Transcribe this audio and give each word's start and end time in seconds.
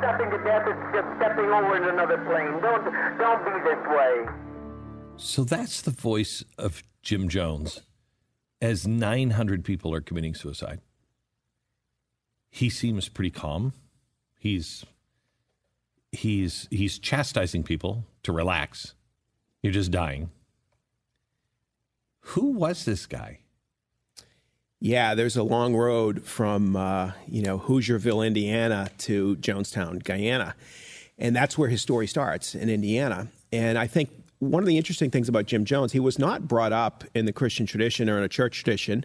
Nothing 0.00 0.30
to 0.30 0.38
death. 0.44 0.66
It's 0.66 0.94
just 0.94 1.08
stepping 1.16 1.46
over 1.46 1.76
in 1.76 1.84
another 1.84 2.18
plane. 2.18 2.60
Don't 2.62 2.84
don't 3.18 3.44
be 3.44 3.50
this 3.68 3.86
way. 3.88 4.26
So 5.16 5.44
that's 5.44 5.82
the 5.82 5.90
voice 5.90 6.44
of 6.56 6.82
Jim 7.02 7.28
Jones 7.28 7.82
as 8.60 8.86
900 8.86 9.64
people 9.64 9.92
are 9.94 10.00
committing 10.00 10.34
suicide. 10.34 10.80
He 12.50 12.70
seems 12.70 13.08
pretty 13.08 13.30
calm. 13.30 13.72
He's 14.38 14.84
he's 16.12 16.68
he's 16.70 16.98
chastising 16.98 17.62
people 17.62 18.04
to 18.22 18.32
relax. 18.32 18.94
You're 19.62 19.72
just 19.72 19.90
dying. 19.90 20.30
Who 22.20 22.52
was 22.52 22.84
this 22.84 23.06
guy? 23.06 23.40
Yeah, 24.80 25.16
there's 25.16 25.36
a 25.36 25.42
long 25.42 25.74
road 25.74 26.22
from 26.24 26.76
uh, 26.76 27.12
you 27.26 27.42
know 27.42 27.58
Hoosierville, 27.58 28.26
Indiana, 28.26 28.90
to 28.98 29.36
Jonestown, 29.36 30.02
Guyana, 30.04 30.54
and 31.18 31.34
that's 31.34 31.58
where 31.58 31.68
his 31.68 31.82
story 31.82 32.06
starts 32.06 32.54
in 32.54 32.68
Indiana. 32.68 33.28
And 33.52 33.76
I 33.76 33.88
think 33.88 34.10
one 34.38 34.62
of 34.62 34.68
the 34.68 34.76
interesting 34.76 35.10
things 35.10 35.28
about 35.28 35.46
Jim 35.46 35.64
Jones, 35.64 35.92
he 35.92 36.00
was 36.00 36.18
not 36.18 36.46
brought 36.46 36.72
up 36.72 37.04
in 37.14 37.24
the 37.24 37.32
Christian 37.32 37.66
tradition 37.66 38.08
or 38.08 38.18
in 38.18 38.24
a 38.24 38.28
church 38.28 38.62
tradition. 38.62 39.04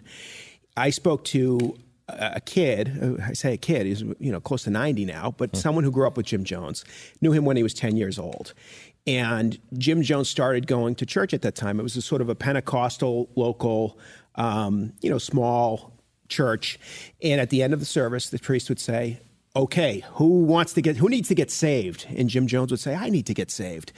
I 0.76 0.90
spoke 0.90 1.24
to 1.26 1.76
a 2.08 2.40
kid, 2.40 3.18
I 3.22 3.32
say 3.32 3.54
a 3.54 3.56
kid, 3.56 3.86
he's 3.86 4.02
you 4.02 4.30
know 4.30 4.40
close 4.40 4.64
to 4.64 4.70
90 4.70 5.06
now, 5.06 5.34
but 5.36 5.52
mm. 5.52 5.56
someone 5.56 5.84
who 5.84 5.90
grew 5.90 6.06
up 6.06 6.16
with 6.16 6.26
Jim 6.26 6.44
Jones, 6.44 6.84
knew 7.20 7.32
him 7.32 7.44
when 7.44 7.56
he 7.56 7.62
was 7.62 7.74
10 7.74 7.96
years 7.96 8.18
old. 8.18 8.54
And 9.06 9.58
Jim 9.76 10.02
Jones 10.02 10.30
started 10.30 10.66
going 10.66 10.94
to 10.96 11.06
church 11.06 11.34
at 11.34 11.42
that 11.42 11.54
time. 11.54 11.78
It 11.78 11.82
was 11.82 11.96
a 11.96 12.02
sort 12.02 12.22
of 12.22 12.28
a 12.28 12.34
Pentecostal 12.34 13.28
local 13.36 13.98
um, 14.36 14.92
you 15.00 15.10
know, 15.10 15.18
small 15.18 15.92
church. 16.28 16.78
And 17.22 17.40
at 17.40 17.50
the 17.50 17.62
end 17.62 17.72
of 17.72 17.80
the 17.80 17.86
service, 17.86 18.30
the 18.30 18.38
priest 18.38 18.68
would 18.68 18.80
say, 18.80 19.20
okay, 19.56 20.04
who 20.14 20.42
wants 20.42 20.72
to 20.74 20.82
get, 20.82 20.96
who 20.96 21.08
needs 21.08 21.28
to 21.28 21.34
get 21.34 21.50
saved? 21.50 22.06
And 22.16 22.28
Jim 22.28 22.46
Jones 22.46 22.70
would 22.70 22.80
say, 22.80 22.94
I 22.94 23.08
need 23.08 23.26
to 23.26 23.34
get 23.34 23.50
saved. 23.50 23.92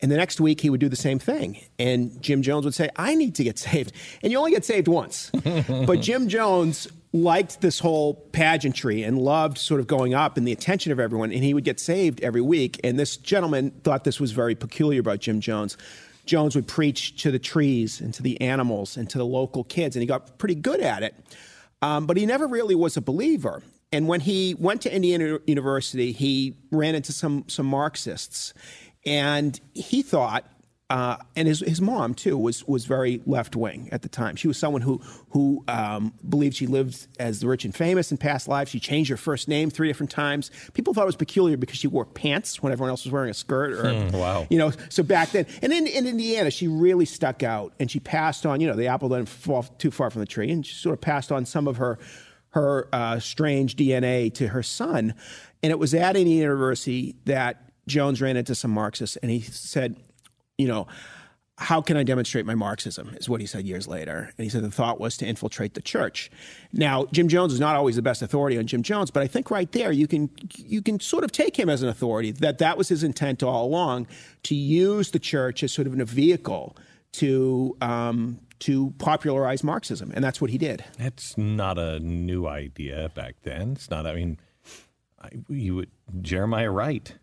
And 0.00 0.12
the 0.12 0.16
next 0.16 0.40
week 0.40 0.60
he 0.60 0.70
would 0.70 0.80
do 0.80 0.88
the 0.88 0.96
same 0.96 1.18
thing. 1.18 1.64
And 1.78 2.20
Jim 2.22 2.42
Jones 2.42 2.64
would 2.64 2.74
say, 2.74 2.88
I 2.96 3.14
need 3.14 3.34
to 3.36 3.44
get 3.44 3.58
saved. 3.58 3.92
And 4.22 4.30
you 4.30 4.38
only 4.38 4.50
get 4.50 4.64
saved 4.64 4.88
once. 4.88 5.30
but 5.68 6.00
Jim 6.00 6.28
Jones 6.28 6.88
liked 7.12 7.62
this 7.62 7.78
whole 7.78 8.14
pageantry 8.32 9.02
and 9.02 9.18
loved 9.18 9.56
sort 9.56 9.80
of 9.80 9.86
going 9.86 10.12
up 10.12 10.36
and 10.36 10.46
the 10.46 10.52
attention 10.52 10.92
of 10.92 11.00
everyone. 11.00 11.32
And 11.32 11.42
he 11.42 11.54
would 11.54 11.64
get 11.64 11.80
saved 11.80 12.20
every 12.20 12.42
week. 12.42 12.78
And 12.84 12.98
this 12.98 13.16
gentleman 13.16 13.70
thought 13.82 14.04
this 14.04 14.20
was 14.20 14.32
very 14.32 14.54
peculiar 14.54 15.00
about 15.00 15.20
Jim 15.20 15.40
Jones. 15.40 15.76
Jones 16.28 16.54
would 16.54 16.68
preach 16.68 17.20
to 17.22 17.30
the 17.30 17.38
trees 17.38 18.00
and 18.00 18.14
to 18.14 18.22
the 18.22 18.40
animals 18.40 18.96
and 18.96 19.08
to 19.10 19.18
the 19.18 19.26
local 19.26 19.64
kids, 19.64 19.96
and 19.96 20.02
he 20.02 20.06
got 20.06 20.38
pretty 20.38 20.54
good 20.54 20.80
at 20.80 21.02
it. 21.02 21.14
Um, 21.82 22.06
but 22.06 22.16
he 22.16 22.26
never 22.26 22.46
really 22.46 22.74
was 22.74 22.96
a 22.96 23.00
believer. 23.00 23.62
And 23.90 24.06
when 24.06 24.20
he 24.20 24.54
went 24.54 24.82
to 24.82 24.94
Indiana 24.94 25.38
University, 25.46 26.12
he 26.12 26.54
ran 26.70 26.94
into 26.94 27.12
some 27.12 27.44
some 27.48 27.66
Marxists, 27.66 28.52
and 29.06 29.58
he 29.74 30.02
thought 30.02 30.44
uh, 30.90 31.18
and 31.36 31.46
his, 31.46 31.60
his 31.60 31.82
mom 31.82 32.14
too 32.14 32.38
was 32.38 32.66
was 32.66 32.86
very 32.86 33.20
left 33.26 33.54
wing 33.54 33.90
at 33.92 34.00
the 34.00 34.08
time. 34.08 34.36
She 34.36 34.48
was 34.48 34.56
someone 34.56 34.80
who 34.80 35.02
who 35.30 35.62
um, 35.68 36.14
believed 36.26 36.56
she 36.56 36.66
lived 36.66 37.06
as 37.18 37.40
the 37.40 37.46
rich 37.46 37.66
and 37.66 37.74
famous 37.74 38.10
in 38.10 38.16
past 38.16 38.48
lives. 38.48 38.70
She 38.70 38.80
changed 38.80 39.10
her 39.10 39.18
first 39.18 39.48
name 39.48 39.68
three 39.68 39.86
different 39.86 40.10
times. 40.10 40.50
People 40.72 40.94
thought 40.94 41.02
it 41.02 41.06
was 41.06 41.16
peculiar 41.16 41.58
because 41.58 41.76
she 41.76 41.88
wore 41.88 42.06
pants 42.06 42.62
when 42.62 42.72
everyone 42.72 42.88
else 42.88 43.04
was 43.04 43.12
wearing 43.12 43.28
a 43.28 43.34
skirt. 43.34 43.72
Or, 43.72 43.84
mm, 43.84 44.12
wow, 44.12 44.46
you 44.48 44.56
know. 44.56 44.72
So 44.88 45.02
back 45.02 45.30
then, 45.32 45.44
and 45.60 45.74
in, 45.74 45.86
in 45.86 46.06
Indiana, 46.06 46.50
she 46.50 46.68
really 46.68 47.04
stuck 47.04 47.42
out, 47.42 47.74
and 47.78 47.90
she 47.90 48.00
passed 48.00 48.46
on. 48.46 48.62
You 48.62 48.68
know, 48.68 48.76
the 48.76 48.86
apple 48.86 49.10
didn't 49.10 49.28
fall 49.28 49.64
too 49.64 49.90
far 49.90 50.08
from 50.08 50.20
the 50.20 50.26
tree, 50.26 50.50
and 50.50 50.64
she 50.64 50.74
sort 50.74 50.94
of 50.94 51.02
passed 51.02 51.30
on 51.30 51.44
some 51.44 51.68
of 51.68 51.76
her 51.76 51.98
her 52.50 52.88
uh, 52.94 53.18
strange 53.20 53.76
DNA 53.76 54.32
to 54.32 54.48
her 54.48 54.62
son. 54.62 55.12
And 55.62 55.70
it 55.70 55.78
was 55.78 55.92
at 55.92 56.16
Indiana 56.16 56.40
University 56.40 57.14
that 57.26 57.70
Jones 57.86 58.22
ran 58.22 58.38
into 58.38 58.54
some 58.54 58.70
Marxists, 58.70 59.16
and 59.16 59.30
he 59.30 59.42
said 59.42 59.96
you 60.58 60.66
know, 60.66 60.86
how 61.58 61.80
can 61.80 61.96
I 61.96 62.04
demonstrate 62.04 62.46
my 62.46 62.54
Marxism? 62.54 63.16
Is 63.16 63.28
what 63.28 63.40
he 63.40 63.46
said 63.46 63.66
years 63.66 63.88
later. 63.88 64.30
And 64.38 64.44
he 64.44 64.48
said 64.48 64.62
the 64.62 64.70
thought 64.70 65.00
was 65.00 65.16
to 65.16 65.26
infiltrate 65.26 65.74
the 65.74 65.82
church. 65.82 66.30
Now, 66.72 67.06
Jim 67.06 67.26
Jones 67.26 67.52
is 67.52 67.58
not 67.58 67.74
always 67.74 67.96
the 67.96 68.02
best 68.02 68.22
authority 68.22 68.56
on 68.58 68.66
Jim 68.66 68.82
Jones, 68.82 69.10
but 69.10 69.24
I 69.24 69.26
think 69.26 69.50
right 69.50 69.70
there 69.72 69.90
you 69.90 70.06
can 70.06 70.30
you 70.56 70.82
can 70.82 71.00
sort 71.00 71.24
of 71.24 71.32
take 71.32 71.58
him 71.58 71.68
as 71.68 71.82
an 71.82 71.88
authority 71.88 72.30
that 72.32 72.58
that 72.58 72.78
was 72.78 72.88
his 72.88 73.02
intent 73.02 73.42
all 73.42 73.66
along 73.66 74.06
to 74.44 74.54
use 74.54 75.10
the 75.10 75.18
church 75.18 75.62
as 75.64 75.72
sort 75.72 75.88
of 75.88 75.98
a 75.98 76.04
vehicle 76.04 76.76
to 77.12 77.76
um, 77.80 78.38
to 78.60 78.94
popularize 78.98 79.64
Marxism, 79.64 80.12
and 80.14 80.22
that's 80.22 80.40
what 80.40 80.50
he 80.50 80.58
did. 80.58 80.84
That's 80.96 81.36
not 81.36 81.78
a 81.78 81.98
new 81.98 82.46
idea 82.46 83.10
back 83.14 83.36
then. 83.42 83.72
It's 83.72 83.90
not. 83.90 84.06
I 84.06 84.14
mean, 84.14 84.38
I, 85.20 85.30
you 85.48 85.74
would 85.76 85.90
Jeremiah 86.20 86.70
Wright. 86.70 87.16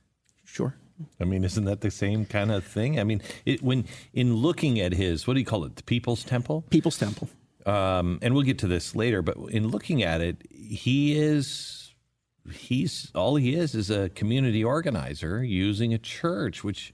Sure. 0.44 0.76
I 1.20 1.26
mean, 1.26 1.44
isn't 1.44 1.66
that 1.66 1.82
the 1.82 1.92
same 1.92 2.26
kind 2.26 2.52
of 2.52 2.64
thing? 2.64 3.00
I 3.00 3.04
mean, 3.04 3.22
it, 3.46 3.62
when 3.62 3.86
in 4.14 4.36
looking 4.36 4.80
at 4.80 4.94
his, 4.94 5.28
what 5.28 5.34
do 5.34 5.40
you 5.40 5.46
call 5.46 5.66
it, 5.66 5.76
the 5.76 5.84
People's 5.84 6.24
Temple? 6.24 6.64
People's 6.70 6.98
Temple. 6.98 7.30
Um, 7.66 8.20
and 8.22 8.34
we'll 8.34 8.44
get 8.44 8.60
to 8.60 8.68
this 8.68 8.96
later, 8.96 9.22
but 9.22 9.38
in 9.50 9.70
looking 9.70 10.04
at 10.04 10.22
it, 10.22 10.44
he 10.52 11.18
is, 11.18 11.94
he's 12.52 13.12
all 13.16 13.36
he 13.36 13.56
is 13.56 13.74
is 13.74 13.90
a 13.90 14.10
community 14.10 14.64
organizer 14.64 15.44
using 15.44 15.94
a 15.94 15.98
church, 15.98 16.64
which, 16.64 16.94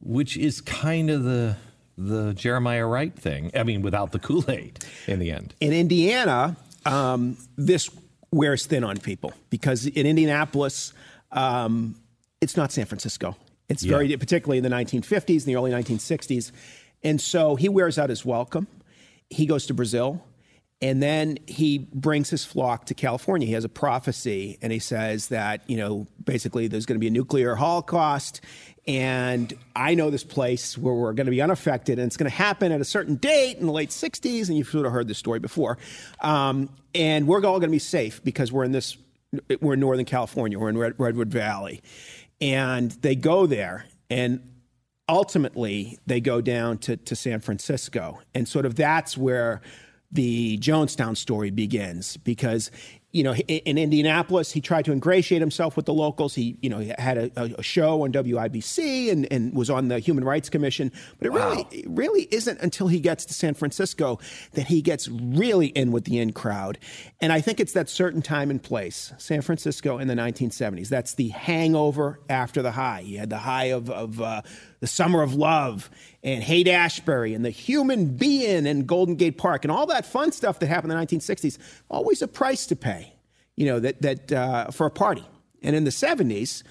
which 0.00 0.36
is 0.36 0.60
kind 0.60 1.10
of 1.10 1.24
the 1.24 1.56
the 1.98 2.32
Jeremiah 2.32 2.86
Wright 2.86 3.14
thing. 3.14 3.50
I 3.54 3.64
mean, 3.64 3.82
without 3.82 4.12
the 4.12 4.18
Kool 4.18 4.44
Aid 4.48 4.82
in 5.06 5.18
the 5.18 5.30
end. 5.30 5.54
In 5.60 5.74
Indiana, 5.74 6.56
um, 6.86 7.36
this 7.56 7.90
wears 8.30 8.64
thin 8.66 8.82
on 8.82 8.96
people 8.96 9.34
because 9.50 9.86
in 9.86 10.06
Indianapolis. 10.06 10.94
Um, 11.30 11.96
it's 12.42 12.56
not 12.56 12.72
San 12.72 12.84
Francisco. 12.84 13.36
It's 13.68 13.84
yeah. 13.84 13.96
very, 13.96 14.14
particularly 14.16 14.58
in 14.58 14.64
the 14.64 14.70
1950s 14.70 15.28
and 15.28 15.42
the 15.42 15.56
early 15.56 15.70
1960s. 15.70 16.50
And 17.02 17.20
so 17.20 17.56
he 17.56 17.68
wears 17.68 17.98
out 17.98 18.10
his 18.10 18.24
welcome. 18.24 18.66
He 19.30 19.46
goes 19.46 19.66
to 19.66 19.74
Brazil. 19.74 20.22
And 20.82 21.00
then 21.00 21.38
he 21.46 21.78
brings 21.78 22.28
his 22.28 22.44
flock 22.44 22.86
to 22.86 22.94
California. 22.94 23.46
He 23.46 23.54
has 23.54 23.64
a 23.64 23.68
prophecy, 23.68 24.58
and 24.60 24.72
he 24.72 24.80
says 24.80 25.28
that, 25.28 25.62
you 25.70 25.76
know, 25.76 26.08
basically 26.24 26.66
there's 26.66 26.86
going 26.86 26.96
to 26.96 27.00
be 27.00 27.06
a 27.06 27.12
nuclear 27.12 27.54
holocaust. 27.54 28.40
And 28.88 29.54
I 29.76 29.94
know 29.94 30.10
this 30.10 30.24
place 30.24 30.76
where 30.76 30.92
we're 30.92 31.12
going 31.12 31.26
to 31.26 31.30
be 31.30 31.40
unaffected, 31.40 32.00
and 32.00 32.06
it's 32.08 32.16
going 32.16 32.28
to 32.28 32.36
happen 32.36 32.72
at 32.72 32.80
a 32.80 32.84
certain 32.84 33.14
date 33.14 33.58
in 33.58 33.66
the 33.66 33.72
late 33.72 33.90
60s. 33.90 34.48
And 34.48 34.58
you've 34.58 34.66
sort 34.66 34.84
of 34.84 34.90
heard 34.90 35.06
this 35.06 35.18
story 35.18 35.38
before. 35.38 35.78
Um, 36.20 36.68
and 36.96 37.28
we're 37.28 37.36
all 37.36 37.60
going 37.60 37.62
to 37.62 37.68
be 37.68 37.78
safe 37.78 38.20
because 38.24 38.50
we're 38.50 38.64
in 38.64 38.72
this, 38.72 38.96
we're 39.60 39.74
in 39.74 39.80
Northern 39.80 40.04
California, 40.04 40.58
we're 40.58 40.68
in 40.68 40.78
Red, 40.78 40.94
Redwood 40.98 41.28
Valley 41.28 41.80
and 42.42 42.90
they 43.02 43.14
go 43.14 43.46
there 43.46 43.86
and 44.10 44.40
ultimately 45.08 45.96
they 46.06 46.20
go 46.20 46.40
down 46.40 46.76
to, 46.78 46.96
to 46.96 47.14
San 47.14 47.40
Francisco. 47.40 48.20
And 48.34 48.48
sort 48.48 48.66
of 48.66 48.74
that's 48.74 49.16
where 49.16 49.62
the 50.10 50.58
Jonestown 50.58 51.16
story 51.16 51.50
begins 51.50 52.16
because 52.18 52.72
you 53.12 53.22
know, 53.22 53.34
in 53.34 53.76
Indianapolis, 53.76 54.52
he 54.52 54.62
tried 54.62 54.86
to 54.86 54.92
ingratiate 54.92 55.42
himself 55.42 55.76
with 55.76 55.84
the 55.84 55.92
locals. 55.92 56.34
He, 56.34 56.56
you 56.62 56.70
know, 56.70 56.78
he 56.78 56.94
had 56.96 57.18
a, 57.18 57.58
a 57.58 57.62
show 57.62 58.04
on 58.04 58.12
WIBC 58.12 59.12
and, 59.12 59.30
and, 59.30 59.54
was 59.54 59.68
on 59.68 59.88
the 59.88 59.98
Human 59.98 60.24
Rights 60.24 60.48
Commission. 60.48 60.90
But 61.18 61.26
it 61.26 61.32
wow. 61.34 61.50
really, 61.50 61.66
it 61.70 61.86
really 61.90 62.28
isn't 62.30 62.58
until 62.60 62.88
he 62.88 63.00
gets 63.00 63.26
to 63.26 63.34
San 63.34 63.52
Francisco 63.52 64.18
that 64.52 64.66
he 64.66 64.80
gets 64.80 65.08
really 65.08 65.66
in 65.66 65.92
with 65.92 66.04
the 66.04 66.18
in 66.18 66.32
crowd. 66.32 66.78
And 67.20 67.34
I 67.34 67.42
think 67.42 67.60
it's 67.60 67.74
that 67.74 67.90
certain 67.90 68.22
time 68.22 68.50
and 68.50 68.62
place, 68.62 69.12
San 69.18 69.42
Francisco 69.42 69.98
in 69.98 70.08
the 70.08 70.14
1970s. 70.14 70.88
That's 70.88 71.12
the 71.12 71.28
hangover 71.28 72.18
after 72.30 72.62
the 72.62 72.72
high. 72.72 73.02
He 73.02 73.16
had 73.16 73.28
the 73.28 73.38
high 73.38 73.66
of, 73.66 73.90
of 73.90 74.22
uh, 74.22 74.40
the 74.82 74.88
summer 74.88 75.22
of 75.22 75.32
love 75.32 75.88
and 76.24 76.42
Haight 76.42 76.66
Ashbury 76.66 77.34
and 77.34 77.44
the 77.44 77.50
Human 77.50 78.16
Be-In 78.16 78.66
and 78.66 78.84
Golden 78.84 79.14
Gate 79.14 79.38
Park 79.38 79.64
and 79.64 79.70
all 79.70 79.86
that 79.86 80.04
fun 80.04 80.32
stuff 80.32 80.58
that 80.58 80.66
happened 80.66 80.92
in 80.92 80.98
the 80.98 81.06
1960s, 81.06 81.56
always 81.88 82.20
a 82.20 82.26
price 82.26 82.66
to 82.66 82.74
pay, 82.74 83.14
you 83.54 83.64
know, 83.64 83.78
that, 83.78 84.02
that 84.02 84.32
uh, 84.32 84.72
for 84.72 84.86
a 84.86 84.90
party. 84.90 85.24
And 85.62 85.76
in 85.76 85.84
the 85.84 85.90
70s, 85.90 86.64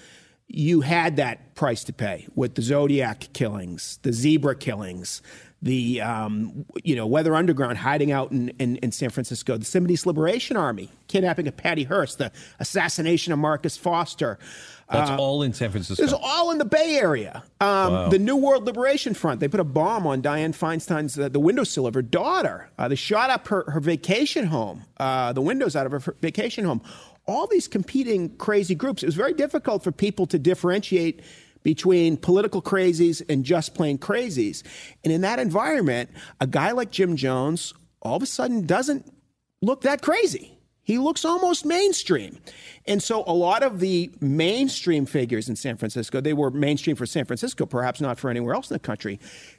you 0.49 0.81
had 0.81 1.15
that 1.15 1.55
price 1.55 1.85
to 1.85 1.93
pay 1.93 2.27
with 2.35 2.55
the 2.55 2.61
Zodiac 2.61 3.31
killings, 3.31 3.97
the 4.01 4.11
zebra 4.11 4.57
killings, 4.57 5.21
the 5.61 6.01
um, 6.01 6.65
you 6.83 6.95
know 6.95 7.05
Weather 7.05 7.35
Underground 7.35 7.77
hiding 7.77 8.11
out 8.11 8.31
in, 8.31 8.49
in, 8.59 8.77
in, 8.77 8.91
San 8.91 9.09
Francisco, 9.09 9.57
the 9.57 9.65
Symbionese 9.65 10.05
Liberation 10.05 10.57
Army 10.57 10.89
kidnapping 11.07 11.47
of 11.47 11.55
Patty 11.55 11.83
Hearst, 11.83 12.17
the 12.17 12.31
assassination 12.59 13.31
of 13.31 13.39
Marcus 13.39 13.77
Foster, 13.77 14.39
that's 14.91 15.09
uh, 15.09 15.17
all 15.17 15.41
in 15.43 15.53
San 15.53 15.71
Francisco. 15.71 16.03
It's 16.03 16.13
all 16.13 16.51
in 16.51 16.57
the 16.57 16.65
Bay 16.65 16.97
Area. 16.97 17.43
Um, 17.59 17.93
wow. 17.93 18.09
The 18.09 18.19
New 18.19 18.35
World 18.35 18.65
Liberation 18.65 19.13
Front. 19.13 19.39
They 19.39 19.47
put 19.47 19.59
a 19.59 19.65
bomb 19.65 20.05
on 20.05 20.21
Dianne 20.21 20.53
Feinstein's 20.53 21.17
uh, 21.17 21.29
the 21.29 21.39
windowsill 21.39 21.87
of 21.87 21.93
her 21.93 22.01
daughter. 22.01 22.69
Uh, 22.77 22.87
they 22.87 22.95
shot 22.95 23.29
up 23.29 23.47
her, 23.47 23.63
her 23.69 23.79
vacation 23.79 24.45
home, 24.45 24.83
uh, 24.97 25.33
the 25.33 25.41
windows 25.41 25.75
out 25.75 25.85
of 25.85 25.91
her 25.91 26.15
vacation 26.21 26.65
home. 26.65 26.81
All 27.25 27.47
these 27.47 27.67
competing 27.67 28.35
crazy 28.37 28.75
groups. 28.75 29.03
It 29.03 29.05
was 29.05 29.15
very 29.15 29.33
difficult 29.33 29.83
for 29.83 29.91
people 29.91 30.25
to 30.27 30.39
differentiate 30.39 31.21
between 31.63 32.17
political 32.17 32.61
crazies 32.61 33.21
and 33.29 33.45
just 33.45 33.75
plain 33.75 33.97
crazies. 33.97 34.63
And 35.03 35.13
in 35.13 35.21
that 35.21 35.39
environment, 35.39 36.09
a 36.39 36.47
guy 36.47 36.71
like 36.71 36.91
Jim 36.91 37.15
Jones 37.15 37.73
all 38.01 38.15
of 38.15 38.23
a 38.23 38.25
sudden 38.25 38.65
doesn't 38.65 39.11
look 39.61 39.81
that 39.81 40.01
crazy. 40.01 40.57
He 40.91 40.97
looks 40.97 41.23
almost 41.23 41.65
mainstream. 41.65 42.37
And 42.85 43.01
so 43.01 43.23
a 43.25 43.31
lot 43.31 43.63
of 43.63 43.79
the 43.79 44.11
mainstream 44.19 45.05
figures 45.05 45.47
in 45.47 45.55
San 45.55 45.77
Francisco, 45.77 46.19
they 46.19 46.33
were 46.33 46.51
mainstream 46.51 46.97
for 46.97 47.05
San 47.05 47.23
Francisco, 47.23 47.65
perhaps 47.65 48.01
not 48.01 48.19
for 48.19 48.29
anywhere 48.29 48.53
else 48.55 48.69
in 48.69 48.75
the 48.75 48.79
country. 48.79 49.17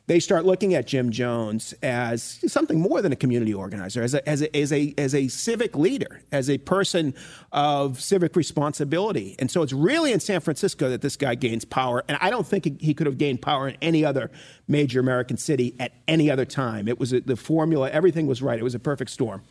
They 0.09 0.21
start 0.21 0.45
looking 0.45 0.75
at 0.75 0.87
Jim 0.87 1.11
Jones 1.11 1.73
as 1.83 2.39
something 2.53 2.79
more 2.79 3.01
than 3.01 3.13
a 3.13 3.17
community 3.17 3.55
organizer, 3.55 4.03
as 4.03 4.13
a, 4.13 4.29
as 4.29 4.43
a, 4.43 4.55
as 4.55 4.75
a, 4.75 4.93
as 4.99 5.15
a 5.15 5.29
civic 5.29 5.75
leader, 5.75 6.21
as 6.33 6.51
a 6.51 6.59
person 6.59 7.15
of 7.51 7.99
civic 7.99 8.37
responsibility. 8.37 9.35
And 9.39 9.51
so 9.51 9.63
it's 9.63 9.73
really 9.73 10.13
in 10.13 10.21
San 10.21 10.41
Francisco 10.41 10.91
that 10.91 11.01
this 11.01 11.17
guy 11.17 11.35
gains 11.35 11.65
power. 11.65 12.05
And 12.09 12.19
I 12.21 12.29
don't 12.29 12.47
think 12.47 12.79
he 12.79 12.93
could 12.93 13.07
have 13.07 13.17
gained 13.17 13.41
power 13.41 13.69
in 13.69 13.79
any 13.81 14.05
other 14.05 14.31
major 14.69 15.01
American 15.01 15.39
city 15.39 15.77
at 15.81 15.93
any 16.07 16.31
other 16.31 16.45
time. 16.45 16.89
It 16.89 17.01
was 17.01 17.15
a, 17.15 17.21
the 17.21 17.37
formula, 17.37 17.89
everything 17.89 18.27
was 18.27 18.43
right. 18.43 18.59
It 18.59 18.65
was 18.65 18.75
a 18.75 18.79
perfect 18.79 19.11
storm. 19.11 19.43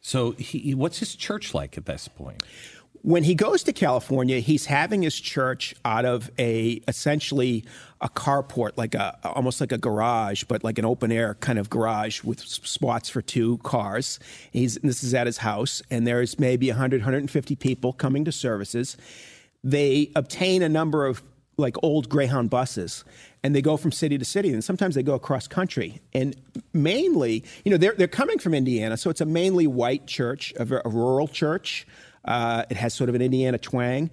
So, 0.00 0.32
he, 0.32 0.74
what's 0.74 0.98
his 0.98 1.14
church 1.14 1.54
like 1.54 1.76
at 1.76 1.86
this 1.86 2.08
point? 2.08 2.42
When 3.02 3.24
he 3.24 3.34
goes 3.34 3.62
to 3.62 3.72
California, 3.72 4.40
he's 4.40 4.66
having 4.66 5.02
his 5.02 5.18
church 5.18 5.74
out 5.86 6.04
of 6.04 6.30
a 6.38 6.82
essentially 6.86 7.64
a 8.02 8.10
carport, 8.10 8.76
like 8.76 8.94
a 8.94 9.18
almost 9.24 9.60
like 9.60 9.72
a 9.72 9.78
garage, 9.78 10.44
but 10.44 10.62
like 10.64 10.78
an 10.78 10.84
open 10.84 11.10
air 11.10 11.34
kind 11.40 11.58
of 11.58 11.70
garage 11.70 12.22
with 12.22 12.40
spots 12.40 13.08
for 13.08 13.22
two 13.22 13.58
cars. 13.58 14.18
He's 14.50 14.76
this 14.76 15.02
is 15.02 15.14
at 15.14 15.26
his 15.26 15.38
house, 15.38 15.82
and 15.90 16.06
there's 16.06 16.38
maybe 16.38 16.68
100, 16.68 17.00
150 17.00 17.56
people 17.56 17.94
coming 17.94 18.24
to 18.26 18.32
services. 18.32 18.98
They 19.64 20.10
obtain 20.14 20.62
a 20.62 20.68
number 20.68 21.06
of 21.06 21.22
like 21.56 21.76
old 21.82 22.08
Greyhound 22.08 22.50
buses, 22.50 23.04
and 23.42 23.54
they 23.54 23.62
go 23.62 23.76
from 23.76 23.92
city 23.92 24.18
to 24.18 24.24
city, 24.24 24.52
and 24.52 24.62
sometimes 24.62 24.94
they 24.94 25.02
go 25.02 25.14
across 25.14 25.48
country. 25.48 26.00
And 26.12 26.36
mainly, 26.72 27.44
you 27.64 27.70
know, 27.70 27.76
they're 27.76 27.94
they're 27.94 28.08
coming 28.08 28.38
from 28.38 28.54
Indiana, 28.54 28.96
so 28.96 29.10
it's 29.10 29.20
a 29.20 29.26
mainly 29.26 29.66
white 29.66 30.06
church, 30.06 30.52
a, 30.58 30.82
a 30.84 30.88
rural 30.88 31.28
church. 31.28 31.86
Uh, 32.24 32.64
it 32.70 32.76
has 32.76 32.94
sort 32.94 33.08
of 33.08 33.14
an 33.14 33.22
Indiana 33.22 33.58
twang. 33.58 34.10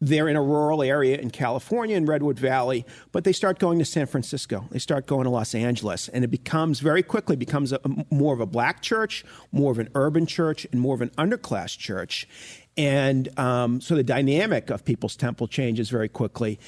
They're 0.00 0.28
in 0.28 0.36
a 0.36 0.42
rural 0.42 0.82
area 0.82 1.18
in 1.18 1.30
California 1.30 1.96
in 1.96 2.06
Redwood 2.06 2.38
Valley, 2.38 2.86
but 3.10 3.24
they 3.24 3.32
start 3.32 3.58
going 3.58 3.80
to 3.80 3.84
San 3.84 4.06
Francisco. 4.06 4.64
They 4.70 4.78
start 4.78 5.08
going 5.08 5.24
to 5.24 5.30
Los 5.30 5.56
Angeles, 5.56 6.06
and 6.08 6.22
it 6.22 6.28
becomes 6.28 6.78
very 6.78 7.02
quickly 7.02 7.34
becomes 7.34 7.72
a, 7.72 7.80
more 8.10 8.32
of 8.32 8.40
a 8.40 8.46
black 8.46 8.80
church, 8.80 9.24
more 9.50 9.72
of 9.72 9.80
an 9.80 9.88
urban 9.96 10.26
church, 10.26 10.66
and 10.70 10.80
more 10.80 10.94
of 10.94 11.00
an 11.00 11.10
underclass 11.18 11.76
church. 11.76 12.28
And 12.76 13.36
um, 13.40 13.80
so 13.80 13.96
the 13.96 14.04
dynamic 14.04 14.70
of 14.70 14.84
People's 14.84 15.16
Temple 15.16 15.48
changes 15.48 15.90
very 15.90 16.08
quickly. 16.08 16.60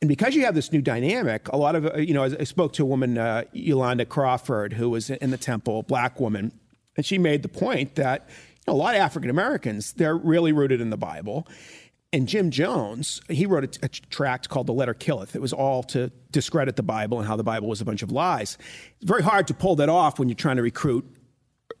And 0.00 0.08
because 0.08 0.34
you 0.34 0.44
have 0.44 0.54
this 0.54 0.72
new 0.72 0.82
dynamic, 0.82 1.48
a 1.48 1.56
lot 1.56 1.74
of, 1.74 1.86
uh, 1.86 1.96
you 1.96 2.12
know, 2.12 2.24
I 2.24 2.44
spoke 2.44 2.74
to 2.74 2.82
a 2.82 2.86
woman, 2.86 3.16
uh, 3.16 3.44
Yolanda 3.52 4.04
Crawford, 4.04 4.74
who 4.74 4.90
was 4.90 5.08
in 5.08 5.30
the 5.30 5.38
temple, 5.38 5.82
black 5.84 6.20
woman, 6.20 6.52
and 6.96 7.06
she 7.06 7.18
made 7.18 7.42
the 7.42 7.48
point 7.48 7.94
that 7.94 8.28
you 8.66 8.72
know, 8.72 8.74
a 8.74 8.78
lot 8.78 8.94
of 8.94 9.00
African 9.00 9.30
Americans, 9.30 9.94
they're 9.94 10.16
really 10.16 10.52
rooted 10.52 10.80
in 10.80 10.90
the 10.90 10.96
Bible. 10.96 11.48
And 12.12 12.28
Jim 12.28 12.50
Jones, 12.50 13.20
he 13.28 13.46
wrote 13.46 13.76
a, 13.82 13.86
a, 13.86 13.88
tract 13.88 14.48
called 14.48 14.68
The 14.68 14.72
Letter 14.72 14.94
Killeth. 14.94 15.34
It 15.34 15.42
was 15.42 15.52
all 15.52 15.82
to 15.84 16.10
discredit 16.30 16.76
the 16.76 16.82
Bible 16.82 17.18
and 17.18 17.26
how 17.26 17.36
the 17.36 17.42
Bible 17.42 17.68
was 17.68 17.80
a 17.80 17.84
bunch 17.84 18.02
of 18.02 18.12
lies. 18.12 18.56
It's 18.96 19.04
very 19.04 19.22
hard 19.22 19.48
to 19.48 19.54
pull 19.54 19.76
that 19.76 19.88
off 19.88 20.18
when 20.18 20.28
you're 20.28 20.36
trying 20.36 20.56
to 20.56 20.62
recruit 20.62 21.04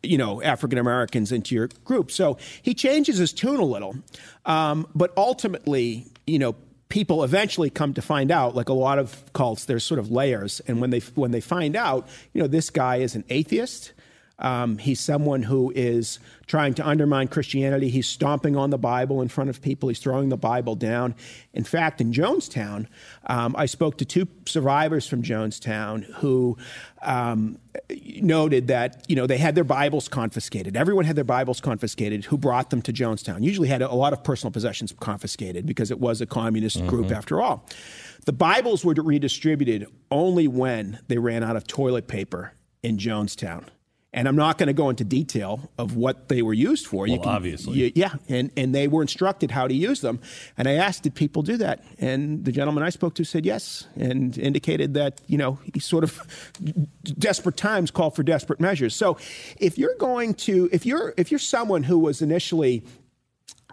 you 0.02 0.18
know, 0.18 0.42
African 0.42 0.78
Americans 0.78 1.32
into 1.32 1.54
your 1.54 1.68
group. 1.84 2.10
So 2.10 2.38
he 2.62 2.74
changes 2.74 3.18
his 3.18 3.32
tune 3.32 3.58
a 3.58 3.64
little. 3.64 3.96
Um, 4.44 4.86
but 4.94 5.12
ultimately, 5.16 6.06
you 6.26 6.38
know, 6.38 6.54
people 6.88 7.24
eventually 7.24 7.70
come 7.70 7.94
to 7.94 8.02
find 8.02 8.30
out, 8.30 8.54
like 8.54 8.68
a 8.68 8.74
lot 8.74 8.98
of 8.98 9.32
cults, 9.32 9.64
there's 9.64 9.84
sort 9.84 9.98
of 9.98 10.10
layers. 10.10 10.60
And 10.60 10.80
when 10.80 10.90
they, 10.90 11.00
when 11.14 11.30
they 11.30 11.40
find 11.40 11.76
out, 11.76 12.08
you 12.32 12.40
know, 12.40 12.48
this 12.48 12.70
guy 12.70 12.96
is 12.96 13.14
an 13.14 13.24
atheist. 13.28 13.92
Um, 14.38 14.76
he's 14.78 15.00
someone 15.00 15.42
who 15.42 15.72
is 15.74 16.18
trying 16.46 16.74
to 16.74 16.86
undermine 16.86 17.28
Christianity. 17.28 17.88
He's 17.88 18.06
stomping 18.06 18.54
on 18.54 18.70
the 18.70 18.78
Bible 18.78 19.22
in 19.22 19.28
front 19.28 19.48
of 19.48 19.62
people. 19.62 19.88
He's 19.88 19.98
throwing 19.98 20.28
the 20.28 20.36
Bible 20.36 20.74
down. 20.74 21.14
In 21.54 21.64
fact, 21.64 22.00
in 22.00 22.12
Jonestown, 22.12 22.86
um, 23.26 23.54
I 23.56 23.66
spoke 23.66 23.96
to 23.98 24.04
two 24.04 24.28
survivors 24.46 25.06
from 25.06 25.22
Jonestown 25.22 26.04
who 26.16 26.58
um, 27.00 27.58
noted 28.20 28.68
that 28.68 29.04
you 29.08 29.16
know 29.16 29.26
they 29.26 29.38
had 29.38 29.54
their 29.54 29.64
Bibles 29.64 30.06
confiscated. 30.08 30.76
Everyone 30.76 31.06
had 31.06 31.16
their 31.16 31.24
Bibles 31.24 31.60
confiscated. 31.60 32.26
Who 32.26 32.36
brought 32.36 32.68
them 32.68 32.82
to 32.82 32.92
Jonestown? 32.92 33.42
Usually 33.42 33.68
had 33.68 33.80
a 33.80 33.94
lot 33.94 34.12
of 34.12 34.22
personal 34.22 34.50
possessions 34.50 34.92
confiscated 35.00 35.64
because 35.64 35.90
it 35.90 35.98
was 35.98 36.20
a 36.20 36.26
communist 36.26 36.78
mm-hmm. 36.78 36.88
group 36.88 37.10
after 37.10 37.40
all. 37.40 37.66
The 38.26 38.32
Bibles 38.32 38.84
were 38.84 38.94
redistributed 38.94 39.86
only 40.10 40.46
when 40.46 40.98
they 41.08 41.16
ran 41.16 41.42
out 41.42 41.56
of 41.56 41.66
toilet 41.66 42.06
paper 42.06 42.52
in 42.82 42.98
Jonestown. 42.98 43.64
And 44.16 44.26
I'm 44.26 44.34
not 44.34 44.56
going 44.56 44.68
to 44.68 44.72
go 44.72 44.88
into 44.88 45.04
detail 45.04 45.70
of 45.76 45.94
what 45.94 46.28
they 46.28 46.40
were 46.40 46.54
used 46.54 46.86
for. 46.86 47.00
Well, 47.00 47.08
you 47.08 47.20
can, 47.20 47.28
obviously. 47.28 47.76
You, 47.76 47.92
yeah, 47.94 48.14
and, 48.30 48.50
and 48.56 48.74
they 48.74 48.88
were 48.88 49.02
instructed 49.02 49.50
how 49.50 49.68
to 49.68 49.74
use 49.74 50.00
them. 50.00 50.20
And 50.56 50.66
I 50.66 50.72
asked, 50.72 51.02
did 51.02 51.14
people 51.14 51.42
do 51.42 51.58
that? 51.58 51.84
And 51.98 52.42
the 52.42 52.50
gentleman 52.50 52.82
I 52.82 52.88
spoke 52.88 53.14
to 53.16 53.24
said 53.24 53.44
yes, 53.44 53.86
and 53.94 54.36
indicated 54.38 54.94
that, 54.94 55.20
you 55.26 55.36
know, 55.36 55.58
he 55.72 55.80
sort 55.80 56.02
of 56.02 56.50
desperate 57.04 57.58
times 57.58 57.90
call 57.90 58.08
for 58.08 58.22
desperate 58.22 58.58
measures. 58.58 58.96
So 58.96 59.18
if 59.58 59.76
you're 59.76 59.96
going 59.96 60.32
to, 60.34 60.70
if 60.72 60.86
you're, 60.86 61.12
if 61.18 61.30
you're 61.30 61.38
someone 61.38 61.82
who 61.82 61.98
was 61.98 62.22
initially 62.22 62.84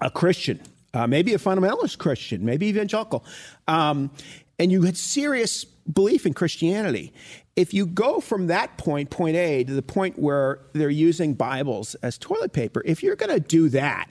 a 0.01 0.12
Christian, 0.12 0.60
uh, 0.94 1.07
maybe 1.07 1.34
a 1.34 1.38
fundamentalist 1.38 2.00
Christian, 2.00 2.44
maybe 2.44 2.68
evangelical, 2.68 3.24
um, 3.69 4.12
and 4.60 4.74
you 4.74 4.81
had 4.81 4.98
serious 4.98 5.63
belief 5.63 6.25
in 6.25 6.34
Christianity, 6.34 7.13
if 7.55 7.73
you 7.73 7.85
go 7.85 8.19
from 8.19 8.47
that 8.47 8.77
point, 8.77 9.09
point 9.09 9.35
A, 9.35 9.63
to 9.63 9.73
the 9.73 9.81
point 9.81 10.17
where 10.17 10.59
they're 10.73 10.89
using 10.89 11.33
Bibles 11.33 11.95
as 11.95 12.17
toilet 12.17 12.53
paper, 12.53 12.81
if 12.85 13.03
you're 13.03 13.15
going 13.15 13.31
to 13.33 13.39
do 13.39 13.69
that, 13.69 14.09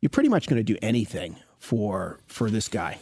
you're 0.00 0.10
pretty 0.10 0.28
much 0.28 0.46
going 0.46 0.58
to 0.58 0.64
do 0.64 0.78
anything 0.82 1.36
for 1.58 2.20
for 2.26 2.50
this 2.50 2.68
guy. 2.68 2.98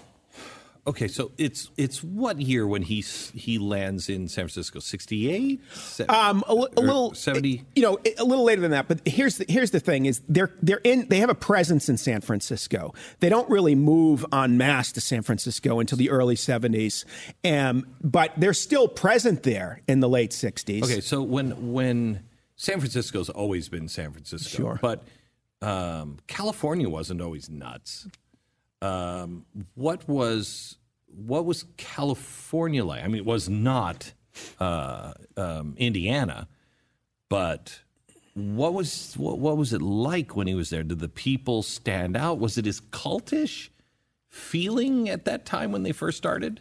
Okay, 0.86 1.08
so 1.08 1.32
it's 1.38 1.70
it's 1.78 2.04
what 2.04 2.42
year 2.42 2.66
when 2.66 2.82
he 2.82 3.00
he 3.00 3.58
lands 3.58 4.10
in 4.10 4.28
San 4.28 4.44
Francisco? 4.44 4.80
Sixty 4.80 5.30
eight, 5.30 5.62
um, 6.10 6.44
a, 6.46 6.52
a 6.52 6.80
little 6.80 7.14
seventy. 7.14 7.64
You 7.74 7.82
know, 7.82 7.98
a 8.18 8.24
little 8.24 8.44
later 8.44 8.60
than 8.60 8.72
that. 8.72 8.86
But 8.86 9.00
here's 9.06 9.38
the, 9.38 9.46
here's 9.48 9.70
the 9.70 9.80
thing: 9.80 10.04
is 10.04 10.20
they're 10.28 10.52
they're 10.60 10.82
in 10.84 11.08
they 11.08 11.20
have 11.20 11.30
a 11.30 11.34
presence 11.34 11.88
in 11.88 11.96
San 11.96 12.20
Francisco. 12.20 12.92
They 13.20 13.30
don't 13.30 13.48
really 13.48 13.74
move 13.74 14.26
en 14.30 14.58
masse 14.58 14.92
to 14.92 15.00
San 15.00 15.22
Francisco 15.22 15.80
until 15.80 15.96
the 15.96 16.10
early 16.10 16.36
seventies, 16.36 17.06
um, 17.46 17.86
but 18.02 18.32
they're 18.36 18.52
still 18.52 18.86
present 18.86 19.42
there 19.42 19.80
in 19.88 20.00
the 20.00 20.08
late 20.08 20.34
sixties. 20.34 20.82
Okay, 20.84 21.00
so 21.00 21.22
when 21.22 21.72
when 21.72 22.20
San 22.56 22.78
Francisco's 22.78 23.30
always 23.30 23.70
been 23.70 23.88
San 23.88 24.12
Francisco, 24.12 24.56
sure. 24.56 24.78
but 24.82 25.02
um, 25.62 26.18
California 26.26 26.90
wasn't 26.90 27.22
always 27.22 27.48
nuts 27.48 28.06
um, 28.84 29.46
what 29.74 30.06
was 30.06 30.76
what 31.06 31.44
was 31.44 31.64
California 31.76 32.84
like? 32.84 33.02
I 33.02 33.06
mean, 33.06 33.16
it 33.16 33.24
was 33.24 33.48
not 33.48 34.12
uh, 34.60 35.14
um, 35.36 35.74
Indiana, 35.78 36.48
but 37.28 37.80
what 38.34 38.74
was 38.74 39.14
what, 39.16 39.38
what 39.38 39.56
was 39.56 39.72
it 39.72 39.80
like 39.80 40.36
when 40.36 40.46
he 40.46 40.54
was 40.54 40.70
there? 40.70 40.82
Did 40.82 41.00
the 41.00 41.08
people 41.08 41.62
stand 41.62 42.16
out? 42.16 42.38
Was 42.38 42.58
it 42.58 42.66
his 42.66 42.80
cultish 42.80 43.70
feeling 44.28 45.08
at 45.08 45.24
that 45.24 45.46
time 45.46 45.72
when 45.72 45.82
they 45.82 45.92
first 45.92 46.18
started? 46.18 46.60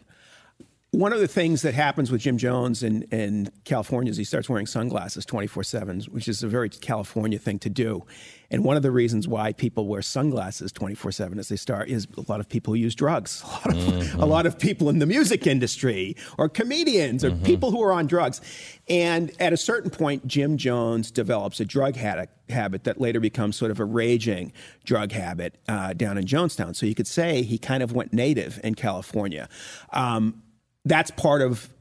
one 0.94 1.12
of 1.12 1.20
the 1.20 1.28
things 1.28 1.64
that 1.64 1.74
happens 1.74 2.12
with 2.12 2.22
Jim 2.22 2.38
Jones 2.38 2.84
in, 2.84 3.02
in 3.12 3.50
California 3.64 4.12
is 4.12 4.18
he 4.18 4.24
starts 4.24 4.48
wearing 4.48 4.68
sunglasses 4.68 5.26
24 5.26 5.64
7, 5.64 6.02
which 6.12 6.28
is 6.28 6.44
a 6.44 6.48
very 6.48 6.70
California 6.70 7.40
thing 7.40 7.58
to 7.60 7.70
do. 7.70 8.06
And 8.54 8.64
one 8.64 8.78
of 8.78 8.84
the 8.84 8.92
reasons 8.92 9.28
why 9.28 9.52
people 9.52 9.88
wear 9.88 10.04
sunglasses 10.04 10.72
24 10.72 11.12
7 11.12 11.40
is 11.40 11.50
they 11.50 11.56
start 11.56 11.90
is 11.90 12.08
a 12.16 12.32
lot 12.32 12.40
of 12.40 12.48
people 12.48 12.76
who 12.76 12.80
use 12.80 12.94
drugs, 12.94 13.44
a 13.46 13.48
lot 13.48 13.66
of, 13.66 13.74
mm-hmm. 13.74 14.20
a 14.22 14.26
lot 14.28 14.46
of 14.46 14.60
people 14.60 14.90
in 14.90 15.00
the 15.00 15.08
music 15.08 15.48
industry 15.48 16.16
or 16.38 16.48
comedians 16.48 17.26
or 17.26 17.32
mm-hmm. 17.32 17.44
people 17.44 17.72
who 17.72 17.82
are 17.82 17.92
on 17.92 18.06
drugs. 18.06 18.42
And 18.88 19.32
at 19.40 19.54
a 19.54 19.58
certain 19.58 19.90
point, 19.90 20.28
Jim 20.28 20.58
Jones 20.58 21.10
develops 21.10 21.60
a 21.60 21.66
drug 21.66 21.96
habit, 21.96 22.30
habit 22.48 22.84
that 22.84 23.02
later 23.02 23.20
becomes 23.20 23.56
sort 23.56 23.72
of 23.72 23.80
a 23.80 23.86
raging 23.86 24.54
drug 24.86 25.12
habit 25.12 25.58
uh, 25.68 25.94
down 25.94 26.20
in 26.20 26.26
Jonestown. 26.26 26.76
So 26.76 26.86
you 26.86 26.94
could 26.94 27.08
say 27.08 27.42
he 27.42 27.58
kind 27.58 27.82
of 27.82 27.94
went 27.94 28.14
native 28.14 28.60
in 28.64 28.76
California. 28.76 29.50
Um, 29.94 30.44
that's 30.86 31.10
part 31.10 31.42
of 31.42 31.74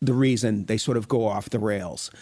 the 0.00 0.14
reason 0.14 0.66
they 0.66 0.78
sort 0.78 0.96
of 0.96 1.08
go 1.08 1.26
off 1.26 1.50
the 1.50 1.58
rails. 1.58 2.12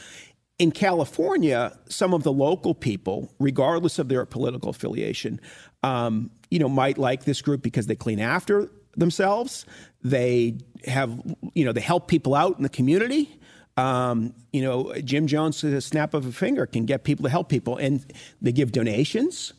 In 0.58 0.72
California, 0.72 1.78
some 1.88 2.12
of 2.12 2.24
the 2.24 2.32
local 2.32 2.74
people, 2.74 3.32
regardless 3.38 3.98
of 3.98 4.08
their 4.08 4.26
political 4.26 4.70
affiliation, 4.70 5.40
um, 5.82 6.30
you 6.50 6.58
know, 6.58 6.68
might 6.68 6.98
like 6.98 7.24
this 7.24 7.40
group 7.42 7.62
because 7.62 7.86
they 7.86 7.94
clean 7.94 8.18
after 8.18 8.68
themselves. 8.96 9.64
They 10.02 10.58
have, 10.84 11.20
you 11.54 11.64
know, 11.64 11.72
they 11.72 11.80
help 11.80 12.08
people 12.08 12.34
out 12.34 12.56
in 12.56 12.62
the 12.62 12.68
community. 12.68 13.38
Um, 13.76 14.34
you 14.52 14.62
know, 14.62 14.92
Jim 15.04 15.28
Jones, 15.28 15.62
a 15.62 15.80
snap 15.80 16.12
of 16.12 16.26
a 16.26 16.32
finger, 16.32 16.66
can 16.66 16.84
get 16.84 17.04
people 17.04 17.22
to 17.22 17.30
help 17.30 17.48
people, 17.48 17.76
and 17.76 18.04
they 18.42 18.50
give 18.50 18.72
donations. 18.72 19.52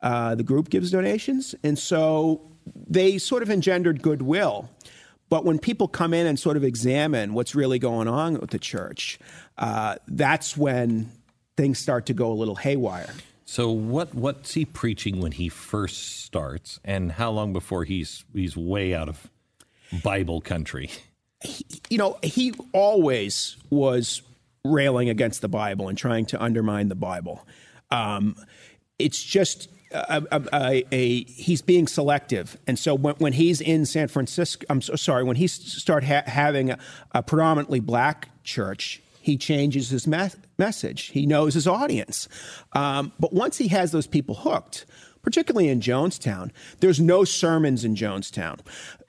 Uh, 0.00 0.34
the 0.34 0.42
group 0.42 0.70
gives 0.70 0.90
donations, 0.90 1.54
and 1.62 1.78
so 1.78 2.50
they 2.88 3.18
sort 3.18 3.42
of 3.42 3.50
engendered 3.50 4.00
goodwill. 4.00 4.70
But 5.28 5.44
when 5.44 5.58
people 5.58 5.88
come 5.88 6.14
in 6.14 6.26
and 6.26 6.38
sort 6.38 6.56
of 6.56 6.64
examine 6.64 7.34
what's 7.34 7.54
really 7.54 7.78
going 7.78 8.08
on 8.08 8.38
with 8.38 8.50
the 8.50 8.58
church, 8.58 9.18
uh, 9.58 9.96
that's 10.06 10.56
when 10.56 11.10
things 11.56 11.78
start 11.78 12.06
to 12.06 12.14
go 12.14 12.30
a 12.30 12.34
little 12.34 12.56
haywire. 12.56 13.12
So 13.44 13.70
what 13.70 14.14
what's 14.14 14.54
he 14.54 14.64
preaching 14.64 15.20
when 15.20 15.32
he 15.32 15.48
first 15.48 16.24
starts, 16.24 16.80
and 16.84 17.12
how 17.12 17.30
long 17.30 17.52
before 17.52 17.84
he's 17.84 18.24
he's 18.32 18.56
way 18.56 18.94
out 18.94 19.08
of 19.08 19.30
Bible 20.02 20.40
country? 20.40 20.90
you 21.88 21.98
know, 21.98 22.18
he 22.22 22.54
always 22.72 23.56
was 23.70 24.22
railing 24.64 25.08
against 25.08 25.42
the 25.42 25.48
Bible 25.48 25.88
and 25.88 25.96
trying 25.96 26.26
to 26.26 26.42
undermine 26.42 26.88
the 26.88 26.96
Bible. 26.96 27.46
Um, 27.90 28.34
it's 28.98 29.22
just 29.22 29.68
a, 29.92 30.22
a, 30.52 30.84
a, 30.92 31.24
he's 31.24 31.62
being 31.62 31.86
selective, 31.86 32.58
and 32.66 32.78
so 32.78 32.94
when, 32.94 33.14
when, 33.16 33.32
he's 33.32 33.60
in 33.60 33.86
San 33.86 34.08
Francisco, 34.08 34.66
I'm 34.68 34.82
so 34.82 34.96
sorry, 34.96 35.24
when 35.24 35.36
he 35.36 35.46
start 35.46 36.04
ha- 36.04 36.24
having 36.26 36.74
a, 37.12 37.22
predominantly 37.22 37.80
black 37.80 38.28
church, 38.42 39.00
he 39.20 39.36
changes 39.36 39.90
his 39.90 40.06
me- 40.06 40.30
message. 40.58 41.06
He 41.06 41.26
knows 41.26 41.54
his 41.54 41.66
audience, 41.66 42.28
um, 42.72 43.12
but 43.20 43.32
once 43.32 43.58
he 43.58 43.68
has 43.68 43.92
those 43.92 44.06
people 44.06 44.34
hooked, 44.34 44.86
particularly 45.22 45.68
in 45.68 45.80
Jonestown, 45.80 46.50
there's 46.80 47.00
no 47.00 47.24
sermons 47.24 47.84
in 47.84 47.94
Jonestown. 47.96 48.60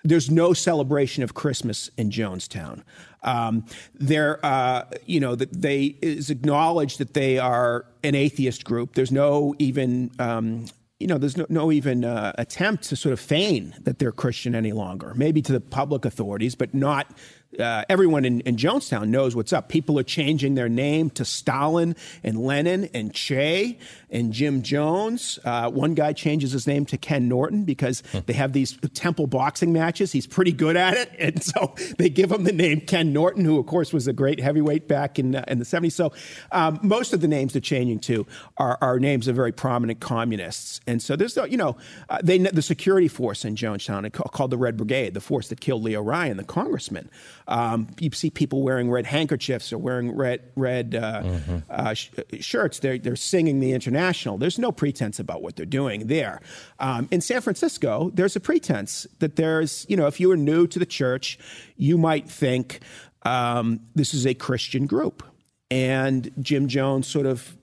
There's 0.07 0.31
no 0.31 0.53
celebration 0.53 1.23
of 1.23 1.33
Christmas 1.33 1.89
in 1.97 2.11
Jonestown. 2.11 2.83
Um, 3.23 3.65
there, 3.93 4.39
uh, 4.45 4.83
you 5.05 5.19
know, 5.19 5.35
that 5.35 5.51
they 5.51 5.97
is 6.01 6.29
acknowledged 6.29 6.99
that 6.99 7.13
they 7.13 7.39
are 7.39 7.85
an 8.03 8.15
atheist 8.15 8.63
group. 8.63 8.93
There's 8.93 9.11
no 9.11 9.53
even 9.59 10.11
um, 10.19 10.67
you 10.99 11.05
know, 11.05 11.17
there's 11.17 11.37
no, 11.37 11.45
no 11.49 11.71
even 11.71 12.03
uh, 12.03 12.31
attempt 12.37 12.83
to 12.85 12.95
sort 12.95 13.13
of 13.13 13.19
feign 13.19 13.75
that 13.81 13.99
they're 13.99 14.11
Christian 14.11 14.55
any 14.55 14.71
longer. 14.71 15.13
Maybe 15.15 15.41
to 15.43 15.51
the 15.51 15.59
public 15.59 16.05
authorities, 16.05 16.55
but 16.55 16.73
not 16.73 17.15
uh, 17.59 17.83
everyone 17.89 18.25
in, 18.25 18.41
in, 18.41 18.57
Jonestown 18.57 19.09
knows 19.09 19.35
what's 19.35 19.53
up. 19.53 19.69
People 19.69 19.97
are 19.99 20.03
changing 20.03 20.55
their 20.55 20.69
name 20.69 21.09
to 21.11 21.25
Stalin 21.25 21.95
and 22.23 22.37
Lenin 22.37 22.89
and 22.93 23.13
Che 23.13 23.77
and 24.09 24.33
Jim 24.33 24.61
Jones. 24.61 25.39
Uh, 25.43 25.69
one 25.69 25.93
guy 25.93 26.13
changes 26.13 26.51
his 26.51 26.67
name 26.67 26.85
to 26.85 26.97
Ken 26.97 27.27
Norton 27.27 27.63
because 27.63 28.03
they 28.25 28.33
have 28.33 28.53
these 28.53 28.77
temple 28.93 29.27
boxing 29.27 29.73
matches. 29.73 30.11
He's 30.11 30.27
pretty 30.27 30.51
good 30.51 30.77
at 30.77 30.95
it. 30.95 31.11
And 31.27 31.43
so 31.43 31.75
they 31.97 32.09
give 32.09 32.31
him 32.31 32.45
the 32.45 32.53
name 32.53 32.81
Ken 32.81 33.11
Norton, 33.11 33.43
who, 33.43 33.59
of 33.59 33.65
course, 33.65 33.91
was 33.91 34.07
a 34.07 34.13
great 34.13 34.39
heavyweight 34.39 34.87
back 34.87 35.19
in, 35.19 35.35
uh, 35.35 35.43
in 35.47 35.59
the 35.59 35.65
70s. 35.65 35.91
So 35.91 36.13
um, 36.51 36.79
most 36.81 37.11
of 37.11 37.19
the 37.19 37.27
names 37.27 37.53
they're 37.53 37.61
changing 37.61 37.99
to 38.01 38.25
are, 38.57 38.77
are, 38.81 38.99
names 38.99 39.27
of 39.27 39.35
very 39.35 39.51
prominent 39.51 39.99
communists. 39.99 40.79
And 40.87 41.01
so 41.01 41.15
there's, 41.15 41.35
you 41.35 41.57
know, 41.57 41.75
uh, 42.09 42.19
they, 42.23 42.37
the 42.37 42.61
security 42.61 43.07
force 43.07 43.43
in 43.43 43.55
Jonestown 43.55 44.09
called 44.11 44.51
the 44.51 44.57
Red 44.57 44.77
Brigade, 44.77 45.13
the 45.13 45.21
force 45.21 45.49
that 45.49 45.59
killed 45.59 45.83
Leo 45.83 46.01
Ryan, 46.01 46.37
the 46.37 46.43
congressman. 46.43 47.09
Um, 47.47 47.87
you 47.99 48.11
see 48.11 48.29
people 48.29 48.61
wearing 48.61 48.91
red 48.91 49.05
handkerchiefs 49.05 49.71
or 49.71 49.77
wearing 49.77 50.15
red 50.15 50.41
red 50.55 50.95
uh, 50.95 51.21
mm-hmm. 51.23 51.57
uh, 51.69 51.93
sh- 51.93 52.09
shirts. 52.39 52.79
They're 52.79 52.97
they're 52.97 53.15
singing 53.15 53.59
the 53.59 53.71
Internationale. 53.71 54.37
There's 54.37 54.59
no 54.59 54.71
pretense 54.71 55.19
about 55.19 55.41
what 55.41 55.55
they're 55.55 55.65
doing 55.65 56.07
there. 56.07 56.41
Um, 56.79 57.07
in 57.09 57.21
San 57.21 57.41
Francisco, 57.41 58.11
there's 58.13 58.35
a 58.35 58.41
pretense 58.41 59.07
that 59.19 59.37
there's 59.37 59.85
you 59.87 59.95
know 59.95 60.07
if 60.07 60.19
you 60.19 60.29
are 60.31 60.37
new 60.37 60.67
to 60.67 60.77
the 60.77 60.85
church, 60.85 61.39
you 61.77 61.97
might 61.97 62.29
think 62.29 62.81
um, 63.23 63.79
this 63.95 64.13
is 64.13 64.27
a 64.27 64.33
Christian 64.33 64.85
group, 64.85 65.23
and 65.71 66.29
Jim 66.41 66.67
Jones 66.67 67.07
sort 67.07 67.25
of 67.25 67.55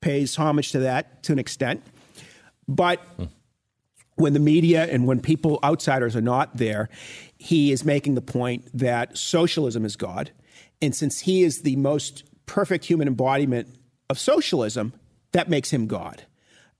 pays 0.00 0.34
homage 0.36 0.72
to 0.72 0.80
that 0.80 1.22
to 1.24 1.32
an 1.32 1.38
extent, 1.38 1.82
but. 2.66 3.00
Mm 3.18 3.28
when 4.18 4.32
the 4.32 4.40
media 4.40 4.84
and 4.84 5.06
when 5.06 5.20
people 5.20 5.58
outsiders 5.62 6.16
are 6.16 6.20
not 6.20 6.56
there, 6.56 6.88
he 7.38 7.72
is 7.72 7.84
making 7.84 8.14
the 8.14 8.22
point 8.22 8.68
that 8.74 9.16
socialism 9.16 9.84
is 9.84 9.96
God. 9.96 10.32
And 10.82 10.94
since 10.94 11.20
he 11.20 11.42
is 11.42 11.62
the 11.62 11.76
most 11.76 12.24
perfect 12.46 12.84
human 12.84 13.08
embodiment 13.08 13.68
of 14.10 14.18
socialism, 14.18 14.92
that 15.32 15.48
makes 15.48 15.70
him 15.70 15.86
God. 15.86 16.24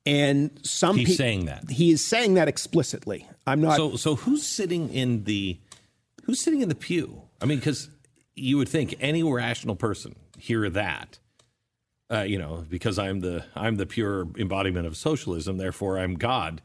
And 0.05 0.59
some 0.63 0.97
he's 0.97 1.09
pe- 1.09 1.15
saying 1.15 1.45
that 1.47 1.71
he 1.71 1.91
is 1.91 2.05
saying 2.05 2.35
that 2.35 2.49
explicitly. 2.49 3.29
I'm 3.47 3.61
not. 3.61 3.77
So, 3.77 3.97
so 3.97 4.15
who's 4.17 4.47
sitting 4.47 4.93
in 4.93 5.25
the 5.25 5.59
who's 6.25 6.43
sitting 6.43 6.63
in 6.63 6.69
the 6.69 6.75
pew? 6.75 7.23
I 7.43 7.45
mean, 7.45 7.59
because 7.59 7.91
you 8.35 8.57
would 8.57 8.69
think 8.69 8.95
any 9.01 9.23
rational 9.23 9.77
person 9.77 10.17
hear 10.39 10.69
that. 10.71 11.19
Uh, 12.11 12.21
you 12.21 12.39
know, 12.39 12.65
because 12.71 12.99
I'm 12.99 13.21
the 13.21 13.45
I'm 13.55 13.77
the 13.77 13.85
pure 13.85 14.29
embodiment 14.39 14.87
of 14.87 14.97
socialism, 14.97 15.59
therefore 15.59 15.99
I'm 15.99 16.15
God. 16.15 16.63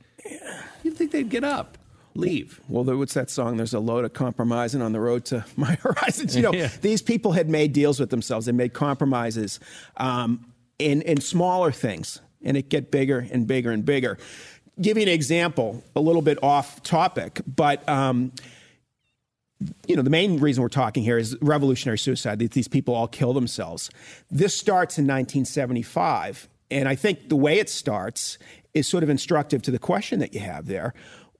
You'd 0.84 0.96
think 0.96 1.12
they'd 1.12 1.30
get 1.30 1.44
up 1.44 1.78
leave. 2.16 2.60
Well, 2.68 2.84
what's 2.98 3.14
that 3.14 3.30
song? 3.30 3.58
There's 3.58 3.74
a 3.74 3.80
load 3.80 4.06
of 4.06 4.14
compromising 4.14 4.82
on 4.82 4.92
the 4.92 5.00
road 5.00 5.26
to 5.26 5.46
my 5.56 5.76
horizons. 5.76 6.36
You 6.36 6.44
know, 6.44 6.54
yeah. 6.54 6.70
these 6.82 7.02
people 7.02 7.32
had 7.32 7.50
made 7.50 7.74
deals 7.74 8.00
with 8.00 8.10
themselves. 8.10 8.46
They 8.46 8.52
made 8.52 8.74
compromises 8.74 9.60
um, 9.98 10.46
in 10.80 11.02
in 11.04 11.22
smaller 11.22 11.72
things, 11.72 12.20
and 12.44 12.58
it 12.58 12.70
get 12.70 12.92
bigger 12.92 13.28
and 13.32 13.48
bigger 13.48 13.72
and 13.72 13.86
bigger. 13.86 14.18
Give 14.82 14.98
you 14.98 15.04
an 15.04 15.10
example, 15.10 15.84
a 15.96 16.02
little 16.02 16.22
bit 16.22 16.42
off 16.44 16.84
topic, 16.84 17.42
but. 17.48 17.88
Um, 17.88 18.32
you 19.88 19.96
know, 19.96 20.02
the 20.02 20.10
main 20.10 20.42
reason 20.42 20.62
we're 20.62 20.68
talking 20.68 21.04
here 21.04 21.18
is 21.18 21.38
revolutionary 21.42 21.98
suicide. 21.98 22.38
These 22.38 22.68
people 22.68 22.94
all 22.94 23.08
kill 23.08 23.32
themselves. 23.32 23.90
This 24.30 24.54
starts 24.54 24.98
in 24.98 25.06
1975. 25.06 26.50
And 26.70 26.90
I 26.90 26.96
think 26.96 27.30
the 27.30 27.38
way 27.38 27.60
it 27.60 27.70
starts 27.70 28.38
is 28.74 28.88
sort 28.88 29.04
of 29.04 29.10
instructive 29.10 29.62
to 29.64 29.72
the 29.72 29.80
question 29.80 30.20
that 30.20 30.34
you 30.34 30.40
have 30.40 30.66
there, 30.66 30.94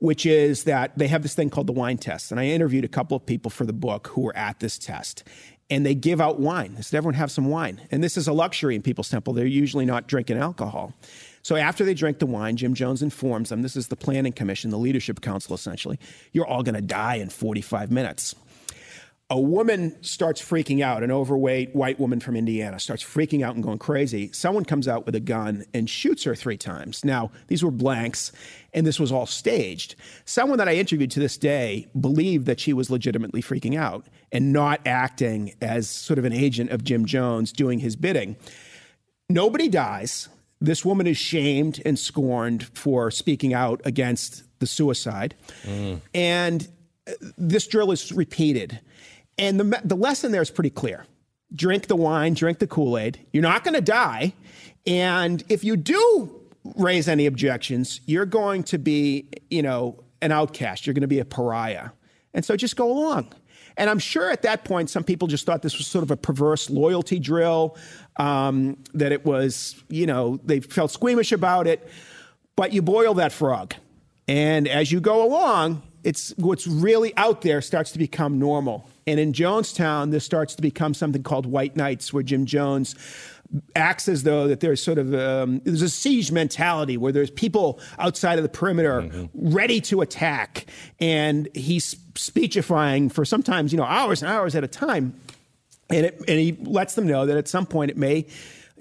which 0.04 0.26
is 0.26 0.66
that 0.66 0.92
they 0.98 1.08
have 1.08 1.22
this 1.22 1.34
thing 1.34 1.50
called 1.50 1.66
the 1.66 1.72
wine 1.72 1.98
test. 1.98 2.30
And 2.30 2.38
I 2.38 2.48
interviewed 2.48 2.84
a 2.84 2.90
couple 2.90 3.16
of 3.16 3.26
people 3.26 3.50
for 3.50 3.66
the 3.66 3.72
book 3.72 4.08
who 4.08 4.20
were 4.20 4.36
at 4.36 4.60
this 4.60 4.78
test. 4.78 5.24
And 5.70 5.86
they 5.86 5.96
give 5.96 6.20
out 6.20 6.42
wine. 6.42 6.74
They 6.76 6.82
said, 6.82 6.98
everyone 6.98 7.14
have 7.14 7.32
some 7.32 7.46
wine. 7.46 7.80
And 7.90 8.04
this 8.04 8.18
is 8.18 8.28
a 8.28 8.34
luxury 8.34 8.76
in 8.76 8.82
People's 8.82 9.08
Temple. 9.08 9.32
They're 9.32 9.46
usually 9.46 9.86
not 9.86 10.08
drinking 10.08 10.40
alcohol. 10.40 10.92
So 11.42 11.56
after 11.56 11.86
they 11.86 11.94
drink 11.94 12.20
the 12.20 12.26
wine, 12.26 12.58
Jim 12.58 12.74
Jones 12.74 13.02
informs 13.02 13.48
them 13.48 13.62
this 13.62 13.78
is 13.78 13.88
the 13.88 13.96
planning 13.96 14.34
commission, 14.34 14.72
the 14.72 14.78
leadership 14.78 15.22
council 15.22 15.56
essentially. 15.56 15.98
You're 16.34 16.48
all 16.48 16.64
going 16.64 16.76
to 16.76 16.82
die 16.82 17.16
in 17.16 17.30
45 17.30 17.90
minutes 17.90 18.36
a 19.34 19.40
woman 19.40 19.98
starts 20.04 20.40
freaking 20.40 20.82
out, 20.82 21.02
an 21.02 21.10
overweight 21.10 21.74
white 21.76 22.00
woman 22.00 22.20
from 22.20 22.36
Indiana 22.36 22.80
starts 22.80 23.04
freaking 23.04 23.44
out 23.44 23.56
and 23.56 23.64
going 23.64 23.80
crazy. 23.80 24.32
Someone 24.32 24.64
comes 24.64 24.88
out 24.88 25.08
with 25.08 25.16
a 25.16 25.20
gun 25.20 25.66
and 25.74 25.90
shoots 25.90 26.24
her 26.26 26.36
three 26.36 26.56
times. 26.56 27.04
Now, 27.04 27.32
these 27.48 27.64
were 27.64 27.72
blanks, 27.72 28.32
and 28.74 28.86
this 28.86 29.00
was 29.00 29.12
all 29.12 29.26
staged. 29.26 29.96
Someone 30.26 30.58
that 30.58 30.68
I 30.68 30.76
interviewed 30.76 31.12
to 31.12 31.20
this 31.20 31.38
day 31.38 31.88
believed 32.00 32.46
that 32.48 32.60
she 32.60 32.74
was 32.74 32.90
legitimately 32.90 33.42
freaking 33.42 33.78
out 33.78 34.08
and 34.32 34.52
not 34.52 34.82
acting 34.86 35.54
as 35.62 35.90
sort 35.90 36.20
of 36.20 36.26
an 36.26 36.34
agent 36.34 36.72
of 36.72 36.84
Jim 36.84 37.06
Jones 37.06 37.52
doing 37.52 37.80
his 37.80 37.96
bidding. 37.96 38.36
Nobody 39.30 39.70
dies. 39.70 40.30
This 40.60 40.84
woman 40.86 41.08
is 41.08 41.18
shamed 41.18 41.82
and 41.86 42.00
scorned 42.00 42.64
for 42.76 43.12
speaking 43.12 43.54
out 43.54 43.82
against 43.86 44.44
the 44.60 44.68
suicide. 44.68 45.36
Mm. 45.64 46.02
And 46.14 46.68
this 47.38 47.68
drill 47.68 47.92
is 47.92 48.12
repeated. 48.12 48.80
And 49.38 49.60
the, 49.60 49.82
the 49.84 49.96
lesson 49.96 50.32
there 50.32 50.42
is 50.42 50.52
pretty 50.52 50.70
clear 50.70 51.06
drink 51.54 51.86
the 51.86 51.96
wine, 51.96 52.34
drink 52.34 52.60
the 52.60 52.68
Kool 52.68 52.98
Aid. 52.98 53.20
You're 53.32 53.44
not 53.44 53.64
going 53.64 53.76
to 53.76 53.82
die. 53.82 54.34
And 54.88 55.44
if 55.50 55.64
you 55.64 55.76
do 55.76 56.43
raise 56.76 57.08
any 57.08 57.26
objections, 57.26 58.02
you're 58.06 58.26
going 58.26 58.64
to 58.64 58.78
be, 58.78 59.28
you 59.50 59.62
know, 59.62 60.04
an 60.22 60.32
outcast. 60.32 60.88
You're 60.88 60.94
going 60.94 61.02
to 61.02 61.08
be 61.08 61.20
a 61.20 61.26
pariah. 61.26 61.90
And 62.34 62.44
so 62.44 62.56
just 62.56 62.76
go 62.76 62.92
along. 62.92 63.34
And 63.76 63.90
I'm 63.90 64.00
sure 64.00 64.30
at 64.30 64.44
that 64.44 64.66
point, 64.66 64.90
some 64.90 65.04
people 65.04 65.28
just 65.28 65.46
thought 65.46 65.62
this 65.62 65.78
was 65.78 65.88
sort 65.88 66.04
of 66.04 66.12
a 66.12 66.18
perverse 66.18 66.70
loyalty 66.70 67.20
drill, 67.20 67.76
um, 68.18 68.78
that 68.94 69.12
it 69.12 69.26
was, 69.26 69.82
you 69.90 70.06
know, 70.06 70.40
they 70.44 70.60
felt 70.60 70.92
squeamish 70.92 71.32
about 71.32 71.68
it. 71.68 71.88
But 72.56 72.72
you 72.72 72.82
boil 72.82 73.16
that 73.16 73.32
frog. 73.32 73.74
And 74.28 74.68
as 74.68 74.92
you 74.92 75.02
go 75.02 75.26
along, 75.26 75.82
it's 76.04 76.34
what's 76.38 76.68
really 76.68 77.16
out 77.18 77.42
there 77.42 77.62
starts 77.62 77.92
to 77.94 77.98
become 77.98 78.38
normal. 78.38 78.88
And 79.08 79.20
in 79.20 79.34
Jonestown, 79.34 80.12
this 80.12 80.24
starts 80.24 80.56
to 80.56 80.62
become 80.62 80.94
something 80.94 81.24
called 81.24 81.46
White 81.46 81.76
Nights, 81.76 82.14
where 82.14 82.24
Jim 82.24 82.46
Jones 82.46 82.96
acts 83.76 84.08
as 84.08 84.24
though 84.24 84.48
that 84.48 84.60
there's 84.60 84.84
sort 84.84 84.98
of 84.98 85.14
um, 85.14 85.62
there's 85.64 85.82
a 85.82 85.90
siege 85.90 86.32
mentality 86.32 86.98
where 86.98 87.12
there's 87.12 87.32
people 87.32 87.80
outside 88.00 88.40
of 88.40 88.44
the 88.44 88.50
perimeter 88.50 89.02
mm-hmm. 89.02 89.26
ready 89.34 89.80
to 89.82 90.02
attack, 90.02 90.66
and 91.00 91.48
he's 91.54 91.96
speechifying 92.16 93.10
for 93.10 93.26
sometimes 93.26 93.72
you 93.72 93.78
know 93.78 93.86
hours 93.86 94.22
and 94.22 94.32
hours 94.32 94.56
at 94.56 94.64
a 94.64 94.68
time, 94.68 95.14
and 95.90 96.08
it, 96.08 96.18
and 96.28 96.40
he 96.40 96.58
lets 96.62 96.96
them 96.96 97.08
know 97.08 97.26
that 97.26 97.38
at 97.38 97.48
some 97.48 97.66
point 97.66 97.92
it 97.92 97.98
may 97.98 98.26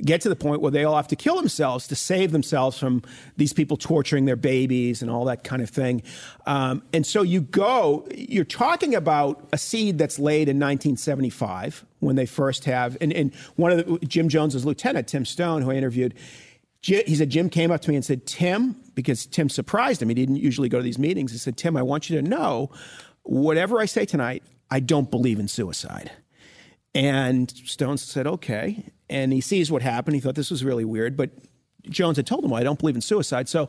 get 0.01 0.21
to 0.23 0.29
the 0.29 0.37
point 0.37 0.61
where 0.61 0.71
they 0.71 0.85
all 0.85 0.97
have 0.97 1.09
to 1.09 1.17
kill 1.17 1.37
themselves 1.37 1.87
to 1.89 1.95
save 1.95 2.33
themselves 2.33 2.79
from 2.79 3.03
these 3.37 3.53
people 3.53 3.77
torturing 3.77 4.25
their 4.25 4.37
babies 4.37 5.03
and 5.03 5.11
all 5.11 5.25
that 5.27 5.45
kind 5.45 5.61
of 5.61 5.69
thing. 5.69 6.03
Um, 6.47 6.83
and 6.93 7.07
so 7.07 7.23
you 7.23 7.43
go, 7.43 8.07
you're 8.15 8.45
talking 8.45 8.95
about 8.95 9.47
a 9.53 9.59
seed 9.59 9.99
that's 9.99 10.19
laid 10.19 10.49
in 10.49 10.57
1975 10.57 11.85
when 12.01 12.17
they 12.17 12.27
first 12.27 12.65
have, 12.65 12.97
and, 13.01 13.13
and 13.13 13.35
one 13.57 13.73
of 13.73 13.79
the, 13.79 14.07
Jim 14.07 14.29
Jones's 14.29 14.65
lieutenant, 14.65 15.09
Tim 15.09 15.25
Stoen, 15.25 15.63
who 15.63 15.71
I 15.71 15.75
interviewed, 15.75 16.15
he 16.81 17.15
said, 17.15 17.31
Jim 17.31 17.49
came 17.49 17.71
up 17.71 17.81
to 17.83 17.91
me 17.91 17.95
and 17.95 18.05
said, 18.05 18.27
Tim, 18.27 18.75
because 18.95 19.27
Tim 19.27 19.49
surprised 19.49 20.03
him. 20.03 20.09
He 20.09 20.17
didn't 20.17 20.37
usually 20.37 20.69
go 20.69 20.79
to 20.79 20.83
these 20.83 20.99
meetings. 20.99 21.31
He 21.31 21.39
said, 21.39 21.57
Tim, 21.57 21.77
I 21.77 21.83
want 21.83 22.11
you 22.11 22.21
to 22.21 22.29
know 22.29 22.71
whatever 23.23 23.81
I 23.81 23.87
say 23.87 24.05
tonight, 24.05 24.43
I 24.69 24.81
don't 24.81 25.09
believe 25.09 25.39
in 25.39 25.47
suicide. 25.47 26.11
And 26.93 27.51
Stoen 27.51 27.99
said, 27.99 28.27
okay 28.27 28.91
and 29.13 29.33
he 29.33 29.41
sees 29.41 29.71
what 29.71 29.83
happened. 29.83 30.15
He 30.15 30.21
thought 30.21 30.35
this 30.35 30.51
was 30.51 30.65
really 30.65 30.85
weird, 30.85 31.17
but 31.17 31.31
Jones 31.89 32.17
had 32.17 32.27
told 32.27 32.45
him, 32.45 32.51
well, 32.51 32.61
I 32.61 32.65
don't 32.65 32.79
believe 32.79 32.95
in 32.95 33.01
suicide. 33.01 33.49
So 33.49 33.69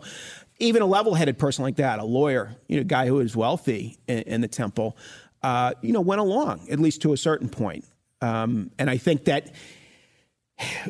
even 0.60 0.82
a 0.82 0.86
level 0.86 1.16
headed 1.16 1.38
person 1.38 1.64
like 1.64 1.76
that, 1.76 2.00
a 2.00 2.04
lawyer, 2.06 2.56
you 2.68 2.78
know, 2.78 2.82
a 2.82 2.86
guy 2.86 3.08
who 3.08 3.20
is 3.20 3.36
wealthy 3.36 3.98
in, 4.08 4.20
in 4.20 4.42
the 4.42 4.48
temple, 4.48 4.98
uh, 5.42 5.74
you 5.82 5.92
know, 5.92 6.02
went 6.02 6.22
along, 6.22 6.68
at 6.70 6.80
least 6.80 7.02
to 7.02 7.14
a 7.14 7.18
certain 7.18 7.50
point. 7.50 7.86
Um, 8.22 8.72
and 8.80 8.90
I 8.90 8.98
think 8.98 9.26
that 9.26 9.54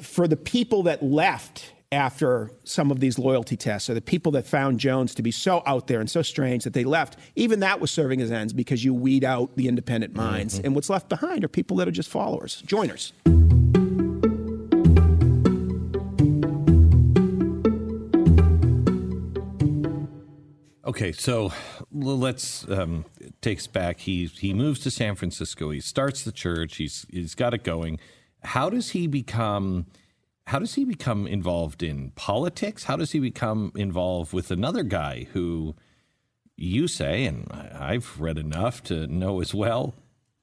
for 0.01 0.27
the 0.27 0.37
people 0.37 0.83
that 0.83 1.01
left 1.01 1.71
after 1.91 2.51
some 2.63 2.91
of 2.91 2.99
these 2.99 3.17
loyalty 3.17 3.55
tests, 3.55 3.89
or 3.89 3.93
the 3.93 4.01
people 4.01 4.31
that 4.33 4.45
found 4.45 4.79
Jones 4.79 5.15
to 5.15 5.21
be 5.21 5.31
so 5.31 5.63
out 5.65 5.87
there 5.87 5.99
and 5.99 6.09
so 6.09 6.21
strange 6.21 6.63
that 6.63 6.73
they 6.73 6.83
left, 6.83 7.17
even 7.35 7.59
that 7.61 7.79
was 7.79 7.91
serving 7.91 8.21
as 8.21 8.31
ends 8.31 8.51
because 8.51 8.83
you 8.83 8.93
weed 8.93 9.23
out 9.23 9.55
the 9.55 9.67
independent 9.67 10.15
minds. 10.15 10.55
Mm-hmm. 10.55 10.65
And 10.65 10.75
what's 10.75 10.89
left 10.89 11.07
behind 11.07 11.43
are 11.43 11.47
people 11.47 11.77
that 11.77 11.87
are 11.87 11.91
just 11.91 12.09
followers, 12.09 12.61
joiners. 12.65 13.13
Okay, 20.93 21.11
so 21.11 21.51
let's 21.91 22.69
um, 22.69 23.05
takes 23.41 23.65
back. 23.65 24.01
He 24.01 24.27
he 24.27 24.53
moves 24.53 24.79
to 24.81 24.91
San 24.91 25.15
Francisco. 25.15 25.71
He 25.71 25.79
starts 25.79 26.23
the 26.23 26.31
church. 26.31 26.75
He's 26.75 27.07
he's 27.09 27.33
got 27.33 27.55
it 27.55 27.63
going. 27.63 27.99
How 28.43 28.69
does 28.69 28.91
he 28.91 29.07
become? 29.07 29.87
How 30.45 30.59
does 30.59 30.75
he 30.75 30.85
become 30.85 31.25
involved 31.25 31.81
in 31.81 32.11
politics? 32.11 32.83
How 32.83 32.95
does 32.95 33.11
he 33.11 33.19
become 33.19 33.71
involved 33.75 34.33
with 34.33 34.51
another 34.51 34.83
guy 34.83 35.25
who 35.33 35.73
you 36.57 36.87
say, 36.87 37.25
and 37.25 37.51
I've 37.51 38.21
read 38.21 38.37
enough 38.37 38.83
to 38.83 39.07
know 39.07 39.41
as 39.41 39.51
well, 39.51 39.95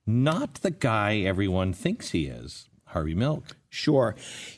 not 0.04 0.54
the 0.62 0.72
guy 0.72 1.18
everyone 1.18 1.72
thinks 1.72 2.10
he 2.10 2.26
is, 2.26 2.68
Harvey 2.86 3.14
Milk. 3.14 3.56
Sure. 3.68 4.16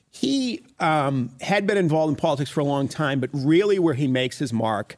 He 0.08 0.64
um, 0.80 1.32
had 1.42 1.66
been 1.66 1.76
involved 1.76 2.12
in 2.12 2.16
politics 2.16 2.50
for 2.50 2.60
a 2.60 2.64
long 2.64 2.88
time, 2.88 3.20
but 3.20 3.28
really 3.34 3.78
where 3.78 3.92
he 3.92 4.06
makes 4.06 4.38
his 4.38 4.54
mark 4.54 4.96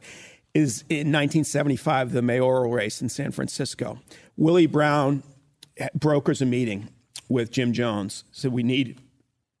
is 0.55 0.85
in 0.89 1.11
1975, 1.11 2.13
the 2.13 2.21
mayoral 2.21 2.71
race 2.71 3.01
in 3.01 3.09
San 3.09 3.31
Francisco. 3.31 3.99
Willie 4.37 4.67
Brown 4.67 5.21
brokers 5.93 6.41
a 6.41 6.45
meeting 6.45 6.87
with 7.27 7.51
Jim 7.51 7.73
Jones, 7.73 8.23
said 8.31 8.53
we 8.53 8.63
need 8.63 8.97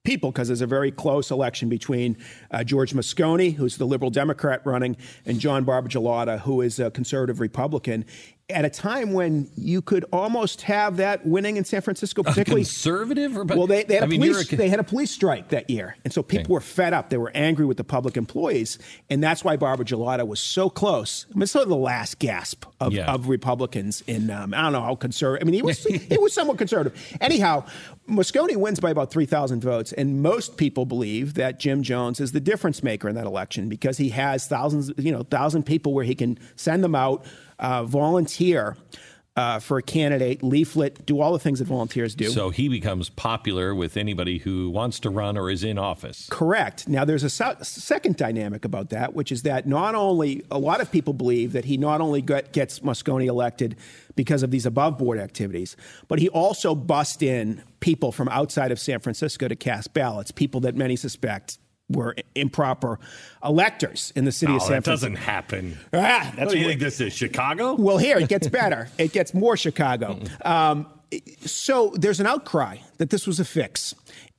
people 0.05 0.31
because 0.31 0.47
there's 0.47 0.61
a 0.61 0.67
very 0.67 0.91
close 0.91 1.31
election 1.31 1.67
between 1.67 2.15
uh, 2.51 2.63
George 2.63 2.93
Moscone, 2.93 3.55
who's 3.55 3.75
the 3.75 3.85
liberal 3.85 4.09
Democrat 4.09 4.61
running, 4.63 4.95
and 5.25 5.39
John 5.39 5.65
Barbagelata, 5.65 6.39
who 6.39 6.61
is 6.61 6.79
a 6.79 6.89
conservative 6.91 7.41
Republican 7.41 8.05
at 8.49 8.63
a 8.63 8.69
time 8.69 9.13
when 9.13 9.49
you 9.55 9.81
could 9.81 10.05
almost 10.13 10.61
have 10.61 10.97
that 10.97 11.25
winning 11.25 11.57
in 11.57 11.65
San 11.65 11.81
Francisco, 11.81 12.21
particularly 12.21 12.61
a 12.61 12.65
conservative. 12.65 13.35
Or, 13.35 13.43
well, 13.43 13.65
they, 13.65 13.83
they 13.83 13.95
had 13.95 14.03
I 14.03 14.05
a 14.05 14.09
mean, 14.09 14.21
police 14.21 14.53
a, 14.53 14.55
they 14.55 14.69
had 14.69 14.79
a 14.79 14.83
police 14.83 15.09
strike 15.09 15.49
that 15.49 15.67
year, 15.67 15.95
and 16.03 16.13
so 16.13 16.21
people 16.21 16.43
okay. 16.43 16.53
were 16.53 16.61
fed 16.61 16.93
up. 16.93 17.09
They 17.09 17.17
were 17.17 17.31
angry 17.33 17.65
with 17.65 17.77
the 17.77 17.83
public 17.83 18.17
employees, 18.17 18.77
and 19.09 19.23
that's 19.23 19.43
why 19.43 19.57
Barbagelata 19.57 20.27
was 20.27 20.39
so 20.39 20.69
close. 20.69 21.25
I 21.33 21.39
mean, 21.39 21.47
sort 21.47 21.63
of 21.63 21.69
the 21.69 21.75
last 21.75 22.19
gasp 22.19 22.65
of, 22.79 22.93
yeah. 22.93 23.11
of 23.11 23.29
Republicans 23.29 24.03
in 24.05 24.29
um, 24.29 24.53
I 24.53 24.61
don't 24.61 24.73
know 24.73 24.81
how 24.81 24.93
conservative. 24.93 25.43
I 25.43 25.49
mean, 25.49 25.55
he 25.55 25.63
was 25.63 25.83
he 25.83 26.17
was 26.19 26.31
somewhat 26.31 26.59
conservative. 26.59 27.17
Anyhow, 27.19 27.65
Moscone 28.07 28.55
wins 28.57 28.79
by 28.79 28.91
about 28.91 29.09
three 29.09 29.25
thousand 29.25 29.61
votes, 29.61 29.91
and 29.91 30.21
most 30.21 30.57
people 30.57 30.85
believe 30.85 31.33
that 31.33 31.59
Jim 31.59 31.81
Jones 31.81 32.19
is 32.19 32.31
the 32.31 32.39
difference 32.39 32.83
maker 32.83 33.09
in 33.09 33.15
that 33.15 33.25
election 33.25 33.69
because 33.69 33.97
he 33.97 34.09
has 34.09 34.45
thousands, 34.45 34.91
you 34.97 35.11
know, 35.11 35.23
thousand 35.23 35.63
people 35.63 35.95
where 35.95 36.05
he 36.05 36.13
can 36.13 36.37
send 36.55 36.83
them 36.83 36.93
out 36.93 37.25
uh, 37.59 37.83
volunteer 37.83 38.77
uh, 39.35 39.59
for 39.59 39.77
a 39.77 39.81
candidate, 39.81 40.41
leaflet, 40.41 41.05
do 41.05 41.19
all 41.19 41.33
the 41.33 41.39
things 41.39 41.59
that 41.59 41.65
volunteers 41.65 42.15
do. 42.15 42.29
So 42.29 42.51
he 42.51 42.69
becomes 42.69 43.09
popular 43.09 43.75
with 43.75 43.97
anybody 43.97 44.37
who 44.37 44.69
wants 44.69 44.99
to 45.01 45.09
run 45.09 45.37
or 45.37 45.49
is 45.49 45.63
in 45.63 45.77
office. 45.77 46.27
Correct. 46.31 46.87
Now, 46.87 47.03
there's 47.03 47.23
a 47.23 47.29
so- 47.29 47.57
second 47.61 48.15
dynamic 48.15 48.63
about 48.63 48.91
that, 48.91 49.13
which 49.13 49.33
is 49.33 49.41
that 49.41 49.67
not 49.67 49.93
only 49.93 50.45
a 50.49 50.57
lot 50.57 50.79
of 50.79 50.89
people 50.89 51.13
believe 51.13 51.51
that 51.51 51.65
he 51.65 51.75
not 51.75 51.99
only 51.99 52.21
get, 52.21 52.53
gets 52.53 52.79
Moscone 52.79 53.25
elected 53.25 53.75
because 54.15 54.41
of 54.41 54.51
these 54.51 54.65
above 54.65 54.97
board 54.97 55.19
activities, 55.19 55.75
but 56.07 56.19
he 56.19 56.29
also 56.29 56.73
bust 56.73 57.21
in 57.21 57.61
people 57.81 58.13
from 58.13 58.29
outside 58.29 58.71
of 58.71 58.79
San 58.79 59.01
Francisco 59.01 59.49
to 59.49 59.55
cast 59.55 59.93
ballots, 59.93 60.31
people 60.31 60.61
that 60.61 60.75
many 60.75 60.95
suspect 60.95 61.57
were 61.89 62.15
improper 62.33 62.99
electors 63.43 64.11
in 64.15 64.25
the 64.25 64.31
city 64.31 64.53
oh, 64.53 64.55
of 64.55 64.61
San 64.63 64.71
that 64.71 64.83
Francisco. 64.85 65.09
doesn't 65.09 65.15
happen. 65.23 65.77
Ah, 65.93 66.31
that's 66.35 66.47
what 66.47 66.51
do 66.51 66.59
you 66.59 66.67
think 66.67 66.79
this 66.79 66.99
is, 66.99 67.13
Chicago? 67.13 67.75
Well, 67.75 67.97
here 67.97 68.17
it 68.17 68.27
gets 68.29 68.47
better. 68.61 68.89
it 68.97 69.13
gets 69.13 69.33
more 69.33 69.55
Chicago. 69.55 70.19
Um, 70.43 70.87
so 71.41 71.93
there's 71.95 72.19
an 72.19 72.27
outcry 72.27 72.77
that 72.97 73.09
this 73.09 73.27
was 73.27 73.39
a 73.39 73.45
fix. 73.45 73.93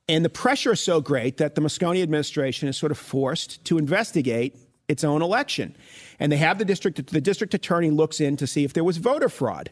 And 0.09 0.24
the 0.24 0.30
pressure 0.30 0.72
is 0.72 0.80
so 0.80 1.00
great 1.00 1.38
that 1.38 1.54
the 1.54 1.61
Moscone 1.61 2.00
administration 2.02 2.68
is 2.68 2.76
sort 2.76 2.92
of 2.92 2.98
forced 2.98 3.64
to 3.64 3.78
investigate 3.78 4.56
its 4.88 5.02
own 5.02 5.20
election. 5.20 5.76
And 6.20 6.30
they 6.30 6.37
have 6.37 6.59
the 6.59 6.64
district, 6.64 7.11
the 7.12 7.20
district 7.20 7.54
attorney 7.54 7.90
looks 7.90 8.20
in 8.20 8.37
to 8.37 8.46
see 8.46 8.64
if 8.64 8.72
there 8.72 8.85
was 8.85 8.98
voter 8.98 9.28
fraud. 9.28 9.70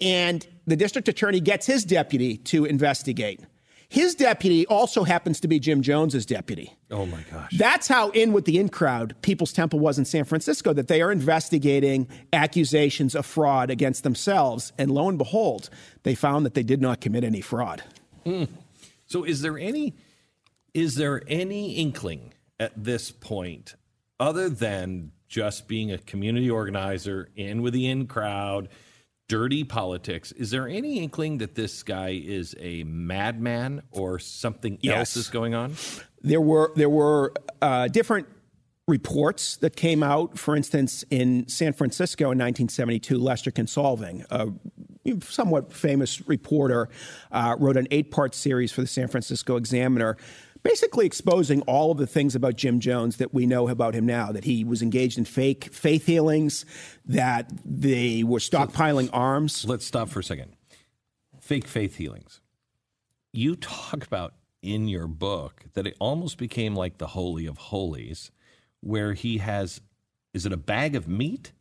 And 0.00 0.46
the 0.66 0.76
district 0.76 1.08
attorney 1.08 1.40
gets 1.40 1.66
his 1.66 1.84
deputy 1.84 2.36
to 2.38 2.64
investigate. 2.64 3.40
His 3.88 4.14
deputy 4.14 4.66
also 4.66 5.04
happens 5.04 5.38
to 5.40 5.48
be 5.48 5.60
Jim 5.60 5.80
Jones's 5.80 6.26
deputy. 6.26 6.76
Oh 6.90 7.06
my 7.06 7.24
gosh. 7.30 7.56
That's 7.56 7.86
how 7.86 8.10
in 8.10 8.32
with 8.32 8.44
the 8.44 8.58
in 8.58 8.68
crowd 8.68 9.14
People's 9.22 9.52
Temple 9.52 9.78
was 9.78 9.98
in 9.98 10.04
San 10.04 10.24
Francisco, 10.24 10.72
that 10.72 10.88
they 10.88 11.02
are 11.02 11.12
investigating 11.12 12.08
accusations 12.32 13.14
of 13.14 13.24
fraud 13.24 13.70
against 13.70 14.02
themselves. 14.02 14.72
And 14.76 14.90
lo 14.90 15.08
and 15.08 15.18
behold, 15.18 15.70
they 16.02 16.14
found 16.14 16.44
that 16.46 16.54
they 16.54 16.64
did 16.64 16.80
not 16.80 17.00
commit 17.00 17.22
any 17.22 17.40
fraud. 17.40 17.82
Mm. 18.24 18.48
So 19.06 19.24
is 19.24 19.40
there 19.40 19.58
any 19.58 19.94
is 20.74 20.96
there 20.96 21.22
any 21.26 21.74
inkling 21.74 22.34
at 22.60 22.72
this 22.76 23.10
point, 23.10 23.76
other 24.20 24.48
than 24.48 25.12
just 25.28 25.68
being 25.68 25.90
a 25.90 25.98
community 25.98 26.50
organizer 26.50 27.28
in 27.34 27.62
with 27.62 27.72
the 27.72 27.86
in 27.86 28.06
crowd? 28.06 28.68
Dirty 29.28 29.64
politics. 29.64 30.32
Is 30.32 30.50
there 30.50 30.68
any 30.68 30.98
inkling 30.98 31.38
that 31.38 31.54
this 31.54 31.82
guy 31.82 32.20
is 32.24 32.54
a 32.58 32.84
madman 32.84 33.82
or 33.90 34.18
something 34.18 34.78
yes. 34.80 34.96
else 34.96 35.16
is 35.16 35.28
going 35.28 35.54
on? 35.54 35.74
There 36.22 36.40
were 36.40 36.72
there 36.76 36.90
were 36.90 37.32
uh, 37.60 37.88
different 37.88 38.26
reports 38.88 39.56
that 39.56 39.74
came 39.74 40.02
out. 40.02 40.38
For 40.38 40.54
instance, 40.54 41.04
in 41.10 41.48
San 41.48 41.72
Francisco 41.72 42.24
in 42.24 42.38
1972, 42.38 43.18
Lester 43.18 43.50
Kinsolving, 43.50 44.24
a 44.30 44.52
somewhat 45.24 45.72
famous 45.72 46.26
reporter, 46.28 46.88
uh, 47.32 47.56
wrote 47.58 47.76
an 47.76 47.88
eight-part 47.90 48.34
series 48.34 48.70
for 48.70 48.80
the 48.82 48.86
San 48.86 49.08
Francisco 49.08 49.56
Examiner 49.56 50.16
basically 50.66 51.06
exposing 51.06 51.62
all 51.62 51.92
of 51.92 51.98
the 51.98 52.06
things 52.08 52.34
about 52.34 52.56
Jim 52.56 52.80
Jones 52.80 53.18
that 53.18 53.32
we 53.32 53.46
know 53.46 53.68
about 53.68 53.94
him 53.94 54.04
now 54.04 54.32
that 54.32 54.44
he 54.44 54.64
was 54.64 54.82
engaged 54.82 55.16
in 55.16 55.24
fake 55.24 55.72
faith 55.72 56.06
healings, 56.06 56.64
that 57.04 57.52
they 57.64 58.24
were 58.24 58.40
stockpiling 58.40 59.08
arms. 59.12 59.64
Let's 59.64 59.86
stop 59.86 60.08
for 60.08 60.18
a 60.18 60.24
second. 60.24 60.56
Fake 61.40 61.68
faith 61.68 61.96
healings. 61.96 62.40
You 63.32 63.54
talk 63.54 64.04
about 64.04 64.34
in 64.60 64.88
your 64.88 65.06
book 65.06 65.66
that 65.74 65.86
it 65.86 65.94
almost 66.00 66.36
became 66.36 66.74
like 66.74 66.98
the 66.98 67.06
Holy 67.06 67.46
of 67.46 67.58
Holies, 67.58 68.32
where 68.80 69.12
he 69.12 69.38
has, 69.38 69.80
is 70.36 70.44
it 70.44 70.52
a 70.52 70.58
bag 70.58 70.94
of 70.94 71.08
meat? 71.08 71.52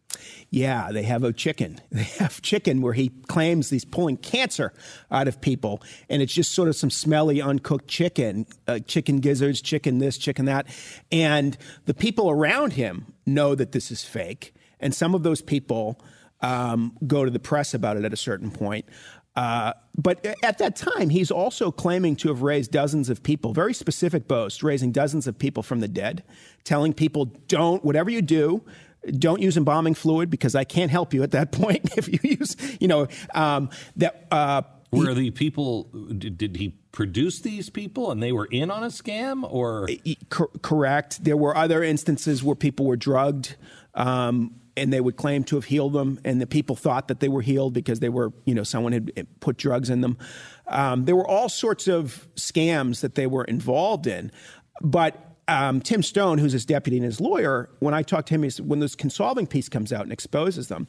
Yeah, 0.50 0.92
they 0.92 1.04
have 1.04 1.24
a 1.24 1.32
chicken. 1.32 1.80
They 1.92 2.04
have 2.04 2.42
chicken 2.42 2.82
where 2.82 2.94
he 2.94 3.10
claims 3.28 3.70
he's 3.70 3.86
pulling 3.86 4.18
cancer 4.18 4.74
out 5.10 5.30
of 5.30 5.40
people, 5.40 5.82
and 6.10 6.22
it's 6.22 6.34
just 6.34 6.52
sort 6.52 6.68
of 6.68 6.76
some 6.76 6.90
smelly, 6.90 7.42
uncooked 7.42 7.88
chicken, 7.88 8.46
uh, 8.68 8.80
chicken 8.80 9.22
gizzards, 9.22 9.62
chicken 9.62 10.00
this, 10.00 10.18
chicken 10.18 10.46
that, 10.46 10.68
and 11.10 11.58
the 11.86 11.94
people 11.94 12.30
around 12.30 12.74
him 12.74 13.14
know 13.26 13.56
that 13.56 13.72
this 13.72 13.92
is 13.92 14.04
fake, 14.04 14.54
and 14.82 14.94
some 14.94 15.16
of 15.16 15.24
those 15.24 15.42
people 15.42 16.02
um, 16.42 16.98
go 17.08 17.24
to 17.24 17.32
the 17.32 17.40
press 17.40 17.74
about 17.74 17.96
it 17.96 18.04
at 18.04 18.12
a 18.12 18.18
certain 18.18 18.52
point. 18.52 18.86
Uh, 19.36 19.74
but 19.98 20.26
at 20.44 20.58
that 20.60 20.76
time, 20.76 21.10
he's 21.10 21.32
also 21.32 21.72
claiming 21.72 22.16
to 22.18 22.30
have 22.30 22.42
raised 22.42 22.72
dozens 22.72 23.10
of 23.10 23.22
people, 23.24 23.54
very 23.54 23.74
specific 23.74 24.28
boast, 24.28 24.64
raising 24.64 24.92
dozens 24.92 25.28
of 25.28 25.38
people 25.38 25.62
from 25.62 25.82
the 25.82 25.88
dead, 25.88 26.24
telling 26.64 26.94
people, 26.94 27.26
don't, 27.48 27.84
whatever 27.84 28.10
you 28.10 28.22
do, 28.22 28.64
don't 29.12 29.42
use 29.42 29.58
embalming 29.58 29.94
fluid 29.94 30.30
because 30.30 30.56
I 30.56 30.64
can't 30.64 30.90
help 30.90 31.14
you 31.14 31.24
at 31.24 31.32
that 31.32 31.52
point. 31.52 31.98
if 31.98 32.08
you 32.08 32.20
use, 32.38 32.56
you 32.80 32.88
know, 32.88 33.08
um, 33.34 33.70
that. 33.98 34.26
Uh, 34.32 34.62
were 34.92 35.14
the 35.14 35.32
people? 35.32 35.84
Did, 36.18 36.38
did, 36.38 36.56
he 36.56 36.78
produce 36.94 37.42
these 37.42 37.70
people 37.70 38.12
and 38.12 38.24
they 38.24 38.32
were 38.32 38.46
in 38.46 38.72
on 38.72 38.84
a 38.84 38.88
scam, 38.88 39.44
or 39.52 39.90
cor- 40.30 40.52
correct? 40.62 41.24
There 41.24 41.36
were 41.36 41.58
other 41.58 41.84
instances 41.84 42.42
where 42.42 42.56
people 42.56 42.86
were 42.86 42.96
drugged. 42.96 43.58
Um, 43.94 44.56
and 44.78 44.92
they 44.92 45.02
would 45.02 45.16
claim 45.16 45.44
to 45.46 45.56
have 45.56 45.66
healed 45.66 45.94
them, 45.94 46.20
and 46.26 46.42
the 46.42 46.48
people 46.48 46.76
thought 46.76 47.08
that 47.08 47.20
they 47.20 47.30
were 47.30 47.42
healed 47.42 47.74
because 47.74 48.00
they 48.00 48.10
were, 48.10 48.34
you 48.46 48.54
know, 48.54 48.64
someone 48.64 48.92
had 48.92 49.28
put 49.40 49.58
drugs 49.58 49.90
in 49.90 50.02
them. 50.02 50.18
Um, 50.68 51.06
there 51.06 51.16
were 51.16 51.28
all 51.28 51.50
sorts 51.50 51.88
of 51.88 52.28
scams 52.36 53.02
that 53.02 53.16
they 53.16 53.28
were 53.28 53.46
involved 53.46 54.08
in, 54.08 54.32
but 54.82 55.36
um, 55.48 55.80
Tim 55.82 56.02
Stoen, 56.02 56.40
who's 56.40 56.54
his 56.54 56.66
deputy 56.66 56.98
and 56.98 57.06
his 57.06 57.22
lawyer, 57.22 57.70
when 57.80 57.94
I 57.94 58.02
talked 58.02 58.28
to 58.30 58.36
him, 58.36 58.44
he 58.44 58.50
said, 58.50 58.68
when 58.68 58.80
this 58.80 58.96
Kinsolving 58.96 59.50
piece 59.50 59.70
comes 59.70 59.94
out 59.94 60.02
and 60.02 60.12
exposes 60.12 60.68
them, 60.68 60.88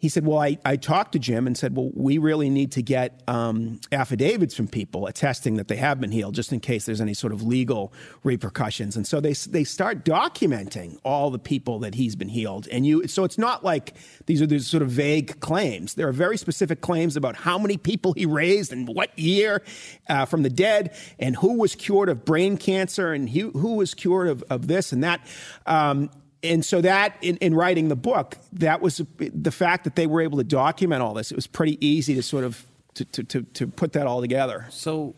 he 0.00 0.08
said, 0.08 0.26
Well, 0.26 0.38
I, 0.38 0.58
I 0.64 0.76
talked 0.76 1.12
to 1.12 1.18
Jim 1.18 1.46
and 1.46 1.56
said, 1.56 1.76
Well, 1.76 1.90
we 1.94 2.16
really 2.16 2.48
need 2.48 2.72
to 2.72 2.82
get 2.82 3.22
um, 3.28 3.80
affidavits 3.92 4.54
from 4.54 4.66
people 4.66 5.06
attesting 5.06 5.56
that 5.56 5.68
they 5.68 5.76
have 5.76 6.00
been 6.00 6.10
healed, 6.10 6.34
just 6.34 6.52
in 6.52 6.60
case 6.60 6.86
there's 6.86 7.02
any 7.02 7.12
sort 7.12 7.34
of 7.34 7.42
legal 7.42 7.92
repercussions. 8.24 8.96
And 8.96 9.06
so 9.06 9.20
they, 9.20 9.34
they 9.34 9.62
start 9.62 10.04
documenting 10.04 10.98
all 11.04 11.30
the 11.30 11.38
people 11.38 11.78
that 11.80 11.94
he's 11.94 12.16
been 12.16 12.30
healed. 12.30 12.66
And 12.72 12.86
you, 12.86 13.06
so 13.08 13.24
it's 13.24 13.36
not 13.36 13.62
like 13.62 13.94
these 14.24 14.40
are 14.40 14.46
these 14.46 14.66
sort 14.66 14.82
of 14.82 14.88
vague 14.88 15.38
claims. 15.40 15.94
There 15.94 16.08
are 16.08 16.12
very 16.12 16.38
specific 16.38 16.80
claims 16.80 17.14
about 17.14 17.36
how 17.36 17.58
many 17.58 17.76
people 17.76 18.14
he 18.14 18.24
raised 18.24 18.72
and 18.72 18.88
what 18.88 19.16
year 19.18 19.62
uh, 20.08 20.24
from 20.24 20.42
the 20.42 20.50
dead 20.50 20.96
and 21.18 21.36
who 21.36 21.58
was 21.58 21.74
cured 21.74 22.08
of 22.08 22.24
brain 22.24 22.56
cancer 22.56 23.12
and 23.12 23.28
who, 23.28 23.50
who 23.50 23.74
was 23.74 23.92
cured 23.92 24.28
of, 24.28 24.42
of 24.48 24.66
this 24.66 24.92
and 24.92 25.04
that. 25.04 25.20
Um, 25.66 26.10
and 26.42 26.64
so 26.64 26.80
that 26.80 27.16
in, 27.20 27.36
in, 27.38 27.54
writing 27.54 27.88
the 27.88 27.96
book 27.96 28.36
that 28.52 28.80
was 28.80 29.02
the 29.18 29.50
fact 29.50 29.84
that 29.84 29.96
they 29.96 30.06
were 30.06 30.20
able 30.20 30.38
to 30.38 30.44
document 30.44 31.02
all 31.02 31.14
this 31.14 31.30
it 31.30 31.36
was 31.36 31.46
pretty 31.46 31.84
easy 31.86 32.14
to 32.14 32.22
sort 32.22 32.44
of 32.44 32.66
to, 32.94 33.04
to, 33.04 33.24
to, 33.24 33.42
to 33.42 33.66
put 33.66 33.92
that 33.92 34.06
all 34.06 34.20
together 34.20 34.66
so 34.70 35.14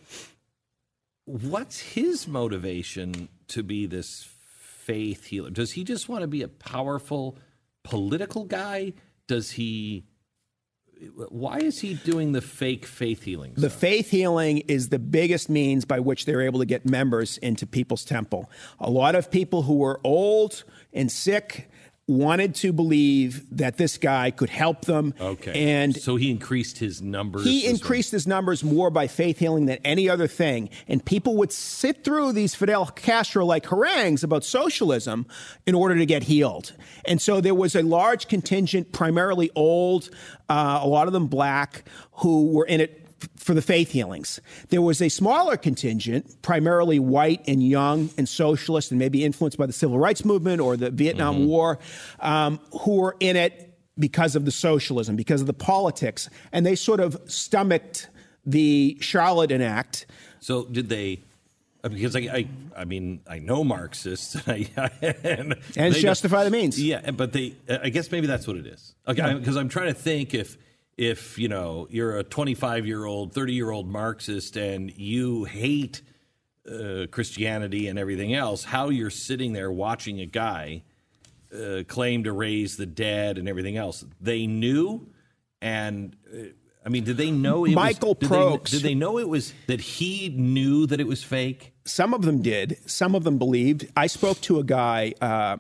what's 1.25 1.79
his 1.79 2.27
motivation 2.27 3.29
to 3.49 3.63
be 3.63 3.87
this 3.87 4.29
faith 4.49 5.27
healer 5.27 5.51
does 5.51 5.73
he 5.73 5.85
just 5.85 6.09
want 6.09 6.23
to 6.23 6.29
be 6.29 6.43
a 6.43 6.49
powerful 6.49 7.37
political 7.85 8.45
guy 8.45 8.93
does 9.27 9.53
he 9.53 10.05
why 11.15 11.59
is 11.59 11.81
he 11.81 11.95
doing 11.95 12.33
the 12.33 12.41
fake 12.41 12.87
faith 12.87 13.23
healing? 13.25 13.55
The 13.57 13.71
faith 13.71 14.11
healing 14.11 14.59
is 14.59 14.89
the 14.89 14.99
biggest 14.99 15.49
means 15.49 15.85
by 15.85 16.01
which 16.01 16.27
they're 16.27 16.43
able 16.43 16.61
to 16.61 16.67
get 16.67 16.87
members 16.87 17.39
into 17.39 17.67
people's 17.67 18.05
temple. 18.05 18.51
A 18.79 18.91
lot 18.91 19.15
of 19.15 19.31
people 19.31 19.63
who 19.63 19.79
were 19.79 20.01
old 20.05 20.65
and 20.93 21.11
sick 21.11 21.69
wanted 22.09 22.55
to 22.57 22.73
believe 22.73 23.45
that 23.57 23.77
this 23.77 23.97
guy 23.97 24.31
could 24.31 24.51
help 24.51 24.85
them. 24.85 25.15
Okay. 25.21 25.73
And 25.73 25.97
so 25.97 26.17
he 26.17 26.31
increased 26.31 26.79
his 26.79 27.01
numbers. 27.01 27.45
He 27.45 27.67
increased 27.67 28.11
his 28.11 28.27
numbers 28.27 28.65
more 28.65 28.91
by 28.91 29.07
faith 29.07 29.39
healing 29.39 29.67
than 29.67 29.79
any 29.85 30.09
other 30.09 30.27
thing. 30.27 30.69
And 30.89 31.05
people 31.05 31.37
would 31.37 31.53
sit 31.53 32.03
through 32.03 32.33
these 32.33 32.55
Fidel 32.55 32.87
Castro 32.87 33.45
like 33.45 33.67
harangues 33.67 34.25
about 34.25 34.45
socialism 34.45 35.27
in 35.65 35.75
order 35.75 35.97
to 35.97 36.07
get 36.07 36.25
healed. 36.25 36.73
And 37.05 37.21
so 37.21 37.41
there 37.41 37.55
was 37.55 37.77
a 37.77 37.83
large 37.83 38.27
contingent, 38.27 38.93
primarily 38.93 39.51
old, 39.55 40.11
uh, 40.49 40.81
a 40.83 40.89
lot 40.89 41.07
of 41.07 41.13
them 41.13 41.29
black, 41.29 41.85
who 42.15 42.53
were 42.53 42.67
in 42.67 42.81
it 42.81 43.02
for 43.37 43.55
the 43.55 43.63
faith 43.63 43.91
healings. 43.91 44.41
There 44.69 44.83
was 44.83 45.01
a 45.03 45.09
smaller 45.09 45.57
contingent, 45.57 46.43
primarily 46.43 46.99
white 46.99 47.43
and 47.47 47.63
young 47.67 48.11
and 48.17 48.29
socialist, 48.29 48.91
and 48.91 48.99
maybe 48.99 49.25
influenced 49.25 49.59
by 49.59 49.67
the 49.67 49.73
civil 49.73 49.99
rights 49.99 50.25
movement 50.25 50.61
or 50.61 50.77
the 50.77 50.91
Vietnam 50.91 51.37
mm-hmm. 51.37 51.47
War, 51.47 51.79
um, 52.21 52.61
who 52.81 52.97
were 52.97 53.17
in 53.21 53.37
it 53.37 53.73
because 53.99 54.37
of 54.37 54.45
the 54.45 54.51
socialism, 54.51 55.17
because 55.17 55.41
of 55.41 55.47
the 55.47 55.53
politics, 55.53 56.29
and 56.53 56.65
they 56.65 56.75
sort 56.75 57.01
of 57.01 57.19
stomached 57.27 58.09
the 58.45 58.97
Charlatan 59.01 59.63
Act. 59.63 60.07
So 60.41 60.65
did 60.65 60.89
they? 60.89 61.21
Because 61.83 62.15
I, 62.15 62.21
I, 62.21 62.49
I 62.77 62.85
mean, 62.85 63.21
I 63.27 63.41
know 63.41 63.65
Marxists, 63.65 64.37
and, 64.47 64.71
and, 65.03 65.57
and 65.77 65.95
justify 65.95 66.45
the 66.45 66.51
means. 66.51 66.81
Yeah, 66.81 67.11
but 67.11 67.33
they, 67.33 67.57
I 67.69 67.89
guess 67.89 68.11
maybe 68.13 68.27
that's 68.27 68.47
what 68.47 68.57
it 68.57 68.67
is. 68.67 68.95
Okay, 69.07 69.35
because 69.35 69.57
I'm 69.57 69.69
trying 69.69 69.89
to 69.89 69.95
think 69.95 70.33
if 70.33 70.57
if 70.97 71.39
you 71.39 71.49
know 71.49 71.87
you're 71.91 72.19
a 72.19 72.25
25 72.25 72.87
year 72.87 73.05
old 73.05 73.33
30 73.33 73.53
year 73.53 73.71
old 73.71 73.89
marxist 73.89 74.57
and 74.57 74.97
you 74.97 75.45
hate 75.45 76.03
uh, 76.69 77.07
christianity 77.11 77.89
and 77.89 77.99
everything 77.99 78.35
else 78.35 78.65
how 78.65 78.89
you're 78.89 79.11
sitting 79.11 79.53
there 79.53 79.71
watching 79.71 80.21
a 80.21 80.27
guy 80.27 80.83
uh, 81.55 81.83
claim 81.87 82.25
to 82.25 82.33
raise 82.33 82.77
the 82.77 82.87
dead 82.87 83.39
and 83.39 83.49
everything 83.49 83.77
else 83.77 84.05
they 84.21 84.47
knew 84.47 85.09
and 85.61 86.17
uh, 86.33 86.45
I 86.85 86.89
mean, 86.89 87.05
did 87.05 87.17
they 87.17 87.31
know 87.31 87.65
it 87.65 87.75
Michael 87.75 88.17
was, 88.21 88.29
Prokes? 88.29 88.71
Did 88.71 88.79
they, 88.79 88.89
did 88.89 88.91
they 88.91 88.95
know 88.97 89.19
it 89.19 89.29
was 89.29 89.53
that 89.69 89.81
he 89.81 90.31
knew 90.31 90.87
that 90.87 91.01
it 91.01 91.07
was 91.07 91.23
fake? 91.23 91.73
Some 91.85 92.13
of 92.13 92.23
them 92.23 92.43
did. 92.43 92.79
Some 92.87 93.15
of 93.15 93.25
them 93.25 93.39
believed. 93.39 93.87
I 93.97 94.09
spoke 94.09 94.41
to 94.43 94.59
a 94.59 94.65
guy 94.65 95.15
uh, 95.21 95.59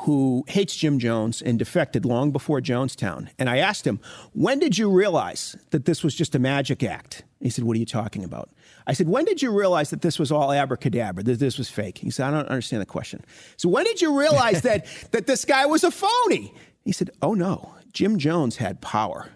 who 0.00 0.44
hates 0.46 0.76
Jim 0.76 0.98
Jones 0.98 1.42
and 1.42 1.58
defected 1.58 2.04
long 2.04 2.30
before 2.30 2.60
Jonestown. 2.60 3.28
And 3.38 3.50
I 3.50 3.58
asked 3.58 3.86
him, 3.86 4.00
When 4.32 4.58
did 4.58 4.78
you 4.78 4.90
realize 4.90 5.56
that 5.70 5.86
this 5.86 6.04
was 6.04 6.14
just 6.14 6.34
a 6.34 6.38
magic 6.38 6.82
act? 6.82 7.24
He 7.40 7.50
said, 7.50 7.64
What 7.64 7.76
are 7.76 7.80
you 7.80 7.86
talking 7.86 8.22
about? 8.22 8.50
I 8.86 8.92
said, 8.92 9.08
When 9.08 9.24
did 9.24 9.42
you 9.42 9.50
realize 9.50 9.90
that 9.90 10.02
this 10.02 10.18
was 10.18 10.30
all 10.30 10.52
abracadabra, 10.52 11.24
that 11.24 11.40
this 11.40 11.58
was 11.58 11.68
fake? 11.68 11.98
He 11.98 12.10
said, 12.10 12.28
I 12.28 12.30
don't 12.30 12.48
understand 12.48 12.80
the 12.80 12.86
question. 12.86 13.24
So, 13.56 13.68
when 13.68 13.84
did 13.84 14.00
you 14.00 14.18
realize 14.18 14.62
that, 14.62 14.86
that 15.10 15.26
this 15.26 15.44
guy 15.44 15.66
was 15.66 15.82
a 15.82 15.90
phony? 15.90 16.54
He 16.84 16.92
said, 16.92 17.10
Oh 17.20 17.34
no, 17.34 17.74
Jim 17.92 18.18
Jones 18.18 18.56
had 18.56 18.80
power. 18.80 19.30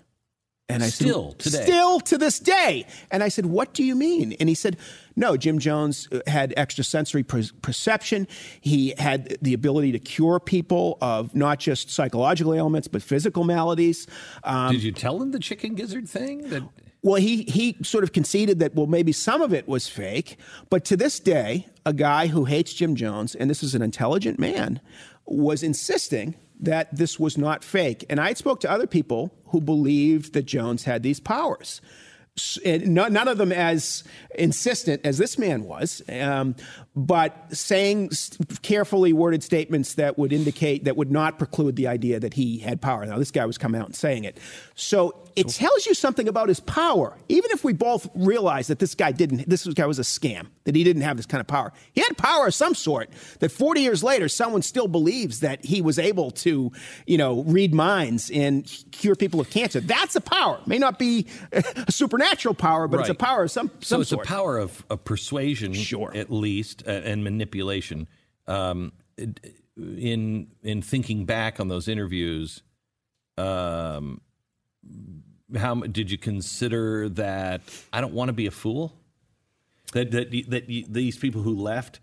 And 0.69 0.83
I 0.83 0.89
still 0.89 1.31
said, 1.33 1.39
today. 1.39 1.63
Still 1.65 2.01
to 2.01 2.19
this 2.19 2.39
day. 2.39 2.87
And 3.11 3.23
I 3.23 3.29
said, 3.29 3.47
What 3.47 3.75
do 3.75 3.83
you 3.83 3.97
mean? 3.97 4.35
And 4.39 4.49
he 4.49 4.55
said, 4.55 4.77
No, 5.17 5.37
Jim 5.37 5.59
Jones 5.59 6.09
uh, 6.13 6.21
had 6.27 6.55
extrasensory 6.57 7.23
per- 7.23 7.43
perception. 7.61 8.27
He 8.61 8.95
had 8.99 9.37
the 9.43 9.55
ability 9.55 9.93
to 9.93 9.99
cure 9.99 10.41
people 10.41 10.99
of 11.01 11.35
not 11.35 11.59
just 11.59 11.91
psychological 11.91 12.55
ailments, 12.55 12.89
but 12.89 13.03
physical 13.03 13.45
maladies. 13.45 14.07
Um, 14.45 14.73
Did 14.73 14.83
you 14.83 14.93
tell 14.93 15.21
him 15.21 15.33
the 15.33 15.39
chicken 15.41 15.75
gizzard 15.75 16.09
thing? 16.09 16.49
That- 16.49 16.63
well, 17.03 17.17
he, 17.21 17.43
he 17.43 17.77
sort 17.83 18.05
of 18.05 18.13
conceded 18.13 18.61
that, 18.61 18.77
well, 18.77 18.87
maybe 18.87 19.11
some 19.11 19.43
of 19.43 19.53
it 19.53 19.67
was 19.67 19.89
fake. 19.89 20.37
But 20.71 20.85
to 20.85 20.97
this 20.97 21.19
day, 21.19 21.67
a 21.85 21.93
guy 21.93 22.29
who 22.29 22.45
hates 22.45 22.73
Jim 22.73 22.95
Jones, 22.95 23.35
and 23.35 23.51
this 23.51 23.63
is 23.65 23.75
an 23.75 23.83
intelligent 23.83 24.39
man, 24.39 24.81
was 25.27 25.65
insisting 25.65 26.37
that 26.61 26.95
this 26.95 27.19
was 27.19 27.37
not 27.37 27.65
fake. 27.65 28.05
And 28.09 28.21
I 28.21 28.35
spoke 28.35 28.61
to 28.61 28.71
other 28.71 28.87
people 28.87 29.35
who 29.47 29.61
believed 29.61 30.33
that 30.35 30.45
Jones 30.45 30.85
had 30.85 31.03
these 31.03 31.19
powers. 31.19 31.81
None 32.65 33.29
of 33.29 33.37
them 33.37 33.53
as 33.53 34.05
insistent 34.37 35.03
as 35.05 35.19
this 35.19 35.39
man 35.39 35.65
was, 35.65 36.01
um, 36.09 36.57
but 36.97 37.55
saying 37.55 38.11
carefully 38.63 39.13
worded 39.13 39.43
statements 39.43 39.95
that 39.95 40.17
would 40.17 40.33
indicate 40.33 40.85
that 40.85 40.97
would 40.97 41.11
not 41.13 41.39
preclude 41.39 41.77
the 41.77 41.89
idea 41.89 42.19
that 42.19 42.33
he 42.33 42.57
had 42.57 42.81
power. 42.81 43.05
Now, 43.05 43.19
this 43.19 43.31
guy 43.31 43.45
was 43.45 43.59
coming 43.59 43.83
out 43.83 43.87
and 43.89 43.95
saying 43.95 44.25
it. 44.25 44.39
So 44.75 45.31
it 45.37 45.49
tells 45.49 45.87
you 45.87 45.95
something 45.95 46.29
about 46.29 46.49
his 46.49 46.61
power. 46.61 47.17
Even 47.29 47.51
if 47.51 47.65
we 47.65 47.73
both 47.73 48.09
realize 48.15 48.67
that 48.69 48.79
this 48.79 48.95
guy 48.95 49.13
didn't, 49.13 49.49
this 49.49 49.67
guy 49.67 49.87
was 49.87 49.99
a 49.99 50.03
scam, 50.03 50.47
that 50.65 50.75
he 50.75 50.85
didn't 50.85 51.03
have 51.03 51.17
this 51.17 51.27
kind 51.27 51.41
of 51.41 51.47
power. 51.47 51.73
He 51.93 52.01
had 52.01 52.17
power 52.17 52.47
of 52.47 52.55
some 52.55 52.75
sort. 52.75 53.11
That 53.41 53.51
40 53.51 53.81
years 53.81 54.03
later, 54.03 54.29
someone 54.29 54.63
still 54.63 54.89
believes 54.89 55.41
that 55.41 55.65
he 55.65 55.81
was 55.81 55.99
able 55.99 56.31
to, 56.33 56.73
you 57.07 57.19
know, 57.19 57.43
read 57.43 57.75
minds 57.75 58.31
and 58.31 58.65
cure 58.93 59.15
people 59.15 59.41
of 59.41 59.51
cancer. 59.51 59.81
That's 59.81 60.17
a 60.17 60.21
power. 60.21 60.59
It 60.61 60.67
may 60.67 60.79
not 60.79 60.99
be 60.99 61.27
a 61.53 61.91
supernatural 61.91 62.55
power, 62.55 62.89
but 62.89 62.99
right. 62.99 63.09
it's 63.09 63.11
a 63.11 63.15
power 63.15 63.45
of 63.45 63.51
some, 63.51 63.69
some 63.69 63.81
so 63.83 64.01
it's 64.01 64.11
sort. 64.11 64.27
a 64.27 64.29
power 64.29 64.59
of, 64.59 64.85
of 64.91 65.05
persuasion, 65.05 65.73
sure. 65.73 66.13
at 66.15 66.31
least, 66.31 66.83
uh, 66.87 66.91
and 66.91 67.25
manipulation. 67.25 68.09
Um, 68.47 68.93
in 69.77 70.49
in 70.63 70.83
thinking 70.83 71.25
back 71.25 71.61
on 71.61 71.69
those 71.69 71.89
interviews. 71.89 72.63
Um, 73.39 74.21
how 75.57 75.75
did 75.75 76.11
you 76.11 76.19
consider 76.19 77.09
that? 77.11 77.63
I 77.93 78.01
don't 78.01 78.15
want 78.15 78.29
to 78.29 78.33
be 78.33 78.47
a 78.47 78.51
fool. 78.51 78.93
That 79.93 80.11
that 80.13 80.31
that 80.49 80.67
these 80.67 81.17
people 81.17 81.43
who 81.43 81.55
left, 81.55 82.01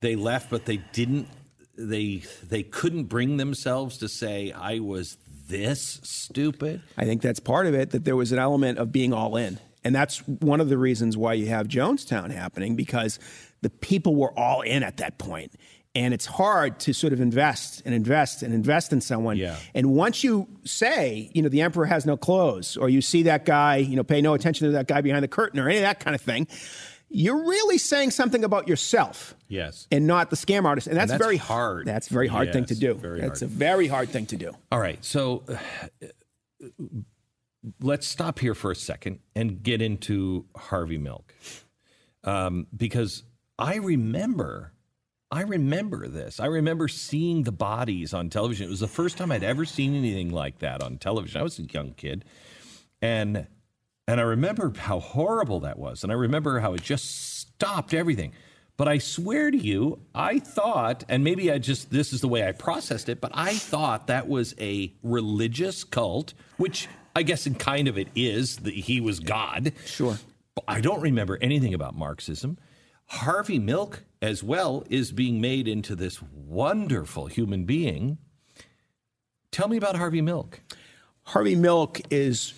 they 0.00 0.16
left, 0.16 0.50
but 0.50 0.64
they 0.64 0.78
didn't. 0.92 1.28
They 1.76 2.22
they 2.42 2.62
couldn't 2.62 3.04
bring 3.04 3.36
themselves 3.36 3.98
to 3.98 4.08
say 4.08 4.52
I 4.52 4.78
was 4.80 5.16
this 5.48 6.00
stupid. 6.02 6.82
I 6.96 7.04
think 7.04 7.22
that's 7.22 7.40
part 7.40 7.66
of 7.66 7.74
it. 7.74 7.90
That 7.90 8.04
there 8.04 8.16
was 8.16 8.32
an 8.32 8.38
element 8.38 8.78
of 8.78 8.90
being 8.90 9.12
all 9.12 9.36
in, 9.36 9.58
and 9.84 9.94
that's 9.94 10.18
one 10.26 10.60
of 10.60 10.68
the 10.68 10.78
reasons 10.78 11.16
why 11.16 11.34
you 11.34 11.46
have 11.46 11.68
Jonestown 11.68 12.30
happening 12.30 12.76
because 12.76 13.18
the 13.60 13.70
people 13.70 14.14
were 14.14 14.36
all 14.38 14.62
in 14.62 14.82
at 14.82 14.98
that 14.98 15.18
point 15.18 15.52
and 15.94 16.14
it's 16.14 16.26
hard 16.26 16.78
to 16.80 16.92
sort 16.92 17.12
of 17.12 17.20
invest 17.20 17.82
and 17.84 17.94
invest 17.94 18.42
and 18.42 18.54
invest 18.54 18.92
in 18.92 19.00
someone. 19.00 19.36
Yeah. 19.36 19.56
And 19.74 19.90
once 19.94 20.22
you 20.22 20.46
say, 20.64 21.30
you 21.32 21.42
know, 21.42 21.48
the 21.48 21.62
emperor 21.62 21.86
has 21.86 22.06
no 22.06 22.16
clothes, 22.16 22.76
or 22.76 22.88
you 22.88 23.00
see 23.00 23.24
that 23.24 23.44
guy, 23.44 23.76
you 23.76 23.96
know, 23.96 24.04
pay 24.04 24.20
no 24.20 24.34
attention 24.34 24.66
to 24.66 24.72
that 24.72 24.86
guy 24.86 25.00
behind 25.00 25.24
the 25.24 25.28
curtain, 25.28 25.58
or 25.58 25.68
any 25.68 25.78
of 25.78 25.82
that 25.82 26.00
kind 26.00 26.14
of 26.14 26.20
thing, 26.20 26.46
you're 27.10 27.48
really 27.48 27.78
saying 27.78 28.10
something 28.10 28.44
about 28.44 28.68
yourself. 28.68 29.34
Yes. 29.48 29.88
And 29.90 30.06
not 30.06 30.30
the 30.30 30.36
scam 30.36 30.66
artist. 30.66 30.86
And 30.86 30.96
that's, 30.96 31.10
and 31.10 31.18
that's 31.18 31.24
very 31.24 31.38
hard. 31.38 31.86
That's 31.86 32.10
a 32.10 32.12
very 32.12 32.28
hard 32.28 32.48
yes, 32.48 32.54
thing 32.54 32.64
to 32.66 32.74
do. 32.74 32.94
Very 32.94 33.20
that's 33.20 33.40
hard. 33.40 33.50
a 33.50 33.54
very 33.54 33.88
hard 33.88 34.10
thing 34.10 34.26
to 34.26 34.36
do. 34.36 34.52
All 34.70 34.78
right. 34.78 35.02
So 35.02 35.42
uh, 35.48 36.66
let's 37.80 38.06
stop 38.06 38.38
here 38.38 38.54
for 38.54 38.70
a 38.70 38.76
second 38.76 39.20
and 39.34 39.62
get 39.62 39.80
into 39.80 40.44
Harvey 40.54 40.98
Milk. 40.98 41.34
Um, 42.24 42.66
because 42.76 43.22
I 43.58 43.76
remember 43.76 44.74
I 45.30 45.42
remember 45.42 46.08
this. 46.08 46.40
I 46.40 46.46
remember 46.46 46.88
seeing 46.88 47.42
the 47.42 47.52
bodies 47.52 48.14
on 48.14 48.30
television. 48.30 48.66
It 48.66 48.70
was 48.70 48.80
the 48.80 48.88
first 48.88 49.18
time 49.18 49.30
I'd 49.30 49.44
ever 49.44 49.64
seen 49.64 49.94
anything 49.94 50.30
like 50.30 50.60
that 50.60 50.82
on 50.82 50.96
television. 50.96 51.40
I 51.40 51.44
was 51.44 51.58
a 51.58 51.62
young 51.62 51.92
kid. 51.92 52.24
And 53.02 53.46
and 54.06 54.20
I 54.20 54.24
remember 54.24 54.72
how 54.74 55.00
horrible 55.00 55.60
that 55.60 55.78
was. 55.78 56.02
And 56.02 56.10
I 56.10 56.14
remember 56.14 56.60
how 56.60 56.72
it 56.72 56.82
just 56.82 57.40
stopped 57.40 57.92
everything. 57.92 58.32
But 58.78 58.88
I 58.88 58.98
swear 58.98 59.50
to 59.50 59.58
you, 59.58 60.00
I 60.14 60.38
thought, 60.38 61.04
and 61.10 61.22
maybe 61.22 61.52
I 61.52 61.58
just, 61.58 61.90
this 61.90 62.14
is 62.14 62.22
the 62.22 62.28
way 62.28 62.46
I 62.46 62.52
processed 62.52 63.10
it, 63.10 63.20
but 63.20 63.32
I 63.34 63.52
thought 63.54 64.06
that 64.06 64.26
was 64.26 64.54
a 64.58 64.94
religious 65.02 65.84
cult, 65.84 66.32
which 66.56 66.88
I 67.14 67.22
guess 67.22 67.46
in 67.46 67.56
kind 67.56 67.86
of 67.86 67.98
it 67.98 68.08
is, 68.14 68.58
that 68.58 68.72
he 68.72 69.00
was 69.00 69.20
God. 69.20 69.72
Sure. 69.84 70.16
But 70.54 70.64
I 70.68 70.80
don't 70.80 71.02
remember 71.02 71.36
anything 71.42 71.74
about 71.74 71.94
Marxism. 71.94 72.56
Harvey 73.08 73.58
Milk, 73.58 74.04
as 74.20 74.42
well, 74.42 74.84
is 74.90 75.12
being 75.12 75.40
made 75.40 75.66
into 75.66 75.96
this 75.96 76.20
wonderful 76.22 77.26
human 77.26 77.64
being. 77.64 78.18
Tell 79.50 79.68
me 79.68 79.76
about 79.76 79.96
Harvey 79.96 80.20
Milk. 80.20 80.60
Harvey 81.24 81.56
Milk 81.56 82.00
is 82.10 82.54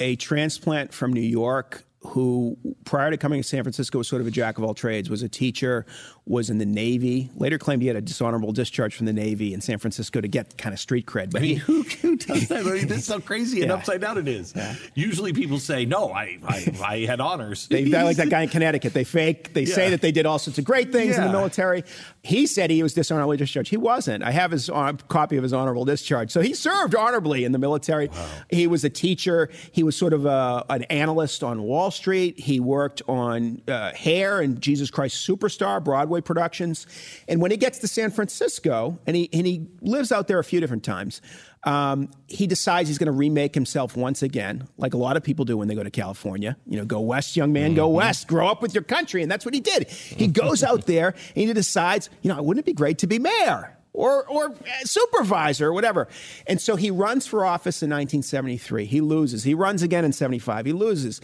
a 0.00 0.16
transplant 0.16 0.92
from 0.92 1.12
New 1.12 1.20
York 1.20 1.84
who, 2.04 2.56
prior 2.84 3.10
to 3.10 3.16
coming 3.16 3.40
to 3.40 3.48
San 3.48 3.62
Francisco, 3.62 3.98
was 3.98 4.08
sort 4.08 4.20
of 4.20 4.26
a 4.26 4.30
jack 4.30 4.58
of 4.58 4.64
all 4.64 4.74
trades, 4.74 5.08
was 5.08 5.22
a 5.22 5.28
teacher, 5.28 5.86
was 6.26 6.50
in 6.50 6.58
the 6.58 6.66
Navy, 6.66 7.30
later 7.36 7.58
claimed 7.58 7.82
he 7.82 7.88
had 7.88 7.96
a 7.96 8.00
dishonorable 8.00 8.52
discharge 8.52 8.94
from 8.94 9.06
the 9.06 9.12
Navy 9.12 9.54
in 9.54 9.60
San 9.60 9.78
Francisco 9.78 10.20
to 10.20 10.28
get 10.28 10.56
kind 10.58 10.72
of 10.72 10.80
street 10.80 11.06
cred. 11.06 11.30
But 11.30 11.42
I 11.42 11.44
mean, 11.44 11.56
who, 11.58 11.82
who 11.82 12.16
does 12.16 12.48
that? 12.48 12.66
I 12.66 12.70
mean, 12.70 12.88
this 12.88 12.98
is 12.98 13.06
so 13.06 13.20
crazy 13.20 13.58
yeah. 13.58 13.64
and 13.64 13.72
upside 13.72 14.00
down 14.00 14.18
it 14.18 14.26
is. 14.26 14.52
Yeah. 14.54 14.74
Usually 14.94 15.32
people 15.32 15.58
say, 15.58 15.84
no, 15.84 16.12
I, 16.12 16.38
I, 16.46 16.72
I 16.84 16.98
had 17.06 17.20
honors. 17.20 17.68
they 17.68 17.84
like 17.84 18.16
that 18.16 18.30
guy 18.30 18.42
in 18.42 18.48
Connecticut. 18.50 18.94
They 18.94 19.04
fake, 19.04 19.52
they 19.52 19.62
yeah. 19.62 19.74
say 19.74 19.90
that 19.90 20.00
they 20.00 20.12
did 20.12 20.26
all 20.26 20.38
sorts 20.38 20.58
of 20.58 20.64
great 20.64 20.90
things 20.92 21.16
in 21.16 21.22
the 21.22 21.32
military. 21.32 21.84
He 22.22 22.46
said 22.46 22.70
he 22.70 22.82
was 22.82 22.94
dishonorably 22.94 23.36
discharged. 23.36 23.70
He 23.70 23.76
wasn't. 23.76 24.24
I 24.24 24.32
have 24.32 24.50
his 24.50 24.68
uh, 24.70 24.92
copy 25.08 25.36
of 25.36 25.44
his 25.44 25.52
honorable 25.52 25.84
discharge. 25.84 26.32
So 26.32 26.40
he 26.40 26.54
served 26.54 26.94
honorably 26.94 27.44
in 27.44 27.52
the 27.52 27.58
military. 27.58 28.08
Wow. 28.08 28.28
He 28.50 28.66
was 28.66 28.84
a 28.84 28.90
teacher. 28.90 29.50
He 29.70 29.82
was 29.82 29.96
sort 29.96 30.12
of 30.12 30.26
a, 30.26 30.64
an 30.68 30.82
analyst 30.84 31.44
on 31.44 31.62
Wall 31.62 31.91
Street. 31.92 32.38
He 32.38 32.60
worked 32.60 33.02
on 33.08 33.62
uh, 33.68 33.92
Hair 33.92 34.40
and 34.40 34.60
Jesus 34.60 34.90
Christ 34.90 35.26
Superstar, 35.26 35.82
Broadway 35.82 36.20
productions. 36.20 36.86
And 37.28 37.40
when 37.40 37.50
he 37.50 37.56
gets 37.56 37.78
to 37.78 37.88
San 37.88 38.10
Francisco, 38.10 38.98
and 39.06 39.16
he, 39.16 39.28
and 39.32 39.46
he 39.46 39.66
lives 39.80 40.12
out 40.12 40.28
there 40.28 40.38
a 40.38 40.44
few 40.44 40.60
different 40.60 40.84
times, 40.84 41.22
um, 41.64 42.10
he 42.26 42.46
decides 42.46 42.88
he's 42.88 42.98
going 42.98 43.06
to 43.06 43.12
remake 43.12 43.54
himself 43.54 43.96
once 43.96 44.22
again, 44.22 44.66
like 44.78 44.94
a 44.94 44.96
lot 44.96 45.16
of 45.16 45.22
people 45.22 45.44
do 45.44 45.56
when 45.56 45.68
they 45.68 45.74
go 45.74 45.84
to 45.84 45.90
California. 45.90 46.56
You 46.66 46.78
know, 46.78 46.84
go 46.84 47.00
west, 47.00 47.36
young 47.36 47.52
man, 47.52 47.74
go 47.74 47.86
mm-hmm. 47.86 47.96
west, 47.96 48.26
grow 48.26 48.48
up 48.48 48.62
with 48.62 48.74
your 48.74 48.82
country. 48.82 49.22
And 49.22 49.30
that's 49.30 49.44
what 49.44 49.54
he 49.54 49.60
did. 49.60 49.88
He 49.88 50.26
goes 50.26 50.64
out 50.64 50.86
there 50.86 51.08
and 51.08 51.46
he 51.48 51.52
decides, 51.52 52.10
you 52.22 52.32
know, 52.32 52.42
wouldn't 52.42 52.64
it 52.64 52.66
be 52.66 52.72
great 52.72 52.98
to 52.98 53.06
be 53.06 53.18
mayor? 53.18 53.76
Or 53.92 54.26
or 54.28 54.54
supervisor 54.84 55.68
or 55.68 55.72
whatever. 55.72 56.08
And 56.46 56.60
so 56.60 56.76
he 56.76 56.90
runs 56.90 57.26
for 57.26 57.44
office 57.44 57.82
in 57.82 57.90
1973. 57.90 58.86
He 58.86 59.00
loses. 59.00 59.44
He 59.44 59.54
runs 59.54 59.82
again 59.82 60.04
in 60.04 60.12
75. 60.12 60.66
He 60.66 60.72
loses. 60.72 61.20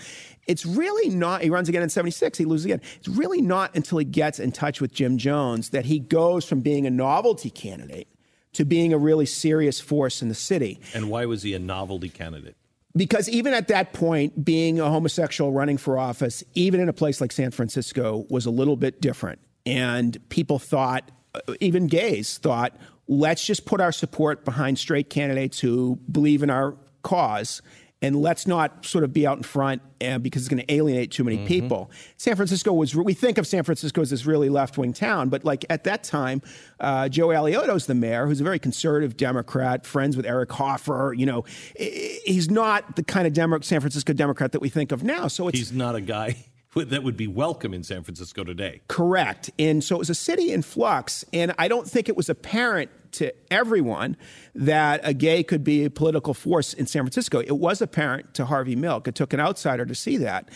It's 0.48 0.64
really 0.64 1.10
not, 1.10 1.42
he 1.42 1.50
runs 1.50 1.68
again 1.68 1.82
in 1.82 1.90
76, 1.90 2.38
he 2.38 2.46
loses 2.46 2.64
again. 2.64 2.80
It's 2.96 3.08
really 3.08 3.42
not 3.42 3.76
until 3.76 3.98
he 3.98 4.04
gets 4.06 4.40
in 4.40 4.50
touch 4.50 4.80
with 4.80 4.92
Jim 4.92 5.18
Jones 5.18 5.70
that 5.70 5.84
he 5.84 5.98
goes 5.98 6.46
from 6.46 6.60
being 6.60 6.86
a 6.86 6.90
novelty 6.90 7.50
candidate 7.50 8.08
to 8.54 8.64
being 8.64 8.94
a 8.94 8.98
really 8.98 9.26
serious 9.26 9.78
force 9.78 10.22
in 10.22 10.28
the 10.28 10.34
city. 10.34 10.80
And 10.94 11.10
why 11.10 11.26
was 11.26 11.42
he 11.42 11.52
a 11.52 11.58
novelty 11.58 12.08
candidate? 12.08 12.56
Because 12.96 13.28
even 13.28 13.52
at 13.52 13.68
that 13.68 13.92
point, 13.92 14.42
being 14.42 14.80
a 14.80 14.88
homosexual 14.88 15.52
running 15.52 15.76
for 15.76 15.98
office, 15.98 16.42
even 16.54 16.80
in 16.80 16.88
a 16.88 16.94
place 16.94 17.20
like 17.20 17.30
San 17.30 17.50
Francisco, 17.50 18.26
was 18.30 18.46
a 18.46 18.50
little 18.50 18.76
bit 18.76 19.02
different. 19.02 19.40
And 19.66 20.16
people 20.30 20.58
thought, 20.58 21.10
uh, 21.10 21.12
even 21.60 21.86
gays 21.86 22.38
thought, 22.38 22.76
let's 23.06 23.44
just 23.44 23.64
put 23.64 23.80
our 23.80 23.92
support 23.92 24.44
behind 24.44 24.78
straight 24.78 25.10
candidates 25.10 25.58
who 25.58 25.98
believe 26.10 26.42
in 26.42 26.50
our 26.50 26.76
cause 27.02 27.62
and 28.00 28.14
let's 28.14 28.46
not 28.46 28.84
sort 28.84 29.02
of 29.02 29.12
be 29.12 29.26
out 29.26 29.36
in 29.36 29.42
front 29.42 29.82
uh, 30.00 30.18
because 30.18 30.42
it's 30.42 30.48
going 30.48 30.64
to 30.64 30.72
alienate 30.72 31.10
too 31.10 31.24
many 31.24 31.38
mm-hmm. 31.38 31.46
people. 31.46 31.90
San 32.16 32.36
Francisco 32.36 32.72
was, 32.72 32.94
we 32.94 33.12
think 33.12 33.38
of 33.38 33.46
San 33.46 33.64
Francisco 33.64 34.00
as 34.00 34.10
this 34.10 34.24
really 34.24 34.48
left 34.48 34.78
wing 34.78 34.92
town, 34.92 35.28
but 35.28 35.44
like 35.44 35.64
at 35.68 35.84
that 35.84 36.04
time, 36.04 36.40
uh, 36.78 37.08
Joe 37.08 37.28
Alioto's 37.28 37.86
the 37.86 37.94
mayor, 37.94 38.26
who's 38.26 38.40
a 38.40 38.44
very 38.44 38.60
conservative 38.60 39.16
Democrat, 39.16 39.84
friends 39.84 40.16
with 40.16 40.26
Eric 40.26 40.52
Hoffer. 40.52 41.12
You 41.16 41.26
know, 41.26 41.44
he's 41.76 42.48
not 42.48 42.94
the 42.94 43.02
kind 43.02 43.26
of 43.26 43.32
Demo- 43.32 43.60
San 43.60 43.80
Francisco 43.80 44.12
Democrat 44.12 44.52
that 44.52 44.60
we 44.60 44.68
think 44.68 44.92
of 44.92 45.02
now. 45.02 45.26
So 45.26 45.48
he's 45.48 45.72
not 45.72 45.96
a 45.96 46.00
guy 46.00 46.36
that 46.84 47.02
would 47.02 47.16
be 47.16 47.26
welcome 47.26 47.74
in 47.74 47.82
San 47.82 48.02
Francisco 48.02 48.44
today. 48.44 48.80
Correct. 48.88 49.50
And 49.58 49.82
so 49.82 49.96
it 49.96 49.98
was 49.98 50.10
a 50.10 50.14
city 50.14 50.52
in 50.52 50.62
flux. 50.62 51.24
And 51.32 51.54
I 51.58 51.68
don't 51.68 51.88
think 51.88 52.08
it 52.08 52.16
was 52.16 52.28
apparent 52.28 52.90
to 53.12 53.32
everyone 53.50 54.16
that 54.54 55.00
a 55.02 55.14
gay 55.14 55.42
could 55.42 55.64
be 55.64 55.84
a 55.84 55.90
political 55.90 56.34
force 56.34 56.72
in 56.72 56.86
San 56.86 57.02
Francisco. 57.02 57.40
It 57.40 57.58
was 57.58 57.80
apparent 57.80 58.34
to 58.34 58.44
Harvey 58.44 58.76
Milk. 58.76 59.08
It 59.08 59.14
took 59.14 59.32
an 59.32 59.40
outsider 59.40 59.86
to 59.86 59.94
see 59.94 60.18
that. 60.18 60.50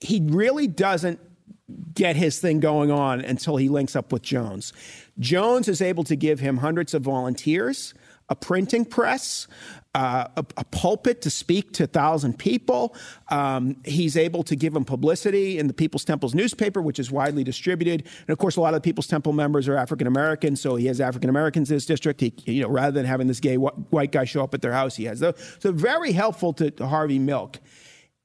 He 0.00 0.20
really 0.24 0.66
doesn't 0.66 1.20
get 1.94 2.16
his 2.16 2.40
thing 2.40 2.60
going 2.60 2.90
on 2.90 3.20
until 3.20 3.56
he 3.56 3.68
links 3.68 3.96
up 3.96 4.12
with 4.12 4.22
Jones. 4.22 4.72
Jones 5.18 5.68
is 5.68 5.80
able 5.80 6.04
to 6.04 6.16
give 6.16 6.40
him 6.40 6.58
hundreds 6.58 6.94
of 6.94 7.02
volunteers 7.02 7.94
a 8.28 8.34
printing 8.34 8.84
press, 8.84 9.46
uh, 9.94 10.26
a, 10.36 10.44
a, 10.56 10.64
pulpit 10.64 11.22
to 11.22 11.30
speak 11.30 11.72
to 11.72 11.84
a 11.84 11.86
thousand 11.86 12.38
people. 12.38 12.96
Um, 13.28 13.76
he's 13.84 14.16
able 14.16 14.42
to 14.44 14.56
give 14.56 14.72
them 14.72 14.84
publicity 14.84 15.58
in 15.58 15.68
the 15.68 15.72
People's 15.72 16.04
Temple's 16.04 16.34
newspaper, 16.34 16.82
which 16.82 16.98
is 16.98 17.10
widely 17.12 17.44
distributed. 17.44 18.06
And 18.22 18.30
of 18.30 18.38
course, 18.38 18.56
a 18.56 18.60
lot 18.60 18.74
of 18.74 18.82
the 18.82 18.84
People's 18.84 19.06
Temple 19.06 19.32
members 19.32 19.68
are 19.68 19.76
African 19.76 20.06
American, 20.06 20.56
so 20.56 20.74
he 20.74 20.86
has 20.86 21.00
African 21.00 21.30
Americans 21.30 21.70
in 21.70 21.74
his 21.74 21.86
district. 21.86 22.20
He, 22.20 22.34
you 22.44 22.62
know, 22.62 22.68
rather 22.68 22.90
than 22.90 23.06
having 23.06 23.28
this 23.28 23.38
gay 23.38 23.54
wh- 23.54 23.92
white 23.92 24.10
guy 24.10 24.24
show 24.24 24.42
up 24.42 24.52
at 24.52 24.62
their 24.62 24.72
house, 24.72 24.96
he 24.96 25.04
has 25.04 25.20
those. 25.20 25.34
So 25.60 25.70
very 25.70 26.12
helpful 26.12 26.52
to, 26.54 26.70
to 26.72 26.86
Harvey 26.86 27.20
Milk. 27.20 27.60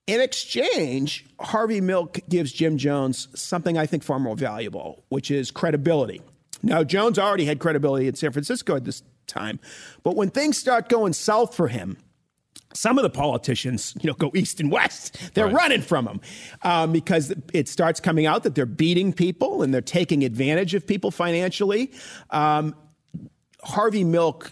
In 0.08 0.22
exchange, 0.22 1.28
Harvey 1.40 1.82
Milk 1.82 2.20
gives 2.28 2.52
Jim 2.52 2.78
Jones 2.78 3.28
something 3.40 3.78
I 3.78 3.86
think 3.86 4.02
far 4.02 4.18
more 4.18 4.36
valuable, 4.36 5.04
which 5.10 5.30
is 5.30 5.52
credibility. 5.52 6.22
Now, 6.64 6.84
Jones 6.84 7.20
already 7.20 7.46
had 7.46 7.60
credibility 7.60 8.08
in 8.08 8.16
San 8.16 8.32
Francisco 8.32 8.76
at 8.76 8.86
this 8.86 9.04
time. 9.30 9.60
But 10.04 10.16
when 10.16 10.30
things 10.30 10.58
start 10.58 10.90
going 10.90 11.14
south 11.14 11.56
for 11.56 11.68
him, 11.68 11.98
some 12.74 12.98
of 12.98 13.04
the 13.04 13.10
politicians, 13.10 13.96
you 14.02 14.08
know, 14.08 14.14
go 14.14 14.32
east 14.36 14.60
and 14.60 14.72
west. 14.72 15.18
They're 15.34 15.46
right. 15.46 15.56
running 15.56 15.82
from 15.82 16.08
him 16.08 16.22
um, 16.62 16.92
because 16.92 17.34
it 17.54 17.68
starts 17.68 18.00
coming 18.00 18.26
out 18.26 18.44
that 18.44 18.56
they're 18.56 18.66
beating 18.66 19.12
people 19.12 19.64
and 19.64 19.74
they're 19.74 19.82
taking 19.82 20.24
advantage 20.24 20.76
of 20.76 20.86
people 20.86 21.10
financially. 21.10 21.92
Um, 22.30 22.76
Harvey 23.64 24.04
Milk 24.04 24.52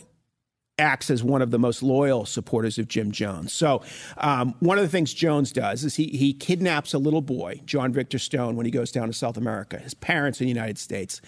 acts 0.79 1.09
as 1.09 1.23
one 1.23 1.41
of 1.41 1.51
the 1.51 1.57
most 1.57 1.81
loyal 1.81 2.25
supporters 2.25 2.77
of 2.77 2.87
Jim 2.87 3.11
Jones. 3.11 3.51
So, 3.53 3.81
um, 4.17 4.53
one 4.59 4.77
of 4.77 4.83
the 4.83 4.89
things 4.89 5.13
Jones 5.13 5.51
does 5.51 5.83
is 5.83 5.95
he, 5.95 6.07
he 6.07 6.33
kidnaps 6.33 6.93
a 6.93 6.99
little 6.99 7.21
boy, 7.21 7.61
John 7.65 7.91
Victor 7.91 8.19
Stoen, 8.19 8.55
when 8.55 8.65
he 8.65 8.71
goes 8.71 8.91
down 8.91 9.07
to 9.07 9.13
South 9.13 9.37
America. 9.37 9.79
His 9.79 9.93
parents 9.93 10.39
in 10.39 10.45
the 10.45 10.53
United 10.53 10.77
States. 10.77 11.21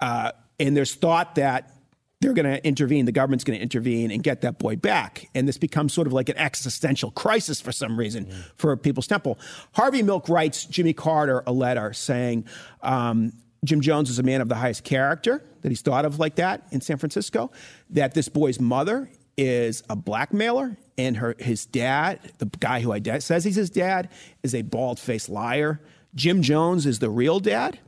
Uh, 0.00 0.32
and 0.58 0.76
there's 0.76 0.94
thought 0.94 1.36
that 1.36 1.77
they're 2.20 2.32
going 2.32 2.50
to 2.50 2.64
intervene, 2.66 3.04
the 3.04 3.12
government's 3.12 3.44
going 3.44 3.58
to 3.58 3.62
intervene 3.62 4.10
and 4.10 4.22
get 4.22 4.40
that 4.40 4.58
boy 4.58 4.76
back. 4.76 5.28
And 5.34 5.46
this 5.46 5.58
becomes 5.58 5.92
sort 5.92 6.06
of 6.06 6.12
like 6.12 6.28
an 6.28 6.36
existential 6.36 7.10
crisis 7.12 7.60
for 7.60 7.70
some 7.70 7.98
reason 7.98 8.28
for 8.56 8.76
People's 8.76 9.06
Temple. 9.06 9.38
Harvey 9.72 10.02
Milk 10.02 10.28
writes 10.28 10.64
Jimmy 10.64 10.92
Carter 10.92 11.44
a 11.46 11.52
letter 11.52 11.92
saying 11.92 12.46
um, 12.82 13.32
Jim 13.64 13.80
Jones 13.80 14.10
is 14.10 14.18
a 14.18 14.22
man 14.22 14.40
of 14.40 14.48
the 14.48 14.56
highest 14.56 14.84
character, 14.84 15.44
that 15.62 15.68
he's 15.68 15.82
thought 15.82 16.04
of 16.04 16.18
like 16.18 16.36
that 16.36 16.66
in 16.70 16.80
San 16.80 16.96
Francisco, 16.96 17.50
that 17.90 18.14
this 18.14 18.28
boy's 18.28 18.60
mother 18.60 19.08
is 19.36 19.84
a 19.88 19.94
blackmailer 19.94 20.76
and 20.96 21.16
her 21.16 21.36
his 21.38 21.64
dad, 21.66 22.18
the 22.38 22.46
guy 22.58 22.80
who 22.80 22.92
says 23.20 23.44
he's 23.44 23.54
his 23.54 23.70
dad, 23.70 24.08
is 24.42 24.54
a 24.54 24.62
bald 24.62 24.98
faced 24.98 25.28
liar. 25.28 25.80
Jim 26.14 26.42
Jones 26.42 26.86
is 26.86 26.98
the 26.98 27.10
real 27.10 27.38
dad. 27.38 27.78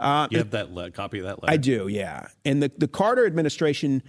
Uh, 0.00 0.28
you 0.30 0.38
have 0.38 0.50
that 0.50 0.72
le- 0.72 0.90
copy 0.90 1.18
of 1.18 1.24
that 1.24 1.42
letter? 1.42 1.52
I 1.52 1.56
do, 1.56 1.88
yeah. 1.88 2.28
And 2.44 2.62
the, 2.62 2.70
the 2.76 2.88
Carter 2.88 3.26
administration, 3.26 4.02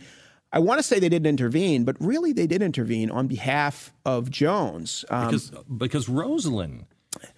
I 0.52 0.60
want 0.60 0.80
to 0.80 0.84
say 0.84 1.00
they 1.00 1.10
didn't 1.10 1.28
intervene, 1.28 1.84
but 1.84 1.96
really 2.00 2.34
they 2.34 2.48
did 2.48 2.62
intervene 2.62 3.12
on 3.12 3.28
behalf 3.28 3.94
of 4.06 4.30
Jones. 4.30 5.06
Um, 5.10 5.28
because, 5.28 5.52
because 5.78 6.08
Rosalynn 6.08 6.86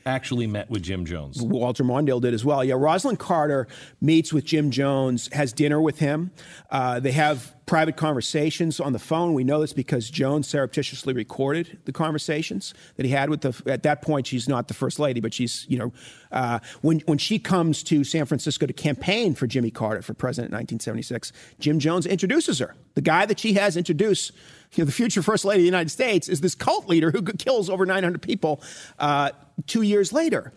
actually 0.06 0.48
met 0.48 0.70
with 0.70 0.84
Jim 0.84 1.06
Jones. 1.06 1.42
Walter 1.42 1.84
Mondale 1.84 2.22
did 2.22 2.34
as 2.34 2.46
well. 2.46 2.64
Yeah, 2.64 2.76
Rosalynn 2.76 3.20
Carter 3.20 3.68
meets 4.02 4.34
with 4.34 4.46
Jim 4.46 4.72
Jones, 4.72 5.30
has 5.34 5.54
dinner 5.54 5.82
with 5.82 6.00
him. 6.00 6.32
Uh, 6.72 7.00
they 7.00 7.12
have 7.12 7.54
private 7.66 7.98
conversations 7.98 8.80
on 8.80 8.94
the 8.94 9.00
phone. 9.00 9.34
We 9.34 9.44
know 9.44 9.60
this 9.60 9.74
because 9.74 10.10
Jones 10.10 10.48
surreptitiously 10.48 11.14
recorded 11.14 11.78
the 11.86 11.92
conversations 11.92 12.74
that 12.96 13.06
he 13.06 13.12
had 13.12 13.30
with 13.30 13.42
the. 13.42 13.62
At 13.72 13.84
that 13.84 14.02
point, 14.02 14.26
she's 14.26 14.48
not 14.48 14.70
the 14.70 14.74
first 14.74 14.98
lady, 14.98 15.20
but 15.20 15.34
she's 15.34 15.66
you 15.70 15.78
know 15.78 15.94
uh, 16.32 16.60
when 16.82 17.02
when 17.02 17.18
she 17.18 17.38
comes 17.38 17.84
to 17.84 18.04
San 18.04 18.26
Francisco 18.26 18.66
to 18.66 18.74
campaign 18.74 19.36
for 19.36 19.46
Jimmy 19.46 19.70
Carter 19.70 20.02
for 20.02 20.14
president 20.14 20.52
in 20.52 20.56
1976, 20.56 21.32
Jim 21.60 21.78
Jones 21.78 22.06
introduces 22.06 22.58
her. 22.60 22.74
The 22.96 23.02
guy 23.02 23.26
that 23.26 23.40
she 23.40 23.54
has 23.54 23.78
introduced 23.78 24.32
you 24.74 24.84
know, 24.84 24.86
the 24.86 24.92
future 24.92 25.22
first 25.22 25.46
lady 25.46 25.62
of 25.62 25.64
the 25.64 25.68
United 25.68 25.90
States 25.90 26.30
is 26.30 26.42
this 26.42 26.56
cult 26.56 26.88
leader 26.88 27.12
who 27.12 27.22
kills 27.22 27.70
over 27.70 27.86
900 27.86 28.22
people 28.22 28.62
uh, 29.00 29.32
two 29.66 29.82
years 29.82 30.14
later. 30.14 30.54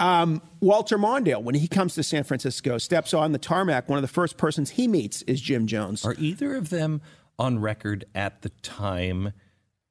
Um, 0.00 0.42
Walter 0.60 0.98
Mondale, 0.98 1.42
when 1.42 1.54
he 1.54 1.68
comes 1.68 1.94
to 1.94 2.02
San 2.02 2.24
Francisco, 2.24 2.78
steps 2.78 3.14
on 3.14 3.32
the 3.32 3.38
tarmac. 3.38 3.88
One 3.88 3.96
of 3.96 4.02
the 4.02 4.08
first 4.08 4.36
persons 4.36 4.70
he 4.70 4.88
meets 4.88 5.22
is 5.22 5.40
Jim 5.40 5.66
Jones. 5.66 6.04
Are 6.04 6.16
either 6.18 6.54
of 6.56 6.68
them 6.70 7.00
on 7.38 7.58
record 7.60 8.04
at 8.14 8.42
the 8.42 8.48
time 8.62 9.32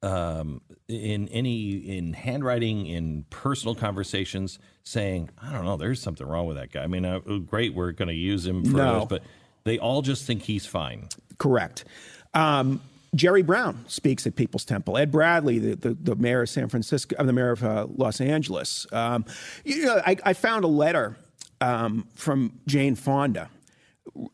um, 0.02 0.60
in 0.88 1.28
any 1.28 1.70
in 1.96 2.12
handwriting, 2.12 2.86
in 2.86 3.24
personal 3.30 3.74
conversations, 3.74 4.58
saying, 4.82 5.30
"I 5.40 5.50
don't 5.52 5.64
know, 5.64 5.78
there's 5.78 6.00
something 6.02 6.26
wrong 6.26 6.46
with 6.46 6.58
that 6.58 6.70
guy." 6.70 6.82
I 6.82 6.86
mean, 6.86 7.06
uh, 7.06 7.20
great, 7.20 7.74
we're 7.74 7.92
going 7.92 8.08
to 8.08 8.14
use 8.14 8.44
him 8.46 8.64
for 8.64 8.76
No. 8.76 8.98
this, 9.00 9.06
but 9.08 9.22
they 9.64 9.78
all 9.78 10.02
just 10.02 10.26
think 10.26 10.42
he's 10.42 10.66
fine. 10.66 11.08
Correct. 11.38 11.86
Um, 12.34 12.82
Jerry 13.14 13.42
Brown 13.42 13.84
speaks 13.88 14.26
at 14.26 14.36
People's 14.36 14.64
Temple. 14.64 14.98
Ed 14.98 15.10
Bradley, 15.10 15.58
the, 15.58 15.76
the, 15.76 15.94
the 15.94 16.16
mayor 16.16 16.42
of 16.42 16.48
San 16.48 16.68
Francisco, 16.68 17.14
uh, 17.18 17.22
the 17.22 17.32
mayor 17.32 17.50
of 17.50 17.62
uh, 17.62 17.86
Los 17.96 18.20
Angeles. 18.20 18.86
Um, 18.92 19.24
you 19.64 19.84
know, 19.84 20.00
I, 20.04 20.16
I 20.24 20.32
found 20.32 20.64
a 20.64 20.68
letter 20.68 21.16
um, 21.60 22.06
from 22.14 22.60
Jane 22.66 22.94
Fonda 22.94 23.48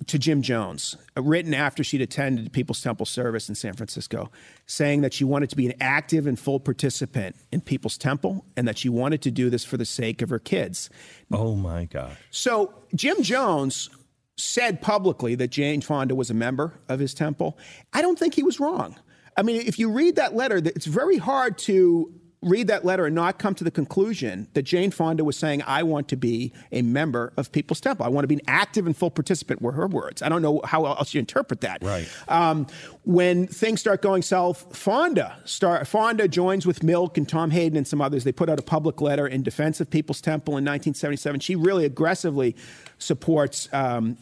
to 0.07 0.19
Jim 0.19 0.43
Jones, 0.43 0.97
uh, 1.17 1.23
written 1.23 1.55
after 1.55 1.85
she'd 1.85 2.03
attended 2.03 2.53
People's 2.53 2.83
Temple 2.83 3.07
service 3.07 3.49
in 3.49 3.55
San 3.55 3.75
Francisco, 3.75 4.31
saying 4.67 5.01
that 5.03 5.15
she 5.15 5.25
wanted 5.25 5.49
to 5.51 5.57
be 5.57 5.67
an 5.67 5.75
active 5.81 6.27
and 6.27 6.39
full 6.39 6.61
participant 6.61 7.37
in 7.53 7.61
People's 7.61 7.97
Temple 7.97 8.45
and 8.57 8.67
that 8.67 8.79
she 8.79 8.89
wanted 8.89 9.23
to 9.23 9.31
do 9.31 9.49
this 9.49 9.65
for 9.65 9.77
the 9.77 9.85
sake 9.85 10.23
of 10.23 10.29
her 10.29 10.39
kids. 10.39 10.91
Oh 11.33 11.55
my 11.55 11.85
gosh! 11.85 12.17
So 12.31 12.75
Jim 12.95 13.23
Jones 13.23 13.91
said 14.43 14.81
publicly 14.81 15.35
that 15.37 15.49
Jane 15.49 15.81
Fonda 15.81 16.15
was 16.15 16.31
a 16.31 16.35
member 16.35 16.75
of 16.89 16.99
his 16.99 17.15
temple. 17.15 17.59
I 17.93 18.03
don't 18.03 18.19
think 18.19 18.35
he 18.35 18.43
was 18.43 18.59
wrong. 18.61 18.97
I 19.37 19.43
mean, 19.43 19.63
if 19.67 19.79
you 19.79 19.91
read 19.91 20.17
that 20.17 20.35
letter, 20.35 20.57
it's 20.57 20.87
very 20.87 21.17
hard 21.17 21.57
to 21.59 22.13
read 22.43 22.69
that 22.69 22.85
letter 22.85 23.05
and 23.05 23.15
not 23.15 23.39
come 23.39 23.55
to 23.55 23.65
the 23.65 23.71
conclusion 23.71 24.49
that 24.55 24.63
Jane 24.63 24.91
Fonda 24.91 25.25
was 25.25 25.37
saying, 25.37 25.63
I 25.67 25.83
want 25.83 26.09
to 26.09 26.17
be 26.17 26.53
a 26.73 26.81
member 26.81 27.33
of 27.37 27.53
People's 27.53 27.81
Temple. 27.81 28.07
I 28.07 28.09
want 28.09 28.25
to 28.25 28.29
be 28.29 28.37
an 28.37 28.41
active 28.47 28.87
and 28.87 28.97
full 28.97 29.11
participant, 29.11 29.61
were 29.61 29.73
her 29.73 29.87
words. 29.87 30.23
I 30.23 30.31
don't 30.31 30.41
know 30.41 30.63
how 30.65 30.87
else 30.87 31.13
you 31.13 31.19
interpret 31.19 31.61
that. 31.61 31.83
Right. 31.83 32.09
Um, 32.29 32.67
when 33.05 33.47
things 33.47 33.81
start 33.81 34.01
going 34.01 34.23
south, 34.23 34.75
Fonda 34.75 35.37
start, 35.45 35.87
Fonda 35.87 36.29
joins 36.29 36.67
with 36.67 36.83
Milk 36.83 37.19
and 37.19 37.29
Tom 37.29 37.51
Hayden 37.51 37.77
and 37.77 37.87
some 37.87 38.01
others. 38.01 38.25
They 38.25 38.33
put 38.33 38.49
out 38.49 38.59
a 38.59 38.63
public 38.63 39.03
letter 39.03 39.27
in 39.27 39.43
defense 39.43 39.81
of 39.81 39.91
People's 39.91 40.23
Temple 40.23 40.53
in 40.53 40.65
1977. 40.65 41.41
She 41.41 41.57
really 41.57 41.85
aggressively 41.85 42.57
supports. 42.99 43.69
Um, 43.73 44.17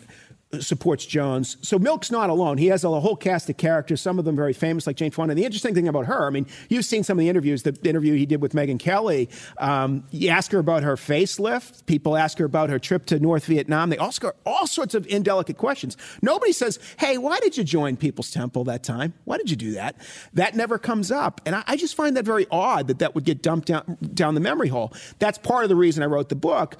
supports 0.61 1.04
Jones. 1.04 1.58
So 1.61 1.78
Milk's 1.78 2.11
not 2.11 2.30
alone. 2.30 2.56
He 2.56 2.66
has 2.68 2.82
a 2.82 3.00
whole 3.00 3.16
cast 3.16 3.50
of 3.50 3.58
characters, 3.58 4.00
some 4.00 4.18
of 4.18 4.24
them 4.24 4.34
very 4.34 4.54
famous, 4.54 4.87
like 4.87 4.96
Jane 4.96 5.11
Fonda. 5.11 5.32
And 5.32 5.38
the 5.38 5.44
interesting 5.44 5.74
thing 5.74 5.88
about 5.88 6.06
her, 6.06 6.26
I 6.26 6.30
mean, 6.30 6.46
you've 6.70 6.87
seen 6.87 7.04
some 7.04 7.18
of 7.18 7.20
the 7.20 7.28
interviews, 7.28 7.64
the 7.64 7.78
interview 7.84 8.14
he 8.14 8.24
did 8.24 8.40
with 8.40 8.54
Megyn 8.54 8.78
Kelly. 8.78 9.28
Um, 9.58 10.04
you 10.11 10.30
ask 10.30 10.50
her 10.52 10.58
about 10.58 10.84
her 10.84 10.96
facelift. 10.96 11.84
People 11.84 12.16
ask 12.16 12.38
her 12.38 12.46
about 12.46 12.70
her 12.70 12.78
trip 12.78 13.04
to 13.06 13.18
North 13.18 13.44
Vietnam. 13.44 13.90
They 13.90 13.98
ask 13.98 14.22
her 14.22 14.34
all 14.46 14.66
sorts 14.66 14.94
of 14.94 15.06
indelicate 15.06 15.58
questions. 15.58 15.96
Nobody 16.22 16.52
says, 16.52 16.78
hey, 16.98 17.18
why 17.18 17.40
did 17.40 17.58
you 17.58 17.64
join 17.64 17.96
People's 17.96 18.30
Temple 18.30 18.64
that 18.64 18.82
time? 18.82 19.12
Why 19.24 19.37
did 19.37 19.50
you 19.50 19.56
do 19.56 19.72
that? 19.72 19.96
That 20.32 20.56
never 20.56 20.78
comes 20.78 21.11
up. 21.11 21.42
And 21.44 21.56
I, 21.56 21.64
I 21.66 21.76
just 21.76 21.94
find 21.94 22.16
that 22.16 22.24
very 22.24 22.46
odd 22.50 22.88
that 22.88 23.00
that 23.00 23.14
would 23.14 23.24
get 23.24 23.42
dumped 23.42 23.68
down, 23.68 23.98
down 24.14 24.34
the 24.34 24.40
memory 24.40 24.68
hole. 24.68 24.94
That's 25.18 25.37
part 25.37 25.64
of 25.64 25.68
the 25.68 25.76
reason 25.76 26.02
I 26.02 26.06
wrote 26.06 26.30
the 26.30 26.37
book 26.37 26.76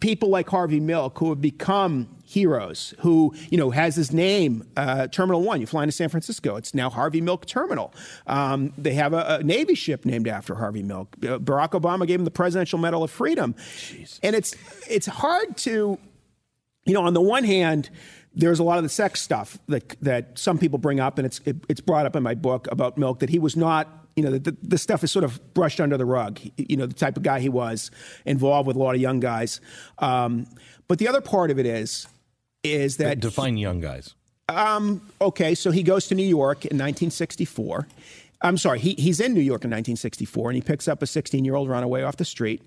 people 0.00 0.30
like 0.30 0.48
Harvey 0.48 0.80
Milk 0.80 1.18
who 1.18 1.28
have 1.28 1.42
become 1.42 2.08
heroes, 2.28 2.92
who 2.98 3.34
you 3.50 3.56
know 3.56 3.70
has 3.70 3.96
his 3.96 4.12
name, 4.12 4.62
uh, 4.76 5.06
Terminal 5.06 5.42
One. 5.42 5.60
You 5.60 5.66
fly 5.66 5.82
into 5.82 5.92
San 5.92 6.10
Francisco, 6.10 6.56
it's 6.56 6.74
now 6.74 6.90
Harvey 6.90 7.22
Milk 7.22 7.46
Terminal. 7.46 7.94
Um, 8.26 8.74
they 8.76 8.92
have 8.94 9.14
a, 9.14 9.38
a, 9.40 9.42
Navy 9.42 9.74
ship 9.74 10.04
named 10.04 10.28
after 10.28 10.54
Harvey 10.54 10.82
Milk. 10.82 11.16
Uh, 11.22 11.38
Barack 11.38 11.70
Obama 11.70 12.06
gave 12.06 12.20
him 12.20 12.26
the 12.26 12.30
Presidential 12.30 12.78
Medal 12.78 13.02
of 13.02 13.10
Freedom, 13.10 13.54
and 14.22 14.36
it's 14.36 14.54
it's 14.88 15.06
hard 15.06 15.56
to, 15.58 15.98
you 16.84 16.94
know, 16.94 17.02
on 17.02 17.14
the 17.14 17.22
one 17.22 17.44
hand. 17.44 17.88
There's 18.34 18.60
a 18.60 18.62
lot 18.62 18.76
of 18.76 18.84
the 18.84 18.90
sex 18.90 19.20
stuff 19.20 19.58
that 19.68 19.96
that 20.02 20.38
some 20.38 20.58
people 20.58 20.78
bring 20.78 21.00
up, 21.00 21.18
and 21.18 21.26
it's 21.26 21.40
it, 21.46 21.56
it's 21.68 21.80
brought 21.80 22.04
up 22.04 22.14
in 22.14 22.22
my 22.22 22.34
book 22.34 22.68
about 22.70 22.98
Milk 22.98 23.20
that 23.20 23.30
he 23.30 23.38
was 23.38 23.56
not 23.56 23.88
you 24.16 24.24
know, 24.24 24.36
the, 24.36 24.56
the, 24.60 24.78
stuff 24.78 25.04
is 25.04 25.12
sort 25.12 25.24
of 25.24 25.54
brushed 25.54 25.80
under 25.80 25.96
the 25.96 26.04
rug. 26.04 26.40
You 26.56 26.76
know, 26.76 26.86
the 26.86 26.94
type 26.94 27.16
of 27.16 27.22
guy 27.22 27.38
he 27.38 27.48
was, 27.48 27.92
involved 28.24 28.66
with 28.66 28.74
a 28.74 28.78
lot 28.80 28.96
of 28.96 29.00
young 29.00 29.20
guys. 29.20 29.60
Um, 29.98 30.48
but 30.88 30.98
the 30.98 31.06
other 31.06 31.20
part 31.20 31.52
of 31.52 31.58
it 31.60 31.66
is, 31.66 32.08
is 32.74 32.96
that 32.98 33.20
define 33.20 33.56
young 33.56 33.80
guys. 33.80 34.14
Um, 34.48 35.02
okay, 35.20 35.54
so 35.54 35.70
he 35.70 35.82
goes 35.82 36.06
to 36.08 36.14
New 36.14 36.22
York 36.26 36.64
in 36.64 36.76
1964. 36.76 37.86
I'm 38.40 38.56
sorry, 38.56 38.78
he, 38.78 38.94
he's 38.94 39.20
in 39.20 39.34
New 39.34 39.40
York 39.40 39.64
in 39.64 39.70
1964, 39.70 40.50
and 40.50 40.56
he 40.56 40.62
picks 40.62 40.88
up 40.88 41.02
a 41.02 41.06
16 41.06 41.44
year 41.44 41.54
old 41.54 41.68
runaway 41.68 42.02
off 42.02 42.16
the 42.16 42.24
street. 42.24 42.62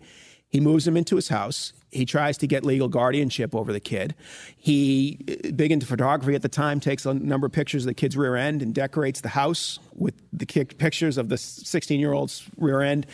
He 0.49 0.59
moves 0.59 0.85
him 0.85 0.97
into 0.97 1.15
his 1.15 1.29
house. 1.29 1.71
He 1.91 2.05
tries 2.05 2.37
to 2.39 2.47
get 2.47 2.65
legal 2.65 2.89
guardianship 2.89 3.55
over 3.55 3.71
the 3.71 3.79
kid. 3.79 4.15
He, 4.57 5.17
big 5.55 5.71
into 5.71 5.85
photography 5.85 6.35
at 6.35 6.41
the 6.41 6.49
time, 6.49 6.81
takes 6.81 7.05
a 7.05 7.13
number 7.13 7.47
of 7.47 7.53
pictures 7.53 7.83
of 7.83 7.87
the 7.87 7.93
kid's 7.93 8.17
rear 8.17 8.35
end 8.35 8.61
and 8.61 8.75
decorates 8.75 9.21
the 9.21 9.29
house 9.29 9.79
with 9.95 10.13
the 10.33 10.45
pictures 10.45 11.17
of 11.17 11.29
the 11.29 11.37
16 11.37 11.99
year 11.99 12.11
old's 12.11 12.43
rear 12.57 12.81
end. 12.81 13.07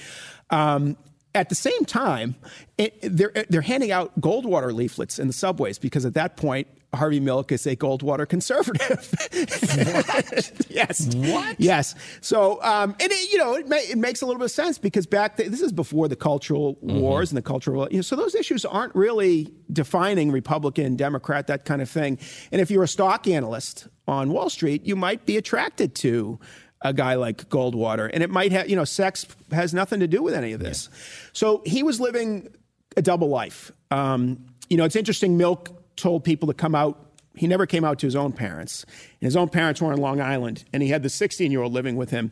Um, 0.49 0.97
at 1.35 1.49
the 1.49 1.55
same 1.55 1.85
time, 1.85 2.35
it, 2.79 2.97
they're, 3.03 3.31
they're 3.49 3.61
handing 3.61 3.91
out 3.91 4.19
Goldwater 4.19 4.73
leaflets 4.73 5.19
in 5.19 5.27
the 5.27 5.33
subways 5.33 5.77
because 5.77 6.05
at 6.05 6.15
that 6.15 6.37
point, 6.37 6.67
Harvey 6.93 7.19
Milk 7.19 7.51
is 7.51 7.67
a 7.67 7.75
Goldwater 7.75 8.27
conservative. 8.27 9.13
yes. 10.69 11.13
What? 11.15 11.59
Yes. 11.59 11.95
So, 12.21 12.63
um, 12.63 12.95
and 12.99 13.11
it, 13.11 13.31
you 13.31 13.37
know, 13.37 13.55
it, 13.55 13.67
ma- 13.67 13.75
it, 13.75 13.97
makes 13.97 14.21
a 14.21 14.25
little 14.25 14.39
bit 14.39 14.45
of 14.45 14.51
sense 14.51 14.77
because 14.77 15.05
back 15.05 15.35
th- 15.35 15.49
this 15.49 15.61
is 15.61 15.73
before 15.73 16.07
the 16.07 16.15
cultural 16.15 16.75
mm-hmm. 16.75 16.99
wars 16.99 17.29
and 17.29 17.37
the 17.37 17.41
cultural, 17.41 17.87
you 17.91 17.97
know, 17.97 18.01
so 18.01 18.15
those 18.15 18.35
issues 18.35 18.63
aren't 18.63 18.95
really 18.95 19.53
defining 19.71 20.31
Republican, 20.31 20.95
Democrat, 20.95 21.47
that 21.47 21.65
kind 21.65 21.81
of 21.81 21.89
thing. 21.89 22.17
And 22.51 22.61
if 22.61 22.71
you're 22.71 22.83
a 22.83 22.87
stock 22.87 23.27
analyst 23.27 23.87
on 24.07 24.31
Wall 24.31 24.49
Street, 24.49 24.85
you 24.85 24.95
might 24.95 25.25
be 25.25 25.35
attracted 25.35 25.93
to 25.95 26.39
a 26.81 26.93
guy 26.93 27.15
like 27.15 27.49
Goldwater, 27.49 28.09
and 28.13 28.23
it 28.23 28.29
might 28.29 28.51
have, 28.51 28.69
you 28.69 28.75
know, 28.75 28.85
sex 28.85 29.25
has 29.51 29.73
nothing 29.73 29.99
to 29.99 30.07
do 30.07 30.21
with 30.21 30.35
any 30.35 30.53
of 30.53 30.59
this. 30.59 30.89
Yeah. 30.89 30.97
So 31.33 31.61
he 31.65 31.83
was 31.83 31.99
living 31.99 32.49
a 32.95 33.01
double 33.01 33.29
life. 33.29 33.71
Um, 33.91 34.45
you 34.69 34.77
know, 34.77 34.85
it's 34.85 34.95
interesting. 34.95 35.37
Milk 35.37 35.76
told 35.97 36.23
people 36.23 36.47
to 36.47 36.53
come 36.53 36.75
out. 36.75 37.03
He 37.35 37.45
never 37.45 37.65
came 37.65 37.83
out 37.83 37.99
to 37.99 38.07
his 38.07 38.15
own 38.15 38.31
parents. 38.31 38.85
And 39.21 39.27
his 39.27 39.35
own 39.35 39.49
parents 39.49 39.81
were 39.81 39.91
in 39.91 39.99
Long 39.99 40.21
Island, 40.21 40.63
and 40.73 40.81
he 40.81 40.89
had 40.89 41.03
the 41.03 41.09
16 41.09 41.51
year 41.51 41.61
old 41.61 41.73
living 41.73 41.95
with 41.97 42.09
him 42.09 42.31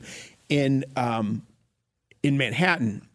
in 0.50 0.86
um, 0.96 1.46
in 2.24 2.38
Manhattan. 2.38 3.08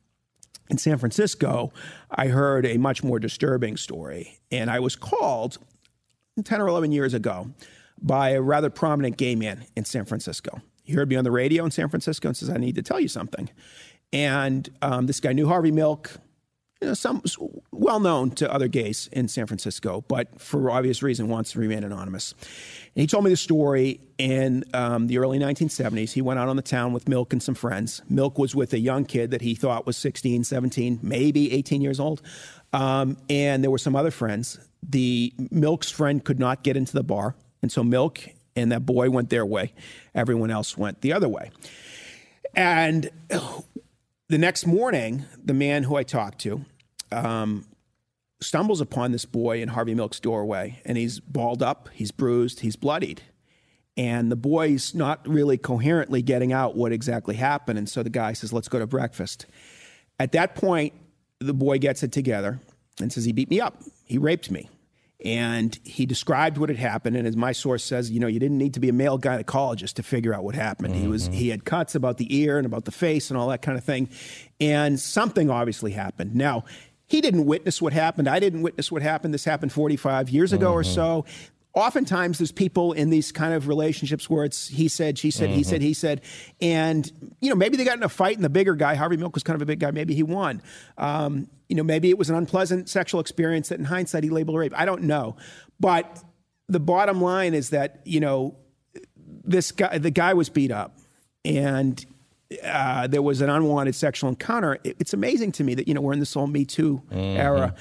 In 0.68 0.78
San 0.78 0.98
Francisco, 0.98 1.72
I 2.12 2.28
heard 2.28 2.64
a 2.64 2.76
much 2.76 3.02
more 3.02 3.18
disturbing 3.18 3.76
story, 3.76 4.38
and 4.52 4.70
I 4.70 4.78
was 4.78 4.94
called 4.94 5.58
10 6.44 6.60
or 6.60 6.68
11 6.68 6.92
years 6.92 7.12
ago 7.12 7.50
by 8.00 8.30
a 8.30 8.40
rather 8.40 8.70
prominent 8.70 9.16
gay 9.16 9.34
man 9.34 9.64
in 9.76 9.84
San 9.84 10.04
Francisco. 10.04 10.60
He 10.84 10.92
heard 10.92 11.08
me 11.08 11.16
on 11.16 11.24
the 11.24 11.30
radio 11.30 11.64
in 11.64 11.72
San 11.72 11.88
Francisco 11.88 12.28
and 12.28 12.36
says, 12.36 12.50
I 12.50 12.56
need 12.56 12.76
to 12.76 12.82
tell 12.82 13.00
you 13.00 13.08
something. 13.08 13.50
And 14.12 14.68
um, 14.82 15.06
this 15.06 15.20
guy 15.20 15.32
knew 15.32 15.46
Harvey 15.46 15.70
Milk, 15.70 16.16
you 16.80 16.88
know, 16.88 16.94
some 16.94 17.22
well 17.72 18.00
known 18.00 18.30
to 18.32 18.50
other 18.50 18.68
gays 18.68 19.08
in 19.12 19.28
San 19.28 19.46
Francisco, 19.46 20.02
but 20.08 20.40
for 20.40 20.70
obvious 20.70 21.02
reason 21.02 21.28
wants 21.28 21.52
to 21.52 21.58
remain 21.58 21.84
anonymous. 21.84 22.32
And 22.94 23.02
he 23.02 23.06
told 23.06 23.24
me 23.24 23.30
the 23.30 23.36
story 23.36 24.00
in 24.16 24.64
um, 24.72 25.06
the 25.06 25.18
early 25.18 25.38
1970s. 25.38 26.12
He 26.12 26.22
went 26.22 26.40
out 26.40 26.48
on 26.48 26.56
the 26.56 26.62
town 26.62 26.92
with 26.92 27.08
Milk 27.08 27.32
and 27.32 27.42
some 27.42 27.54
friends. 27.54 28.00
Milk 28.08 28.38
was 28.38 28.54
with 28.54 28.72
a 28.72 28.78
young 28.78 29.04
kid 29.04 29.30
that 29.32 29.42
he 29.42 29.54
thought 29.54 29.86
was 29.86 29.96
16, 29.98 30.44
17, 30.44 31.00
maybe 31.02 31.52
18 31.52 31.82
years 31.82 32.00
old. 32.00 32.22
Um, 32.72 33.18
and 33.28 33.62
there 33.62 33.70
were 33.70 33.78
some 33.78 33.94
other 33.94 34.10
friends. 34.10 34.58
The 34.82 35.34
Milk's 35.50 35.90
friend 35.90 36.24
could 36.24 36.38
not 36.38 36.62
get 36.62 36.76
into 36.76 36.94
the 36.94 37.02
bar, 37.02 37.34
and 37.60 37.70
so 37.70 37.84
Milk 37.84 38.20
and 38.56 38.72
that 38.72 38.86
boy 38.86 39.10
went 39.10 39.28
their 39.28 39.44
way. 39.44 39.72
Everyone 40.14 40.50
else 40.50 40.78
went 40.78 41.02
the 41.02 41.12
other 41.12 41.28
way. 41.28 41.50
And 42.54 43.10
the 43.28 44.38
next 44.38 44.66
morning, 44.66 45.24
the 45.42 45.54
man 45.54 45.82
who 45.82 45.96
I 45.96 46.02
talked 46.02 46.38
to 46.40 46.64
um, 47.12 47.66
stumbles 48.40 48.80
upon 48.80 49.12
this 49.12 49.24
boy 49.24 49.62
in 49.62 49.68
Harvey 49.68 49.94
Milk's 49.94 50.20
doorway, 50.20 50.80
and 50.84 50.96
he's 50.96 51.20
balled 51.20 51.62
up, 51.62 51.88
he's 51.92 52.10
bruised, 52.10 52.60
he's 52.60 52.76
bloodied. 52.76 53.22
And 53.96 54.30
the 54.30 54.36
boy's 54.36 54.94
not 54.94 55.26
really 55.28 55.58
coherently 55.58 56.22
getting 56.22 56.52
out 56.52 56.76
what 56.76 56.92
exactly 56.92 57.34
happened. 57.34 57.78
And 57.78 57.88
so 57.88 58.02
the 58.02 58.10
guy 58.10 58.32
says, 58.32 58.52
Let's 58.52 58.68
go 58.68 58.78
to 58.78 58.86
breakfast. 58.86 59.46
At 60.18 60.32
that 60.32 60.54
point, 60.54 60.94
the 61.38 61.52
boy 61.52 61.78
gets 61.78 62.02
it 62.02 62.12
together 62.12 62.60
and 63.00 63.12
says, 63.12 63.24
He 63.24 63.32
beat 63.32 63.50
me 63.50 63.60
up, 63.60 63.82
he 64.04 64.16
raped 64.16 64.50
me. 64.50 64.70
And 65.22 65.78
he 65.84 66.06
described 66.06 66.56
what 66.56 66.70
had 66.70 66.78
happened. 66.78 67.14
And 67.14 67.26
as 67.26 67.36
my 67.36 67.52
source 67.52 67.84
says, 67.84 68.10
you 68.10 68.20
know, 68.20 68.26
you 68.26 68.38
didn't 68.38 68.56
need 68.56 68.72
to 68.72 68.80
be 68.80 68.88
a 68.88 68.92
male 68.94 69.18
gynecologist 69.18 69.94
to 69.94 70.02
figure 70.02 70.32
out 70.32 70.44
what 70.44 70.54
happened. 70.54 70.94
Mm-hmm. 70.94 71.02
He 71.02 71.08
was 71.08 71.26
he 71.26 71.48
had 71.50 71.66
cuts 71.66 71.94
about 71.94 72.16
the 72.16 72.34
ear 72.34 72.56
and 72.56 72.64
about 72.64 72.86
the 72.86 72.90
face 72.90 73.28
and 73.28 73.38
all 73.38 73.48
that 73.48 73.60
kind 73.60 73.76
of 73.76 73.84
thing. 73.84 74.08
And 74.60 74.98
something 74.98 75.50
obviously 75.50 75.90
happened. 75.90 76.34
Now, 76.34 76.64
he 77.10 77.20
didn't 77.20 77.44
witness 77.44 77.82
what 77.82 77.92
happened. 77.92 78.28
I 78.28 78.38
didn't 78.38 78.62
witness 78.62 78.92
what 78.92 79.02
happened. 79.02 79.34
This 79.34 79.44
happened 79.44 79.72
45 79.72 80.30
years 80.30 80.52
ago 80.52 80.68
mm-hmm. 80.68 80.78
or 80.78 80.84
so. 80.84 81.24
Oftentimes, 81.74 82.38
there's 82.38 82.52
people 82.52 82.92
in 82.92 83.10
these 83.10 83.32
kind 83.32 83.52
of 83.52 83.66
relationships 83.66 84.30
where 84.30 84.44
it's 84.44 84.68
he 84.68 84.86
said, 84.86 85.18
she 85.18 85.32
said, 85.32 85.48
mm-hmm. 85.48 85.58
he 85.58 85.64
said, 85.64 85.82
he 85.82 85.92
said, 85.92 86.20
and 86.60 87.10
you 87.40 87.48
know 87.48 87.56
maybe 87.56 87.76
they 87.76 87.84
got 87.84 87.96
in 87.96 88.02
a 88.04 88.08
fight, 88.08 88.36
and 88.36 88.44
the 88.44 88.48
bigger 88.48 88.76
guy, 88.76 88.94
Harvey 88.94 89.16
Milk, 89.16 89.34
was 89.34 89.42
kind 89.42 89.56
of 89.56 89.62
a 89.62 89.66
big 89.66 89.80
guy. 89.80 89.90
Maybe 89.90 90.14
he 90.14 90.22
won. 90.22 90.62
Um, 90.98 91.48
you 91.68 91.76
know, 91.76 91.82
maybe 91.82 92.10
it 92.10 92.18
was 92.18 92.30
an 92.30 92.36
unpleasant 92.36 92.88
sexual 92.88 93.20
experience 93.20 93.68
that, 93.70 93.78
in 93.78 93.84
hindsight, 93.84 94.22
he 94.22 94.30
labeled 94.30 94.56
rape. 94.56 94.72
I 94.76 94.84
don't 94.84 95.02
know, 95.02 95.36
but 95.78 96.22
the 96.68 96.80
bottom 96.80 97.20
line 97.20 97.54
is 97.54 97.70
that 97.70 98.00
you 98.04 98.20
know 98.20 98.56
this 99.24 99.72
guy, 99.72 99.98
the 99.98 100.10
guy 100.10 100.34
was 100.34 100.48
beat 100.48 100.70
up, 100.70 100.96
and 101.44 102.04
uh, 102.64 103.06
there 103.06 103.22
was 103.22 103.40
an 103.40 103.50
unwanted 103.50 103.94
sexual 103.94 104.30
encounter, 104.30 104.78
it, 104.84 104.96
it's 104.98 105.12
amazing 105.14 105.52
to 105.52 105.64
me 105.64 105.74
that, 105.74 105.86
you 105.88 105.94
know, 105.94 106.00
we're 106.00 106.12
in 106.12 106.20
this 106.20 106.34
whole 106.34 106.46
Me 106.46 106.64
Too 106.64 107.02
era, 107.10 107.74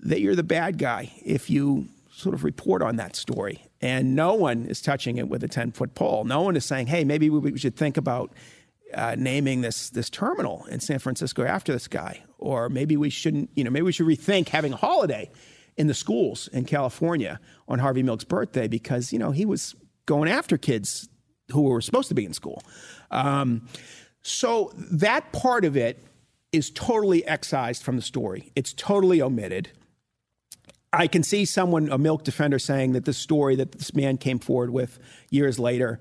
that 0.00 0.20
you're 0.20 0.36
the 0.36 0.42
bad 0.42 0.78
guy 0.78 1.12
if 1.24 1.50
you 1.50 1.88
sort 2.12 2.34
of 2.34 2.44
report 2.44 2.82
on 2.82 2.96
that 2.96 3.16
story. 3.16 3.64
And 3.80 4.14
no 4.14 4.34
one 4.34 4.66
is 4.66 4.80
touching 4.80 5.18
it 5.18 5.28
with 5.28 5.42
a 5.42 5.48
10 5.48 5.72
foot 5.72 5.94
pole. 5.94 6.24
No 6.24 6.42
one 6.42 6.56
is 6.56 6.64
saying, 6.64 6.86
hey, 6.86 7.04
maybe 7.04 7.28
we 7.28 7.58
should 7.58 7.76
think 7.76 7.96
about 7.96 8.32
uh, 8.94 9.16
naming 9.18 9.60
this 9.60 9.90
this 9.90 10.08
terminal 10.08 10.64
in 10.66 10.80
San 10.80 10.98
Francisco 10.98 11.44
after 11.44 11.72
this 11.72 11.88
guy, 11.88 12.22
or 12.38 12.68
maybe 12.68 12.96
we 12.96 13.10
shouldn't. 13.10 13.50
You 13.54 13.64
know, 13.64 13.70
maybe 13.70 13.82
we 13.82 13.92
should 13.92 14.06
rethink 14.06 14.48
having 14.48 14.72
a 14.72 14.76
holiday 14.76 15.30
in 15.76 15.88
the 15.88 15.94
schools 15.94 16.48
in 16.52 16.64
California 16.64 17.40
on 17.66 17.80
Harvey 17.80 18.02
Milk's 18.02 18.24
birthday 18.24 18.68
because 18.68 19.12
you 19.12 19.18
know 19.18 19.32
he 19.32 19.44
was 19.44 19.74
going 20.06 20.30
after 20.30 20.56
kids 20.56 21.08
who 21.52 21.62
were 21.62 21.80
supposed 21.80 22.08
to 22.08 22.14
be 22.14 22.24
in 22.24 22.32
school. 22.32 22.62
Um, 23.10 23.68
so 24.24 24.72
that 24.76 25.32
part 25.32 25.64
of 25.64 25.76
it 25.76 26.02
is 26.50 26.70
totally 26.70 27.24
excised 27.26 27.82
from 27.82 27.96
the 27.96 28.02
story. 28.02 28.50
It's 28.56 28.72
totally 28.72 29.22
omitted. 29.22 29.70
I 30.92 31.06
can 31.08 31.22
see 31.22 31.44
someone, 31.44 31.90
a 31.90 31.98
milk 31.98 32.24
defender, 32.24 32.58
saying 32.58 32.92
that 32.92 33.04
the 33.04 33.12
story 33.12 33.56
that 33.56 33.72
this 33.72 33.94
man 33.94 34.16
came 34.16 34.38
forward 34.38 34.70
with 34.70 34.98
years 35.30 35.58
later 35.58 35.98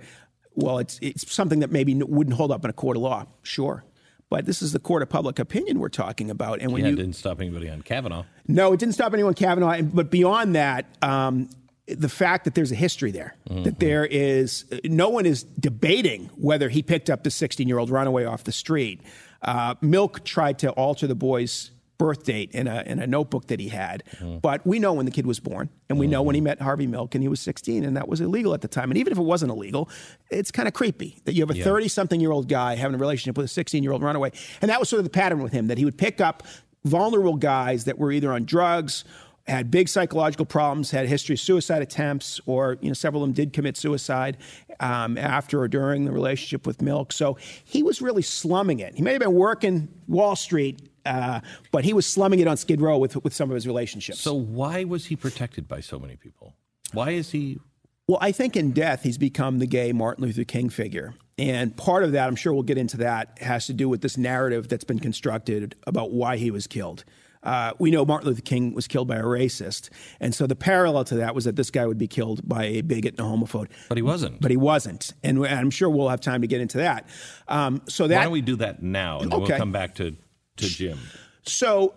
well, 0.56 0.80
it's, 0.80 1.00
it's 1.02 1.32
something 1.32 1.60
that 1.60 1.72
maybe 1.72 1.96
wouldn't 1.96 2.36
hold 2.36 2.52
up 2.52 2.64
in 2.64 2.70
a 2.70 2.74
court 2.74 2.98
of 2.98 3.04
law. 3.04 3.26
Sure. 3.42 3.84
But 4.30 4.46
this 4.46 4.62
is 4.62 4.72
the 4.72 4.80
court 4.80 5.04
of 5.04 5.10
public 5.10 5.40
opinion 5.40 5.80
we're 5.80 5.90
talking 5.90 6.30
about. 6.30 6.60
And 6.62 6.72
when 6.72 6.84
yeah, 6.84 6.90
you 6.90 6.96
didn't 6.96 7.14
stop 7.14 7.40
anybody 7.40 7.70
on 7.70 7.82
Kavanaugh. 7.82 8.24
No, 8.48 8.74
it 8.74 8.80
didn't 8.80 8.96
stop 8.96 9.14
anyone 9.14 9.32
on 9.32 9.36
Kavanaugh. 9.36 9.82
But 9.82 10.10
beyond 10.10 10.56
that, 10.56 10.86
um, 11.02 11.50
the 11.88 12.10
fact 12.10 12.46
that 12.46 12.56
there's 12.56 12.72
a 12.72 12.76
history 12.76 13.12
there, 13.12 13.36
mm-hmm. 13.50 13.64
that 13.64 13.80
there 13.80 14.06
is, 14.06 14.66
no 14.86 15.10
one 15.10 15.26
is 15.26 15.44
debating 15.44 16.30
whether 16.36 16.70
he 16.70 16.82
picked 16.82 17.10
up 17.10 17.24
the 17.24 17.32
16 17.32 17.68
year 17.68 17.78
old 17.78 17.90
runaway 17.90 18.26
off 18.26 18.44
the 18.44 18.52
street. 18.52 19.02
Uh, 19.42 19.76
Milk 19.82 20.24
tried 20.24 20.60
to 20.60 20.72
alter 20.72 21.08
the 21.08 21.16
boy's 21.16 21.72
birth 21.98 22.24
date 22.24 22.52
in 22.52 22.68
a, 22.68 22.84
in 22.86 23.00
a 23.00 23.08
notebook 23.08 23.48
that 23.48 23.60
he 23.60 23.70
had. 23.70 24.04
Mm. 24.20 24.42
But 24.42 24.66
we 24.66 24.80
know 24.80 24.94
when 24.94 25.06
the 25.06 25.12
kid 25.12 25.28
was 25.28 25.40
born, 25.40 25.70
and 25.90 26.00
we 26.00 26.08
mm. 26.08 26.12
know 26.12 26.22
when 26.22 26.36
he 26.36 26.40
mm-hmm. 26.40 26.46
met 26.46 26.62
Harvey 26.62 26.88
Milk, 26.88 27.16
and 27.16 27.22
he 27.22 27.28
was 27.28 27.40
16, 27.42 27.84
and 27.84 27.96
that 27.98 28.08
was 28.08 28.20
illegal 28.20 28.54
at 28.54 28.62
the 28.62 28.68
time. 28.68 28.90
And 28.90 28.98
even 28.98 29.12
if 29.12 29.20
it 29.20 29.24
wasn't 29.24 29.52
illegal, 29.52 29.90
it's 30.30 30.52
kind 30.52 30.68
of 30.68 30.74
creepy 30.74 31.20
that 31.26 31.34
you 31.34 31.46
have 31.46 31.56
a 31.56 31.62
30 31.62 31.86
yeah. 31.86 31.90
something 31.90 32.20
year 32.20 32.32
old 32.32 32.48
guy 32.50 32.76
having 32.76 32.96
a 32.96 32.98
relationship 32.98 33.38
with 33.38 33.46
a 33.46 33.50
16 33.50 33.84
year 33.84 33.92
old 33.92 34.02
runaway. 34.02 34.32
And 34.62 34.70
that 34.70 34.80
was 34.80 34.90
sort 34.90 35.00
of 35.00 35.04
the 35.04 35.12
pattern 35.12 35.44
with 35.44 35.54
him 35.54 35.68
that 35.68 35.78
he 35.78 35.86
would 35.86 35.98
pick 35.98 36.20
up 36.20 36.44
vulnerable 36.84 37.36
guys 37.36 37.86
that 37.86 37.98
were 37.98 38.12
either 38.12 38.32
on 38.34 38.46
drugs 38.46 39.06
had 39.46 39.70
big 39.70 39.90
psychological 39.90 40.46
problems, 40.46 40.92
had 40.92 41.06
a 41.06 41.08
history 41.08 41.34
of 41.34 41.40
suicide 41.40 41.82
attempts, 41.82 42.40
or 42.46 42.78
you 42.82 42.90
know 42.90 42.94
several 42.94 43.24
of 43.24 43.28
them 43.28 43.34
did 43.34 43.54
commit 43.54 43.76
suicide 43.76 44.38
um, 44.80 45.18
after 45.18 45.62
or 45.62 45.68
during 45.68 46.06
the 46.06 46.12
relationship 46.12 46.66
with 46.66 46.82
Milk. 46.82 47.12
So 47.12 47.38
he 47.64 47.84
was 47.84 48.02
really 48.02 48.22
slumming 48.22 48.80
it. 48.80 48.96
He 48.96 49.02
may 49.02 49.12
have 49.12 49.22
been 49.22 49.34
working 49.34 49.90
Wall 50.08 50.36
Street 50.36 50.90
uh, 51.06 51.42
but 51.72 51.84
he 51.84 51.94
was 51.94 52.08
slumming 52.08 52.40
it 52.40 52.48
on 52.48 52.58
Skid 52.58 52.82
Row 52.82 52.98
with, 52.98 53.22
with 53.24 53.34
some 53.34 53.50
of 53.50 53.56
his 53.56 53.68
relationships. 53.68 54.22
So 54.22 54.34
why 54.34 54.84
was 54.84 55.06
he 55.06 55.16
protected 55.16 55.68
by 55.68 55.82
so 55.82 56.00
many 56.00 56.16
people? 56.16 56.56
Why 56.94 57.12
is 57.12 57.32
he? 57.32 57.60
Well, 58.08 58.20
I 58.22 58.32
think 58.32 58.56
in 58.56 58.72
death 58.72 59.04
he's 59.04 59.18
become 59.18 59.60
the 59.60 59.66
gay 59.66 59.92
Martin 59.92 60.26
Luther 60.26 60.44
King 60.44 60.70
figure. 60.70 61.14
And 61.38 61.76
part 61.76 62.04
of 62.04 62.12
that, 62.12 62.28
I'm 62.28 62.36
sure 62.36 62.54
we'll 62.54 62.64
get 62.64 62.78
into 62.78 62.98
that, 62.98 63.40
has 63.42 63.66
to 63.68 63.74
do 63.74 63.90
with 63.90 64.02
this 64.02 64.18
narrative 64.18 64.68
that's 64.68 64.84
been 64.84 65.00
constructed 65.00 65.76
about 65.88 66.12
why 66.12 66.38
he 66.38 66.52
was 66.52 66.68
killed. 66.68 67.04
Uh, 67.44 67.74
we 67.78 67.92
know 67.92 68.06
Martin 68.06 68.30
Luther 68.30 68.42
King 68.42 68.74
was 68.74 68.88
killed 68.88 69.08
by 69.08 69.18
a 69.18 69.24
racist. 69.24 69.90
And 70.20 70.34
so 70.34 70.48
the 70.48 70.56
parallel 70.56 71.04
to 71.06 71.16
that 71.16 71.36
was 71.36 71.46
that 71.46 71.56
this 71.56 71.70
guy 71.70 71.86
would 71.86 71.98
be 71.98 72.08
killed 72.08 72.48
by 72.48 72.66
a 72.66 72.82
bigot 72.82 73.16
and 73.18 73.28
a 73.28 73.30
homophobe. 73.30 73.70
But 73.90 73.98
he 73.98 74.02
wasn't. 74.02 74.42
But 74.42 74.52
he 74.52 74.58
wasn't. 74.58 75.14
And, 75.24 75.46
I'm 75.46 75.70
sure 75.70 75.90
we'll 75.90 76.10
have 76.10 76.22
time 76.22 76.42
to 76.42 76.48
get 76.48 76.62
into 76.62 76.78
that. 76.78 77.08
Um, 77.48 77.82
so 77.88 78.08
that, 78.08 78.16
Why 78.16 78.24
don't 78.24 78.32
we 78.32 78.42
do 78.42 78.56
that 78.58 78.82
now? 78.82 79.20
And 79.20 79.34
okay. 79.34 79.44
we'll 79.52 79.58
come 79.58 79.72
back 79.72 79.96
to 79.96 80.16
to 80.58 80.66
Jim? 80.68 81.00
So, 81.44 81.94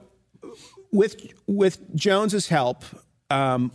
with 0.93 1.17
with 1.47 1.95
Jones's 1.95 2.49
help, 2.49 2.85
um, 3.31 3.73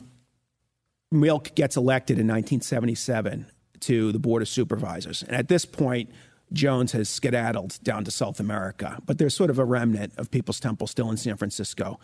Milk 1.12 1.56
gets 1.56 1.78
elected 1.78 2.14
in 2.18 2.28
1977 2.28 3.48
to 3.82 4.12
the 4.12 4.20
Board 4.20 4.42
of 4.42 4.48
Supervisors, 4.50 5.24
and 5.24 5.36
at 5.36 5.48
this 5.48 5.66
point, 5.66 6.10
Jones 6.54 6.92
has 6.92 7.10
skedaddled 7.10 7.80
down 7.84 8.04
to 8.06 8.12
South 8.12 8.40
America. 8.40 8.98
But 9.06 9.18
there's 9.18 9.36
sort 9.36 9.50
of 9.50 9.60
a 9.60 9.66
remnant 9.66 10.14
of 10.18 10.32
People's 10.32 10.60
Temple 10.60 10.88
still 10.88 11.10
in 11.10 11.18
San 11.18 11.38
Francisco, 11.38 12.00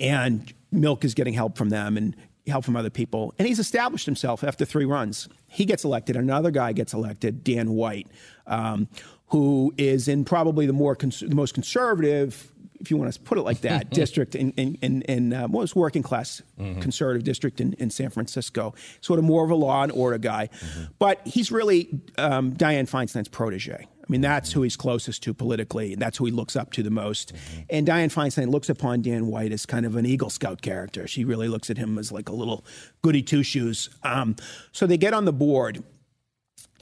and 0.00 0.52
Milk 0.72 1.04
is 1.04 1.14
getting 1.14 1.34
help 1.34 1.56
from 1.56 1.68
them 1.70 1.96
and 1.96 2.16
help 2.46 2.64
from 2.64 2.76
other 2.76 2.90
people, 2.90 3.34
and 3.38 3.48
he's 3.48 3.58
established 3.58 4.06
himself 4.06 4.44
after 4.44 4.64
three 4.64 4.84
runs. 4.84 5.28
He 5.48 5.64
gets 5.64 5.84
elected. 5.84 6.16
Another 6.16 6.50
guy 6.50 6.72
gets 6.72 6.94
elected, 6.94 7.42
Dan 7.42 7.72
White. 7.72 8.06
Um, 8.46 8.88
who 9.28 9.74
is 9.76 10.06
in 10.06 10.24
probably 10.24 10.66
the 10.66 10.72
more 10.72 10.94
cons- 10.94 11.20
the 11.20 11.34
most 11.34 11.54
conservative, 11.54 12.52
if 12.80 12.90
you 12.90 12.96
want 12.96 13.12
to 13.12 13.20
put 13.20 13.38
it 13.38 13.42
like 13.42 13.60
that, 13.62 13.90
district 14.02 14.34
in 14.34 14.52
in, 14.52 14.76
in, 14.82 15.02
in 15.02 15.32
uh, 15.32 15.48
most 15.48 15.76
working 15.76 16.02
class 16.02 16.42
mm-hmm. 16.58 16.80
conservative 16.80 17.24
district 17.24 17.60
in, 17.60 17.72
in 17.74 17.90
San 17.90 18.10
Francisco. 18.10 18.74
Sort 19.00 19.18
of 19.18 19.24
more 19.24 19.44
of 19.44 19.50
a 19.50 19.54
law 19.54 19.82
and 19.82 19.92
order 19.92 20.18
guy, 20.18 20.48
mm-hmm. 20.48 20.84
but 20.98 21.20
he's 21.26 21.50
really 21.50 21.88
um, 22.18 22.52
Dianne 22.52 22.88
Feinstein's 22.88 23.28
protege. 23.28 23.86
I 24.06 24.12
mean, 24.12 24.20
that's 24.20 24.52
who 24.52 24.62
he's 24.62 24.76
closest 24.76 25.24
to 25.24 25.34
politically, 25.34 25.92
and 25.92 26.00
that's 26.00 26.18
who 26.18 26.26
he 26.26 26.30
looks 26.30 26.54
up 26.54 26.72
to 26.72 26.82
the 26.82 26.90
most. 26.90 27.34
Mm-hmm. 27.34 27.60
And 27.70 27.86
Dianne 27.88 28.12
Feinstein 28.12 28.50
looks 28.50 28.68
upon 28.68 29.02
Dan 29.02 29.26
White 29.26 29.50
as 29.50 29.66
kind 29.66 29.84
of 29.84 29.96
an 29.96 30.06
Eagle 30.06 30.30
Scout 30.30 30.62
character. 30.62 31.08
She 31.08 31.24
really 31.24 31.48
looks 31.48 31.70
at 31.70 31.76
him 31.76 31.98
as 31.98 32.12
like 32.12 32.28
a 32.28 32.32
little 32.32 32.64
goody 33.02 33.22
two 33.22 33.42
shoes. 33.42 33.90
Um, 34.04 34.36
so 34.70 34.86
they 34.86 34.96
get 34.96 35.12
on 35.12 35.24
the 35.24 35.32
board, 35.32 35.82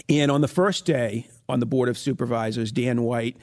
and 0.08 0.30
on 0.30 0.42
the 0.42 0.48
first 0.48 0.84
day, 0.84 1.28
on 1.48 1.60
the 1.60 1.66
board 1.66 1.88
of 1.88 1.96
supervisors, 1.96 2.72
Dan 2.72 3.02
White, 3.02 3.38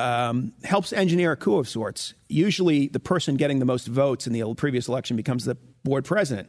um, 0.00 0.52
helps 0.64 0.92
engineer 0.92 1.32
a 1.32 1.36
coup 1.36 1.58
of 1.58 1.68
sorts. 1.68 2.14
Usually, 2.28 2.88
the 2.88 3.00
person 3.00 3.36
getting 3.36 3.58
the 3.58 3.64
most 3.64 3.86
votes 3.86 4.26
in 4.26 4.32
the 4.32 4.54
previous 4.54 4.88
election 4.88 5.16
becomes 5.16 5.44
the 5.44 5.56
board 5.84 6.04
president, 6.04 6.48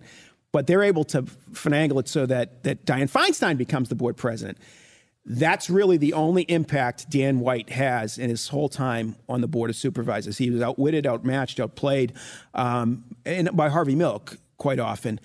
but 0.51 0.67
they're 0.67 0.83
able 0.83 1.03
to 1.05 1.23
finagle 1.51 1.99
it 1.99 2.07
so 2.07 2.25
that 2.25 2.63
that 2.63 2.85
Dianne 2.85 3.11
Feinstein 3.11 3.57
becomes 3.57 3.89
the 3.89 3.95
board 3.95 4.17
president. 4.17 4.57
That's 5.23 5.69
really 5.69 5.97
the 5.97 6.13
only 6.13 6.43
impact 6.43 7.09
Dan 7.09 7.39
White 7.41 7.69
has 7.69 8.17
in 8.17 8.29
his 8.29 8.47
whole 8.47 8.69
time 8.69 9.15
on 9.29 9.41
the 9.41 9.47
board 9.47 9.69
of 9.69 9.75
supervisors. 9.75 10.39
He 10.39 10.49
was 10.49 10.61
outwitted, 10.61 11.05
outmatched, 11.05 11.59
outplayed, 11.59 12.13
um, 12.55 13.03
and 13.23 13.55
by 13.55 13.69
Harvey 13.69 13.95
Milk 13.95 14.37
quite 14.57 14.79
often. 14.79 15.19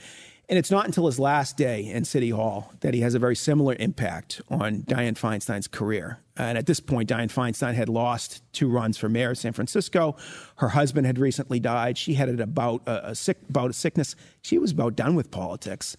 And 0.48 0.58
it's 0.58 0.70
not 0.70 0.86
until 0.86 1.06
his 1.06 1.18
last 1.18 1.56
day 1.56 1.86
in 1.86 2.04
City 2.04 2.30
Hall 2.30 2.72
that 2.80 2.94
he 2.94 3.00
has 3.00 3.14
a 3.14 3.18
very 3.18 3.34
similar 3.34 3.74
impact 3.80 4.40
on 4.48 4.82
Dianne 4.82 5.18
Feinstein's 5.18 5.66
career. 5.66 6.20
And 6.36 6.56
at 6.56 6.66
this 6.66 6.78
point, 6.78 7.08
Dianne 7.08 7.32
Feinstein 7.32 7.74
had 7.74 7.88
lost 7.88 8.42
two 8.52 8.68
runs 8.68 8.96
for 8.96 9.08
mayor 9.08 9.30
of 9.30 9.38
San 9.38 9.52
Francisco. 9.52 10.16
Her 10.56 10.68
husband 10.68 11.06
had 11.06 11.18
recently 11.18 11.58
died. 11.58 11.98
She 11.98 12.14
had 12.14 12.40
about 12.40 12.82
a, 12.86 13.10
a 13.10 13.14
sick 13.16 13.38
about 13.48 13.70
a 13.70 13.72
sickness. 13.72 14.14
She 14.42 14.58
was 14.58 14.70
about 14.70 14.94
done 14.94 15.16
with 15.16 15.32
politics 15.32 15.96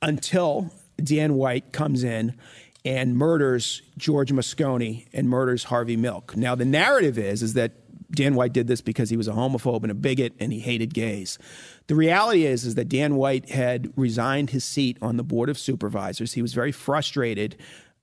until 0.00 0.70
Dan 1.02 1.34
White 1.34 1.72
comes 1.72 2.04
in 2.04 2.38
and 2.84 3.16
murders 3.16 3.82
George 3.96 4.30
Moscone 4.30 5.06
and 5.12 5.28
murders 5.28 5.64
Harvey 5.64 5.96
Milk. 5.96 6.36
Now 6.36 6.54
the 6.54 6.64
narrative 6.64 7.18
is 7.18 7.42
is 7.42 7.54
that 7.54 7.72
Dan 8.10 8.34
White 8.34 8.52
did 8.52 8.66
this 8.66 8.80
because 8.80 9.10
he 9.10 9.16
was 9.16 9.28
a 9.28 9.32
homophobe 9.32 9.82
and 9.82 9.90
a 9.90 9.94
bigot 9.94 10.32
and 10.38 10.52
he 10.52 10.60
hated 10.60 10.94
gays. 10.94 11.38
The 11.86 11.94
reality 11.94 12.44
is, 12.44 12.64
is 12.64 12.74
that 12.76 12.88
Dan 12.88 13.16
White 13.16 13.50
had 13.50 13.92
resigned 13.96 14.50
his 14.50 14.64
seat 14.64 14.98
on 15.02 15.16
the 15.16 15.22
board 15.22 15.48
of 15.48 15.58
supervisors. 15.58 16.32
He 16.32 16.42
was 16.42 16.54
very 16.54 16.72
frustrated. 16.72 17.56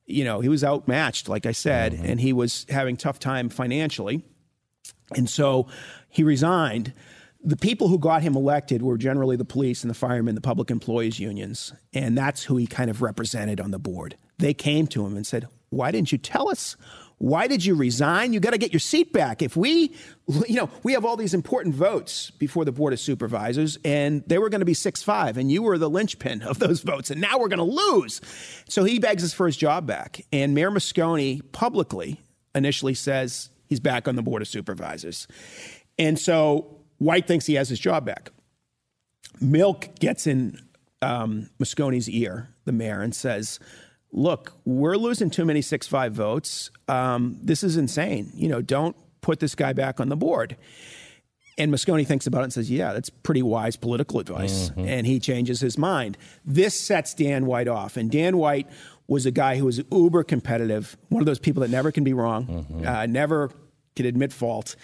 You 0.06 0.24
know, 0.24 0.42
he 0.42 0.50
was 0.50 0.64
outmatched, 0.64 1.30
like 1.30 1.46
I 1.46 1.52
said, 1.52 1.94
mm-hmm. 1.94 2.06
and 2.06 2.20
he 2.20 2.34
was 2.34 2.66
having 2.70 2.98
tough 2.98 3.20
time 3.20 3.50
financially. 3.50 4.24
And 5.16 5.30
so 5.30 5.68
he 6.10 6.24
resigned. 6.24 6.94
The 7.44 7.58
people 7.58 7.88
who 7.88 7.98
got 7.98 8.22
him 8.22 8.36
elected 8.36 8.84
were 8.84 8.98
generally 8.98 9.36
the 9.36 9.46
police 9.46 9.84
and 9.84 9.90
the 9.90 9.96
firemen, 9.96 10.36
the 10.36 10.42
public 10.42 10.70
employees 10.70 11.20
unions. 11.20 11.74
And 11.92 12.16
that's 12.16 12.44
who 12.44 12.58
he 12.58 12.68
kind 12.68 12.90
of 12.90 13.02
represented 13.02 13.60
on 13.60 13.72
the 13.72 13.80
board. 13.80 14.16
They 14.38 14.54
came 14.54 14.86
to 14.88 15.06
him 15.06 15.16
and 15.16 15.26
said, 15.26 15.48
Why 15.70 15.92
didn't 15.92 16.12
you 16.12 16.18
tell 16.20 16.50
us 16.50 16.78
why 17.22 17.46
did 17.46 17.64
you 17.64 17.76
resign? 17.76 18.34
You 18.34 18.40
got 18.40 18.54
to 18.54 18.58
get 18.58 18.74
your 18.74 18.80
seat 18.80 19.14
back. 19.14 19.44
If 19.44 19.56
we, 19.56 19.96
you 20.48 20.56
know, 20.56 20.72
we 20.82 20.94
have 20.94 21.06
all 21.06 21.16
these 21.16 21.36
important 21.36 21.76
votes 21.76 22.32
before 22.32 22.66
the 22.66 22.72
Board 22.72 22.94
of 22.94 23.00
Supervisors, 23.00 23.78
and 23.86 24.24
they 24.26 24.40
were 24.40 24.50
going 24.50 24.62
to 24.62 24.66
be 24.66 24.74
6 24.74 25.04
5, 25.04 25.38
and 25.38 25.52
you 25.52 25.62
were 25.62 25.78
the 25.78 25.90
linchpin 25.90 26.42
of 26.42 26.58
those 26.58 26.82
votes, 26.82 27.12
and 27.12 27.22
now 27.22 27.38
we're 27.38 27.48
going 27.48 27.60
to 27.60 27.64
lose. 27.64 28.22
So 28.68 28.86
he 28.86 28.98
begs 28.98 29.24
us 29.24 29.34
for 29.34 29.46
his 29.46 29.56
job 29.56 29.86
back. 29.86 30.26
And 30.34 30.56
Mayor 30.56 30.72
Moscone 30.72 31.44
publicly 31.52 32.20
initially 32.56 32.96
says 32.96 33.52
he's 33.70 33.80
back 33.80 34.08
on 34.08 34.16
the 34.16 34.24
Board 34.24 34.42
of 34.42 34.48
Supervisors. 34.48 35.28
And 36.00 36.18
so 36.18 36.80
White 36.98 37.28
thinks 37.28 37.46
he 37.46 37.54
has 37.54 37.70
his 37.70 37.80
job 37.80 38.04
back. 38.04 38.32
Milk 39.40 39.90
gets 40.00 40.26
in 40.26 40.60
um, 41.04 41.52
Moscone's 41.60 42.10
ear, 42.10 42.50
the 42.66 42.72
mayor, 42.72 43.02
and 43.02 43.14
says, 43.14 43.60
look, 44.12 44.54
we're 44.66 44.98
losing 44.98 45.30
too 45.30 45.46
many 45.46 45.62
6 45.62 45.88
5 45.88 46.14
votes. 46.14 46.72
Um, 46.88 47.38
this 47.42 47.64
is 47.64 47.78
insane. 47.78 48.32
You 48.34 48.50
know, 48.50 48.62
don't 48.62 48.96
put 49.22 49.40
this 49.40 49.56
guy 49.56 49.74
back 49.74 50.00
on 50.00 50.10
the 50.10 50.18
board. 50.18 50.58
And 51.58 51.72
Moscone 51.72 52.06
thinks 52.08 52.26
about 52.26 52.42
it 52.42 52.46
and 52.46 52.54
says, 52.54 52.72
yeah, 52.72 52.94
that's 52.94 53.10
pretty 53.10 53.44
wise 53.44 53.76
political 53.76 54.20
advice. 54.20 54.70
Mm-hmm. 54.70 54.88
And 54.88 55.06
he 55.06 55.20
changes 55.20 55.60
his 55.60 55.78
mind. 55.78 56.18
This 56.46 56.80
sets 56.80 57.14
Dan 57.14 57.46
White 57.46 57.68
off. 57.68 57.98
And 57.98 58.10
Dan 58.10 58.38
White 58.38 58.68
was 59.08 59.26
a 59.26 59.32
guy 59.32 59.58
who 59.58 59.66
was 59.66 59.82
uber 59.92 60.24
competitive, 60.24 60.98
one 61.10 61.22
of 61.22 61.26
those 61.26 61.40
people 61.40 61.62
that 61.62 61.70
never 61.70 61.92
can 61.92 62.04
be 62.04 62.14
wrong, 62.14 62.48
mm-hmm. 62.48 62.88
uh, 62.88 63.06
never 63.06 63.52
can 63.96 64.06
admit 64.06 64.32
fault. 64.32 64.76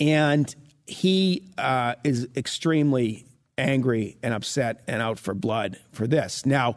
And 0.00 0.52
he 0.86 1.44
uh, 1.56 1.94
is 2.02 2.28
extremely 2.36 3.24
angry 3.56 4.16
and 4.22 4.34
upset 4.34 4.82
and 4.86 5.00
out 5.00 5.18
for 5.18 5.34
blood 5.34 5.78
for 5.92 6.06
this. 6.06 6.44
Now, 6.44 6.76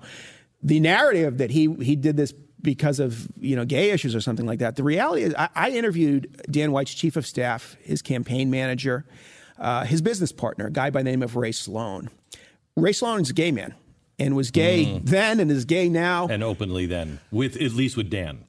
the 0.64 0.80
narrative 0.80 1.38
that 1.40 1.52
he 1.52 1.74
he 1.82 1.96
did 1.96 2.18
this 2.18 2.34
because 2.62 3.00
of 3.00 3.28
you 3.40 3.56
know 3.56 3.66
gay 3.66 3.92
issues 3.92 4.16
or 4.16 4.22
something 4.22 4.46
like 4.46 4.60
that. 4.60 4.76
The 4.76 4.84
reality 4.84 5.24
is, 5.24 5.34
I, 5.36 5.50
I 5.56 5.70
interviewed 5.72 6.46
Dan 6.50 6.72
White's 6.72 6.94
chief 6.94 7.16
of 7.16 7.26
staff, 7.26 7.76
his 7.82 8.02
campaign 8.02 8.50
manager, 8.50 9.06
uh, 9.58 9.86
his 9.86 10.02
business 10.02 10.32
partner, 10.32 10.68
a 10.68 10.72
guy 10.72 10.90
by 10.90 11.02
the 11.02 11.10
name 11.10 11.24
of 11.24 11.36
Ray 11.36 11.52
Sloan. 11.52 12.10
Ray 12.76 12.94
Sloan 12.94 13.22
is 13.22 13.30
a 13.30 13.34
gay 13.34 13.52
man 13.52 13.76
and 14.22 14.36
was 14.36 14.52
gay 14.52 14.86
mm. 14.86 15.04
then 15.04 15.40
and 15.40 15.50
is 15.50 15.66
gay 15.66 15.90
now 15.90 16.28
and 16.28 16.44
openly 16.44 16.86
then 16.86 17.20
with 17.32 17.56
at 17.60 17.74
least 17.74 17.98
with 17.98 18.10
Dan. 18.10 18.46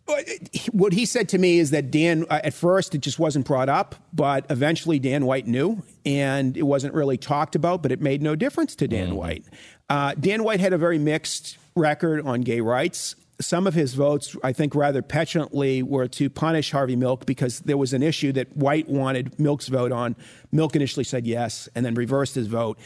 What 0.71 0.93
he 0.93 1.07
said 1.07 1.31
to 1.31 1.39
me 1.39 1.59
is 1.59 1.71
that 1.71 1.91
Dan 1.91 2.27
uh, 2.29 2.41
at 2.45 2.53
first 2.53 2.95
it 2.95 2.99
just 3.01 3.19
wasn't 3.19 3.47
brought 3.47 3.71
up, 3.71 3.95
but 4.13 4.45
eventually 4.51 4.99
Dan 4.99 5.25
White 5.25 5.47
knew 5.47 5.83
and 6.05 6.57
it 6.57 6.65
wasn't 6.65 6.95
really 6.95 7.17
talked 7.17 7.55
about, 7.55 7.83
but 7.83 7.91
it 7.91 8.01
made 8.01 8.23
no 8.23 8.37
difference 8.37 8.77
to 8.77 8.89
Dan 8.89 9.13
mm. 9.13 9.17
White. 9.17 9.45
Uh, 9.89 10.15
Dan 10.15 10.45
White 10.45 10.61
had 10.61 10.73
a 10.73 10.79
very 10.79 10.99
mixed 10.99 11.57
record 11.75 12.27
on 12.27 12.43
gay 12.43 12.61
rights 12.61 13.17
some 13.43 13.67
of 13.67 13.75
his 13.75 13.95
votes, 13.95 14.37
I 14.43 14.53
think, 14.53 14.75
rather 14.75 15.03
petulantly, 15.03 15.83
were 15.83 16.09
to 16.09 16.31
punish 16.31 16.71
Harvey 16.71 16.97
Milk 16.97 17.27
because 17.27 17.61
there 17.61 17.77
was 17.77 17.93
an 17.93 18.03
issue 18.03 18.33
that 18.33 18.57
White 18.57 18.89
wanted 18.89 19.39
Milk's 19.39 19.69
vote 19.69 19.93
on. 19.93 20.17
Milk 20.51 20.77
initially 20.77 21.05
said 21.05 21.27
yes 21.27 21.69
and 21.75 21.85
then 21.85 21.95
reversed 21.95 22.35
his 22.35 22.47
vote 22.47 22.79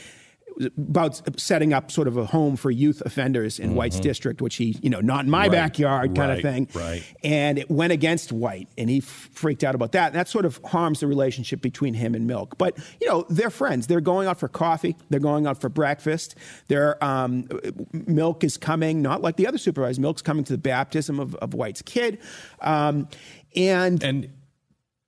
about 0.77 1.39
setting 1.39 1.73
up 1.73 1.91
sort 1.91 2.09
of 2.09 2.17
a 2.17 2.25
home 2.25 2.57
for 2.57 2.71
youth 2.71 3.03
offenders 3.05 3.59
in 3.59 3.69
mm-hmm. 3.69 3.77
White's 3.77 4.01
district, 4.01 4.41
which 4.41 4.57
he, 4.57 4.77
you 4.83 4.89
know, 4.89 5.01
not 5.01 5.25
in 5.25 5.31
my 5.31 5.43
right. 5.43 5.53
backyard 5.53 6.15
kind 6.15 6.31
right. 6.31 6.37
of 6.39 6.43
thing. 6.43 6.69
Right. 6.75 7.03
And 7.23 7.59
it 7.59 7.71
went 7.71 7.93
against 7.93 8.33
White, 8.33 8.69
and 8.79 8.89
he 8.89 8.99
f- 8.99 9.05
freaked 9.05 9.65
out 9.65 9.75
about 9.75 9.93
that. 9.93 10.09
And 10.09 10.15
that 10.15 10.29
sort 10.29 10.45
of 10.45 10.61
harms 10.65 11.01
the 11.01 11.07
relationship 11.07 11.61
between 11.61 11.95
him 11.95 12.15
and 12.15 12.27
Milk. 12.27 12.57
But 12.59 12.79
you 13.01 13.09
know, 13.09 13.27
they're 13.29 13.51
friends. 13.51 13.87
They're 13.87 14.01
going 14.01 14.29
out 14.29 14.39
for 14.39 14.49
coffee. 14.49 14.97
They're 15.11 15.21
going 15.21 15.47
out 15.47 15.61
for 15.61 15.69
breakfast. 15.69 16.37
They're 16.69 17.03
um, 17.05 17.49
Milk 17.93 18.43
is 18.43 18.57
coming, 18.57 19.03
not 19.03 19.23
like 19.23 19.37
the 19.37 19.47
other 19.47 19.59
supervisors. 19.59 20.01
Milk's 20.01 20.23
coming 20.23 20.45
to 20.45 20.53
the 20.53 20.59
baptism 20.59 21.21
of, 21.21 21.35
of 21.37 21.55
White's 21.55 21.83
kid, 21.83 22.19
um, 22.61 23.09
and 23.55 24.03
and 24.03 24.31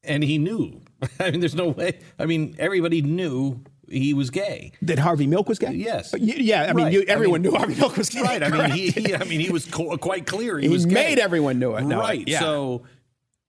and 0.04 0.22
he 0.22 0.38
knew. 0.38 0.82
I 1.20 1.30
mean, 1.30 1.40
there's 1.40 1.54
no 1.54 1.68
way. 1.68 2.00
I 2.18 2.26
mean, 2.26 2.56
everybody 2.58 3.02
knew 3.02 3.62
he 3.90 4.14
was 4.14 4.30
gay. 4.30 4.72
That 4.82 4.98
Harvey 4.98 5.26
Milk 5.26 5.48
was 5.48 5.58
gay. 5.58 5.72
Yes. 5.72 6.14
Yeah. 6.18 6.64
I 6.64 6.72
mean, 6.72 6.84
right. 6.86 6.92
you, 6.92 7.02
everyone 7.02 7.40
I 7.40 7.42
mean, 7.42 7.52
knew 7.52 7.58
Harvey 7.58 7.74
Milk 7.74 7.96
was 7.96 8.08
gay. 8.08 8.22
Right. 8.22 8.42
I 8.42 8.48
mean, 8.50 8.70
he, 8.70 8.90
he, 8.90 9.14
I 9.14 9.24
mean, 9.24 9.40
he 9.40 9.50
was 9.50 9.66
co- 9.66 9.96
quite 9.98 10.26
clear. 10.26 10.58
He, 10.58 10.66
he 10.66 10.72
was 10.72 10.86
made 10.86 11.16
gay. 11.16 11.22
everyone 11.22 11.58
know 11.58 11.76
it. 11.76 11.84
No, 11.84 12.00
right. 12.00 12.26
Yeah. 12.26 12.40
So, 12.40 12.84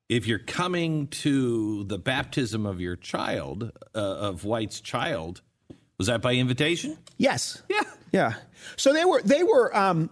if 0.07 0.25
you're 0.25 0.39
coming 0.39 1.07
to 1.07 1.83
the 1.83 1.99
baptism 1.99 2.65
of 2.65 2.81
your 2.81 2.95
child, 2.95 3.71
uh, 3.93 3.99
of 3.99 4.43
White's 4.43 4.81
child, 4.81 5.41
was 5.97 6.07
that 6.07 6.21
by 6.21 6.33
invitation? 6.33 6.97
Yes. 7.17 7.61
Yeah. 7.69 7.83
Yeah. 8.11 8.33
So 8.75 8.93
they 8.93 9.05
were. 9.05 9.21
They 9.21 9.43
were. 9.43 9.75
Um, 9.75 10.09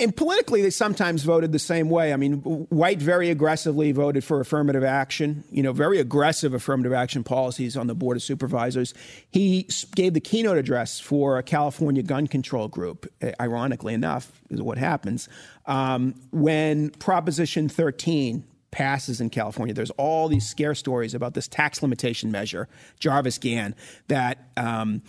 and 0.00 0.14
politically, 0.14 0.62
they 0.62 0.70
sometimes 0.70 1.22
voted 1.22 1.52
the 1.52 1.58
same 1.58 1.88
way. 1.88 2.12
I 2.12 2.16
mean, 2.16 2.34
White 2.70 3.00
very 3.00 3.30
aggressively 3.30 3.92
voted 3.92 4.24
for 4.24 4.40
affirmative 4.40 4.84
action, 4.84 5.44
you 5.50 5.62
know, 5.62 5.72
very 5.72 5.98
aggressive 5.98 6.54
affirmative 6.54 6.92
action 6.92 7.24
policies 7.24 7.76
on 7.76 7.86
the 7.86 7.94
Board 7.94 8.16
of 8.16 8.22
Supervisors. 8.22 8.94
He 9.30 9.68
gave 9.94 10.14
the 10.14 10.20
keynote 10.20 10.58
address 10.58 10.98
for 10.98 11.38
a 11.38 11.42
California 11.42 12.02
gun 12.02 12.26
control 12.26 12.68
group, 12.68 13.06
ironically 13.40 13.94
enough, 13.94 14.40
is 14.50 14.60
what 14.60 14.78
happens. 14.78 15.28
Um, 15.66 16.14
when 16.30 16.90
Proposition 16.90 17.68
13 17.68 18.44
passes 18.70 19.20
in 19.20 19.30
California, 19.30 19.72
there's 19.72 19.90
all 19.90 20.28
these 20.28 20.46
scare 20.46 20.74
stories 20.74 21.14
about 21.14 21.34
this 21.34 21.48
tax 21.48 21.82
limitation 21.82 22.30
measure, 22.30 22.68
Jarvis 22.98 23.38
Gann, 23.38 23.74
that. 24.08 24.48
Um, 24.56 25.02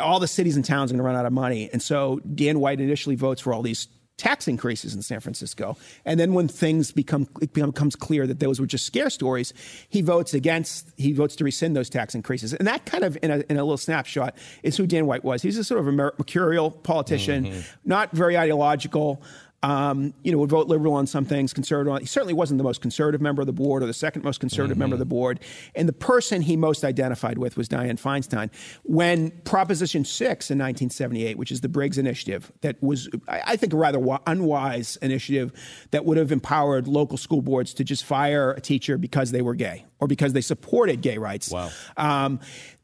all 0.00 0.18
the 0.18 0.26
cities 0.26 0.56
and 0.56 0.64
towns 0.64 0.90
are 0.90 0.94
going 0.94 0.98
to 0.98 1.04
run 1.04 1.14
out 1.14 1.26
of 1.26 1.32
money. 1.32 1.68
And 1.72 1.80
so 1.80 2.18
Dan 2.34 2.58
White 2.58 2.80
initially 2.80 3.16
votes 3.16 3.40
for 3.40 3.52
all 3.52 3.62
these 3.62 3.86
tax 4.16 4.46
increases 4.46 4.94
in 4.94 5.02
San 5.02 5.20
Francisco. 5.20 5.76
And 6.04 6.20
then 6.20 6.34
when 6.34 6.48
things 6.48 6.92
become 6.92 7.26
it 7.40 7.52
becomes 7.52 7.96
clear 7.96 8.26
that 8.26 8.40
those 8.40 8.60
were 8.60 8.66
just 8.66 8.86
scare 8.86 9.10
stories, 9.10 9.52
he 9.88 10.02
votes 10.02 10.34
against 10.34 10.90
he 10.96 11.12
votes 11.12 11.36
to 11.36 11.44
rescind 11.44 11.76
those 11.76 11.90
tax 11.90 12.14
increases. 12.14 12.54
And 12.54 12.66
that 12.66 12.86
kind 12.86 13.04
of 13.04 13.18
in 13.22 13.30
a, 13.30 13.38
in 13.48 13.56
a 13.56 13.64
little 13.64 13.76
snapshot 13.76 14.36
is 14.62 14.76
who 14.76 14.86
Dan 14.86 15.06
White 15.06 15.24
was. 15.24 15.42
He's 15.42 15.58
a 15.58 15.64
sort 15.64 15.80
of 15.80 15.88
a 15.88 15.92
mercurial 15.92 16.70
politician, 16.70 17.46
mm-hmm. 17.46 17.60
not 17.84 18.12
very 18.12 18.38
ideological. 18.38 19.22
Um, 19.64 20.12
you 20.22 20.30
know, 20.30 20.36
would 20.36 20.50
vote 20.50 20.68
liberal 20.68 20.92
on 20.92 21.06
some 21.06 21.24
things, 21.24 21.54
conservative 21.54 21.90
on. 21.90 22.00
He 22.00 22.06
certainly 22.06 22.34
wasn't 22.34 22.58
the 22.58 22.64
most 22.64 22.82
conservative 22.82 23.22
member 23.22 23.40
of 23.40 23.46
the 23.46 23.52
board 23.54 23.82
or 23.82 23.86
the 23.86 23.94
second 23.94 24.22
most 24.22 24.38
conservative 24.38 24.74
mm-hmm. 24.74 24.80
member 24.80 24.94
of 24.94 24.98
the 24.98 25.06
board. 25.06 25.40
And 25.74 25.88
the 25.88 25.94
person 25.94 26.42
he 26.42 26.54
most 26.54 26.84
identified 26.84 27.38
with 27.38 27.56
was 27.56 27.66
Dianne 27.66 27.98
Feinstein. 27.98 28.50
When 28.82 29.30
Proposition 29.44 30.04
6 30.04 30.50
in 30.50 30.58
1978, 30.58 31.38
which 31.38 31.50
is 31.50 31.62
the 31.62 31.70
Briggs 31.70 31.96
Initiative, 31.96 32.52
that 32.60 32.82
was, 32.82 33.08
I 33.26 33.56
think, 33.56 33.72
a 33.72 33.76
rather 33.76 34.04
unwise 34.26 34.96
initiative 34.96 35.50
that 35.92 36.04
would 36.04 36.18
have 36.18 36.30
empowered 36.30 36.86
local 36.86 37.16
school 37.16 37.40
boards 37.40 37.72
to 37.74 37.84
just 37.84 38.04
fire 38.04 38.52
a 38.52 38.60
teacher 38.60 38.98
because 38.98 39.30
they 39.30 39.40
were 39.40 39.54
gay 39.54 39.86
or 39.98 40.06
because 40.06 40.34
they 40.34 40.42
supported 40.42 41.00
gay 41.00 41.16
rights. 41.16 41.50
Wow. 41.50 41.70
Um, 41.96 42.40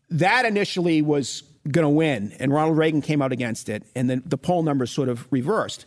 that 0.08 0.46
initially 0.46 1.02
was 1.02 1.42
going 1.70 1.84
to 1.84 1.90
win, 1.90 2.34
and 2.38 2.52
Ronald 2.52 2.78
Reagan 2.78 3.02
came 3.02 3.20
out 3.20 3.32
against 3.32 3.68
it, 3.68 3.84
and 3.94 4.08
then 4.08 4.22
the 4.24 4.38
poll 4.38 4.62
numbers 4.62 4.90
sort 4.90 5.08
of 5.08 5.30
reversed. 5.30 5.84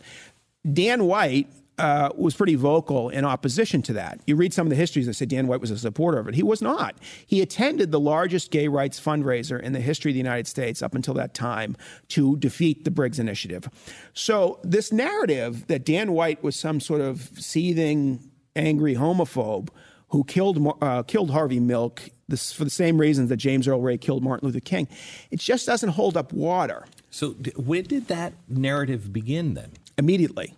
Dan 0.70 1.04
White 1.04 1.48
uh, 1.78 2.10
was 2.16 2.34
pretty 2.34 2.54
vocal 2.54 3.08
in 3.08 3.24
opposition 3.24 3.82
to 3.82 3.92
that. 3.94 4.20
You 4.26 4.36
read 4.36 4.54
some 4.54 4.66
of 4.66 4.70
the 4.70 4.76
histories 4.76 5.06
that 5.06 5.14
say 5.14 5.26
Dan 5.26 5.46
White 5.46 5.60
was 5.60 5.70
a 5.70 5.78
supporter 5.78 6.18
of 6.18 6.28
it. 6.28 6.34
He 6.34 6.42
was 6.42 6.62
not. 6.62 6.96
He 7.26 7.42
attended 7.42 7.90
the 7.90 8.00
largest 8.00 8.50
gay 8.50 8.68
rights 8.68 9.00
fundraiser 9.00 9.60
in 9.60 9.72
the 9.72 9.80
history 9.80 10.12
of 10.12 10.14
the 10.14 10.18
United 10.18 10.46
States 10.46 10.82
up 10.82 10.94
until 10.94 11.14
that 11.14 11.34
time 11.34 11.76
to 12.08 12.36
defeat 12.36 12.84
the 12.84 12.90
Briggs 12.90 13.18
Initiative. 13.18 13.68
So, 14.12 14.60
this 14.62 14.92
narrative 14.92 15.66
that 15.66 15.84
Dan 15.84 16.12
White 16.12 16.42
was 16.42 16.54
some 16.56 16.80
sort 16.80 17.00
of 17.00 17.30
seething, 17.38 18.30
angry 18.54 18.94
homophobe 18.94 19.68
who 20.10 20.22
killed, 20.24 20.76
uh, 20.80 21.02
killed 21.02 21.30
Harvey 21.32 21.58
Milk 21.58 22.10
this, 22.28 22.52
for 22.52 22.64
the 22.64 22.70
same 22.70 22.98
reasons 22.98 23.28
that 23.28 23.36
James 23.36 23.68
Earl 23.68 23.80
Ray 23.80 23.98
killed 23.98 24.22
Martin 24.22 24.46
Luther 24.46 24.60
King, 24.60 24.88
it 25.30 25.40
just 25.40 25.66
doesn't 25.66 25.90
hold 25.90 26.16
up 26.16 26.32
water. 26.32 26.86
So, 27.10 27.30
when 27.56 27.84
did 27.84 28.08
that 28.08 28.32
narrative 28.48 29.12
begin 29.12 29.54
then? 29.54 29.72
Immediately. 29.98 30.54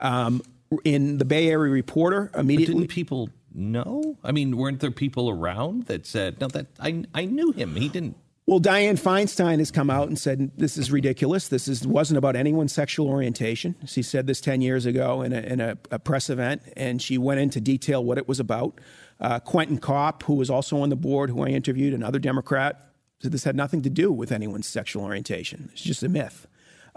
Um, 0.00 0.42
in 0.84 1.18
the 1.18 1.24
Bay 1.24 1.48
Area 1.48 1.72
Reporter, 1.72 2.30
immediately. 2.34 2.86
People 2.86 3.30
know? 3.54 4.18
I 4.22 4.32
mean, 4.32 4.56
weren't 4.56 4.80
there 4.80 4.90
people 4.90 5.30
around 5.30 5.84
that 5.86 6.06
said, 6.06 6.40
"No, 6.40 6.48
that 6.48 6.66
I 6.78 7.04
I 7.14 7.24
knew 7.24 7.52
him. 7.52 7.76
He 7.76 7.88
didn't." 7.88 8.16
Well, 8.46 8.60
Dianne 8.60 8.98
Feinstein 8.98 9.58
has 9.58 9.70
come 9.70 9.90
out 9.90 10.08
and 10.08 10.18
said 10.18 10.52
this 10.56 10.78
is 10.78 10.90
ridiculous. 10.90 11.48
This 11.48 11.68
is 11.68 11.86
wasn't 11.86 12.16
about 12.16 12.34
anyone's 12.34 12.72
sexual 12.72 13.08
orientation. 13.08 13.74
She 13.86 14.02
said 14.02 14.26
this 14.26 14.40
ten 14.40 14.62
years 14.62 14.86
ago 14.86 15.20
in 15.20 15.32
a, 15.32 15.40
in 15.40 15.60
a, 15.60 15.76
a 15.90 15.98
press 15.98 16.30
event, 16.30 16.62
and 16.76 17.02
she 17.02 17.18
went 17.18 17.40
into 17.40 17.60
detail 17.60 18.02
what 18.02 18.16
it 18.16 18.26
was 18.26 18.40
about. 18.40 18.80
Uh, 19.20 19.38
Quentin 19.40 19.78
Kopp, 19.78 20.22
who 20.22 20.34
was 20.34 20.48
also 20.48 20.80
on 20.80 20.88
the 20.88 20.96
board, 20.96 21.28
who 21.28 21.42
I 21.42 21.48
interviewed, 21.48 21.92
another 21.92 22.18
Democrat, 22.18 22.90
said 23.20 23.32
this 23.32 23.44
had 23.44 23.56
nothing 23.56 23.82
to 23.82 23.90
do 23.90 24.12
with 24.12 24.32
anyone's 24.32 24.66
sexual 24.66 25.04
orientation. 25.04 25.68
It's 25.72 25.82
just 25.82 26.02
a 26.02 26.08
myth. 26.08 26.46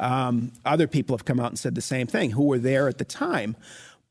Um, 0.02 0.52
other 0.66 0.88
people 0.88 1.16
have 1.16 1.24
come 1.24 1.40
out 1.40 1.52
and 1.52 1.60
said 1.60 1.76
the 1.76 1.82
same 1.82 2.08
thing 2.08 2.32
who 2.32 2.44
were 2.44 2.58
there 2.58 2.90
at 2.90 2.98
the 2.98 3.06
time. 3.06 3.56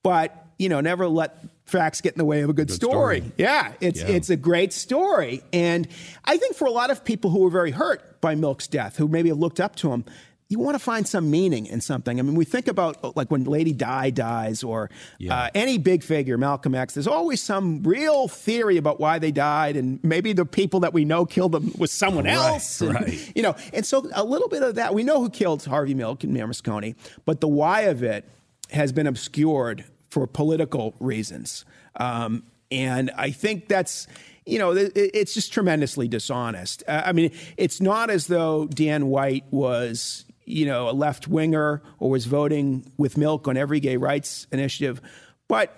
But, 0.03 0.47
you 0.59 0.69
know, 0.69 0.81
never 0.81 1.07
let 1.09 1.37
facts 1.67 2.01
get 2.01 2.15
in 2.15 2.19
the 2.19 2.25
way 2.25 2.41
of 2.41 2.49
a 2.49 2.53
good, 2.53 2.69
good 2.69 2.75
story. 2.75 3.21
story. 3.21 3.33
Yeah, 3.37 3.73
it's, 3.81 4.01
yeah. 4.01 4.09
it's 4.09 4.31
a 4.31 4.37
great 4.37 4.73
story. 4.73 5.43
And 5.53 5.87
I 6.25 6.37
think 6.37 6.57
for 6.57 6.67
a 6.67 6.71
lot 6.71 6.91
of 6.91 7.05
people 7.05 7.31
who 7.31 7.41
were 7.41 7.51
very 7.51 7.73
hurt 7.73 8.21
by 8.21 8.37
Milk's 8.37 8.69
death, 8.69 8.97
who 8.97 9.09
maybe 9.09 9.29
have 9.29 9.39
looked 9.39 9.61
up 9.61 9.77
to 9.77 9.93
him, 9.93 10.05
you 10.51 10.59
want 10.59 10.75
to 10.75 10.81
find 10.81 11.07
some 11.07 11.31
meaning 11.31 11.67
in 11.67 11.81
something. 11.81 12.19
I 12.19 12.23
mean, 12.23 12.35
we 12.35 12.45
think 12.45 12.67
about 12.67 13.17
like 13.17 13.31
when 13.31 13.45
Lady 13.45 13.73
Di 13.73 14.11
dies 14.11 14.65
or 14.65 14.91
yeah. 15.17 15.45
uh, 15.45 15.51
any 15.55 15.79
big 15.79 16.03
figure, 16.03 16.37
Malcolm 16.37 16.75
X, 16.75 16.95
there's 16.95 17.07
always 17.07 17.41
some 17.41 17.85
real 17.85 18.27
theory 18.27 18.77
about 18.77 18.99
why 18.99 19.21
they 19.21 19.31
died. 19.31 19.77
And 19.77 20.03
maybe 20.03 20.33
the 20.33 20.45
people 20.45 20.81
that 20.81 20.93
we 20.93 21.05
know 21.05 21.25
killed 21.25 21.53
them 21.53 21.73
was 21.79 21.93
someone 21.93 22.25
right, 22.25 22.35
else. 22.35 22.81
And, 22.81 22.95
right. 22.95 23.33
You 23.37 23.45
know, 23.45 23.55
and 23.73 23.87
so 23.87 24.11
a 24.13 24.25
little 24.25 24.49
bit 24.49 24.65
of 24.65 24.75
that. 24.75 24.93
We 24.93 25.05
know 25.05 25.21
who 25.21 25.31
killed 25.31 25.65
Harvey 25.65 25.95
Milk 25.95 26.25
and 26.25 26.35
Mayor 26.35 26.49
Moscone, 26.49 26.97
but 27.25 27.41
the 27.41 27.49
why 27.49 27.83
of 27.83 28.03
it 28.03 28.29
has 28.73 28.91
been 28.91 29.07
obscured 29.07 29.85
for 30.09 30.27
political 30.27 30.97
reasons. 30.99 31.65
Um, 31.95 32.43
and 32.73 33.13
I 33.17 33.31
think 33.31 33.69
that's 33.69 34.09
you 34.47 34.59
know, 34.59 34.73
it's 34.75 35.33
just 35.33 35.53
tremendously 35.53 36.09
dishonest. 36.09 36.83
Uh, 36.89 37.03
I 37.05 37.13
mean, 37.13 37.31
it's 37.57 37.81
not 37.81 38.11
as 38.11 38.27
though 38.27 38.67
Dan 38.67 39.07
White 39.07 39.45
was, 39.53 40.25
you 40.51 40.67
know, 40.67 40.89
a 40.89 40.93
left 40.93 41.29
winger 41.29 41.83
or 41.99 42.11
was 42.11 42.27
voting 42.27 42.91
with 42.97 43.17
milk 43.17 43.49
on 43.49 43.57
every 43.57 43.81
gay 43.81 43.97
rights 43.97 44.47
initiative. 44.53 45.01
But, 45.49 45.75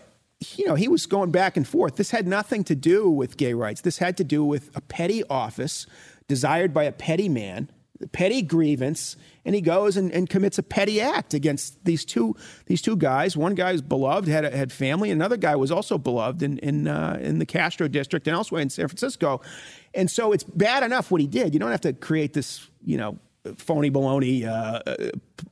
you 0.57 0.67
know, 0.67 0.75
he 0.75 0.89
was 0.89 1.07
going 1.07 1.31
back 1.31 1.57
and 1.57 1.67
forth. 1.67 1.97
This 1.97 2.11
had 2.11 2.27
nothing 2.27 2.65
to 2.65 2.75
do 2.75 3.11
with 3.11 3.37
gay 3.37 3.55
rights. 3.55 3.83
This 3.83 3.99
had 3.99 4.17
to 4.19 4.25
do 4.25 4.45
with 4.45 4.71
a 4.75 4.81
petty 4.81 5.23
office 5.25 5.87
desired 6.29 6.73
by 6.73 6.85
a 6.85 6.93
petty 6.93 7.29
man 7.29 7.71
a 8.03 8.07
petty 8.09 8.43
grievance, 8.43 9.17
and 9.45 9.55
he 9.55 9.61
goes 9.61 9.97
and, 9.97 10.11
and 10.13 10.29
commits 10.29 10.59
a 10.59 10.63
petty 10.63 11.01
act 11.01 11.35
against 11.35 11.85
these 11.85 12.05
two 12.05 12.37
these 12.67 12.83
two 12.83 12.97
guys. 12.97 13.37
One 13.37 13.55
guy 13.55 13.73
was 13.73 13.83
beloved, 13.83 14.29
had 14.29 14.45
a, 14.45 14.55
had 14.55 14.73
family. 14.73 15.11
Another 15.11 15.37
guy 15.37 15.57
was 15.57 15.71
also 15.71 15.99
beloved 15.99 16.43
in 16.43 16.59
in 16.59 16.89
uh, 16.89 17.19
in 17.21 17.39
the 17.39 17.47
Castro 17.47 17.89
district 17.89 18.27
and 18.27 18.35
elsewhere 18.35 18.61
in 18.61 18.71
San 18.71 18.89
Francisco. 18.89 19.41
And 19.95 20.11
so 20.11 20.33
it's 20.33 20.45
bad 20.45 20.83
enough 20.83 21.11
what 21.11 21.21
he 21.21 21.27
did. 21.27 21.55
You 21.55 21.61
don't 21.61 21.71
have 21.71 21.83
to 21.83 21.93
create 21.93 22.33
this, 22.33 22.67
you 22.85 22.97
know, 22.97 23.19
phony 23.57 23.91
baloney 23.91 24.45
uh, 24.47 24.81
uh 24.87 25.11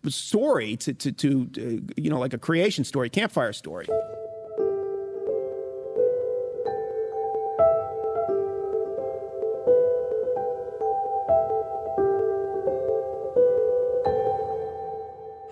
story 0.09 0.77
to, 0.77 0.95
to, 0.95 1.13
to 1.13 1.51
uh, 1.59 1.93
you 1.97 2.11
know, 2.11 2.19
like 2.19 2.33
a 2.33 2.39
creation 2.39 2.85
story, 2.85 3.11
campfire 3.11 3.53
story. 3.53 3.87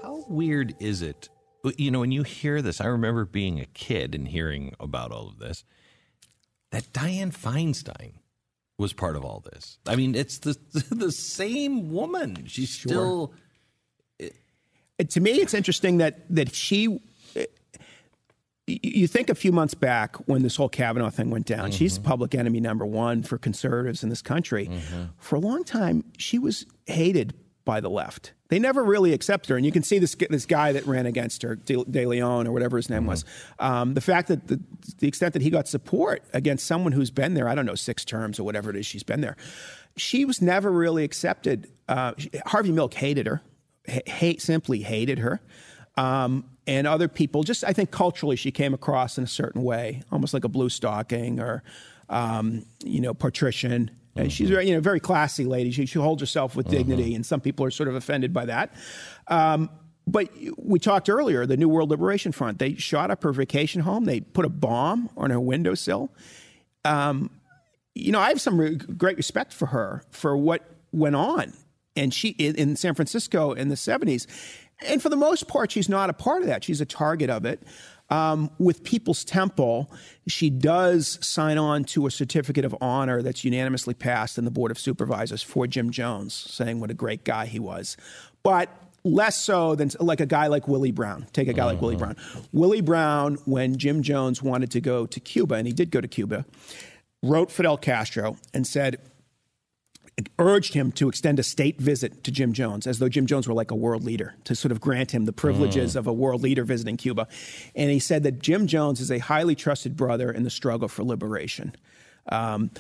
How 0.02 0.24
weird 0.28 0.74
is 0.78 1.02
it? 1.02 1.28
You 1.76 1.90
know, 1.90 2.00
when 2.00 2.12
you 2.12 2.22
hear 2.22 2.62
this, 2.62 2.80
I 2.80 2.86
remember 2.86 3.24
being 3.24 3.60
a 3.60 3.66
kid 3.66 4.14
and 4.14 4.28
hearing 4.28 4.74
about 4.78 5.10
all 5.10 5.28
of 5.28 5.38
this, 5.38 5.64
that 6.70 6.92
Dianne 6.92 7.36
Feinstein 7.36 8.12
was 8.78 8.92
part 8.92 9.16
of 9.16 9.24
all 9.24 9.44
this. 9.52 9.78
I 9.86 9.96
mean, 9.96 10.14
it's 10.14 10.38
the 10.38 10.56
the 10.90 11.12
same 11.12 11.90
woman. 11.90 12.46
She's 12.46 12.70
sure. 12.70 12.90
still. 12.90 13.34
It, 14.98 15.10
to 15.10 15.20
me, 15.20 15.32
it's 15.32 15.54
interesting 15.54 15.98
that 15.98 16.24
that 16.34 16.54
she. 16.54 17.00
You 18.66 19.06
think 19.06 19.30
a 19.30 19.34
few 19.34 19.50
months 19.50 19.72
back 19.72 20.16
when 20.28 20.42
this 20.42 20.56
whole 20.56 20.68
Kavanaugh 20.68 21.08
thing 21.08 21.30
went 21.30 21.46
down, 21.46 21.70
mm-hmm. 21.70 21.78
she's 21.78 21.98
public 21.98 22.34
enemy 22.34 22.60
number 22.60 22.84
one 22.84 23.22
for 23.22 23.38
conservatives 23.38 24.02
in 24.02 24.10
this 24.10 24.20
country. 24.20 24.66
Mm-hmm. 24.66 25.04
For 25.16 25.36
a 25.36 25.38
long 25.38 25.64
time, 25.64 26.04
she 26.18 26.38
was 26.38 26.66
hated 26.84 27.32
by 27.64 27.80
the 27.80 27.88
left. 27.88 28.34
They 28.48 28.58
never 28.58 28.82
really 28.82 29.12
accept 29.12 29.48
her, 29.48 29.56
and 29.56 29.66
you 29.66 29.72
can 29.72 29.82
see 29.82 29.98
this 29.98 30.16
this 30.30 30.46
guy 30.46 30.72
that 30.72 30.86
ran 30.86 31.04
against 31.04 31.42
her, 31.42 31.56
De, 31.56 31.84
De 31.84 32.06
Leon 32.06 32.46
or 32.46 32.52
whatever 32.52 32.78
his 32.78 32.88
name 32.88 33.00
mm-hmm. 33.00 33.08
was. 33.08 33.24
Um, 33.58 33.94
the 33.94 34.00
fact 34.00 34.28
that 34.28 34.48
the, 34.48 34.60
the 34.98 35.08
extent 35.08 35.34
that 35.34 35.42
he 35.42 35.50
got 35.50 35.68
support 35.68 36.22
against 36.32 36.66
someone 36.66 36.92
who's 36.92 37.10
been 37.10 37.34
there, 37.34 37.46
I 37.46 37.54
don't 37.54 37.66
know, 37.66 37.74
six 37.74 38.04
terms 38.04 38.38
or 38.40 38.44
whatever 38.44 38.70
it 38.70 38.76
is 38.76 38.86
she's 38.86 39.02
been 39.02 39.20
there, 39.20 39.36
she 39.96 40.24
was 40.24 40.40
never 40.40 40.70
really 40.70 41.04
accepted. 41.04 41.70
Uh, 41.88 42.14
Harvey 42.46 42.72
Milk 42.72 42.94
hated 42.94 43.26
her, 43.26 43.42
hate 43.84 44.40
simply 44.40 44.80
hated 44.80 45.18
her. 45.18 45.40
Um, 45.96 46.44
and 46.66 46.86
other 46.86 47.08
people, 47.08 47.42
just 47.42 47.64
I 47.64 47.72
think 47.72 47.90
culturally, 47.90 48.36
she 48.36 48.50
came 48.50 48.72
across 48.72 49.18
in 49.18 49.24
a 49.24 49.28
certain 49.28 49.62
way, 49.62 50.02
almost 50.12 50.32
like 50.32 50.44
a 50.44 50.48
blue 50.48 50.68
stocking 50.68 51.40
or, 51.40 51.62
um, 52.08 52.64
you 52.84 53.00
know, 53.00 53.14
patrician. 53.14 53.90
Mm-hmm. 54.16 54.28
She's 54.28 54.50
very, 54.50 54.68
you 54.68 54.74
know, 54.74 54.80
very 54.80 55.00
classy 55.00 55.44
lady. 55.44 55.70
She, 55.70 55.86
she 55.86 55.98
holds 55.98 56.20
herself 56.20 56.56
with 56.56 56.68
dignity, 56.68 57.08
mm-hmm. 57.08 57.16
and 57.16 57.26
some 57.26 57.40
people 57.40 57.64
are 57.64 57.70
sort 57.70 57.88
of 57.88 57.94
offended 57.94 58.32
by 58.32 58.46
that. 58.46 58.74
Um, 59.28 59.70
but 60.06 60.30
we 60.56 60.78
talked 60.78 61.08
earlier, 61.10 61.44
the 61.44 61.56
New 61.56 61.68
World 61.68 61.90
Liberation 61.90 62.32
Front. 62.32 62.58
They 62.58 62.74
shot 62.74 63.10
up 63.10 63.22
her 63.22 63.32
vacation 63.32 63.82
home. 63.82 64.06
They 64.06 64.20
put 64.20 64.44
a 64.44 64.48
bomb 64.48 65.10
on 65.16 65.30
her 65.30 65.40
windowsill. 65.40 66.10
Um, 66.84 67.30
you 67.94 68.12
know, 68.12 68.20
I 68.20 68.28
have 68.28 68.40
some 68.40 68.58
re- 68.58 68.76
great 68.76 69.16
respect 69.16 69.52
for 69.52 69.66
her 69.66 70.02
for 70.10 70.36
what 70.36 70.62
went 70.92 71.16
on, 71.16 71.52
and 71.94 72.14
she 72.14 72.30
in, 72.30 72.54
in 72.54 72.76
San 72.76 72.94
Francisco 72.94 73.52
in 73.52 73.68
the 73.68 73.74
'70s. 73.74 74.26
And 74.86 75.02
for 75.02 75.08
the 75.08 75.16
most 75.16 75.48
part, 75.48 75.72
she's 75.72 75.88
not 75.88 76.08
a 76.08 76.12
part 76.12 76.42
of 76.42 76.48
that. 76.48 76.64
She's 76.64 76.80
a 76.80 76.86
target 76.86 77.30
of 77.30 77.44
it. 77.44 77.62
Um, 78.10 78.50
with 78.58 78.84
People's 78.84 79.24
Temple, 79.24 79.92
she 80.26 80.48
does 80.48 81.18
sign 81.26 81.58
on 81.58 81.84
to 81.84 82.06
a 82.06 82.10
certificate 82.10 82.64
of 82.64 82.74
honor 82.80 83.22
that's 83.22 83.44
unanimously 83.44 83.94
passed 83.94 84.38
in 84.38 84.44
the 84.44 84.50
Board 84.50 84.70
of 84.70 84.78
Supervisors 84.78 85.42
for 85.42 85.66
Jim 85.66 85.90
Jones, 85.90 86.32
saying 86.32 86.80
what 86.80 86.90
a 86.90 86.94
great 86.94 87.24
guy 87.24 87.46
he 87.46 87.58
was. 87.58 87.96
But 88.42 88.70
less 89.04 89.40
so 89.40 89.74
than 89.74 89.90
like 90.00 90.20
a 90.20 90.26
guy 90.26 90.46
like 90.46 90.68
Willie 90.68 90.90
Brown. 90.90 91.26
Take 91.32 91.48
a 91.48 91.52
guy 91.52 91.62
uh-huh. 91.62 91.72
like 91.72 91.82
Willie 91.82 91.96
uh-huh. 91.96 92.14
Brown. 92.14 92.16
Willie 92.52 92.80
Brown, 92.80 93.36
when 93.44 93.76
Jim 93.76 94.02
Jones 94.02 94.42
wanted 94.42 94.70
to 94.72 94.80
go 94.80 95.06
to 95.06 95.20
Cuba, 95.20 95.56
and 95.56 95.66
he 95.66 95.72
did 95.72 95.90
go 95.90 96.00
to 96.00 96.08
Cuba, 96.08 96.44
wrote 97.22 97.50
Fidel 97.50 97.76
Castro 97.76 98.36
and 98.54 98.66
said, 98.66 98.98
urged 100.38 100.74
him 100.74 100.90
to 100.92 101.08
extend 101.08 101.38
a 101.38 101.42
state 101.42 101.80
visit 101.80 102.24
to 102.24 102.30
Jim 102.30 102.52
Jones, 102.52 102.86
as 102.86 102.98
though 102.98 103.08
Jim 103.08 103.26
Jones 103.26 103.46
were 103.46 103.54
like 103.54 103.70
a 103.70 103.76
world 103.76 104.04
leader, 104.04 104.34
to 104.44 104.54
sort 104.54 104.72
of 104.72 104.80
grant 104.80 105.12
him 105.12 105.26
the 105.26 105.32
privileges 105.32 105.94
mm. 105.94 105.96
of 105.96 106.06
a 106.06 106.12
world 106.12 106.42
leader 106.42 106.64
visiting 106.64 106.96
Cuba. 106.96 107.28
And 107.74 107.90
he 107.90 107.98
said 107.98 108.24
that 108.24 108.40
Jim 108.40 108.66
Jones 108.66 109.00
is 109.00 109.10
a 109.10 109.18
highly 109.18 109.54
trusted 109.54 109.96
brother 109.96 110.30
in 110.30 110.42
the 110.42 110.50
struggle 110.50 110.88
for 110.88 111.04
liberation. 111.04 111.74
Um, 112.30 112.70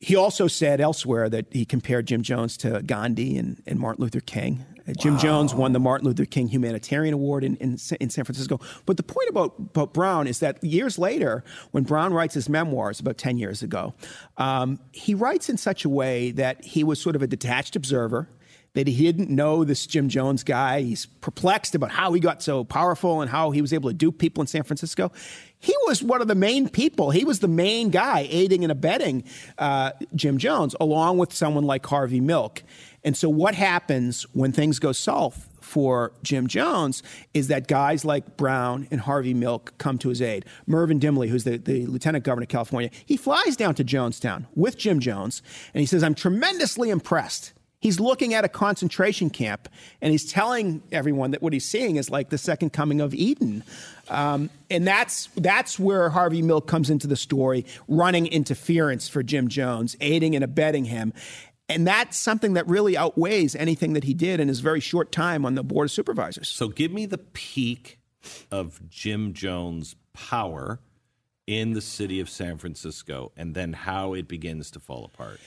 he 0.00 0.16
also 0.16 0.46
said 0.46 0.80
elsewhere 0.80 1.30
that 1.30 1.46
he 1.50 1.64
compared 1.64 2.06
Jim 2.06 2.22
Jones 2.22 2.58
to 2.58 2.82
Gandhi 2.82 3.38
and, 3.38 3.62
and 3.66 3.78
Martin 3.78 4.02
Luther 4.02 4.20
King. 4.20 4.64
Jim 4.92 5.14
wow. 5.14 5.20
Jones 5.20 5.54
won 5.54 5.72
the 5.72 5.80
Martin 5.80 6.06
Luther 6.06 6.26
King 6.26 6.48
Humanitarian 6.48 7.14
Award 7.14 7.42
in, 7.42 7.56
in, 7.56 7.78
in, 8.00 8.10
San 8.10 8.24
Francisco. 8.24 8.60
But 8.84 8.96
the 8.96 9.02
point 9.02 9.28
about, 9.30 9.54
about 9.58 9.94
Brown 9.94 10.26
is 10.26 10.40
that 10.40 10.62
years 10.62 10.98
later, 10.98 11.42
when 11.70 11.84
Brown 11.84 12.12
writes 12.12 12.34
his 12.34 12.48
memoirs 12.48 13.00
about 13.00 13.16
10 13.16 13.38
years 13.38 13.62
ago, 13.62 13.94
um, 14.36 14.78
he 14.92 15.14
writes 15.14 15.48
in 15.48 15.56
such 15.56 15.84
a 15.84 15.88
way 15.88 16.32
that 16.32 16.62
he 16.64 16.84
was 16.84 17.00
sort 17.00 17.16
of 17.16 17.22
a 17.22 17.26
detached 17.26 17.76
observer 17.76 18.28
that 18.74 18.88
he 18.88 19.04
didn't 19.04 19.30
know 19.30 19.64
this 19.64 19.86
Jim 19.86 20.08
Jones 20.08 20.42
guy. 20.42 20.82
He's 20.82 21.06
perplexed 21.06 21.74
about 21.74 21.92
how 21.92 22.12
he 22.12 22.20
got 22.20 22.42
so 22.42 22.64
powerful 22.64 23.20
and 23.20 23.30
how 23.30 23.52
he 23.52 23.62
was 23.62 23.72
able 23.72 23.88
to 23.88 23.94
dupe 23.94 24.18
people 24.18 24.42
in 24.42 24.48
San 24.48 24.64
Francisco. 24.64 25.12
He 25.60 25.74
was 25.86 26.02
one 26.02 26.20
of 26.20 26.28
the 26.28 26.34
main 26.34 26.68
people. 26.68 27.10
He 27.10 27.24
was 27.24 27.38
the 27.38 27.48
main 27.48 27.90
guy 27.90 28.26
aiding 28.28 28.64
and 28.64 28.72
abetting 28.72 29.24
uh, 29.58 29.92
Jim 30.14 30.38
Jones, 30.38 30.74
along 30.80 31.18
with 31.18 31.32
someone 31.32 31.64
like 31.64 31.86
Harvey 31.86 32.20
Milk. 32.20 32.62
And 33.04 33.16
so, 33.16 33.28
what 33.28 33.54
happens 33.54 34.24
when 34.34 34.52
things 34.52 34.78
go 34.78 34.92
south 34.92 35.48
for 35.60 36.12
Jim 36.22 36.46
Jones 36.46 37.02
is 37.32 37.48
that 37.48 37.68
guys 37.68 38.04
like 38.04 38.36
Brown 38.36 38.88
and 38.90 39.00
Harvey 39.00 39.34
Milk 39.34 39.72
come 39.78 39.98
to 39.98 40.08
his 40.08 40.20
aid. 40.20 40.44
Mervyn 40.66 41.00
Dymally, 41.00 41.28
who's 41.28 41.44
the, 41.44 41.58
the 41.58 41.86
lieutenant 41.86 42.24
governor 42.24 42.44
of 42.44 42.48
California, 42.48 42.90
he 43.06 43.16
flies 43.16 43.56
down 43.56 43.74
to 43.76 43.84
Jonestown 43.84 44.46
with 44.54 44.76
Jim 44.76 45.00
Jones, 45.00 45.42
and 45.72 45.80
he 45.80 45.86
says, 45.86 46.02
I'm 46.02 46.14
tremendously 46.14 46.90
impressed 46.90 47.54
he's 47.84 48.00
looking 48.00 48.32
at 48.32 48.46
a 48.46 48.48
concentration 48.48 49.28
camp 49.28 49.68
and 50.00 50.10
he's 50.10 50.24
telling 50.24 50.82
everyone 50.90 51.32
that 51.32 51.42
what 51.42 51.52
he's 51.52 51.66
seeing 51.66 51.96
is 51.96 52.08
like 52.08 52.30
the 52.30 52.38
second 52.38 52.72
coming 52.72 53.02
of 53.02 53.12
Eden. 53.14 53.62
Um, 54.08 54.48
and 54.70 54.86
that's 54.86 55.28
that's 55.36 55.78
where 55.78 56.08
Harvey 56.08 56.40
Milk 56.40 56.66
comes 56.66 56.88
into 56.88 57.06
the 57.06 57.14
story, 57.14 57.66
running 57.86 58.26
interference 58.26 59.06
for 59.06 59.22
Jim 59.22 59.48
Jones, 59.48 59.96
aiding 60.00 60.34
and 60.34 60.42
abetting 60.42 60.86
him. 60.86 61.12
And 61.68 61.86
that's 61.86 62.16
something 62.16 62.54
that 62.54 62.66
really 62.66 62.96
outweighs 62.96 63.54
anything 63.54 63.92
that 63.92 64.04
he 64.04 64.14
did 64.14 64.40
in 64.40 64.48
his 64.48 64.60
very 64.60 64.80
short 64.80 65.12
time 65.12 65.44
on 65.44 65.54
the 65.54 65.62
board 65.62 65.86
of 65.86 65.90
supervisors. 65.90 66.48
So 66.48 66.68
give 66.68 66.90
me 66.90 67.04
the 67.04 67.18
peak 67.18 67.98
of 68.50 68.88
Jim 68.88 69.34
Jones' 69.34 69.94
power 70.14 70.80
in 71.46 71.74
the 71.74 71.82
city 71.82 72.18
of 72.20 72.30
San 72.30 72.56
Francisco 72.56 73.30
and 73.36 73.54
then 73.54 73.74
how 73.74 74.14
it 74.14 74.26
begins 74.26 74.70
to 74.70 74.80
fall 74.80 75.04
apart. 75.04 75.38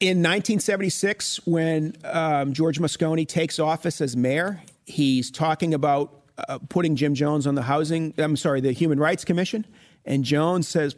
In 0.00 0.18
1976, 0.18 1.44
when 1.44 1.96
um, 2.04 2.52
George 2.52 2.78
Moscone 2.78 3.26
takes 3.26 3.58
office 3.58 4.00
as 4.00 4.16
mayor, 4.16 4.62
he's 4.86 5.28
talking 5.28 5.74
about 5.74 6.22
uh, 6.48 6.58
putting 6.68 6.94
Jim 6.94 7.14
Jones 7.14 7.48
on 7.48 7.56
the 7.56 7.62
housing, 7.62 8.14
I'm 8.16 8.36
sorry, 8.36 8.60
the 8.60 8.70
Human 8.70 9.00
Rights 9.00 9.24
Commission. 9.24 9.66
And 10.04 10.22
Jones 10.22 10.68
says, 10.68 10.94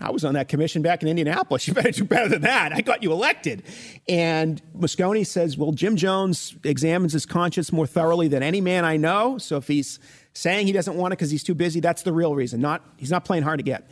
I 0.00 0.10
was 0.10 0.24
on 0.24 0.32
that 0.32 0.48
commission 0.48 0.80
back 0.80 1.02
in 1.02 1.08
Indianapolis. 1.08 1.68
You 1.68 1.74
better 1.74 1.90
do 1.90 2.04
better 2.04 2.30
than 2.30 2.40
that. 2.40 2.72
I 2.72 2.80
got 2.80 3.02
you 3.02 3.12
elected. 3.12 3.64
And 4.08 4.62
Moscone 4.74 5.26
says, 5.26 5.58
Well, 5.58 5.72
Jim 5.72 5.96
Jones 5.96 6.56
examines 6.64 7.12
his 7.12 7.26
conscience 7.26 7.70
more 7.70 7.86
thoroughly 7.86 8.28
than 8.28 8.42
any 8.42 8.62
man 8.62 8.86
I 8.86 8.96
know. 8.96 9.36
So 9.36 9.58
if 9.58 9.68
he's 9.68 9.98
saying 10.32 10.66
he 10.66 10.72
doesn't 10.72 10.94
want 10.94 11.12
it 11.12 11.18
because 11.18 11.30
he's 11.30 11.44
too 11.44 11.54
busy, 11.54 11.80
that's 11.80 12.02
the 12.02 12.14
real 12.14 12.34
reason. 12.34 12.62
Not 12.62 12.82
he's 12.96 13.10
not 13.10 13.26
playing 13.26 13.42
hard 13.42 13.58
to 13.58 13.62
get. 13.64 13.90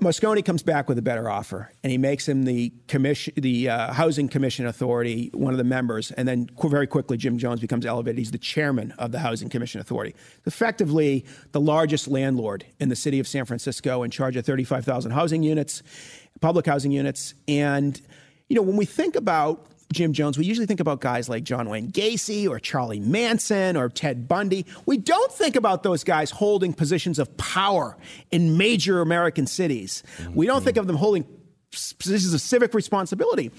Moscone 0.00 0.44
comes 0.44 0.62
back 0.62 0.88
with 0.88 0.98
a 0.98 1.02
better 1.02 1.28
offer, 1.28 1.70
and 1.84 1.90
he 1.90 1.98
makes 1.98 2.26
him 2.26 2.44
the 2.44 2.72
commission, 2.88 3.34
the 3.36 3.68
uh, 3.68 3.92
housing 3.92 4.28
commission 4.28 4.66
authority, 4.66 5.30
one 5.34 5.52
of 5.52 5.58
the 5.58 5.64
members, 5.64 6.10
and 6.12 6.26
then 6.26 6.48
qu- 6.56 6.68
very 6.68 6.86
quickly 6.86 7.16
Jim 7.16 7.38
Jones 7.38 7.60
becomes 7.60 7.84
elevated. 7.84 8.18
He's 8.18 8.30
the 8.30 8.38
chairman 8.38 8.92
of 8.92 9.12
the 9.12 9.18
housing 9.18 9.48
commission 9.48 9.80
authority, 9.80 10.14
effectively 10.46 11.24
the 11.52 11.60
largest 11.60 12.08
landlord 12.08 12.64
in 12.80 12.88
the 12.88 12.96
city 12.96 13.20
of 13.20 13.28
San 13.28 13.44
Francisco, 13.44 14.02
in 14.02 14.10
charge 14.10 14.36
of 14.36 14.46
35,000 14.46 15.10
housing 15.12 15.42
units, 15.42 15.82
public 16.40 16.66
housing 16.66 16.90
units, 16.90 17.34
and 17.46 18.00
you 18.48 18.56
know 18.56 18.62
when 18.62 18.76
we 18.76 18.86
think 18.86 19.14
about 19.14 19.66
Jim 19.92 20.12
Jones, 20.12 20.38
we 20.38 20.44
usually 20.44 20.66
think 20.66 20.80
about 20.80 21.00
guys 21.00 21.28
like 21.28 21.44
John 21.44 21.68
Wayne 21.68 21.90
Gacy 21.90 22.48
or 22.48 22.58
Charlie 22.58 23.00
Manson 23.00 23.76
or 23.76 23.88
Ted 23.88 24.28
Bundy. 24.28 24.66
We 24.86 24.98
don't 24.98 25.32
think 25.32 25.56
about 25.56 25.82
those 25.82 26.04
guys 26.04 26.30
holding 26.30 26.72
positions 26.72 27.18
of 27.18 27.36
power 27.36 27.96
in 28.30 28.56
major 28.56 29.00
American 29.00 29.46
cities. 29.46 30.02
We 30.34 30.46
don't 30.46 30.62
think 30.64 30.76
of 30.76 30.86
them 30.86 30.96
holding 30.96 31.24
positions 31.70 32.34
of 32.34 32.40
civic 32.40 32.74
responsibility. 32.74 33.50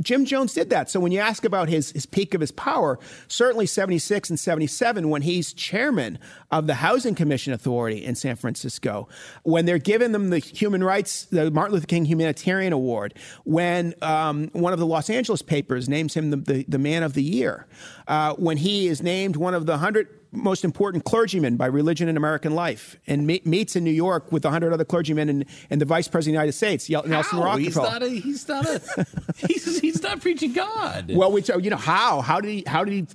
Jim 0.00 0.24
Jones 0.24 0.52
did 0.54 0.70
that. 0.70 0.90
So 0.90 1.00
when 1.00 1.12
you 1.12 1.18
ask 1.18 1.44
about 1.44 1.68
his, 1.68 1.90
his 1.92 2.06
peak 2.06 2.34
of 2.34 2.40
his 2.40 2.52
power, 2.52 2.98
certainly 3.26 3.66
76 3.66 4.30
and 4.30 4.38
77, 4.38 5.08
when 5.08 5.22
he's 5.22 5.52
chairman 5.52 6.18
of 6.50 6.66
the 6.66 6.74
Housing 6.74 7.14
Commission 7.14 7.52
Authority 7.52 8.04
in 8.04 8.14
San 8.14 8.36
Francisco, 8.36 9.08
when 9.42 9.66
they're 9.66 9.78
giving 9.78 10.12
them 10.12 10.30
the 10.30 10.38
human 10.38 10.84
rights, 10.84 11.24
the 11.26 11.50
Martin 11.50 11.74
Luther 11.74 11.86
King 11.86 12.04
Humanitarian 12.04 12.72
Award, 12.72 13.14
when 13.44 13.94
um, 14.02 14.48
one 14.52 14.72
of 14.72 14.78
the 14.78 14.86
Los 14.86 15.10
Angeles 15.10 15.42
papers 15.42 15.88
names 15.88 16.14
him 16.14 16.30
the, 16.30 16.36
the, 16.36 16.64
the 16.68 16.78
man 16.78 17.02
of 17.02 17.14
the 17.14 17.22
year, 17.22 17.66
uh, 18.06 18.34
when 18.34 18.56
he 18.56 18.86
is 18.86 19.02
named 19.02 19.36
one 19.36 19.54
of 19.54 19.66
the 19.66 19.72
100 19.72 20.17
most 20.30 20.64
important 20.64 21.04
clergymen 21.04 21.56
by 21.56 21.66
religion 21.66 22.08
in 22.08 22.16
American 22.16 22.54
life 22.54 22.96
and 23.06 23.26
meets 23.26 23.76
in 23.76 23.84
New 23.84 23.90
York 23.90 24.30
with 24.30 24.44
100 24.44 24.72
other 24.72 24.84
clergymen 24.84 25.28
and, 25.28 25.44
and 25.70 25.80
the 25.80 25.84
vice 25.84 26.08
president 26.08 26.36
of 26.36 26.40
the 26.40 26.42
United 26.42 26.52
States, 26.52 26.90
Nelson 26.90 27.38
how? 27.38 27.44
Rockefeller. 27.44 27.60
He's 27.60 27.76
not 27.76 28.02
a, 28.02 28.08
he's 28.08 28.48
not 28.48 28.66
a, 28.66 29.06
he's, 29.46 29.80
he's 29.80 30.02
not 30.02 30.20
preaching 30.20 30.52
God. 30.52 31.10
Well, 31.14 31.32
we, 31.32 31.42
you 31.60 31.70
know, 31.70 31.76
how? 31.76 32.20
How 32.20 32.40
did 32.40 32.50
he, 32.50 32.64
how 32.66 32.84
did 32.84 32.92
he, 32.92 33.06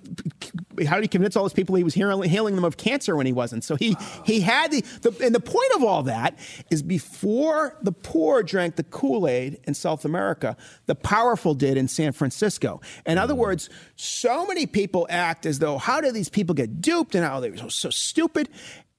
how 0.87 0.95
did 0.95 1.03
he 1.03 1.07
convince 1.07 1.35
all 1.35 1.43
those 1.43 1.53
people 1.53 1.75
he 1.75 1.83
was 1.83 1.93
healing, 1.93 2.29
healing 2.29 2.55
them 2.55 2.65
of 2.65 2.77
cancer 2.77 3.15
when 3.15 3.25
he 3.25 3.33
wasn't? 3.33 3.63
So 3.63 3.75
he, 3.75 3.91
wow. 3.91 4.23
he 4.25 4.41
had 4.41 4.71
the, 4.71 4.81
the, 5.01 5.15
and 5.23 5.33
the 5.33 5.39
point 5.39 5.71
of 5.75 5.83
all 5.83 6.03
that 6.03 6.37
is 6.69 6.81
before 6.81 7.77
the 7.81 7.91
poor 7.91 8.43
drank 8.43 8.75
the 8.75 8.83
Kool-Aid 8.83 9.59
in 9.63 9.73
South 9.73 10.03
America, 10.03 10.57
the 10.87 10.95
powerful 10.95 11.53
did 11.53 11.77
in 11.77 11.87
San 11.87 12.11
Francisco. 12.11 12.81
In 13.05 13.17
other 13.17 13.33
mm. 13.33 13.37
words, 13.37 13.69
so 13.95 14.45
many 14.45 14.65
people 14.65 15.07
act 15.09 15.45
as 15.45 15.59
though, 15.59 15.77
how 15.77 16.01
did 16.01 16.13
these 16.13 16.29
people 16.29 16.53
get 16.53 16.81
duped? 16.81 17.13
and 17.15 17.25
how 17.25 17.39
they 17.39 17.49
were 17.49 17.57
so, 17.57 17.69
so 17.69 17.89
stupid. 17.89 18.49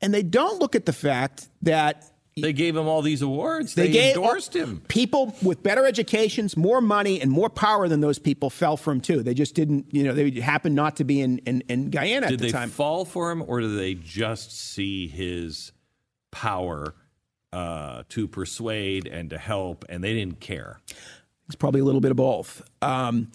And 0.01 0.13
they 0.13 0.23
don't 0.23 0.61
look 0.61 0.75
at 0.75 0.87
the 0.87 0.93
fact 0.93 1.49
that 1.63 2.11
they 2.37 2.53
gave 2.53 2.77
him 2.77 2.89
all 2.89 3.01
these 3.03 3.23
awards. 3.23 3.75
They, 3.75 3.91
they 3.91 4.09
endorsed 4.11 4.55
him. 4.57 4.83
People 4.89 5.37
with 5.43 5.63
better 5.63 5.87
educations, 5.87 6.57
more 6.57 6.81
money, 6.81 7.21
and 7.21 7.31
more 7.31 7.49
power 7.49 7.87
than 7.87 8.01
those 8.01 8.19
people 8.19 8.51
fell 8.51 8.77
for 8.77 8.91
him 8.93 9.01
too. 9.01 9.23
They 9.23 9.35
just 9.35 9.55
didn't, 9.55 9.87
you 9.93 10.03
know, 10.03 10.13
they 10.15 10.31
happened 10.41 10.75
not 10.75 10.97
to 10.97 11.05
be 11.05 11.21
in, 11.21 11.39
in, 11.39 11.63
in 11.69 11.91
Guyana 11.91 12.27
did 12.29 12.35
at 12.35 12.47
the 12.47 12.53
time. 12.53 12.69
Did 12.69 12.71
they 12.71 12.75
fall 12.75 13.05
for 13.05 13.31
him, 13.31 13.45
or 13.47 13.61
did 13.61 13.79
they 13.79 13.95
just 13.95 14.59
see 14.59 15.07
his 15.07 15.73
power 16.33 16.95
uh, 17.53 18.03
to 18.09 18.27
persuade 18.27 19.07
and 19.07 19.31
to 19.31 19.39
help, 19.39 19.85
and 19.89 20.03
they 20.03 20.15
didn't 20.15 20.41
care? 20.41 20.81
It's 21.47 21.57
probably 21.57 21.83
a 21.83 21.85
little 21.85 22.01
bit 22.01 22.11
of 22.11 22.17
both. 22.17 22.63
Um, 22.83 23.31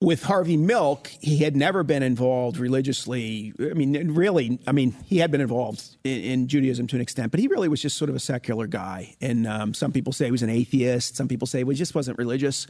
with 0.00 0.22
Harvey 0.24 0.56
Milk, 0.56 1.08
he 1.20 1.38
had 1.38 1.56
never 1.56 1.82
been 1.82 2.02
involved 2.02 2.58
religiously. 2.58 3.52
I 3.58 3.74
mean, 3.74 4.12
really, 4.12 4.58
I 4.66 4.72
mean, 4.72 4.92
he 5.06 5.18
had 5.18 5.30
been 5.30 5.40
involved 5.40 5.96
in, 6.04 6.20
in 6.20 6.48
Judaism 6.48 6.86
to 6.88 6.96
an 6.96 7.02
extent, 7.02 7.30
but 7.30 7.40
he 7.40 7.48
really 7.48 7.68
was 7.68 7.80
just 7.80 7.96
sort 7.96 8.10
of 8.10 8.16
a 8.16 8.20
secular 8.20 8.66
guy. 8.66 9.14
And 9.20 9.46
um, 9.46 9.74
some 9.74 9.92
people 9.92 10.12
say 10.12 10.26
he 10.26 10.30
was 10.30 10.42
an 10.42 10.50
atheist. 10.50 11.16
Some 11.16 11.28
people 11.28 11.46
say 11.46 11.64
he 11.64 11.74
just 11.74 11.94
wasn't 11.94 12.18
religious. 12.18 12.66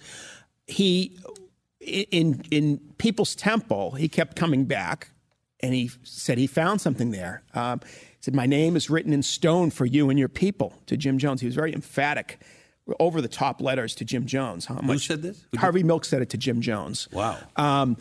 He, 0.66 1.18
in 1.80 2.42
in 2.50 2.78
People's 2.98 3.34
Temple, 3.34 3.92
he 3.92 4.08
kept 4.08 4.36
coming 4.36 4.64
back, 4.64 5.10
and 5.60 5.74
he 5.74 5.90
said 6.02 6.38
he 6.38 6.46
found 6.46 6.80
something 6.80 7.10
there. 7.10 7.42
Um, 7.54 7.80
he 7.82 8.22
said, 8.22 8.34
"My 8.34 8.46
name 8.46 8.76
is 8.76 8.88
written 8.88 9.12
in 9.12 9.22
stone 9.22 9.70
for 9.70 9.84
you 9.84 10.08
and 10.08 10.18
your 10.18 10.28
people." 10.28 10.72
To 10.86 10.96
Jim 10.96 11.18
Jones, 11.18 11.40
he 11.40 11.46
was 11.46 11.54
very 11.54 11.74
emphatic 11.74 12.38
over 13.00 13.20
the 13.20 13.28
top 13.28 13.60
letters 13.60 13.94
to 13.96 14.04
Jim 14.04 14.26
Jones. 14.26 14.66
How 14.66 14.76
much? 14.76 14.84
Who 14.84 14.98
said 14.98 15.22
this? 15.22 15.44
Who 15.52 15.58
Harvey 15.58 15.82
Milk 15.82 16.04
said 16.04 16.22
it 16.22 16.30
to 16.30 16.36
Jim 16.36 16.60
Jones. 16.60 17.08
Wow. 17.12 17.38
Um, 17.56 17.96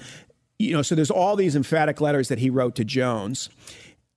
you 0.60 0.74
know, 0.74 0.82
so 0.82 0.96
there's 0.96 1.12
all 1.12 1.36
these 1.36 1.56
emphatic 1.56 2.02
letters 2.02 2.28
that 2.28 2.40
he 2.40 2.50
wrote 2.50 2.76
to 2.76 2.86
Jones. 2.86 3.50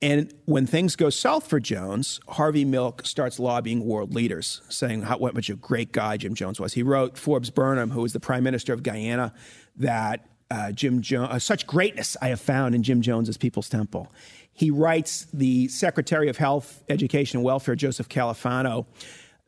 And 0.02 0.32
when 0.44 0.66
things 0.66 0.94
go 0.94 1.08
south 1.08 1.46
for 1.46 1.58
Jones, 1.58 2.20
Harvey 2.28 2.64
Milk 2.64 3.06
starts 3.06 3.38
lobbying 3.38 3.84
world 3.86 4.14
leaders, 4.14 4.60
saying 4.68 5.02
how 5.02 5.16
what 5.18 5.34
much 5.34 5.48
a 5.48 5.54
great 5.54 5.90
guy 5.92 6.18
Jim 6.18 6.34
Jones 6.34 6.60
was. 6.60 6.74
He 6.74 6.82
wrote 6.82 7.16
Forbes 7.16 7.50
Burnham, 7.50 7.90
who 7.90 8.02
was 8.02 8.12
the 8.12 8.20
prime 8.20 8.44
minister 8.44 8.74
of 8.74 8.82
Guyana, 8.82 9.32
that 9.76 10.28
uh, 10.50 10.72
Jim 10.72 11.00
Jones, 11.00 11.30
uh, 11.32 11.38
such 11.38 11.66
greatness 11.66 12.16
I 12.20 12.28
have 12.28 12.40
found 12.40 12.74
in 12.74 12.82
Jim 12.82 13.00
Jones's 13.00 13.38
People's 13.38 13.68
Temple. 13.68 14.12
He 14.52 14.70
writes 14.70 15.26
the 15.32 15.68
Secretary 15.68 16.28
of 16.28 16.36
Health, 16.36 16.84
Education, 16.88 17.38
and 17.38 17.44
Welfare, 17.44 17.74
Joseph 17.74 18.08
Califano, 18.08 18.86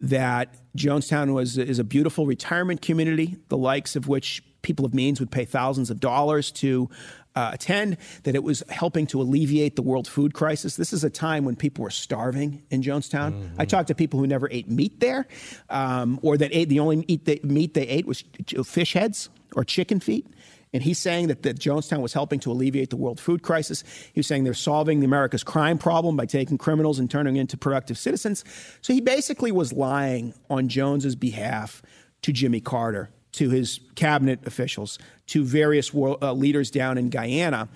that 0.00 0.54
Jonestown 0.76 1.34
was 1.34 1.58
is 1.58 1.78
a 1.78 1.84
beautiful 1.84 2.26
retirement 2.26 2.82
community, 2.82 3.36
the 3.48 3.56
likes 3.56 3.96
of 3.96 4.08
which 4.08 4.42
people 4.62 4.84
of 4.84 4.94
means 4.94 5.20
would 5.20 5.30
pay 5.30 5.44
thousands 5.44 5.90
of 5.90 6.00
dollars 6.00 6.50
to 6.50 6.88
uh, 7.34 7.50
attend, 7.52 7.96
that 8.24 8.34
it 8.34 8.42
was 8.42 8.64
helping 8.68 9.06
to 9.06 9.20
alleviate 9.20 9.76
the 9.76 9.82
world 9.82 10.08
food 10.08 10.34
crisis. 10.34 10.76
This 10.76 10.92
is 10.92 11.04
a 11.04 11.10
time 11.10 11.44
when 11.44 11.54
people 11.54 11.84
were 11.84 11.90
starving 11.90 12.64
in 12.70 12.82
Jonestown. 12.82 13.32
Mm-hmm. 13.32 13.60
I 13.60 13.64
talked 13.64 13.88
to 13.88 13.94
people 13.94 14.18
who 14.18 14.26
never 14.26 14.48
ate 14.50 14.68
meat 14.68 14.98
there, 14.98 15.26
um, 15.70 16.18
or 16.22 16.36
that 16.36 16.50
ate 16.52 16.68
the 16.68 16.80
only 16.80 16.96
meat 16.96 17.24
they, 17.24 17.40
meat 17.44 17.74
they 17.74 17.86
ate 17.86 18.06
was 18.06 18.24
fish 18.64 18.94
heads 18.94 19.28
or 19.54 19.62
chicken 19.62 20.00
feet. 20.00 20.26
And 20.72 20.82
he's 20.82 20.98
saying 20.98 21.28
that, 21.28 21.42
that 21.44 21.58
Jonestown 21.58 22.00
was 22.00 22.12
helping 22.12 22.40
to 22.40 22.52
alleviate 22.52 22.90
the 22.90 22.96
world 22.96 23.18
food 23.18 23.42
crisis. 23.42 23.84
He 24.12 24.20
was 24.20 24.26
saying 24.26 24.44
they're 24.44 24.54
solving 24.54 25.00
the 25.00 25.06
America's 25.06 25.44
crime 25.44 25.78
problem 25.78 26.16
by 26.16 26.26
taking 26.26 26.58
criminals 26.58 26.98
and 26.98 27.10
turning 27.10 27.36
into 27.36 27.56
productive 27.56 27.96
citizens. 27.96 28.44
So 28.82 28.92
he 28.92 29.00
basically 29.00 29.52
was 29.52 29.72
lying 29.72 30.34
on 30.50 30.68
Jones's 30.68 31.16
behalf 31.16 31.82
to 32.22 32.32
Jimmy 32.32 32.60
Carter, 32.60 33.10
to 33.32 33.50
his 33.50 33.80
cabinet 33.94 34.46
officials, 34.46 34.98
to 35.28 35.44
various 35.44 35.94
world, 35.94 36.18
uh, 36.22 36.32
leaders 36.32 36.70
down 36.70 36.98
in 36.98 37.08
Guyana. 37.08 37.68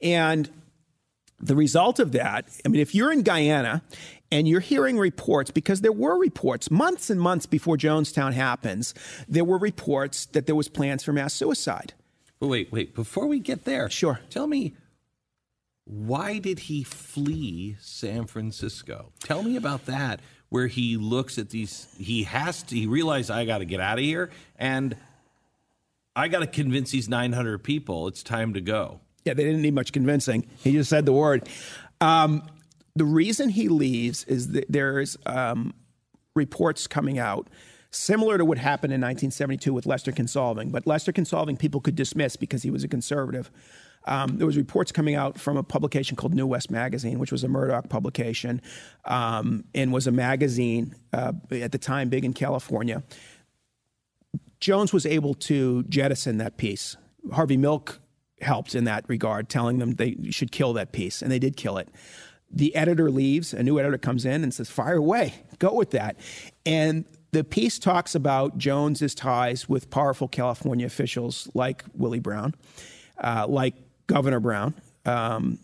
And 0.00 0.48
the 1.40 1.56
result 1.56 1.98
of 1.98 2.12
that, 2.12 2.48
I 2.64 2.68
mean, 2.68 2.80
if 2.80 2.94
you're 2.94 3.12
in 3.12 3.22
Guyana 3.22 3.82
and 4.30 4.48
you're 4.48 4.60
hearing 4.60 4.98
reports, 4.98 5.50
because 5.50 5.80
there 5.80 5.92
were 5.92 6.18
reports 6.18 6.70
months 6.70 7.10
and 7.10 7.20
months 7.20 7.46
before 7.46 7.76
Jonestown 7.76 8.32
happens, 8.32 8.94
there 9.28 9.44
were 9.44 9.58
reports 9.58 10.26
that 10.26 10.46
there 10.46 10.54
was 10.54 10.68
plans 10.68 11.02
for 11.02 11.12
mass 11.12 11.34
suicide. 11.34 11.94
But 12.38 12.48
wait, 12.48 12.70
wait. 12.70 12.94
Before 12.94 13.26
we 13.26 13.40
get 13.40 13.64
there, 13.64 13.88
sure. 13.88 14.20
Tell 14.30 14.46
me, 14.46 14.74
why 15.84 16.38
did 16.38 16.60
he 16.60 16.82
flee 16.82 17.76
San 17.80 18.26
Francisco? 18.26 19.12
Tell 19.20 19.42
me 19.42 19.56
about 19.56 19.86
that. 19.86 20.20
Where 20.48 20.68
he 20.68 20.96
looks 20.96 21.38
at 21.38 21.50
these, 21.50 21.88
he 21.98 22.22
has 22.22 22.62
to. 22.64 22.76
He 22.76 22.86
realized 22.86 23.30
I 23.30 23.44
got 23.44 23.58
to 23.58 23.64
get 23.64 23.80
out 23.80 23.98
of 23.98 24.04
here, 24.04 24.30
and 24.56 24.96
I 26.14 26.28
got 26.28 26.40
to 26.40 26.46
convince 26.46 26.90
these 26.92 27.08
900 27.08 27.64
people 27.64 28.06
it's 28.06 28.22
time 28.22 28.54
to 28.54 28.60
go. 28.60 29.00
Yeah, 29.24 29.34
they 29.34 29.42
didn't 29.42 29.62
need 29.62 29.74
much 29.74 29.92
convincing. 29.92 30.46
He 30.62 30.72
just 30.72 30.88
said 30.88 31.04
the 31.04 31.12
word. 31.12 31.48
Um, 32.00 32.44
the 32.94 33.04
reason 33.04 33.48
he 33.48 33.68
leaves 33.68 34.22
is 34.24 34.52
that 34.52 34.66
there's 34.68 35.16
um, 35.26 35.74
reports 36.34 36.86
coming 36.86 37.18
out 37.18 37.48
similar 37.90 38.38
to 38.38 38.44
what 38.44 38.58
happened 38.58 38.92
in 38.92 39.00
1972 39.00 39.72
with 39.72 39.86
Lester 39.86 40.12
Kinsolving. 40.12 40.72
But 40.72 40.86
Lester 40.86 41.12
Kinsolving, 41.12 41.58
people 41.58 41.80
could 41.80 41.94
dismiss 41.94 42.36
because 42.36 42.62
he 42.62 42.70
was 42.70 42.84
a 42.84 42.88
conservative. 42.88 43.50
Um, 44.06 44.38
there 44.38 44.46
was 44.46 44.56
reports 44.56 44.92
coming 44.92 45.14
out 45.14 45.38
from 45.38 45.56
a 45.56 45.62
publication 45.62 46.16
called 46.16 46.34
New 46.34 46.46
West 46.46 46.70
Magazine, 46.70 47.18
which 47.18 47.32
was 47.32 47.42
a 47.42 47.48
Murdoch 47.48 47.88
publication, 47.88 48.62
um, 49.04 49.64
and 49.74 49.92
was 49.92 50.06
a 50.06 50.12
magazine 50.12 50.94
uh, 51.12 51.32
at 51.50 51.72
the 51.72 51.78
time 51.78 52.08
big 52.08 52.24
in 52.24 52.32
California. 52.32 53.02
Jones 54.60 54.92
was 54.92 55.04
able 55.04 55.34
to 55.34 55.82
jettison 55.84 56.38
that 56.38 56.56
piece. 56.56 56.96
Harvey 57.32 57.56
Milk 57.56 58.00
helped 58.40 58.74
in 58.74 58.84
that 58.84 59.04
regard, 59.08 59.48
telling 59.48 59.78
them 59.78 59.94
they 59.94 60.16
should 60.30 60.52
kill 60.52 60.72
that 60.74 60.92
piece, 60.92 61.20
and 61.20 61.30
they 61.30 61.38
did 61.38 61.56
kill 61.56 61.76
it. 61.78 61.88
The 62.50 62.74
editor 62.76 63.10
leaves, 63.10 63.52
a 63.52 63.62
new 63.62 63.80
editor 63.80 63.98
comes 63.98 64.24
in 64.24 64.44
and 64.44 64.54
says, 64.54 64.70
Fire 64.70 64.96
away, 64.96 65.34
go 65.58 65.74
with 65.74 65.90
that. 65.90 66.16
And 66.64 67.04
the 67.36 67.44
piece 67.44 67.78
talks 67.78 68.14
about 68.14 68.56
Jones's 68.56 69.14
ties 69.14 69.68
with 69.68 69.90
powerful 69.90 70.26
California 70.26 70.86
officials 70.86 71.50
like 71.52 71.84
Willie 71.92 72.18
Brown, 72.18 72.54
uh, 73.22 73.44
like 73.46 73.74
Governor 74.06 74.40
Brown. 74.40 74.72
Um, 75.04 75.58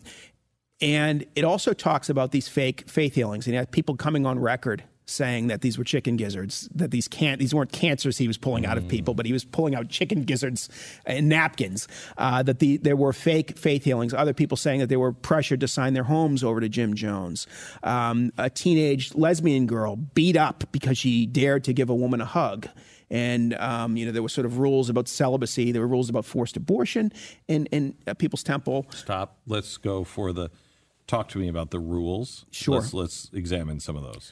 and 0.81 1.25
it 1.35 1.43
also 1.43 1.73
talks 1.73 2.11
about 2.11 2.29
these 2.29 2.47
fake 2.47 2.87
faith 2.87 3.15
healings 3.15 3.47
and 3.47 3.71
people 3.71 3.95
coming 3.95 4.27
on 4.27 4.37
record 4.37 4.83
saying 5.05 5.47
that 5.47 5.61
these 5.61 5.77
were 5.77 5.83
chicken 5.83 6.15
gizzards, 6.15 6.69
that 6.73 6.91
these 6.91 7.07
can't, 7.07 7.39
these 7.39 7.53
weren't 7.53 7.71
cancers 7.71 8.17
he 8.17 8.27
was 8.27 8.37
pulling 8.37 8.65
out 8.65 8.77
of 8.77 8.87
people, 8.87 9.13
but 9.13 9.25
he 9.25 9.33
was 9.33 9.43
pulling 9.43 9.75
out 9.75 9.89
chicken 9.89 10.23
gizzards 10.23 10.69
and 11.05 11.27
napkins. 11.29 11.87
Uh, 12.17 12.41
that 12.43 12.59
the 12.59 12.77
there 12.77 12.95
were 12.95 13.13
fake 13.13 13.57
faith 13.57 13.83
healings. 13.83 14.13
Other 14.13 14.33
people 14.33 14.57
saying 14.57 14.79
that 14.79 14.87
they 14.87 14.97
were 14.97 15.11
pressured 15.11 15.59
to 15.61 15.67
sign 15.67 15.93
their 15.93 16.03
homes 16.03 16.43
over 16.43 16.59
to 16.59 16.69
Jim 16.69 16.93
Jones. 16.93 17.47
Um, 17.83 18.31
a 18.37 18.49
teenage 18.49 19.13
lesbian 19.15 19.67
girl 19.67 19.95
beat 19.95 20.37
up 20.37 20.63
because 20.71 20.97
she 20.97 21.25
dared 21.25 21.63
to 21.65 21.73
give 21.73 21.89
a 21.89 21.95
woman 21.95 22.21
a 22.21 22.25
hug. 22.25 22.67
And 23.09 23.53
um, 23.55 23.95
you 23.97 24.05
know 24.05 24.11
there 24.11 24.23
were 24.23 24.29
sort 24.29 24.45
of 24.45 24.57
rules 24.57 24.89
about 24.89 25.07
celibacy. 25.07 25.71
There 25.71 25.81
were 25.81 25.87
rules 25.87 26.09
about 26.09 26.25
forced 26.25 26.57
abortion 26.57 27.11
in 27.47 27.67
in 27.67 27.95
uh, 28.07 28.13
People's 28.13 28.43
Temple. 28.43 28.87
Stop. 28.91 29.37
Let's 29.45 29.77
go 29.77 30.03
for 30.03 30.33
the. 30.33 30.49
Talk 31.05 31.27
to 31.29 31.37
me 31.37 31.49
about 31.49 31.71
the 31.71 31.79
rules. 31.79 32.45
Sure. 32.49 32.75
Let's, 32.75 32.93
let's 32.93 33.29
examine 33.33 33.81
some 33.81 33.97
of 33.97 34.03
those. 34.03 34.31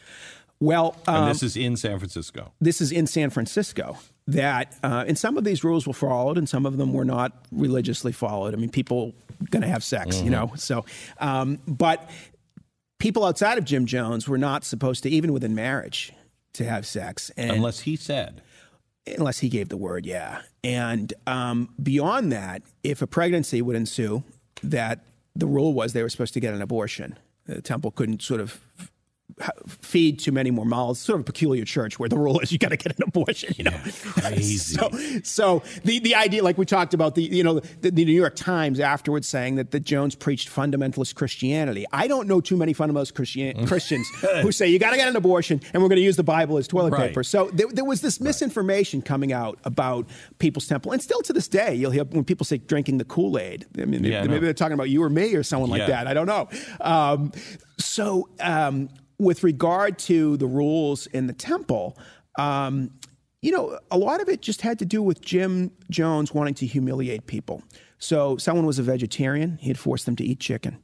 Well, 0.61 0.95
um, 1.07 1.23
and 1.23 1.31
this 1.31 1.43
is 1.43 1.57
in 1.57 1.75
San 1.75 1.97
Francisco. 1.97 2.53
This 2.61 2.79
is 2.79 2.91
in 2.91 3.07
San 3.07 3.31
Francisco. 3.31 3.97
That 4.27 4.77
uh, 4.83 5.03
and 5.07 5.17
some 5.17 5.37
of 5.37 5.43
these 5.43 5.63
rules 5.63 5.87
were 5.87 5.93
followed, 5.93 6.37
and 6.37 6.47
some 6.47 6.67
of 6.67 6.77
them 6.77 6.93
were 6.93 7.03
not 7.03 7.33
religiously 7.51 8.11
followed. 8.11 8.53
I 8.53 8.57
mean, 8.57 8.69
people 8.69 9.13
going 9.49 9.63
to 9.63 9.67
have 9.67 9.83
sex, 9.83 10.15
mm-hmm. 10.15 10.25
you 10.25 10.31
know. 10.31 10.53
So, 10.55 10.85
um, 11.17 11.57
but 11.67 12.07
people 12.99 13.25
outside 13.25 13.57
of 13.57 13.65
Jim 13.65 13.87
Jones 13.87 14.29
were 14.29 14.37
not 14.37 14.63
supposed 14.63 15.01
to, 15.03 15.09
even 15.09 15.33
within 15.33 15.55
marriage, 15.55 16.13
to 16.53 16.63
have 16.63 16.85
sex, 16.85 17.31
and 17.35 17.51
unless 17.51 17.81
he 17.81 17.95
said. 17.95 18.41
unless 19.17 19.39
he 19.39 19.49
gave 19.49 19.69
the 19.69 19.77
word, 19.77 20.05
yeah. 20.05 20.43
And 20.63 21.11
um, 21.25 21.73
beyond 21.81 22.31
that, 22.31 22.61
if 22.83 23.01
a 23.01 23.07
pregnancy 23.07 23.61
would 23.61 23.75
ensue, 23.75 24.23
that 24.61 24.99
the 25.35 25.47
rule 25.47 25.73
was 25.73 25.93
they 25.93 26.03
were 26.03 26.09
supposed 26.09 26.35
to 26.35 26.39
get 26.39 26.53
an 26.53 26.61
abortion. 26.61 27.17
The 27.47 27.61
temple 27.61 27.89
couldn't 27.91 28.21
sort 28.21 28.39
of 28.39 28.61
feed 29.67 30.19
too 30.19 30.31
many 30.31 30.51
more 30.51 30.65
mouths. 30.65 30.99
Sort 30.99 31.15
of 31.15 31.21
a 31.21 31.23
peculiar 31.23 31.65
church 31.65 31.99
where 31.99 32.09
the 32.09 32.17
rule 32.17 32.39
is 32.39 32.51
you 32.51 32.57
got 32.57 32.69
to 32.69 32.77
get 32.77 32.97
an 32.97 33.03
abortion. 33.07 33.53
You 33.57 33.65
know, 33.65 33.71
yeah, 33.71 33.91
crazy. 34.03 34.57
so, 34.57 34.89
so 35.23 35.63
the 35.83 35.99
the 35.99 36.15
idea, 36.15 36.43
like 36.43 36.57
we 36.57 36.65
talked 36.65 36.93
about, 36.93 37.15
the 37.15 37.23
you 37.23 37.43
know 37.43 37.59
the, 37.59 37.91
the, 37.91 38.05
New 38.05 38.11
York 38.11 38.35
Times 38.35 38.79
afterwards 38.79 39.27
saying 39.27 39.55
that 39.55 39.71
that 39.71 39.81
Jones 39.81 40.15
preached 40.15 40.49
fundamentalist 40.49 41.15
Christianity. 41.15 41.85
I 41.91 42.07
don't 42.07 42.27
know 42.27 42.41
too 42.41 42.57
many 42.57 42.73
fundamentalist 42.73 43.13
Christian, 43.13 43.67
Christians 43.67 44.07
who 44.41 44.51
say 44.51 44.67
you 44.67 44.79
got 44.79 44.91
to 44.91 44.97
get 44.97 45.07
an 45.07 45.15
abortion 45.15 45.61
and 45.73 45.81
we're 45.81 45.89
going 45.89 45.97
to 45.97 46.03
use 46.03 46.15
the 46.15 46.23
Bible 46.23 46.57
as 46.57 46.67
toilet 46.67 46.91
right. 46.91 47.09
paper. 47.09 47.23
So 47.23 47.49
there, 47.53 47.67
there 47.67 47.85
was 47.85 48.01
this 48.01 48.19
misinformation 48.19 48.99
right. 48.99 49.05
coming 49.05 49.33
out 49.33 49.59
about 49.63 50.07
People's 50.39 50.67
Temple, 50.67 50.91
and 50.91 51.01
still 51.01 51.21
to 51.21 51.33
this 51.33 51.47
day, 51.47 51.75
you'll 51.75 51.91
hear 51.91 52.03
when 52.05 52.23
people 52.23 52.45
say 52.45 52.57
drinking 52.57 52.97
the 52.97 53.05
Kool 53.05 53.37
Aid. 53.37 53.65
I 53.79 53.85
mean, 53.85 54.03
yeah, 54.03 54.21
maybe 54.21 54.35
no. 54.35 54.39
they're 54.39 54.53
talking 54.53 54.73
about 54.73 54.89
you 54.89 55.03
or 55.03 55.09
me 55.09 55.35
or 55.35 55.43
someone 55.43 55.69
like 55.69 55.87
that. 55.87 56.07
I 56.07 56.13
don't 56.13 56.27
know. 56.27 56.49
Um, 56.79 57.31
so 57.77 58.29
um, 58.39 58.89
with 59.21 59.43
regard 59.43 59.99
to 59.99 60.35
the 60.37 60.47
rules 60.47 61.05
in 61.05 61.27
the 61.27 61.33
temple, 61.33 61.95
um, 62.39 62.89
you 63.43 63.51
know, 63.51 63.77
a 63.91 63.97
lot 63.97 64.19
of 64.19 64.27
it 64.27 64.41
just 64.41 64.61
had 64.61 64.79
to 64.79 64.85
do 64.85 65.03
with 65.03 65.21
Jim 65.21 65.71
Jones 65.91 66.33
wanting 66.33 66.55
to 66.55 66.65
humiliate 66.65 67.27
people. 67.27 67.61
So, 67.99 68.37
someone 68.37 68.65
was 68.65 68.79
a 68.79 68.83
vegetarian, 68.83 69.59
he'd 69.61 69.77
force 69.77 70.05
them 70.05 70.15
to 70.15 70.23
eat 70.23 70.39
chicken. 70.39 70.79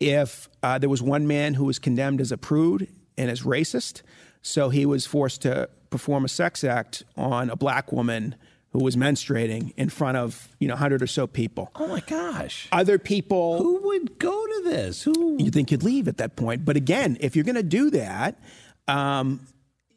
If 0.00 0.48
uh, 0.64 0.78
there 0.78 0.88
was 0.88 1.00
one 1.00 1.28
man 1.28 1.54
who 1.54 1.64
was 1.64 1.78
condemned 1.78 2.20
as 2.20 2.32
a 2.32 2.36
prude 2.36 2.88
and 3.16 3.30
as 3.30 3.42
racist, 3.42 4.02
so 4.42 4.70
he 4.70 4.84
was 4.84 5.06
forced 5.06 5.42
to 5.42 5.68
perform 5.90 6.24
a 6.24 6.28
sex 6.28 6.64
act 6.64 7.04
on 7.16 7.50
a 7.50 7.56
black 7.56 7.92
woman 7.92 8.34
who 8.72 8.82
was 8.82 8.96
menstruating 8.96 9.72
in 9.76 9.88
front 9.88 10.16
of 10.16 10.48
you 10.58 10.68
know 10.68 10.74
100 10.74 11.02
or 11.02 11.06
so 11.06 11.26
people. 11.26 11.70
Oh 11.74 11.86
my 11.86 12.00
gosh! 12.00 12.68
Other 12.72 12.98
people 12.98 13.58
who 13.58 13.80
would 13.88 14.18
go 14.18 14.46
to 14.46 14.62
this? 14.64 15.02
Who 15.02 15.36
you 15.38 15.50
think 15.50 15.70
you'd 15.70 15.82
leave 15.82 16.08
at 16.08 16.18
that 16.18 16.36
point? 16.36 16.64
But 16.64 16.76
again, 16.76 17.16
if 17.20 17.34
you're 17.36 17.44
going 17.44 17.56
to 17.56 17.62
do 17.62 17.90
that, 17.90 18.40
um, 18.88 19.40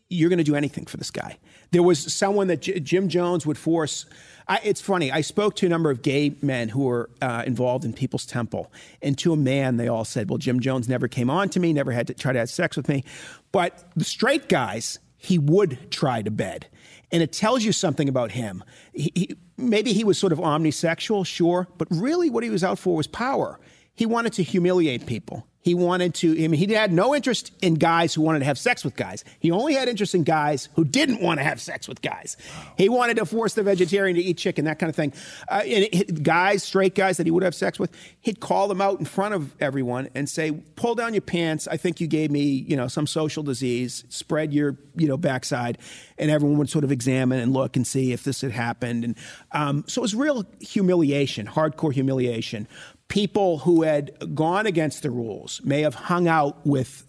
you're 0.09 0.29
going 0.29 0.37
to 0.37 0.43
do 0.43 0.55
anything 0.55 0.85
for 0.85 0.97
this 0.97 1.11
guy. 1.11 1.37
There 1.71 1.83
was 1.83 2.13
someone 2.13 2.47
that 2.47 2.61
J- 2.61 2.79
Jim 2.79 3.09
Jones 3.09 3.45
would 3.45 3.57
force. 3.57 4.05
I, 4.47 4.59
it's 4.63 4.81
funny. 4.81 5.11
I 5.11 5.21
spoke 5.21 5.55
to 5.57 5.65
a 5.65 5.69
number 5.69 5.89
of 5.89 6.01
gay 6.01 6.35
men 6.41 6.69
who 6.69 6.83
were 6.83 7.09
uh, 7.21 7.43
involved 7.47 7.85
in 7.85 7.93
People's 7.93 8.25
Temple, 8.25 8.71
and 9.01 9.17
to 9.19 9.33
a 9.33 9.37
man, 9.37 9.77
they 9.77 9.87
all 9.87 10.05
said, 10.05 10.29
"Well, 10.29 10.37
Jim 10.37 10.59
Jones 10.59 10.89
never 10.89 11.07
came 11.07 11.29
on 11.29 11.49
to 11.49 11.59
me, 11.59 11.73
never 11.73 11.91
had 11.91 12.07
to 12.07 12.13
try 12.13 12.33
to 12.33 12.39
have 12.39 12.49
sex 12.49 12.75
with 12.75 12.89
me." 12.89 13.03
But 13.51 13.83
the 13.95 14.03
straight 14.03 14.49
guys, 14.49 14.99
he 15.23 15.39
would 15.39 15.89
try 15.89 16.21
to 16.21 16.29
bed 16.29 16.67
and 17.13 17.21
it 17.21 17.31
tells 17.31 17.63
you 17.63 17.71
something 17.71 18.09
about 18.09 18.31
him. 18.31 18.63
He, 18.91 19.11
he, 19.15 19.35
maybe 19.55 19.93
he 19.93 20.03
was 20.03 20.17
sort 20.17 20.33
of 20.33 20.39
omnisexual, 20.39 21.25
sure, 21.25 21.67
but 21.77 21.87
really 21.91 22.29
what 22.29 22.43
he 22.43 22.49
was 22.49 22.63
out 22.63 22.79
for 22.79 22.95
was 22.95 23.07
power. 23.07 23.59
He 23.93 24.07
wanted 24.07 24.33
to 24.33 24.43
humiliate 24.43 25.05
people. 25.05 25.47
He 25.63 25.73
wanted 25.73 26.13
to, 26.15 26.31
I 26.31 26.47
mean, 26.49 26.59
he 26.59 26.71
had 26.73 26.91
no 26.91 27.15
interest 27.15 27.53
in 27.61 27.75
guys 27.75 28.13
who 28.13 28.21
wanted 28.21 28.39
to 28.39 28.45
have 28.45 28.57
sex 28.57 28.83
with 28.83 28.97
guys. 28.97 29.23
He 29.39 29.49
only 29.49 29.73
had 29.73 29.87
interest 29.87 30.13
in 30.13 30.23
guys 30.23 30.67
who 30.75 30.83
didn't 30.83 31.21
want 31.21 31.39
to 31.39 31.43
have 31.45 31.61
sex 31.61 31.87
with 31.87 32.01
guys. 32.01 32.35
Wow. 32.53 32.73
He 32.77 32.89
wanted 32.89 33.15
to 33.17 33.25
force 33.25 33.53
the 33.53 33.63
vegetarian 33.63 34.17
to 34.17 34.21
eat 34.21 34.37
chicken, 34.37 34.65
that 34.65 34.77
kind 34.77 34.89
of 34.89 34.95
thing. 34.95 35.13
Uh, 35.47 35.61
and 35.63 35.87
it, 35.91 36.21
guys, 36.21 36.63
straight 36.63 36.95
guys 36.95 37.15
that 37.15 37.25
he 37.25 37.31
would 37.31 37.43
have 37.43 37.55
sex 37.55 37.79
with, 37.79 37.91
he'd 38.19 38.41
call 38.41 38.67
them 38.67 38.81
out 38.81 38.99
in 38.99 39.05
front 39.05 39.35
of 39.35 39.55
everyone 39.61 40.09
and 40.13 40.29
say, 40.29 40.51
pull 40.75 40.95
down 40.95 41.13
your 41.13 41.21
pants. 41.21 41.65
I 41.69 41.77
think 41.77 42.01
you 42.01 42.07
gave 42.07 42.29
me, 42.29 42.41
you 42.41 42.75
know, 42.75 42.89
some 42.89 43.07
social 43.07 43.41
disease. 43.41 44.03
Spread 44.09 44.53
your, 44.53 44.77
you 44.95 45.07
know, 45.07 45.15
backside. 45.15 45.77
And 46.17 46.29
everyone 46.29 46.57
would 46.57 46.69
sort 46.69 46.83
of 46.83 46.91
examine 46.91 47.39
and 47.39 47.53
look 47.53 47.77
and 47.77 47.87
see 47.87 48.11
if 48.11 48.25
this 48.25 48.41
had 48.41 48.51
happened. 48.51 49.05
And 49.05 49.17
um, 49.53 49.85
so 49.87 50.01
it 50.01 50.03
was 50.03 50.13
real 50.13 50.45
humiliation, 50.59 51.47
hardcore 51.47 51.93
humiliation 51.93 52.67
people 53.07 53.59
who 53.59 53.83
had 53.83 54.11
gone 54.35 54.65
against 54.65 55.03
the 55.03 55.11
rules 55.11 55.61
may 55.63 55.81
have 55.81 55.95
hung 55.95 56.27
out 56.27 56.65
with 56.65 57.05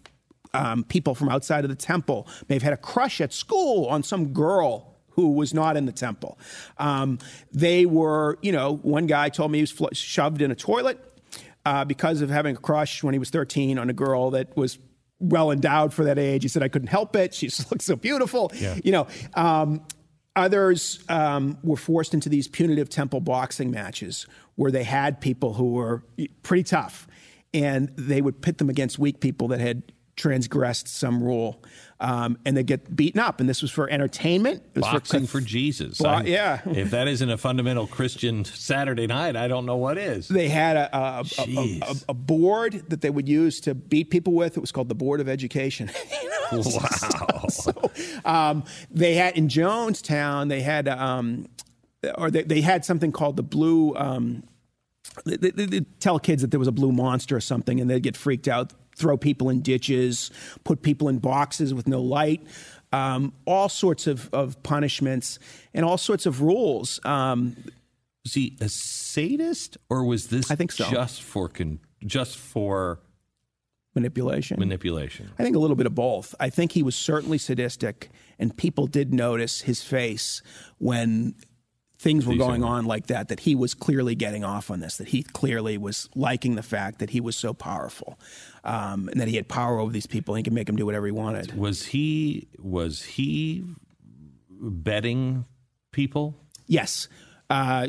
um, 0.52 0.84
people 0.84 1.14
from 1.14 1.28
outside 1.28 1.64
of 1.64 1.70
the 1.70 1.76
temple, 1.76 2.28
may 2.48 2.54
have 2.54 2.62
had 2.62 2.72
a 2.72 2.78
crush 2.78 3.20
at 3.20 3.32
school 3.32 3.86
on 3.86 4.02
some 4.02 4.32
girl 4.32 4.94
who 5.10 5.32
was 5.32 5.52
not 5.52 5.76
in 5.76 5.86
the 5.86 5.92
temple. 5.92 6.38
Um, 6.78 7.18
they 7.52 7.86
were, 7.86 8.38
you 8.42 8.52
know, 8.52 8.76
one 8.76 9.06
guy 9.06 9.28
told 9.28 9.50
me 9.50 9.58
he 9.58 9.62
was 9.62 9.70
fl- 9.70 9.86
shoved 9.92 10.42
in 10.42 10.50
a 10.50 10.56
toilet 10.56 10.98
uh, 11.64 11.84
because 11.84 12.20
of 12.20 12.30
having 12.30 12.56
a 12.56 12.58
crush 12.58 13.02
when 13.02 13.14
he 13.14 13.18
was 13.18 13.30
13 13.30 13.78
on 13.78 13.90
a 13.90 13.92
girl 13.92 14.30
that 14.30 14.56
was 14.56 14.78
well 15.20 15.50
endowed 15.50 15.92
for 15.92 16.04
that 16.04 16.18
age. 16.18 16.42
He 16.42 16.48
said, 16.48 16.62
I 16.62 16.68
couldn't 16.68 16.88
help 16.88 17.14
it. 17.16 17.34
She 17.34 17.46
just 17.46 17.70
looked 17.70 17.82
so 17.82 17.96
beautiful. 17.96 18.52
Yeah. 18.54 18.78
You 18.82 18.92
know, 18.92 19.06
um, 19.34 19.82
Others 20.36 21.04
um, 21.08 21.58
were 21.62 21.76
forced 21.76 22.12
into 22.12 22.28
these 22.28 22.48
punitive 22.48 22.88
temple 22.88 23.20
boxing 23.20 23.70
matches 23.70 24.26
where 24.56 24.70
they 24.70 24.84
had 24.84 25.20
people 25.20 25.54
who 25.54 25.72
were 25.72 26.04
pretty 26.42 26.62
tough 26.62 27.06
and 27.52 27.90
they 27.96 28.20
would 28.20 28.42
pit 28.42 28.58
them 28.58 28.68
against 28.68 28.98
weak 28.98 29.20
people 29.20 29.48
that 29.48 29.60
had 29.60 29.82
transgressed 30.16 30.88
some 30.88 31.22
rule. 31.22 31.62
Um, 32.00 32.38
and 32.44 32.56
they 32.56 32.62
get 32.62 32.94
beaten 32.94 33.20
up. 33.20 33.40
And 33.40 33.48
this 33.48 33.62
was 33.62 33.70
for 33.70 33.88
entertainment. 33.88 34.62
It 34.74 34.80
was 34.80 34.82
Boxing 34.82 35.22
for, 35.22 35.38
for 35.38 35.40
Jesus. 35.40 36.00
Yeah. 36.00 36.60
if 36.66 36.90
that 36.90 37.08
isn't 37.08 37.30
a 37.30 37.38
fundamental 37.38 37.86
Christian 37.86 38.44
Saturday 38.44 39.06
night, 39.06 39.36
I 39.36 39.48
don't 39.48 39.64
know 39.64 39.76
what 39.76 39.96
is. 39.96 40.28
They 40.28 40.48
had 40.48 40.76
a, 40.76 40.96
a, 40.96 41.24
a, 41.38 41.94
a 42.10 42.14
board 42.14 42.84
that 42.90 43.00
they 43.00 43.10
would 43.10 43.28
use 43.28 43.60
to 43.62 43.74
beat 43.74 44.10
people 44.10 44.34
with. 44.34 44.56
It 44.56 44.60
was 44.60 44.72
called 44.72 44.88
the 44.88 44.94
Board 44.94 45.20
of 45.20 45.28
Education. 45.28 45.90
wow. 46.52 47.46
so, 47.48 47.72
um, 48.24 48.64
they 48.90 49.14
had 49.14 49.36
in 49.36 49.48
Jonestown, 49.48 50.48
they 50.48 50.62
had, 50.62 50.88
um, 50.88 51.46
or 52.16 52.30
they, 52.30 52.42
they, 52.42 52.60
had 52.60 52.84
something 52.84 53.12
called 53.12 53.36
the 53.36 53.42
Blue. 53.42 53.94
Um, 53.96 54.44
they, 55.24 55.36
they, 55.36 55.66
they 55.66 55.80
tell 56.00 56.18
kids 56.18 56.42
that 56.42 56.50
there 56.50 56.58
was 56.58 56.68
a 56.68 56.72
blue 56.72 56.92
monster 56.92 57.36
or 57.36 57.40
something, 57.40 57.80
and 57.80 57.88
they'd 57.88 58.02
get 58.02 58.16
freaked 58.16 58.48
out 58.48 58.72
throw 58.96 59.16
people 59.16 59.50
in 59.50 59.60
ditches, 59.60 60.30
put 60.64 60.82
people 60.82 61.08
in 61.08 61.18
boxes 61.18 61.74
with 61.74 61.88
no 61.88 62.00
light, 62.00 62.42
um, 62.92 63.32
all 63.44 63.68
sorts 63.68 64.06
of, 64.06 64.32
of 64.32 64.62
punishments 64.62 65.38
and 65.72 65.84
all 65.84 65.98
sorts 65.98 66.26
of 66.26 66.40
rules. 66.40 67.00
Um, 67.04 67.56
was 68.22 68.34
he 68.34 68.56
a 68.60 68.68
sadist, 68.68 69.76
or 69.90 70.04
was 70.04 70.28
this? 70.28 70.50
I 70.50 70.54
think 70.54 70.72
so. 70.72 70.88
Just 70.90 71.22
for 71.22 71.48
con- 71.48 71.80
just 72.06 72.38
for 72.38 73.00
manipulation. 73.94 74.58
Manipulation. 74.58 75.30
I 75.38 75.42
think 75.42 75.56
a 75.56 75.58
little 75.58 75.76
bit 75.76 75.86
of 75.86 75.94
both. 75.94 76.34
I 76.40 76.48
think 76.48 76.72
he 76.72 76.82
was 76.82 76.96
certainly 76.96 77.36
sadistic, 77.36 78.10
and 78.38 78.56
people 78.56 78.86
did 78.86 79.12
notice 79.12 79.62
his 79.62 79.82
face 79.82 80.40
when 80.78 81.34
things 82.04 82.26
were 82.26 82.36
going 82.36 82.62
on 82.62 82.84
like 82.84 83.06
that, 83.06 83.28
that 83.28 83.40
he 83.40 83.54
was 83.54 83.72
clearly 83.72 84.14
getting 84.14 84.44
off 84.44 84.70
on 84.70 84.80
this, 84.80 84.98
that 84.98 85.08
he 85.08 85.22
clearly 85.22 85.78
was 85.78 86.08
liking 86.14 86.54
the 86.54 86.62
fact 86.62 86.98
that 86.98 87.10
he 87.10 87.20
was 87.20 87.34
so 87.34 87.54
powerful. 87.54 88.18
Um, 88.62 89.08
and 89.08 89.20
that 89.20 89.28
he 89.28 89.36
had 89.36 89.48
power 89.48 89.78
over 89.78 89.90
these 89.90 90.06
people. 90.06 90.34
And 90.34 90.38
he 90.38 90.42
could 90.44 90.52
make 90.52 90.66
them 90.66 90.76
do 90.76 90.86
whatever 90.86 91.06
he 91.06 91.12
wanted. 91.12 91.56
Was 91.56 91.86
he 91.86 92.46
was 92.58 93.02
he 93.02 93.64
betting 94.48 95.44
people? 95.90 96.36
Yes. 96.66 97.08
Uh, 97.50 97.88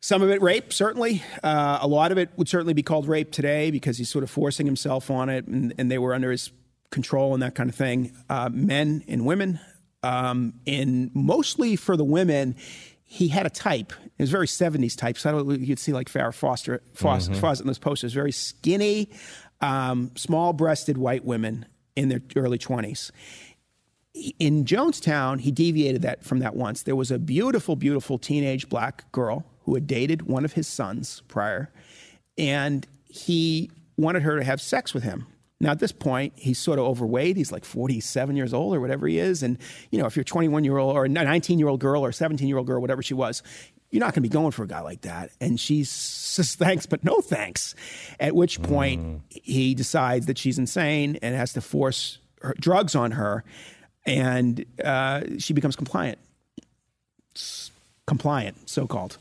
some 0.00 0.20
of 0.20 0.30
it 0.30 0.42
rape, 0.42 0.72
certainly. 0.72 1.22
Uh, 1.42 1.78
a 1.80 1.86
lot 1.86 2.12
of 2.12 2.18
it 2.18 2.30
would 2.36 2.48
certainly 2.48 2.74
be 2.74 2.82
called 2.82 3.08
rape 3.08 3.30
today 3.30 3.70
because 3.70 3.98
he's 3.98 4.10
sort 4.10 4.24
of 4.24 4.30
forcing 4.30 4.66
himself 4.66 5.10
on 5.10 5.28
it, 5.28 5.46
and, 5.46 5.72
and 5.78 5.90
they 5.90 5.98
were 5.98 6.12
under 6.12 6.30
his 6.30 6.50
control 6.90 7.34
and 7.34 7.42
that 7.42 7.54
kind 7.54 7.70
of 7.70 7.76
thing. 7.76 8.12
Uh, 8.28 8.50
men 8.52 9.04
and 9.08 9.24
women, 9.24 9.60
um, 10.02 10.54
and 10.66 11.10
mostly 11.14 11.76
for 11.76 11.96
the 11.96 12.04
women, 12.04 12.56
he 13.04 13.28
had 13.28 13.46
a 13.46 13.50
type. 13.50 13.92
It 14.04 14.22
was 14.22 14.30
very 14.30 14.46
70s 14.46 14.96
type. 14.96 15.18
So 15.18 15.50
you'd 15.52 15.78
see 15.78 15.92
like 15.92 16.08
Farrah 16.08 16.34
Foster, 16.34 16.82
Foster, 16.94 17.32
mm-hmm. 17.32 17.40
Foster 17.40 17.62
in 17.62 17.66
those 17.66 17.78
posters, 17.78 18.12
very 18.12 18.32
skinny, 18.32 19.10
um, 19.60 20.10
small 20.16 20.52
breasted 20.52 20.98
white 20.98 21.24
women 21.24 21.66
in 21.94 22.08
their 22.08 22.22
early 22.36 22.58
20s. 22.58 23.10
In 24.38 24.64
Jonestown, 24.64 25.40
he 25.40 25.50
deviated 25.50 26.02
that 26.02 26.24
from 26.24 26.40
that 26.40 26.54
once. 26.54 26.82
There 26.82 26.96
was 26.96 27.10
a 27.10 27.18
beautiful, 27.18 27.76
beautiful 27.76 28.18
teenage 28.18 28.68
black 28.68 29.10
girl 29.12 29.46
who 29.64 29.74
had 29.74 29.86
dated 29.86 30.22
one 30.22 30.44
of 30.44 30.52
his 30.52 30.66
sons 30.66 31.22
prior, 31.28 31.70
and 32.36 32.86
he 33.04 33.70
wanted 33.96 34.22
her 34.22 34.38
to 34.38 34.44
have 34.44 34.60
sex 34.60 34.92
with 34.92 35.02
him. 35.02 35.26
Now, 35.62 35.70
at 35.70 35.78
this 35.78 35.92
point, 35.92 36.32
he's 36.34 36.58
sort 36.58 36.80
of 36.80 36.84
overweight. 36.86 37.36
He's 37.36 37.52
like 37.52 37.64
47 37.64 38.34
years 38.34 38.52
old 38.52 38.74
or 38.74 38.80
whatever 38.80 39.06
he 39.06 39.20
is. 39.20 39.44
And, 39.44 39.58
you 39.92 39.98
know, 40.00 40.06
if 40.06 40.16
you're 40.16 40.22
a 40.22 40.24
21 40.24 40.64
year 40.64 40.76
old 40.76 40.96
or 40.96 41.04
a 41.04 41.08
19 41.08 41.56
year 41.60 41.68
old 41.68 41.78
girl 41.78 42.04
or 42.04 42.10
17 42.10 42.48
year 42.48 42.58
old 42.58 42.66
girl, 42.66 42.80
whatever 42.80 43.00
she 43.00 43.14
was, 43.14 43.44
you're 43.92 44.00
not 44.00 44.06
going 44.06 44.22
to 44.24 44.28
be 44.28 44.28
going 44.28 44.50
for 44.50 44.64
a 44.64 44.66
guy 44.66 44.80
like 44.80 45.02
that. 45.02 45.30
And 45.40 45.60
she 45.60 45.84
says, 45.84 46.56
thanks, 46.56 46.84
but 46.84 47.04
no 47.04 47.20
thanks. 47.20 47.76
At 48.18 48.34
which 48.34 48.60
point, 48.60 49.02
mm. 49.02 49.20
he 49.30 49.74
decides 49.76 50.26
that 50.26 50.36
she's 50.36 50.58
insane 50.58 51.16
and 51.22 51.36
has 51.36 51.52
to 51.52 51.60
force 51.60 52.18
her, 52.40 52.56
drugs 52.58 52.96
on 52.96 53.12
her. 53.12 53.44
And 54.04 54.64
uh, 54.84 55.22
she 55.38 55.52
becomes 55.52 55.76
compliant. 55.76 56.18
Compliant, 58.06 58.68
so 58.68 58.88
called. 58.88 59.16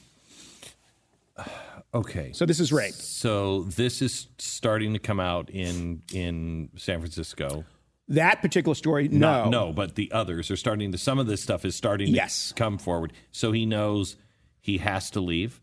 Okay. 1.94 2.32
So 2.34 2.46
this 2.46 2.60
is 2.60 2.72
rape. 2.72 2.94
So 2.94 3.64
this 3.64 4.02
is 4.02 4.28
starting 4.38 4.94
to 4.94 5.00
come 5.00 5.20
out 5.20 5.50
in 5.50 6.02
in 6.14 6.70
San 6.78 7.00
Francisco. 7.00 7.66
That 8.08 8.42
particular 8.42 8.76
story, 8.76 9.08
no. 9.08 9.44
Not, 9.44 9.50
no, 9.52 9.72
but 9.72 9.96
the 9.96 10.12
others 10.12 10.52
are 10.52 10.58
starting 10.58 10.92
to, 10.92 10.98
some 10.98 11.18
of 11.18 11.28
this 11.28 11.42
stuff 11.42 11.64
is 11.64 11.76
starting 11.76 12.08
to 12.08 12.14
Yes. 12.14 12.52
come 12.58 12.78
forward. 12.78 13.14
So 13.32 13.54
he 13.54 13.66
knows 13.66 14.18
he 14.60 14.80
has 14.80 15.10
to 15.12 15.22
leave. 15.22 15.62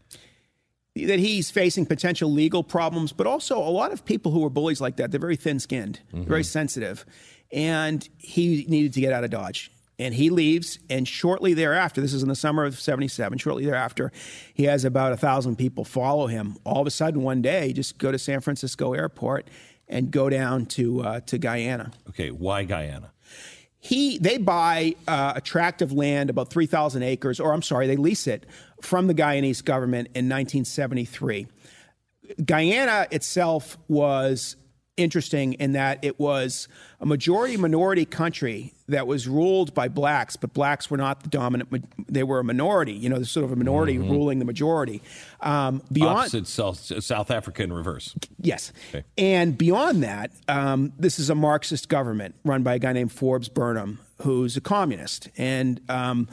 that 0.96 1.18
he's 1.18 1.50
facing 1.50 1.84
potential 1.86 2.32
legal 2.32 2.62
problems, 2.64 3.12
but 3.12 3.26
also 3.26 3.58
a 3.58 3.68
lot 3.70 3.92
of 3.92 4.04
people 4.04 4.32
who 4.32 4.42
are 4.44 4.50
bullies 4.50 4.80
like 4.80 4.96
that, 4.96 5.10
they're 5.10 5.20
very 5.20 5.36
thin 5.36 5.60
skinned, 5.60 6.00
mm-hmm. 6.12 6.24
very 6.24 6.42
sensitive. 6.42 7.04
And 7.52 8.08
he 8.18 8.64
needed 8.68 8.94
to 8.94 9.00
get 9.00 9.12
out 9.12 9.24
of 9.24 9.30
Dodge. 9.30 9.70
And 9.98 10.14
he 10.14 10.30
leaves, 10.30 10.78
and 10.88 11.08
shortly 11.08 11.54
thereafter, 11.54 12.00
this 12.00 12.14
is 12.14 12.22
in 12.22 12.28
the 12.28 12.36
summer 12.36 12.64
of 12.64 12.78
77, 12.78 13.38
shortly 13.38 13.64
thereafter, 13.64 14.12
he 14.54 14.64
has 14.64 14.84
about 14.84 15.12
a 15.12 15.16
thousand 15.16 15.56
people 15.56 15.84
follow 15.84 16.28
him. 16.28 16.56
All 16.64 16.80
of 16.80 16.86
a 16.86 16.90
sudden, 16.90 17.22
one 17.22 17.42
day, 17.42 17.72
just 17.72 17.98
go 17.98 18.12
to 18.12 18.18
San 18.18 18.40
Francisco 18.40 18.92
airport 18.92 19.48
and 19.88 20.10
go 20.10 20.28
down 20.30 20.66
to, 20.66 21.00
uh, 21.02 21.20
to 21.20 21.38
Guyana 21.38 21.90
Okay, 22.10 22.30
why 22.30 22.62
Guyana? 22.64 23.10
he 23.80 24.18
they 24.18 24.38
buy 24.38 24.94
uh, 25.06 25.34
a 25.36 25.40
tract 25.40 25.82
of 25.82 25.92
land 25.92 26.30
about 26.30 26.50
3000 26.50 27.02
acres 27.04 27.38
or 27.38 27.52
i'm 27.52 27.62
sorry 27.62 27.86
they 27.86 27.94
lease 27.96 28.26
it 28.26 28.44
from 28.82 29.06
the 29.06 29.14
guyanese 29.14 29.64
government 29.64 30.08
in 30.08 30.28
1973 30.28 31.46
guyana 32.44 33.06
itself 33.12 33.78
was 33.86 34.56
interesting 34.98 35.54
in 35.54 35.72
that 35.72 35.98
it 36.02 36.18
was 36.18 36.68
a 37.00 37.06
majority 37.06 37.56
minority 37.56 38.04
country 38.04 38.74
that 38.88 39.06
was 39.06 39.28
ruled 39.28 39.72
by 39.74 39.88
blacks 39.88 40.36
but 40.36 40.52
blacks 40.52 40.90
were 40.90 40.96
not 40.96 41.22
the 41.22 41.28
dominant 41.28 41.68
they 42.08 42.22
were 42.22 42.40
a 42.40 42.44
minority 42.44 42.92
you 42.92 43.08
know 43.08 43.18
the 43.18 43.26
sort 43.26 43.44
of 43.44 43.52
a 43.52 43.56
minority 43.56 43.98
ruling 43.98 44.38
the 44.38 44.44
majority 44.44 45.00
um, 45.40 45.82
beyond 45.92 46.18
Opposite 46.18 46.46
South, 46.46 47.04
South 47.04 47.30
Africa 47.30 47.62
in 47.62 47.72
reverse. 47.72 48.14
Yes. 48.40 48.72
Okay. 48.90 49.04
And 49.16 49.56
beyond 49.56 50.02
that, 50.02 50.32
um, 50.48 50.92
this 50.98 51.18
is 51.18 51.30
a 51.30 51.34
Marxist 51.34 51.88
government 51.88 52.34
run 52.44 52.62
by 52.62 52.74
a 52.74 52.78
guy 52.78 52.92
named 52.92 53.12
Forbes 53.12 53.48
Burnham, 53.48 54.00
who's 54.22 54.56
a 54.56 54.60
communist. 54.60 55.28
And 55.36 55.80
um, 55.88 56.28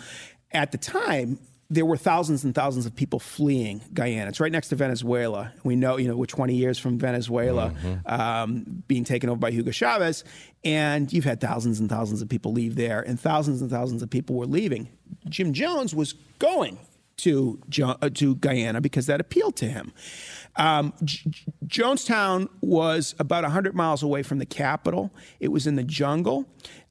at 0.51 0.71
the 0.71 0.77
time, 0.77 1.39
there 1.69 1.85
were 1.85 1.97
thousands 1.97 2.43
and 2.43 2.53
thousands 2.53 2.85
of 2.85 2.95
people 2.95 3.19
fleeing 3.19 3.81
Guyana. 3.93 4.29
It's 4.29 4.39
right 4.39 4.51
next 4.51 4.69
to 4.69 4.75
Venezuela. 4.75 5.51
We 5.63 5.75
know, 5.75 5.97
you 5.97 6.07
know, 6.07 6.15
we're 6.15 6.25
20 6.27 6.53
years 6.55 6.77
from 6.77 6.99
Venezuela 6.99 7.73
um, 8.05 8.83
being 8.87 9.03
taken 9.03 9.29
over 9.29 9.39
by 9.39 9.49
Hugo 9.51 9.71
Chavez, 9.71 10.23
and 10.63 11.11
you've 11.11 11.25
had 11.25 11.41
thousands 11.41 11.79
and 11.79 11.89
thousands 11.89 12.21
of 12.21 12.29
people 12.29 12.53
leave 12.53 12.75
there, 12.75 13.01
and 13.01 13.19
thousands 13.19 13.61
and 13.61 13.71
thousands 13.71 14.03
of 14.03 14.09
people 14.09 14.35
were 14.35 14.45
leaving. 14.45 14.89
Jim 15.27 15.53
Jones 15.53 15.95
was 15.95 16.13
going 16.37 16.77
to 17.17 17.59
jo- 17.69 17.95
uh, 18.01 18.09
to 18.13 18.35
Guyana 18.35 18.81
because 18.81 19.05
that 19.07 19.19
appealed 19.19 19.55
to 19.57 19.65
him. 19.67 19.91
Um, 20.57 20.93
J- 21.03 21.31
Jonestown 21.65 22.47
was 22.61 23.15
about 23.19 23.43
100 23.43 23.73
miles 23.73 24.03
away 24.03 24.21
from 24.21 24.37
the 24.37 24.45
capital. 24.45 25.11
It 25.39 25.47
was 25.47 25.65
in 25.65 25.75
the 25.77 25.83
jungle. 25.83 26.45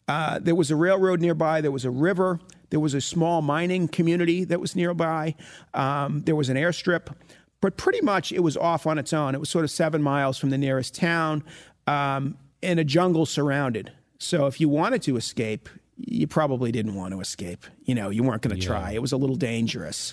Uh, 0.09 0.39
there 0.39 0.55
was 0.55 0.71
a 0.71 0.77
railroad 0.77 1.21
nearby. 1.21 1.61
There 1.61 1.71
was 1.71 1.85
a 1.85 1.91
river. 1.91 2.41
There 2.75 2.81
was 2.81 2.95
a 2.95 3.01
small 3.01 3.41
mining 3.41 3.87
community 3.87 4.43
that 4.43 4.59
was 4.59 4.75
nearby. 4.75 5.37
Um, 5.75 6.23
there 6.25 6.35
was 6.35 6.49
an 6.49 6.57
airstrip, 6.57 7.15
but 7.61 7.77
pretty 7.77 8.01
much 8.01 8.33
it 8.33 8.41
was 8.41 8.57
off 8.57 8.85
on 8.85 8.99
its 8.99 9.13
own. 9.13 9.33
It 9.33 9.39
was 9.39 9.49
sort 9.49 9.65
of 9.65 9.71
seven 9.71 10.03
miles 10.03 10.39
from 10.39 10.51
the 10.51 10.59
nearest 10.59 10.93
town, 10.93 11.45
um, 11.87 12.37
and 12.65 12.81
a 12.81 12.85
jungle 12.85 13.27
surrounded. 13.27 13.93
So 14.19 14.49
if 14.49 14.61
you 14.61 14.69
wanted 14.69 15.03
to 15.03 15.17
escape, 15.17 15.69
you 15.99 16.27
probably 16.27 16.73
didn't 16.73 16.97
want 16.97 17.15
to 17.15 17.21
escape. 17.21 17.65
You 17.85 17.95
know, 17.95 18.11
you 18.11 18.25
weren't 18.25 18.43
going 18.43 18.59
to 18.59 18.67
try. 18.67 18.91
It 18.91 19.01
was 19.01 19.13
a 19.13 19.17
little 19.17 19.37
dangerous. 19.37 20.13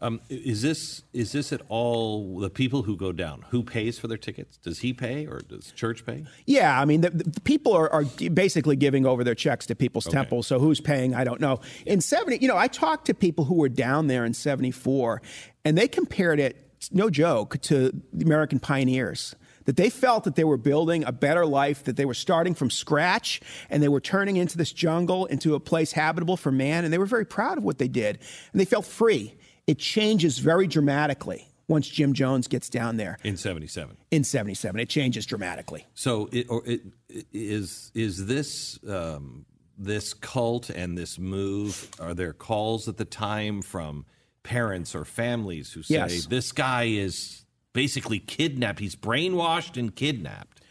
Um, 0.00 0.20
is 0.28 0.62
this 0.62 1.02
is 1.12 1.32
this 1.32 1.52
at 1.52 1.60
all 1.68 2.38
the 2.38 2.50
people 2.50 2.82
who 2.84 2.96
go 2.96 3.10
down? 3.10 3.44
Who 3.50 3.64
pays 3.64 3.98
for 3.98 4.06
their 4.06 4.16
tickets? 4.16 4.56
Does 4.56 4.78
he 4.78 4.92
pay 4.92 5.26
or 5.26 5.40
does 5.40 5.72
church 5.72 6.06
pay? 6.06 6.24
Yeah, 6.46 6.80
I 6.80 6.84
mean, 6.84 7.00
the, 7.00 7.10
the 7.10 7.40
people 7.40 7.72
are, 7.72 7.90
are 7.92 8.04
basically 8.32 8.76
giving 8.76 9.06
over 9.06 9.24
their 9.24 9.34
checks 9.34 9.66
to 9.66 9.74
People's 9.74 10.04
temples. 10.06 10.46
So 10.46 10.60
who's 10.60 10.80
paying? 10.80 11.16
I 11.16 11.24
don't 11.24 11.40
know. 11.40 11.60
In 11.84 12.00
seventy, 12.00 12.38
you 12.38 12.46
know, 12.46 12.56
I 12.56 12.68
talked 12.68 13.06
to 13.06 13.14
people 13.14 13.44
who 13.46 13.56
were 13.56 13.68
down 13.68 14.06
there 14.06 14.24
in 14.24 14.34
'74, 14.34 15.20
and 15.64 15.76
they 15.76 15.88
compared 15.88 16.38
it, 16.38 16.70
no 16.92 17.10
joke, 17.10 17.60
to 17.62 17.90
the 18.12 18.24
American 18.24 18.60
pioneers. 18.60 19.34
That 19.64 19.76
they 19.76 19.90
felt 19.90 20.24
that 20.24 20.34
they 20.34 20.44
were 20.44 20.56
building 20.56 21.04
a 21.04 21.12
better 21.12 21.44
life, 21.44 21.84
that 21.84 21.96
they 21.96 22.06
were 22.06 22.14
starting 22.14 22.54
from 22.54 22.70
scratch, 22.70 23.42
and 23.68 23.82
they 23.82 23.88
were 23.88 24.00
turning 24.00 24.36
into 24.36 24.56
this 24.56 24.72
jungle 24.72 25.26
into 25.26 25.54
a 25.54 25.60
place 25.60 25.92
habitable 25.92 26.38
for 26.38 26.50
man, 26.50 26.84
and 26.84 26.92
they 26.92 26.96
were 26.96 27.04
very 27.04 27.26
proud 27.26 27.58
of 27.58 27.64
what 27.64 27.76
they 27.76 27.88
did, 27.88 28.18
and 28.52 28.60
they 28.60 28.64
felt 28.64 28.86
free. 28.86 29.34
It 29.68 29.78
changes 29.78 30.38
very 30.38 30.66
dramatically 30.66 31.46
once 31.68 31.86
Jim 31.86 32.14
Jones 32.14 32.48
gets 32.48 32.68
down 32.68 32.96
there 32.96 33.18
In 33.22 33.36
'77. 33.36 33.96
in 34.10 34.24
'77. 34.24 34.80
It 34.80 34.88
changes 34.88 35.26
dramatically. 35.26 35.86
So, 35.94 36.28
it, 36.32 36.46
or 36.50 36.62
it, 36.66 36.80
it- 37.08 37.26
is 37.32 37.92
is 37.94 38.26
this 38.26 38.78
um, 38.88 39.44
this 39.76 40.14
cult 40.14 40.70
and 40.70 40.96
this 40.98 41.18
move? 41.18 41.88
Are 42.00 42.14
there 42.14 42.32
calls 42.32 42.88
at 42.88 42.96
the 42.96 43.04
time 43.04 43.62
from 43.62 44.06
parents 44.42 44.94
or 44.94 45.04
families 45.04 45.72
who 45.72 45.82
say 45.82 45.94
Yes. 45.96 46.26
this 46.26 46.50
guy 46.52 46.84
is 46.84 47.44
basically 47.74 48.18
kidnapped? 48.18 48.80
He's 48.80 48.96
brainwashed 48.96 49.76
and 49.76 49.94
kidnapped. 49.94 50.62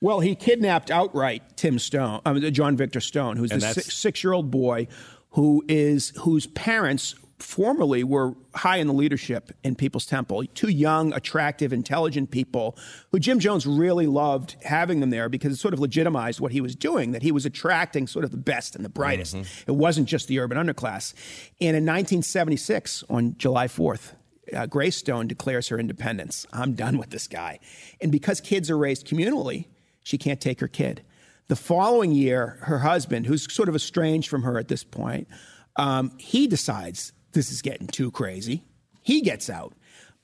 Well, 0.00 0.20
he 0.20 0.34
kidnapped 0.34 0.90
outright 0.90 1.56
Tim 1.56 1.78
Stoen, 1.78 2.20
um, 2.26 2.40
John 2.52 2.76
Victor 2.76 3.00
Stoen, 3.00 3.36
who's 3.36 3.50
And 3.50 3.60
the 3.62 3.74
six, 3.74 4.24
year 4.24 4.32
old 4.32 4.50
boy 4.50 4.88
who 5.30 5.62
is 5.68 6.12
whose 6.20 6.46
parents 6.46 7.14
formerly 7.38 8.02
were 8.02 8.34
high 8.54 8.78
in 8.78 8.86
the 8.86 8.92
leadership 8.92 9.52
in 9.62 9.74
People's 9.74 10.06
Temple. 10.06 10.44
Two 10.54 10.68
young, 10.68 11.12
attractive, 11.12 11.72
intelligent 11.72 12.30
people 12.30 12.76
who 13.12 13.18
Jim 13.18 13.38
Jones 13.38 13.66
really 13.66 14.06
loved 14.06 14.56
having 14.62 15.00
them 15.00 15.10
there 15.10 15.28
because 15.28 15.52
it 15.52 15.56
sort 15.56 15.74
of 15.74 15.80
legitimized 15.80 16.40
what 16.40 16.52
he 16.52 16.60
was 16.60 16.74
doing, 16.74 17.12
that 17.12 17.22
he 17.22 17.32
was 17.32 17.44
attracting 17.44 18.06
sort 18.06 18.24
of 18.24 18.30
the 18.30 18.36
best 18.36 18.74
and 18.74 18.84
the 18.84 18.88
brightest. 18.88 19.34
It 19.66 19.72
wasn't 19.72 20.08
just 20.08 20.28
the 20.28 20.38
urban 20.38 20.56
underclass. 20.56 21.12
And 21.60 21.76
in 21.76 21.84
1976, 21.84 23.04
on 23.10 23.36
July 23.36 23.68
4th, 23.68 24.12
uh, 24.54 24.66
Grace 24.66 24.96
Stoen 24.96 25.26
declares 25.26 25.68
her 25.68 25.78
independence. 25.78 26.46
I'm 26.52 26.74
done 26.74 26.98
with 26.98 27.10
this 27.10 27.26
guy. 27.26 27.58
And 28.00 28.10
because 28.12 28.40
kids 28.40 28.70
are 28.70 28.78
raised 28.78 29.06
communally, 29.06 29.66
she 30.02 30.18
can't 30.18 30.40
take 30.40 30.60
her 30.60 30.68
kid. 30.68 31.02
The 31.48 31.56
following 31.56 32.12
year, 32.12 32.58
her 32.62 32.78
husband, 32.78 33.26
who's 33.26 33.52
sort 33.52 33.68
of 33.68 33.74
estranged 33.74 34.28
from 34.28 34.42
her 34.42 34.58
at 34.58 34.68
this 34.68 34.84
point, 34.84 35.28
um, 35.76 36.12
he 36.18 36.46
decides 36.46 37.12
this 37.36 37.52
is 37.52 37.62
getting 37.62 37.86
too 37.86 38.10
crazy. 38.10 38.64
He 39.02 39.20
gets 39.20 39.48
out. 39.48 39.74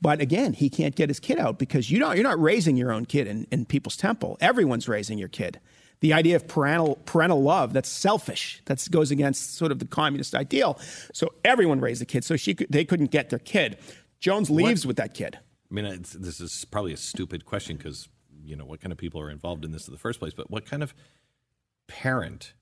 But 0.01 0.19
again, 0.19 0.51
he 0.51 0.69
can't 0.69 0.95
get 0.95 1.09
his 1.09 1.21
kid 1.21 1.39
out 1.39 1.57
because 1.57 1.89
you 1.89 1.97
don't, 1.97 2.15
you're 2.15 2.23
not 2.25 2.41
raising 2.41 2.75
your 2.75 2.91
own 2.91 3.05
kid 3.05 3.25
in, 3.27 3.47
in 3.51 3.65
People's 3.65 3.95
Temple. 3.95 4.37
Everyone's 4.41 4.89
raising 4.89 5.17
your 5.17 5.29
kid. 5.29 5.61
The 6.01 6.11
idea 6.11 6.35
of 6.35 6.45
parental, 6.45 6.97
parental 7.05 7.41
love, 7.41 7.71
that's 7.71 7.87
selfish. 7.87 8.61
That 8.65 8.85
goes 8.91 9.11
against 9.11 9.55
sort 9.55 9.71
of 9.71 9.79
the 9.79 9.85
communist 9.85 10.35
ideal. 10.35 10.77
So 11.13 11.33
everyone 11.45 11.79
raised 11.79 12.01
a 12.01 12.05
kid. 12.05 12.25
So 12.25 12.35
she 12.35 12.53
could, 12.53 12.67
they 12.69 12.83
couldn't 12.83 13.11
get 13.11 13.29
their 13.29 13.39
kid. 13.39 13.77
Jones 14.19 14.49
leaves 14.49 14.85
with 14.85 14.97
that 14.97 15.13
kid. 15.13 15.39
I 15.71 15.73
mean, 15.73 15.85
it's, 15.85 16.11
this 16.11 16.41
is 16.41 16.65
probably 16.65 16.91
a 16.91 16.97
stupid 16.97 17.45
question 17.45 17.77
because 17.77 18.09
you 18.43 18.57
know 18.57 18.65
what 18.65 18.81
kind 18.81 18.91
of 18.91 18.97
people 18.97 19.21
are 19.21 19.29
involved 19.29 19.63
in 19.63 19.71
this 19.71 19.87
in 19.87 19.93
the 19.93 19.99
first 19.99 20.19
place. 20.19 20.33
But 20.33 20.51
what 20.51 20.65
kind 20.65 20.83
of 20.83 20.93
parent 21.87 22.53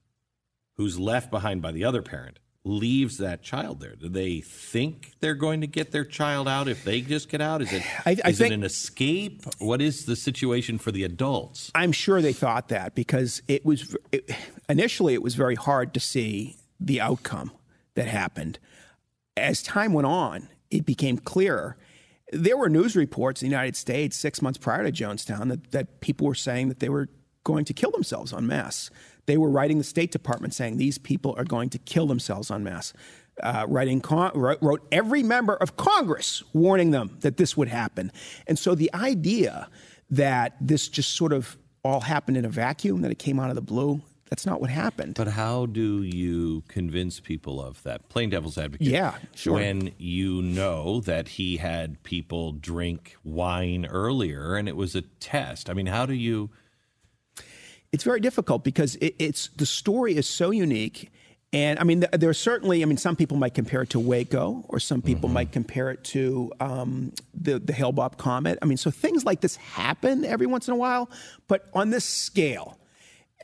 who's 0.76 1.00
left 1.00 1.32
behind 1.32 1.62
by 1.62 1.72
the 1.72 1.84
other 1.84 2.04
parent 2.04 2.40
leaves 2.64 3.18
that 3.18 3.42
child 3.42 3.80
there? 3.80 3.96
Do 3.96 4.08
they 4.10 4.40
think 4.42 5.14
they're 5.20 5.34
going 5.34 5.62
to 5.62 5.68
get 5.68 5.92
their 5.92 6.06
child 6.06 6.48
out 6.48 6.68
if 6.68 6.84
they 6.84 7.02
just 7.02 7.30
get 7.30 7.42
out? 7.42 7.62
Is 7.62 7.74
it 7.74 7.84
I- 8.06 8.18
I 8.24 8.30
is 8.30 8.38
think- 8.38 8.52
it 8.52 8.56
an 8.56 8.64
escape? 8.64 9.44
What 9.60 9.82
is 9.82 10.06
the 10.06 10.16
situation 10.16 10.78
for 10.78 10.92
the 10.92 11.04
adults? 11.04 11.72
I'm 11.74 11.92
sure 11.92 12.22
they 12.22 12.34
thought 12.34 12.68
that 12.70 12.94
because 12.96 13.42
it 13.48 13.66
was 13.66 13.96
it, 14.12 14.30
initially 14.70 15.14
it 15.14 15.24
was 15.24 15.36
very 15.36 15.56
hard 15.56 15.94
to 15.96 16.00
see 16.00 16.58
the 16.80 17.02
outcome 17.02 17.52
that 17.96 18.08
happened. 18.08 18.60
As 19.38 19.64
time 19.64 19.94
went 19.94 20.08
on, 20.08 20.50
it 20.70 20.86
became 20.86 21.18
clearer. 21.18 21.78
There 22.34 22.56
were 22.58 22.70
news 22.70 22.96
reports 22.96 23.42
in 23.42 23.50
the 23.50 23.56
United 23.56 23.76
States 23.76 24.16
six 24.16 24.42
months 24.42 24.58
prior 24.58 24.84
to 24.84 24.92
Jonestown 24.92 25.50
that, 25.50 25.72
that 25.72 26.00
people 26.02 26.28
were 26.28 26.36
saying 26.36 26.70
that 26.70 26.80
they 26.80 26.90
were 26.90 27.10
going 27.44 27.66
to 27.66 27.74
kill 27.74 27.92
themselves 27.92 28.32
en 28.32 28.46
masse. 28.48 28.90
They 29.26 29.38
were 29.38 29.50
writing 29.50 29.78
the 29.78 29.84
State 29.84 30.12
Department 30.12 30.54
saying 30.54 30.78
these 30.78 30.98
people 30.98 31.36
are 31.38 31.44
going 31.44 31.70
to 31.70 31.78
kill 31.78 32.08
themselves 32.08 32.52
en 32.52 32.64
masse. 32.64 32.94
Uh, 33.42 33.66
writing 33.68 34.02
con- 34.02 34.32
wrote, 34.36 34.62
wrote 34.62 34.86
every 34.92 35.24
member 35.24 35.56
of 35.56 35.78
Congress 35.78 36.44
warning 36.54 36.92
them 36.92 37.18
that 37.22 37.38
this 37.38 37.56
would 37.56 37.70
happen. 37.70 38.12
And 38.46 38.60
so 38.60 38.76
the 38.76 38.94
idea 38.94 39.70
that 40.10 40.58
this 40.60 40.90
just 40.90 41.16
sort 41.16 41.34
of 41.34 41.58
all 41.84 42.02
happened 42.02 42.38
in 42.38 42.46
a 42.46 42.50
vacuum, 42.50 43.02
that 43.02 43.12
it 43.12 43.20
came 43.20 43.40
out 43.40 43.50
of 43.50 43.56
the 43.56 43.62
blue, 43.62 44.02
that's 44.32 44.46
not 44.46 44.62
what 44.62 44.70
happened. 44.70 45.16
But 45.16 45.28
how 45.28 45.66
do 45.66 46.04
you 46.04 46.64
convince 46.70 47.20
people 47.20 47.62
of 47.62 47.84
that? 47.84 48.08
Plain 48.08 48.30
devil's 48.30 48.58
advocate. 48.58 48.88
Yeah, 48.88 49.16
sure. 49.36 49.56
When 49.56 49.92
you 49.98 50.42
know 50.42 51.02
that 51.02 51.28
he 51.28 51.58
had 51.58 52.02
people 52.04 52.54
drink 52.54 53.18
wine 53.26 53.86
earlier 53.86 54.56
and 54.56 54.70
it 54.70 54.78
was 54.78 54.96
a 54.96 55.02
test. 55.02 55.70
I 55.70 55.74
mean, 55.74 55.88
how 55.88 56.06
do 56.06 56.14
you. 56.14 56.50
It's 57.92 58.04
very 58.04 58.20
difficult 58.20 58.64
because 58.64 58.96
it, 58.96 59.16
it's 59.20 59.50
the 59.58 59.66
story 59.66 60.16
is 60.16 60.28
so 60.28 60.52
unique. 60.52 61.12
And 61.54 61.80
I 61.80 61.84
mean, 61.84 62.06
there 62.14 62.30
are 62.30 62.34
certainly, 62.34 62.82
I 62.82 62.86
mean, 62.86 62.98
some 62.98 63.16
people 63.16 63.38
might 63.38 63.54
compare 63.54 63.82
it 63.82 63.90
to 63.90 64.00
Waco, 64.00 64.64
or 64.70 64.80
some 64.80 65.02
people 65.02 65.28
might 65.28 65.52
compare 65.52 65.92
it 65.92 66.04
to 66.06 66.52
um, 66.60 67.12
the 67.34 67.60
the 67.60 67.74
Hale 67.74 67.92
Bopp 67.92 68.18
comet. 68.18 68.58
I 68.62 68.66
mean, 68.66 68.78
so 68.78 68.92
things 68.92 69.26
like 69.26 69.42
this 69.42 69.58
happen 69.58 70.24
every 70.24 70.48
once 70.48 70.70
in 70.70 70.74
a 70.74 70.78
while, 70.78 71.10
but 71.48 71.70
on 71.74 71.90
this 71.90 72.06
scale, 72.06 72.78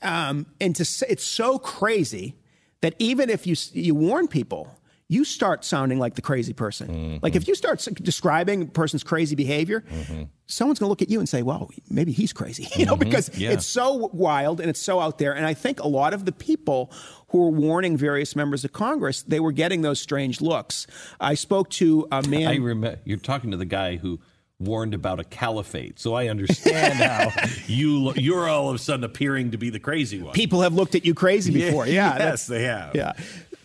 Um, 0.02 0.45
and 0.62 0.76
to 0.76 0.86
say 0.86 1.08
it's 1.10 1.26
so 1.26 1.60
crazy 1.60 2.36
that 2.82 2.93
even 3.00 3.30
if 3.30 3.48
you 3.48 3.56
you 3.74 3.95
warn 3.95 4.28
people, 4.28 4.68
you 5.10 5.24
start 5.24 5.64
sounding 5.64 5.99
like 5.99 6.16
the 6.16 6.22
crazy 6.22 6.53
person. 6.53 6.88
Mm-hmm. 6.88 7.18
Like 7.22 7.36
if 7.36 7.47
you 7.47 7.55
start 7.55 7.86
describing 8.01 8.64
a 8.64 8.66
person's 8.66 9.03
crazy 9.03 9.36
behavior, 9.36 9.82
mm-hmm. 9.82 10.24
someone's 10.47 10.80
going 10.80 10.88
to 10.88 10.89
look 10.89 11.01
at 11.01 11.10
you 11.10 11.20
and 11.20 11.30
say, 11.30 11.43
"Well, 11.43 11.70
maybe 11.89 12.12
he's 12.12 12.34
crazy," 12.34 12.68
you 12.76 12.86
know, 12.86 12.93
mm-hmm. 12.93 13.03
because 13.03 13.36
yeah. 13.38 13.51
it's 13.51 13.66
so 13.66 14.10
wild 14.12 14.60
and 14.60 14.70
it's 14.70 14.82
so 14.82 14.99
out 14.99 15.18
there. 15.18 15.34
And 15.34 15.45
I 15.45 15.53
think 15.53 15.80
a 15.80 15.88
lot 15.88 16.14
of 16.14 16.26
the 16.26 16.34
people 16.34 16.91
who 17.30 17.39
were 17.39 17.49
warning 17.49 17.97
various 17.97 18.36
members 18.36 18.66
of 18.66 18.74
Congress, 18.74 19.22
they 19.24 19.39
were 19.39 19.51
getting 19.51 19.82
those 19.82 20.01
strange 20.01 20.41
looks. 20.41 20.88
I 21.20 21.36
spoke 21.36 21.70
to 21.72 22.08
a 22.12 22.22
man. 22.28 22.47
I 22.47 22.55
remember 22.55 22.99
you're 23.05 23.18
talking 23.18 23.51
to 23.51 23.58
the 23.58 23.66
guy 23.66 23.95
who 23.95 24.20
warned 24.60 24.93
about 24.93 25.20
a 25.20 25.24
caliphate. 25.24 25.99
So 25.99 26.16
I 26.16 26.28
understand 26.30 26.95
how 26.95 27.32
you 27.68 28.14
you're 28.16 28.49
all 28.49 28.70
of 28.70 28.76
a 28.76 28.80
sudden 28.80 29.03
appearing 29.03 29.51
to 29.51 29.58
be 29.58 29.70
the 29.70 29.80
crazy 29.80 30.22
one. 30.22 30.34
People 30.34 30.62
have 30.62 30.74
looked 30.74 30.95
at 30.95 31.05
you 31.05 31.14
crazy 31.14 31.53
before. 31.53 31.86
Yeah, 31.86 32.18
yeah 32.18 32.18
yes, 32.18 32.47
they 32.47 32.64
have. 32.64 32.95
Yeah. 32.95 33.14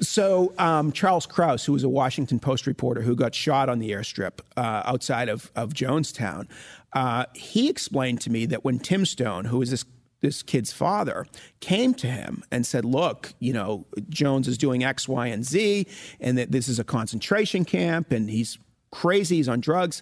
So 0.03 0.53
um, 0.59 0.91
Charles 0.93 1.27
Krause, 1.27 1.65
who 1.65 1.73
was 1.73 1.85
a 1.85 1.89
Washington 1.89 2.41
Post 2.41 2.67
reporter 2.67 3.03
who 3.03 3.15
got 3.15 3.35
shot 3.35 3.69
on 3.69 3.79
the 3.79 3.93
airstrip 3.93 4.41
uh, 4.57 4.83
outside 4.85 5.29
of, 5.29 5.51
of 5.55 5.73
Jonestown, 5.73 6.49
uh, 6.93 7.27
he 7.35 7.71
explained 7.71 8.21
to 8.23 8.31
me 8.31 8.45
that 8.47 8.65
when 8.65 8.79
Tim 8.79 9.07
Stoen, 9.07 9.47
who 9.47 9.59
was 9.59 9.71
this 9.71 9.85
this 10.21 10.41
kid's 10.43 10.73
father 10.73 11.27
came 11.59 11.95
to 11.95 12.07
him 12.07 12.45
and 12.51 12.65
said, 12.65 12.85
Look, 12.85 13.35
you 13.41 13.53
know, 13.53 13.87
Jones 14.09 14.47
is 14.47 14.57
doing 14.57 14.85
X, 14.85 15.09
Y, 15.09 15.27
and 15.27 15.45
Z, 15.45 15.87
and 16.21 16.39
that 16.39 16.53
this 16.53 16.69
is 16.69 16.79
a 16.79 16.85
concentration 16.85 17.65
camp, 17.65 18.13
and 18.13 18.31
he's 18.31 18.57
crazy, 18.93 19.37
he's 19.37 19.49
on 19.49 19.61
drugs. 19.61 20.01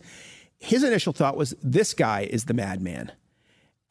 His 0.59 0.85
initial 0.85 1.15
thought 1.15 1.39
was, 1.39 1.55
This 1.63 1.95
guy 1.95 2.29
is 2.31 2.45
the 2.45 2.55
madman. 2.55 3.13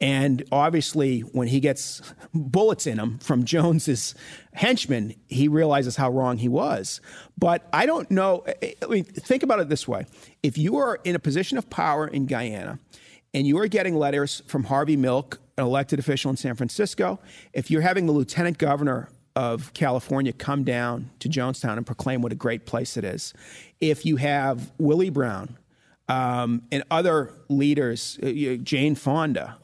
And 0.00 0.44
obviously, 0.50 1.20
when 1.20 1.48
he 1.48 1.60
gets 1.60 2.00
bullets 2.32 2.86
in 2.86 2.98
him 2.98 3.18
from 3.18 3.44
Jones's 3.44 4.14
henchmen, 4.54 5.14
he 5.28 5.46
realizes 5.46 5.96
how 5.96 6.10
wrong 6.10 6.38
he 6.38 6.48
was. 6.48 7.02
But 7.36 7.68
I 7.72 7.84
don't 7.84 8.10
know. 8.10 8.44
I 8.62 8.86
mean, 8.86 9.04
think 9.04 9.42
about 9.42 9.60
it 9.60 9.68
this 9.68 9.86
way: 9.86 10.06
if 10.42 10.56
you 10.56 10.76
are 10.78 10.98
in 11.04 11.14
a 11.14 11.18
position 11.18 11.58
of 11.58 11.68
power 11.68 12.08
in 12.08 12.24
Guyana, 12.26 12.78
and 13.34 13.46
you 13.46 13.58
are 13.58 13.68
getting 13.68 13.94
letters 13.94 14.42
from 14.46 14.64
Harvey 14.64 14.96
Milk, 14.96 15.38
an 15.58 15.64
elected 15.64 15.98
official 15.98 16.30
in 16.30 16.36
San 16.38 16.54
Francisco, 16.54 17.20
if 17.52 17.70
you're 17.70 17.82
having 17.82 18.06
the 18.06 18.12
lieutenant 18.12 18.56
governor 18.56 19.10
of 19.36 19.72
California 19.74 20.32
come 20.32 20.64
down 20.64 21.10
to 21.20 21.28
Jonestown 21.28 21.76
and 21.76 21.86
proclaim 21.86 22.22
what 22.22 22.32
a 22.32 22.36
great 22.36 22.66
place 22.66 22.96
it 22.96 23.04
is, 23.04 23.34
if 23.80 24.04
you 24.04 24.16
have 24.16 24.72
Willie 24.78 25.10
Brown, 25.10 25.56
um, 26.10 26.62
and 26.72 26.82
other 26.90 27.32
leaders, 27.48 28.18
uh, 28.22 28.56
Jane 28.62 28.96
Fonda, 28.96 29.56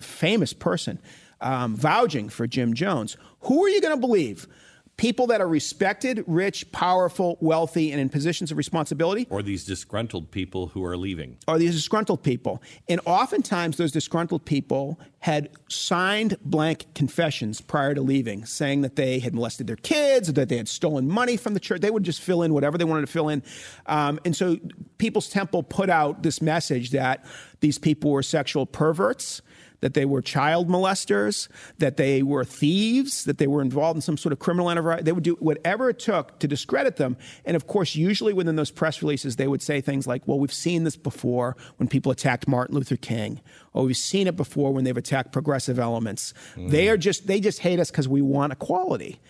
famous 0.00 0.52
person, 0.52 0.98
um, 1.40 1.76
vouching 1.76 2.28
for 2.28 2.46
Jim 2.48 2.74
Jones. 2.74 3.16
Who 3.42 3.64
are 3.64 3.68
you 3.68 3.80
going 3.80 3.94
to 3.94 4.00
believe? 4.00 4.48
People 4.96 5.26
that 5.28 5.40
are 5.40 5.48
respected, 5.48 6.22
rich, 6.26 6.70
powerful, 6.70 7.38
wealthy, 7.40 7.90
and 7.92 8.00
in 8.00 8.08
positions 8.08 8.50
of 8.50 8.56
responsibility. 8.56 9.26
Or 9.30 9.42
these 9.42 9.64
disgruntled 9.64 10.30
people 10.30 10.68
who 10.68 10.84
are 10.84 10.96
leaving. 10.96 11.38
Or 11.48 11.58
these 11.58 11.74
disgruntled 11.74 12.22
people. 12.22 12.62
And 12.88 13.00
oftentimes, 13.04 13.76
those 13.76 13.92
disgruntled 13.92 14.44
people 14.44 15.00
had 15.20 15.48
signed 15.68 16.36
blank 16.44 16.86
confessions 16.94 17.60
prior 17.60 17.94
to 17.94 18.00
leaving, 18.00 18.44
saying 18.44 18.82
that 18.82 18.96
they 18.96 19.18
had 19.18 19.34
molested 19.34 19.66
their 19.66 19.76
kids, 19.76 20.28
or 20.28 20.32
that 20.32 20.48
they 20.48 20.56
had 20.56 20.68
stolen 20.68 21.08
money 21.08 21.36
from 21.36 21.54
the 21.54 21.60
church. 21.60 21.80
They 21.80 21.90
would 21.90 22.04
just 22.04 22.20
fill 22.20 22.42
in 22.42 22.52
whatever 22.52 22.76
they 22.76 22.84
wanted 22.84 23.06
to 23.06 23.12
fill 23.12 23.28
in. 23.28 23.42
Um, 23.86 24.20
and 24.24 24.36
so, 24.36 24.58
People's 24.98 25.28
Temple 25.28 25.62
put 25.62 25.90
out 25.90 26.22
this 26.22 26.40
message 26.42 26.90
that 26.90 27.24
these 27.60 27.78
people 27.78 28.10
were 28.10 28.22
sexual 28.22 28.66
perverts 28.66 29.42
that 29.82 29.94
they 29.94 30.06
were 30.06 30.22
child 30.22 30.68
molesters, 30.68 31.48
that 31.78 31.98
they 31.98 32.22
were 32.22 32.44
thieves, 32.44 33.24
that 33.24 33.36
they 33.36 33.46
were 33.46 33.60
involved 33.60 33.98
in 33.98 34.00
some 34.00 34.16
sort 34.16 34.32
of 34.32 34.38
criminal 34.38 34.70
enterprise. 34.70 35.02
They 35.02 35.12
would 35.12 35.24
do 35.24 35.34
whatever 35.34 35.90
it 35.90 35.98
took 35.98 36.38
to 36.38 36.48
discredit 36.48 36.96
them. 36.96 37.18
And 37.44 37.54
of 37.54 37.66
course, 37.66 37.94
usually 37.94 38.32
within 38.32 38.56
those 38.56 38.70
press 38.70 39.02
releases, 39.02 39.36
they 39.36 39.48
would 39.48 39.60
say 39.60 39.80
things 39.80 40.06
like, 40.06 40.26
well, 40.26 40.38
we've 40.38 40.52
seen 40.52 40.84
this 40.84 40.96
before 40.96 41.56
when 41.76 41.88
people 41.88 42.10
attacked 42.10 42.48
Martin 42.48 42.74
Luther 42.74 42.96
King, 42.96 43.40
or 43.74 43.84
we've 43.84 43.96
seen 43.96 44.26
it 44.26 44.36
before 44.36 44.72
when 44.72 44.84
they've 44.84 44.96
attacked 44.96 45.32
progressive 45.32 45.78
elements. 45.78 46.32
Mm. 46.54 46.70
They 46.70 46.88
are 46.88 46.96
just, 46.96 47.26
they 47.26 47.40
just 47.40 47.58
hate 47.58 47.78
us 47.78 47.90
because 47.90 48.08
we 48.08 48.22
want 48.22 48.52
equality. 48.52 49.20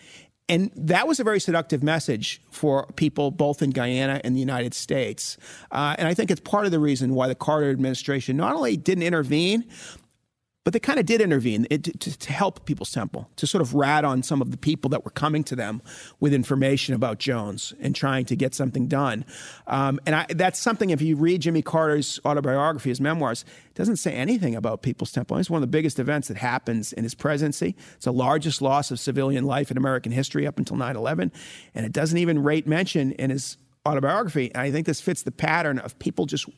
And 0.48 0.70
that 0.76 1.08
was 1.08 1.18
a 1.18 1.24
very 1.24 1.40
seductive 1.40 1.82
message 1.82 2.42
for 2.50 2.86
people 2.96 3.30
both 3.30 3.62
in 3.62 3.70
Guyana 3.70 4.20
and 4.22 4.36
the 4.36 4.40
United 4.40 4.74
States. 4.74 5.38
Uh, 5.70 5.94
and 5.96 6.06
I 6.06 6.14
think 6.14 6.30
it's 6.30 6.40
part 6.40 6.66
of 6.66 6.72
the 6.72 6.80
reason 6.80 7.14
why 7.14 7.28
the 7.28 7.34
Carter 7.34 7.70
administration 7.70 8.36
not 8.36 8.54
only 8.54 8.76
didn't 8.76 9.04
intervene, 9.04 9.64
but 10.64 10.72
they 10.72 10.78
kind 10.78 11.00
of 11.00 11.06
did 11.06 11.20
intervene 11.20 11.64
to, 11.64 11.78
to, 11.78 12.18
to, 12.18 12.32
help 12.32 12.64
People's 12.66 12.92
Temple, 12.92 13.28
to 13.36 13.46
sort 13.46 13.62
of 13.62 13.74
rat 13.74 14.04
on 14.04 14.22
some 14.22 14.40
of 14.40 14.52
the 14.52 14.56
people 14.56 14.88
that 14.90 15.04
were 15.04 15.10
coming 15.10 15.42
to 15.44 15.56
them 15.56 15.82
with 16.20 16.32
information 16.32 16.94
about 16.94 17.18
Jones 17.18 17.74
and 17.80 17.96
trying 17.96 18.24
to 18.26 18.36
get 18.36 18.54
something 18.54 18.86
done. 18.86 19.24
Um, 19.66 20.00
and 20.06 20.14
I, 20.14 20.26
that's 20.30 20.60
something, 20.60 20.90
if 20.90 21.02
you 21.02 21.16
read 21.16 21.42
Jimmy 21.42 21.62
Carter's 21.62 22.20
autobiography, 22.24 22.90
his 22.90 23.00
memoirs, 23.00 23.44
it 23.66 23.74
doesn't 23.74 23.96
say 23.96 24.12
anything 24.12 24.54
about 24.54 24.82
People's 24.82 25.10
Temple. 25.10 25.36
It's 25.38 25.50
one 25.50 25.58
of 25.58 25.62
the 25.62 25.76
biggest 25.76 25.98
events 25.98 26.28
that 26.28 26.36
happens 26.36 26.92
in 26.92 27.02
his 27.02 27.14
presidency. 27.14 27.74
It's 27.94 28.04
the 28.04 28.12
largest 28.12 28.62
loss 28.62 28.90
of 28.92 29.00
civilian 29.00 29.44
life 29.44 29.70
in 29.70 29.76
American 29.76 30.12
history 30.12 30.46
up 30.46 30.58
until 30.58 30.76
9 30.76 30.94
11. 30.94 31.32
And 31.74 31.86
it 31.86 31.92
doesn't 31.92 32.18
even 32.18 32.42
rate 32.42 32.66
mention 32.66 33.12
in 33.12 33.30
his 33.30 33.56
autobiography. 33.86 34.52
And 34.54 34.62
I 34.62 34.70
think 34.70 34.86
this 34.86 35.00
fits 35.00 35.22
the 35.22 35.32
pattern 35.32 35.78
of 35.78 35.98
people 35.98 36.26
just 36.26 36.48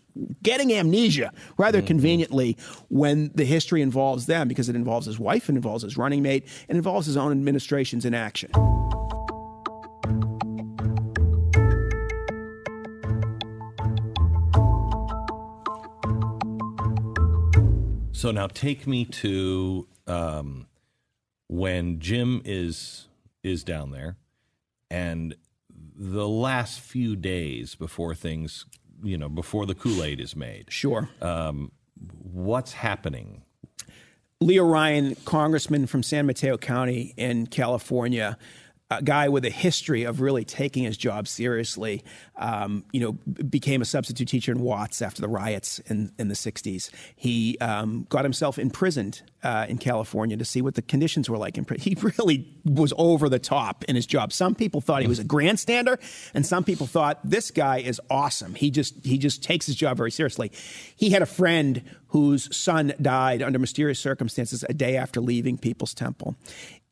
getting 0.42 0.72
amnesia 0.72 1.32
rather 1.56 1.78
mm-hmm. 1.78 1.86
conveniently 1.86 2.56
when 2.88 3.30
the 3.34 3.44
history 3.44 3.82
involves 3.82 4.26
them 4.26 4.48
because 4.48 4.68
it 4.68 4.76
involves 4.76 5.06
his 5.06 5.18
wife, 5.18 5.48
it 5.48 5.54
involves 5.54 5.82
his 5.84 5.96
running 5.96 6.22
mate, 6.22 6.46
it 6.68 6.76
involves 6.76 7.06
his 7.06 7.16
own 7.16 7.32
administration's 7.32 8.04
inaction. 8.04 8.50
So 18.12 18.30
now 18.30 18.46
take 18.46 18.86
me 18.86 19.04
to 19.04 19.86
um, 20.06 20.66
when 21.48 22.00
Jim 22.00 22.40
is 22.46 23.08
is 23.42 23.62
down 23.64 23.90
there 23.90 24.16
and 24.90 25.34
the 26.04 26.28
last 26.28 26.80
few 26.80 27.16
days 27.16 27.74
before 27.74 28.14
things, 28.14 28.66
you 29.02 29.16
know, 29.16 29.28
before 29.30 29.64
the 29.64 29.74
Kool 29.74 30.04
Aid 30.04 30.20
is 30.20 30.36
made. 30.36 30.66
Sure. 30.70 31.08
Um, 31.22 31.72
what's 32.20 32.74
happening? 32.74 33.42
Leo 34.40 34.66
Ryan, 34.66 35.14
congressman 35.24 35.86
from 35.86 36.02
San 36.02 36.26
Mateo 36.26 36.58
County 36.58 37.14
in 37.16 37.46
California, 37.46 38.36
a 38.90 39.00
guy 39.02 39.30
with 39.30 39.46
a 39.46 39.50
history 39.50 40.02
of 40.02 40.20
really 40.20 40.44
taking 40.44 40.84
his 40.84 40.98
job 40.98 41.26
seriously, 41.26 42.04
um, 42.36 42.84
you 42.92 43.00
know, 43.00 43.12
became 43.44 43.80
a 43.80 43.84
substitute 43.84 44.28
teacher 44.28 44.52
in 44.52 44.60
Watts 44.60 45.02
after 45.02 45.22
the 45.22 45.28
riots 45.28 45.78
in, 45.80 46.12
in 46.18 46.28
the 46.28 46.34
60s. 46.34 46.90
He 47.14 47.56
um, 47.58 48.06
got 48.08 48.24
himself 48.24 48.58
imprisoned 48.58 49.22
uh, 49.44 49.66
in 49.68 49.78
California 49.78 50.36
to 50.36 50.44
see 50.44 50.60
what 50.60 50.74
the 50.74 50.82
conditions 50.82 51.30
were 51.30 51.38
like. 51.38 51.58
In 51.58 51.66
he 51.78 51.96
really 52.18 52.48
was 52.64 52.92
over 52.96 53.28
the 53.28 53.38
top 53.38 53.84
in 53.84 53.94
his 53.94 54.06
job. 54.06 54.32
Some 54.32 54.54
people 54.54 54.80
thought 54.80 55.02
he 55.02 55.08
was 55.08 55.18
a 55.18 55.24
grandstander, 55.24 55.98
and 56.32 56.44
some 56.44 56.64
people 56.64 56.86
thought 56.86 57.20
this 57.22 57.50
guy 57.50 57.78
is 57.78 58.00
awesome. 58.10 58.54
He 58.54 58.70
just 58.70 59.04
he 59.04 59.18
just 59.18 59.42
takes 59.42 59.66
his 59.66 59.76
job 59.76 59.96
very 59.96 60.10
seriously. 60.10 60.50
He 60.96 61.10
had 61.10 61.22
a 61.22 61.26
friend 61.26 61.82
whose 62.08 62.54
son 62.56 62.92
died 63.02 63.42
under 63.42 63.58
mysterious 63.58 63.98
circumstances 63.98 64.64
a 64.68 64.72
day 64.72 64.96
after 64.96 65.20
leaving 65.20 65.58
People's 65.58 65.92
Temple. 65.92 66.36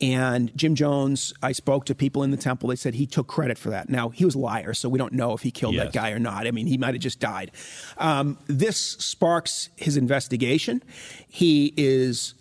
And 0.02 0.50
Jim 0.56 0.74
Jones, 0.74 1.32
I 1.44 1.52
spoke 1.52 1.84
to 1.84 1.94
people 1.94 2.24
in 2.24 2.32
the 2.32 2.36
temple. 2.36 2.68
They 2.68 2.76
said 2.76 2.94
he 2.94 3.06
took 3.06 3.28
credit 3.28 3.56
for 3.56 3.70
that. 3.70 3.88
Now, 3.88 4.08
he 4.08 4.24
was 4.24 4.34
a 4.34 4.40
liar, 4.40 4.74
so 4.74 4.88
we 4.88 4.98
don't 4.98 5.12
know 5.12 5.31
if 5.34 5.42
he 5.42 5.50
killed 5.50 5.74
yes. 5.74 5.86
that 5.86 5.92
guy 5.92 6.10
or 6.10 6.18
not. 6.18 6.46
I 6.46 6.50
mean, 6.50 6.66
he 6.66 6.78
might 6.78 6.94
have 6.94 7.02
just 7.02 7.20
died. 7.20 7.50
Um, 7.98 8.38
this 8.46 8.78
sparks 8.78 9.70
his 9.76 9.96
investigation. 9.96 10.82
He 11.28 11.72
is 11.76 12.34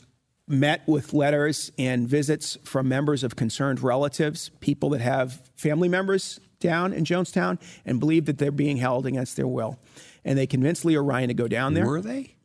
met 0.47 0.85
with 0.87 1.13
letters 1.13 1.71
and 1.77 2.07
visits 2.07 2.57
from 2.63 2.89
members 2.89 3.23
of 3.23 3.35
concerned 3.35 3.81
relatives, 3.81 4.49
people 4.59 4.89
that 4.89 5.01
have 5.01 5.41
family 5.55 5.87
members 5.87 6.39
down 6.59 6.93
in 6.93 7.03
Jonestown 7.05 7.59
and 7.85 7.99
believe 7.99 8.25
that 8.25 8.37
they're 8.37 8.51
being 8.51 8.77
held 8.77 9.05
against 9.05 9.35
their 9.35 9.47
will. 9.47 9.79
And 10.23 10.37
they 10.37 10.47
convinced 10.47 10.85
Leo 10.85 11.01
Ryan 11.01 11.29
to 11.29 11.33
go 11.33 11.47
down 11.47 11.73
there. 11.73 11.85
Were 11.85 12.01
they? 12.01 12.35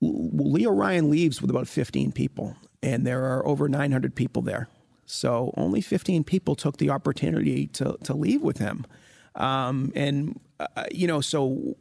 Leo 0.00 0.70
Ryan 0.70 1.10
leaves 1.10 1.42
with 1.42 1.50
about 1.50 1.68
15 1.68 2.12
people, 2.12 2.56
and 2.82 3.06
there 3.06 3.24
are 3.24 3.46
over 3.46 3.68
900 3.68 4.14
people 4.14 4.40
there. 4.40 4.68
So 5.10 5.52
only 5.56 5.80
15 5.80 6.24
people 6.24 6.54
took 6.54 6.78
the 6.78 6.90
opportunity 6.90 7.66
to, 7.68 7.96
to 8.04 8.14
leave 8.14 8.42
with 8.42 8.58
him. 8.58 8.86
Um, 9.34 9.92
and, 9.94 10.40
uh, 10.58 10.84
you 10.90 11.06
know, 11.06 11.20
so 11.20 11.76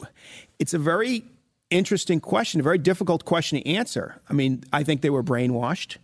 it's 0.60 0.74
a 0.74 0.80
very 0.80 1.24
interesting 1.70 2.20
question, 2.20 2.60
a 2.60 2.64
very 2.64 2.78
difficult 2.78 3.26
question 3.26 3.62
to 3.62 3.68
answer. 3.68 4.22
I 4.30 4.34
mean, 4.34 4.64
I 4.74 4.84
think 4.84 5.02
they 5.02 5.10
were 5.10 5.24
brainwashed. 5.24 5.98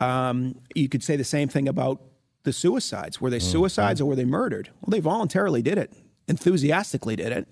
Um, 0.00 0.60
you 0.74 0.88
could 0.88 1.02
say 1.02 1.16
the 1.16 1.24
same 1.24 1.48
thing 1.48 1.68
about 1.68 2.00
the 2.42 2.52
suicides. 2.52 3.20
Were 3.20 3.30
they 3.30 3.38
mm-hmm. 3.38 3.52
suicides 3.52 4.00
or 4.00 4.06
were 4.06 4.16
they 4.16 4.24
murdered? 4.24 4.70
Well, 4.80 4.90
they 4.90 5.00
voluntarily 5.00 5.62
did 5.62 5.78
it, 5.78 5.92
enthusiastically 6.28 7.16
did 7.16 7.32
it. 7.32 7.48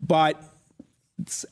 But 0.00 0.42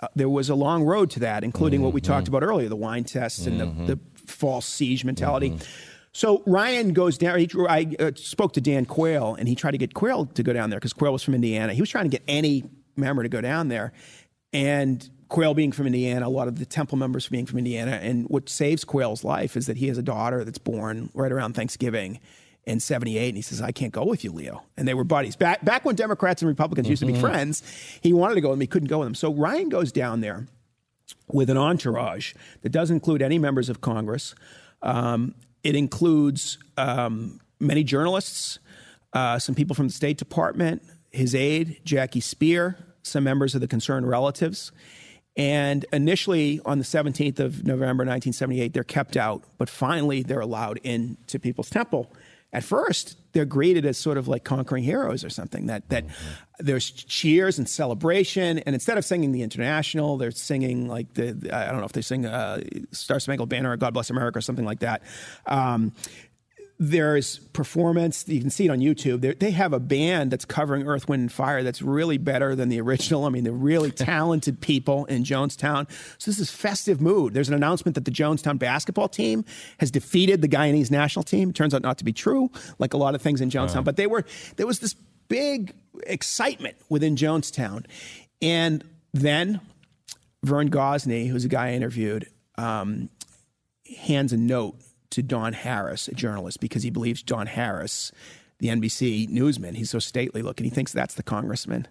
uh, 0.01 0.09
there 0.15 0.29
was 0.29 0.49
a 0.49 0.55
long 0.55 0.85
road 0.85 1.11
to 1.11 1.21
that, 1.21 1.43
including 1.43 1.79
mm-hmm. 1.79 1.87
what 1.87 1.95
we 1.95 2.01
talked 2.01 2.27
mm-hmm. 2.27 2.37
about 2.37 2.47
earlier 2.47 2.69
the 2.69 2.77
wine 2.77 3.05
tests 3.05 3.47
and 3.47 3.61
mm-hmm. 3.61 3.87
the, 3.87 3.97
the 3.97 4.01
false 4.27 4.67
siege 4.67 5.05
mentality. 5.05 5.51
Mm-hmm. 5.51 5.65
So 6.17 6.43
Ryan 6.47 6.95
goes 6.95 7.19
down. 7.19 7.39
He, 7.39 7.51
I 7.69 7.95
uh, 8.01 8.13
spoke 8.15 8.55
to 8.55 8.61
Dan 8.63 8.87
Quayle, 8.87 9.35
and 9.35 9.47
he 9.47 9.55
tried 9.55 9.73
to 9.73 9.79
get 9.79 9.93
Quayle 9.93 10.25
to 10.25 10.43
go 10.43 10.55
down 10.55 10.71
there 10.71 10.79
because 10.79 10.95
Quayle 10.95 11.13
was 11.13 11.23
from 11.23 11.35
Indiana. 11.35 11.75
He 11.75 11.83
was 11.83 11.91
trying 11.91 12.07
to 12.07 12.09
get 12.09 12.23
any 12.27 12.65
member 12.97 13.23
to 13.23 13.29
go 13.29 13.43
down 13.43 13.69
there, 13.69 13.93
and 14.51 15.07
Quayle 15.29 15.53
being 15.53 15.73
from 15.73 15.85
Indiana, 15.85 16.27
a 16.27 16.31
lot 16.31 16.49
of 16.49 16.59
the 16.59 16.65
temple 16.65 16.97
members 16.97 17.29
being 17.29 17.45
from 17.45 17.59
Indiana, 17.59 18.01
and 18.03 18.25
what 18.31 18.49
saves 18.49 18.83
Quayle's 18.83 19.25
life 19.25 19.59
is 19.59 19.67
that 19.67 19.77
he 19.77 19.89
has 19.89 19.99
a 19.99 20.03
daughter 20.03 20.43
that's 20.43 20.57
born 20.57 21.11
right 21.13 21.31
around 21.31 21.53
Thanksgiving 21.53 22.19
in 22.65 22.81
78 22.81 23.29
and 23.29 23.37
he 23.37 23.43
says 23.43 23.63
i 23.63 23.71
can't 23.71 23.93
go 23.93 24.05
with 24.05 24.25
you 24.25 24.33
leo 24.33 24.65
and 24.77 24.89
they 24.89 24.95
were 24.95 25.05
buddies 25.05 25.37
back 25.37 25.65
back 25.65 25.85
when 25.85 25.95
democrats 25.95 26.43
and 26.43 26.49
republicans 26.49 26.87
mm-hmm. 26.87 26.91
used 26.91 27.01
to 27.01 27.07
be 27.07 27.13
mm-hmm. 27.13 27.21
friends 27.21 27.63
he 28.01 28.13
wanted 28.13 28.35
to 28.35 28.41
go 28.41 28.49
with 28.49 28.57
him 28.57 28.61
he 28.61 28.67
couldn't 28.67 28.89
go 28.89 28.99
with 28.99 29.07
him 29.07 29.15
so 29.15 29.33
ryan 29.33 29.69
goes 29.69 29.93
down 29.93 30.21
there 30.21 30.49
with 31.29 31.49
an 31.49 31.57
entourage 31.57 32.35
that 32.63 32.71
does 32.71 32.91
include 32.91 33.23
any 33.23 33.39
members 33.39 33.69
of 33.69 33.81
congress 33.81 34.35
um, 34.83 35.33
it 35.67 35.77
includes 35.77 36.59
um, 36.77 37.41
many 37.61 37.85
journalists 37.85 38.59
uh, 39.13 39.39
some 39.39 39.55
people 39.55 39.75
from 39.75 39.87
the 39.87 39.93
state 39.93 40.19
department 40.19 40.83
his 41.11 41.35
aide 41.35 41.81
jackie 41.85 42.21
speier 42.21 42.77
some 43.03 43.25
members 43.25 43.55
of 43.55 43.61
the 43.61 43.69
concerned 43.69 44.09
relatives 44.09 44.73
and 45.37 45.85
initially, 45.93 46.61
on 46.65 46.79
the 46.79 46.85
17th 46.85 47.41
of 47.41 47.67
November 47.67 48.05
1978, 48.05 48.73
they're 48.73 48.83
kept 48.83 49.19
out, 49.19 49.43
but 49.59 49.69
finally 49.69 50.23
they're 50.23 50.41
allowed 50.41 50.79
into 50.79 51.39
People's 51.39 51.69
Temple. 51.69 52.11
At 52.57 52.65
first, 52.65 53.19
they're 53.33 53.45
greeted 53.45 53.85
as 53.85 53.99
sort 53.99 54.17
of 54.17 54.29
like 54.29 54.43
conquering 54.43 54.83
heroes 54.83 55.25
or 55.25 55.29
something. 55.29 55.67
That 55.67 55.87
that 55.91 56.07
mm-hmm. 56.07 56.65
there's 56.65 56.91
cheers 56.91 57.59
and 57.59 57.69
celebration, 57.69 58.61
and 58.61 58.75
instead 58.75 58.97
of 58.97 59.05
singing 59.05 59.33
the 59.33 59.43
Internationale, 59.43 60.17
they're 60.17 60.31
singing 60.31 60.89
like 60.89 61.13
the, 61.13 61.33
the 61.33 61.55
I 61.55 61.67
don't 61.67 61.81
know 61.81 61.85
if 61.85 61.93
they 61.93 62.01
sing 62.01 62.25
uh, 62.25 62.63
Star 62.93 63.21
Spangled 63.21 63.51
Banner 63.51 63.73
or 63.73 63.77
God 63.77 63.93
Bless 63.93 64.09
America 64.09 64.39
or 64.39 64.41
something 64.41 64.65
like 64.65 64.79
that. 64.79 65.03
Um, 65.45 65.93
there's 66.79 67.39
performance. 67.39 68.29
You 68.29 68.41
can 68.41 68.51
see 68.51 68.67
it 68.67 68.71
on 68.71 68.81
YouTube. 68.81 69.23
They're, 69.23 69.35
they 69.35 69.51
have 69.53 69.73
a 69.73 69.81
band 69.81 70.31
that's 70.31 70.45
covering 70.45 70.87
Earth, 70.87 71.09
Wind, 71.09 71.21
and 71.21 71.33
Fire 71.33 71.63
that's 71.63 71.81
really 71.81 72.19
better 72.19 72.55
than 72.55 72.69
the 72.69 72.81
original. 72.81 73.25
I 73.25 73.31
mean, 73.31 73.45
they're 73.45 73.53
really 73.53 73.91
talented 73.93 74.61
people 74.61 75.07
in 75.07 75.25
Jonestown. 75.25 75.89
So 76.19 76.31
this 76.31 76.39
is 76.39 76.51
festive 76.51 77.01
mood. 77.01 77.33
There's 77.33 77.49
an 77.49 77.55
announcement 77.55 77.95
that 77.95 78.05
the 78.05 78.11
Jonestown 78.11 78.59
basketball 78.59 79.09
team 79.09 79.45
has 79.79 79.91
defeated 79.91 80.43
the 80.43 80.49
Guyanese 80.49 80.91
national 80.91 81.23
team. 81.23 81.51
It 81.51 81.55
turns 81.55 81.75
out 81.75 81.83
not 81.83 81.99
to 81.99 82.05
be 82.05 82.13
true, 82.13 82.51
like 82.79 82.93
a 82.93 82.99
lot 82.99 83.15
of 83.15 83.23
things 83.23 83.41
in 83.41 83.49
Jonestown. 83.49 83.71
Uh-huh. 83.71 83.83
But 83.83 83.97
they 83.97 84.07
were 84.07 84.25
there 84.57 84.67
was 84.67 84.81
this 84.81 84.95
big 85.29 85.73
excitement 86.07 86.77
within 86.91 87.17
Jonestown, 87.17 87.87
and 88.43 88.85
then 89.15 89.61
Vern 90.43 90.71
Gosney, 90.71 91.29
who's 91.29 91.47
a 91.47 91.49
guy 91.49 91.69
I 91.69 91.73
interviewed, 91.73 92.29
um, 92.59 93.09
hands 93.99 94.33
a 94.33 94.37
note 94.37 94.77
to 95.17 95.23
Don 95.23 95.55
Harris, 95.55 96.09
a 96.09 96.15
journalist, 96.15 96.61
because 96.61 96.83
he 96.83 96.91
believes 96.91 97.23
Don 97.23 97.47
Harris, 97.47 98.13
the 98.59 98.69
NBC 98.69 99.31
newsman, 99.31 99.75
he's 99.75 99.89
so 99.89 99.99
stately 99.99 100.43
looking, 100.43 100.65
he 100.65 100.71
thinks 100.71 100.93
that's 100.93 101.15
the 101.15 101.23
congressman. 101.23 101.89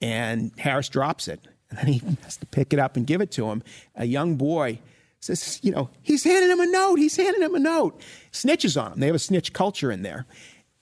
And 0.00 0.52
Harris 0.56 0.88
drops 0.88 1.26
it. 1.26 1.40
And 1.68 1.80
then 1.80 1.86
he 1.88 1.98
has 2.22 2.36
to 2.36 2.46
pick 2.46 2.72
it 2.72 2.78
up 2.78 2.96
and 2.96 3.08
give 3.08 3.20
it 3.20 3.32
to 3.32 3.50
him. 3.50 3.64
A 3.96 4.04
young 4.04 4.36
boy 4.36 4.78
says, 5.18 5.58
you 5.64 5.72
know, 5.72 5.90
he's 6.00 6.22
handing 6.22 6.48
him 6.48 6.60
a 6.60 6.66
note. 6.70 7.00
He's 7.00 7.16
handing 7.16 7.42
him 7.42 7.56
a 7.56 7.58
note. 7.58 8.00
Snitches 8.30 8.80
on 8.80 8.92
him. 8.92 9.00
They 9.00 9.06
have 9.06 9.16
a 9.16 9.18
snitch 9.18 9.52
culture 9.52 9.90
in 9.90 10.02
there. 10.02 10.24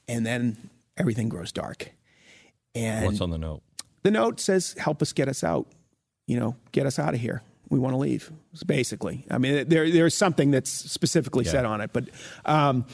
And 0.07 0.27
then 0.27 0.69
everything 0.99 1.31
grows 1.31 1.53
dark. 1.53 1.91
And 2.75 3.07
what's 3.07 3.23
on 3.23 3.31
the 3.31 3.39
note? 3.39 3.63
The 4.03 4.11
note 4.11 4.41
says, 4.41 4.75
help 4.79 5.01
us 5.01 5.15
get 5.15 5.29
us 5.29 5.43
out. 5.43 5.69
You 6.27 6.39
know, 6.39 6.57
get 6.73 6.85
us 6.85 6.99
out 6.99 7.15
of 7.15 7.21
here 7.21 7.43
we 7.73 7.79
want 7.79 7.95
to 7.95 7.99
leave. 7.99 8.31
Basically, 8.67 9.25
I 9.31 9.39
mean, 9.39 9.67
there 9.67 9.91
there's 9.91 10.15
something 10.15 10.51
that's 10.51 10.71
specifically 10.71 11.47
yeah. 11.47 11.53
said 11.53 11.65
on 11.65 11.81
it, 11.81 11.91
but 11.93 12.05
um, 12.45 12.85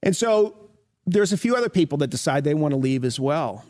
and 0.00 0.16
so 0.16 0.56
there's 1.06 1.32
a 1.32 1.36
few 1.36 1.56
other 1.56 1.68
people 1.68 1.98
that 1.98 2.06
decide 2.06 2.44
they 2.44 2.54
want 2.54 2.72
to 2.72 2.78
leave 2.78 3.04
as 3.04 3.18
well. 3.18 3.64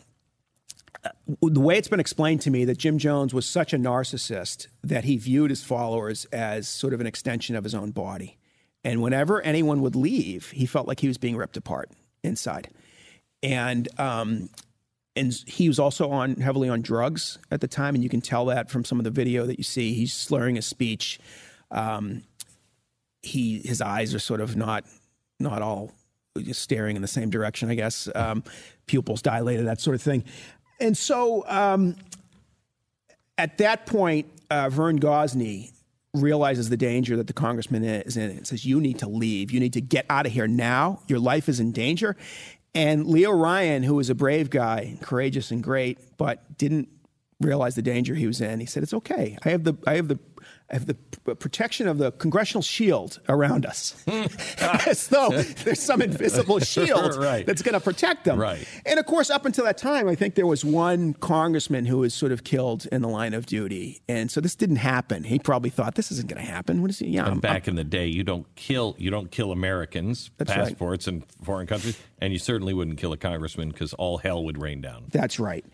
Uh, 1.02 1.08
the 1.40 1.60
way 1.60 1.78
it's 1.78 1.88
been 1.88 2.00
explained 2.00 2.42
to 2.42 2.50
me 2.50 2.66
that 2.66 2.76
Jim 2.76 2.98
Jones 2.98 3.32
was 3.32 3.46
such 3.46 3.72
a 3.72 3.78
narcissist 3.78 4.66
that 4.84 5.04
he 5.04 5.16
viewed 5.16 5.48
his 5.48 5.64
followers 5.64 6.26
as 6.26 6.68
sort 6.68 6.92
of 6.92 7.00
an 7.00 7.06
extension 7.06 7.56
of 7.56 7.64
his 7.64 7.74
own 7.74 7.90
body, 7.90 8.36
and 8.84 9.00
whenever 9.00 9.40
anyone 9.40 9.80
would 9.80 9.96
leave, 9.96 10.50
he 10.50 10.66
felt 10.66 10.86
like 10.86 11.00
he 11.00 11.08
was 11.08 11.16
being 11.16 11.38
ripped 11.38 11.56
apart 11.56 11.90
inside, 12.22 12.68
and 13.42 13.88
um, 13.98 14.50
and 15.16 15.32
he 15.46 15.68
was 15.68 15.78
also 15.78 16.10
on 16.10 16.36
heavily 16.36 16.68
on 16.68 16.82
drugs 16.82 17.38
at 17.50 17.60
the 17.60 17.68
time, 17.68 17.94
and 17.94 18.04
you 18.04 18.10
can 18.10 18.20
tell 18.20 18.46
that 18.46 18.70
from 18.70 18.84
some 18.84 18.98
of 18.98 19.04
the 19.04 19.10
video 19.10 19.46
that 19.46 19.58
you 19.58 19.64
see. 19.64 19.92
He's 19.92 20.12
slurring 20.12 20.56
his 20.56 20.66
speech. 20.66 21.18
Um, 21.70 22.22
he 23.22 23.58
his 23.58 23.80
eyes 23.80 24.14
are 24.14 24.20
sort 24.20 24.40
of 24.40 24.56
not 24.56 24.84
not 25.38 25.62
all 25.62 25.92
just 26.38 26.62
staring 26.62 26.96
in 26.96 27.02
the 27.02 27.08
same 27.08 27.30
direction. 27.30 27.70
I 27.70 27.74
guess 27.74 28.08
um, 28.14 28.44
pupils 28.86 29.22
dilated, 29.22 29.66
that 29.66 29.80
sort 29.80 29.94
of 29.94 30.02
thing. 30.02 30.24
And 30.78 30.96
so 30.96 31.44
um, 31.46 31.96
at 33.36 33.58
that 33.58 33.86
point, 33.86 34.26
uh, 34.50 34.68
Vern 34.68 34.98
Gosney 35.00 35.72
realizes 36.14 36.68
the 36.68 36.76
danger 36.76 37.16
that 37.16 37.26
the 37.26 37.32
congressman 37.32 37.84
is 37.84 38.16
in 38.16 38.30
and 38.30 38.46
says, 38.46 38.64
You 38.64 38.80
need 38.80 38.98
to 39.00 39.08
leave. 39.08 39.50
You 39.50 39.60
need 39.60 39.74
to 39.74 39.80
get 39.80 40.06
out 40.10 40.26
of 40.26 40.32
here 40.32 40.48
now. 40.48 41.00
Your 41.06 41.18
life 41.18 41.48
is 41.48 41.60
in 41.60 41.72
danger. 41.72 42.16
And 42.74 43.06
Leo 43.06 43.30
Ryan, 43.32 43.82
who 43.82 43.94
was 43.94 44.10
a 44.10 44.14
brave 44.14 44.50
guy, 44.50 44.96
courageous 45.00 45.50
and 45.50 45.62
great, 45.62 45.98
but 46.16 46.56
didn't 46.56 46.88
realize 47.40 47.74
the 47.74 47.82
danger 47.82 48.14
he 48.14 48.26
was 48.26 48.40
in, 48.40 48.60
he 48.60 48.66
said, 48.66 48.82
"It's 48.82 48.94
okay. 48.94 49.36
I 49.44 49.48
have 49.50 49.64
the 49.64 49.74
I 49.86 49.94
have 49.94 50.08
the 50.08 50.18
have 50.70 50.86
the 50.86 50.96
uh, 51.28 51.34
protection 51.34 51.88
of 51.88 51.98
the 51.98 52.12
congressional 52.12 52.62
shield 52.62 53.20
around 53.28 53.66
us, 53.66 54.02
as 54.86 55.08
though 55.08 55.30
there's 55.30 55.80
some 55.80 56.02
invisible 56.02 56.58
shield 56.60 57.16
right. 57.16 57.46
that's 57.46 57.62
going 57.62 57.74
to 57.74 57.80
protect 57.80 58.24
them. 58.24 58.38
Right. 58.38 58.66
And 58.86 58.98
of 58.98 59.06
course, 59.06 59.30
up 59.30 59.44
until 59.44 59.64
that 59.64 59.78
time, 59.78 60.08
I 60.08 60.14
think 60.14 60.34
there 60.34 60.46
was 60.46 60.64
one 60.64 61.14
congressman 61.14 61.86
who 61.86 61.98
was 61.98 62.14
sort 62.14 62.32
of 62.32 62.44
killed 62.44 62.86
in 62.92 63.02
the 63.02 63.08
line 63.08 63.34
of 63.34 63.46
duty, 63.46 64.00
and 64.08 64.30
so 64.30 64.40
this 64.40 64.54
didn't 64.54 64.76
happen. 64.76 65.24
He 65.24 65.38
probably 65.38 65.70
thought 65.70 65.94
this 65.94 66.10
isn't 66.12 66.28
going 66.28 66.44
to 66.44 66.50
happen. 66.50 66.82
What 66.82 66.90
is 66.90 66.98
he? 66.98 67.08
Yeah. 67.08 67.26
I'm, 67.26 67.40
back 67.40 67.66
I'm, 67.66 67.72
in 67.72 67.76
the 67.76 67.84
day, 67.84 68.06
you 68.06 68.22
don't 68.22 68.46
kill 68.54 68.94
you 68.98 69.10
don't 69.10 69.30
kill 69.30 69.52
Americans 69.52 70.30
passports 70.38 71.06
right. 71.06 71.14
in 71.14 71.24
foreign 71.44 71.66
countries, 71.66 71.98
and 72.20 72.32
you 72.32 72.38
certainly 72.38 72.74
wouldn't 72.74 72.98
kill 72.98 73.12
a 73.12 73.16
congressman 73.16 73.70
because 73.70 73.92
all 73.94 74.18
hell 74.18 74.44
would 74.44 74.60
rain 74.60 74.80
down. 74.80 75.04
That's 75.10 75.38
right. 75.38 75.64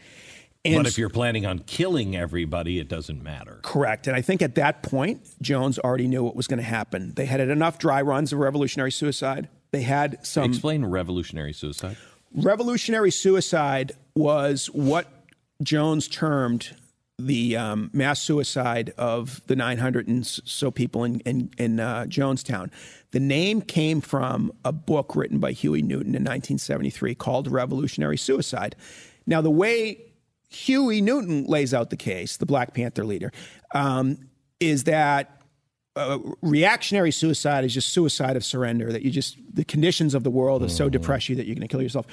And 0.74 0.84
but 0.84 0.86
if 0.86 0.98
you're 0.98 1.08
planning 1.08 1.46
on 1.46 1.60
killing 1.60 2.16
everybody, 2.16 2.78
it 2.78 2.88
doesn't 2.88 3.22
matter. 3.22 3.60
Correct. 3.62 4.06
And 4.06 4.16
I 4.16 4.22
think 4.22 4.42
at 4.42 4.54
that 4.56 4.82
point, 4.82 5.22
Jones 5.40 5.78
already 5.78 6.08
knew 6.08 6.22
what 6.24 6.36
was 6.36 6.46
going 6.46 6.58
to 6.58 6.64
happen. 6.64 7.12
They 7.14 7.26
had 7.26 7.40
enough 7.40 7.78
dry 7.78 8.02
runs 8.02 8.32
of 8.32 8.38
revolutionary 8.38 8.92
suicide. 8.92 9.48
They 9.70 9.82
had 9.82 10.24
some. 10.26 10.44
Explain 10.44 10.84
revolutionary 10.84 11.52
suicide. 11.52 11.96
Revolutionary 12.34 13.10
suicide 13.10 13.92
was 14.14 14.66
what 14.66 15.06
Jones 15.62 16.08
termed 16.08 16.74
the 17.18 17.56
um, 17.56 17.90
mass 17.94 18.20
suicide 18.20 18.92
of 18.98 19.40
the 19.46 19.56
900 19.56 20.06
and 20.06 20.26
so 20.26 20.70
people 20.70 21.04
in, 21.04 21.20
in, 21.20 21.50
in 21.56 21.80
uh, 21.80 22.04
Jonestown. 22.04 22.70
The 23.12 23.20
name 23.20 23.62
came 23.62 24.02
from 24.02 24.52
a 24.64 24.72
book 24.72 25.16
written 25.16 25.38
by 25.38 25.52
Huey 25.52 25.80
Newton 25.80 26.14
in 26.14 26.24
1973 26.24 27.14
called 27.14 27.50
Revolutionary 27.50 28.18
Suicide. 28.18 28.76
Now, 29.26 29.40
the 29.40 29.50
way 29.50 29.98
Huey 30.48 31.00
Newton 31.00 31.44
lays 31.44 31.74
out 31.74 31.90
the 31.90 31.96
case, 31.96 32.36
the 32.36 32.46
Black 32.46 32.74
Panther 32.74 33.04
leader, 33.04 33.32
um, 33.74 34.18
is 34.60 34.84
that 34.84 35.32
uh, 35.96 36.18
reactionary 36.42 37.10
suicide 37.10 37.64
is 37.64 37.72
just 37.72 37.88
suicide 37.88 38.36
of 38.36 38.44
surrender, 38.44 38.92
that 38.92 39.02
you 39.02 39.10
just, 39.10 39.38
the 39.52 39.64
conditions 39.64 40.14
of 40.14 40.24
the 40.24 40.30
world 40.30 40.60
have 40.60 40.70
so 40.70 40.84
mm-hmm. 40.84 40.92
depressed 40.92 41.28
you 41.30 41.36
that 41.36 41.46
you're 41.46 41.54
going 41.54 41.66
to 41.66 41.72
kill 41.72 41.80
yourself. 41.80 42.06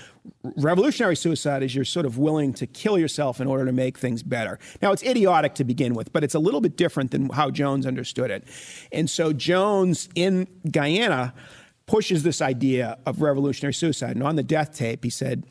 Revolutionary 0.55 1.17
suicide 1.17 1.61
is 1.63 1.75
you're 1.75 1.83
sort 1.83 2.05
of 2.05 2.17
willing 2.17 2.53
to 2.53 2.65
kill 2.65 2.97
yourself 2.97 3.41
in 3.41 3.47
order 3.47 3.65
to 3.65 3.73
make 3.73 3.97
things 3.97 4.23
better. 4.23 4.57
Now, 4.81 4.93
it's 4.93 5.03
idiotic 5.03 5.55
to 5.55 5.65
begin 5.65 5.93
with, 5.93 6.13
but 6.13 6.23
it's 6.23 6.33
a 6.33 6.39
little 6.39 6.61
bit 6.61 6.77
different 6.77 7.11
than 7.11 7.29
how 7.29 7.51
Jones 7.51 7.85
understood 7.85 8.31
it. 8.31 8.45
And 8.93 9.09
so 9.09 9.33
Jones 9.33 10.07
in 10.15 10.47
Guyana 10.71 11.33
pushes 11.85 12.23
this 12.23 12.41
idea 12.41 12.97
of 13.05 13.21
revolutionary 13.21 13.73
suicide. 13.73 14.11
And 14.11 14.23
on 14.23 14.37
the 14.37 14.43
death 14.43 14.73
tape, 14.73 15.03
he 15.03 15.09
said, 15.09 15.43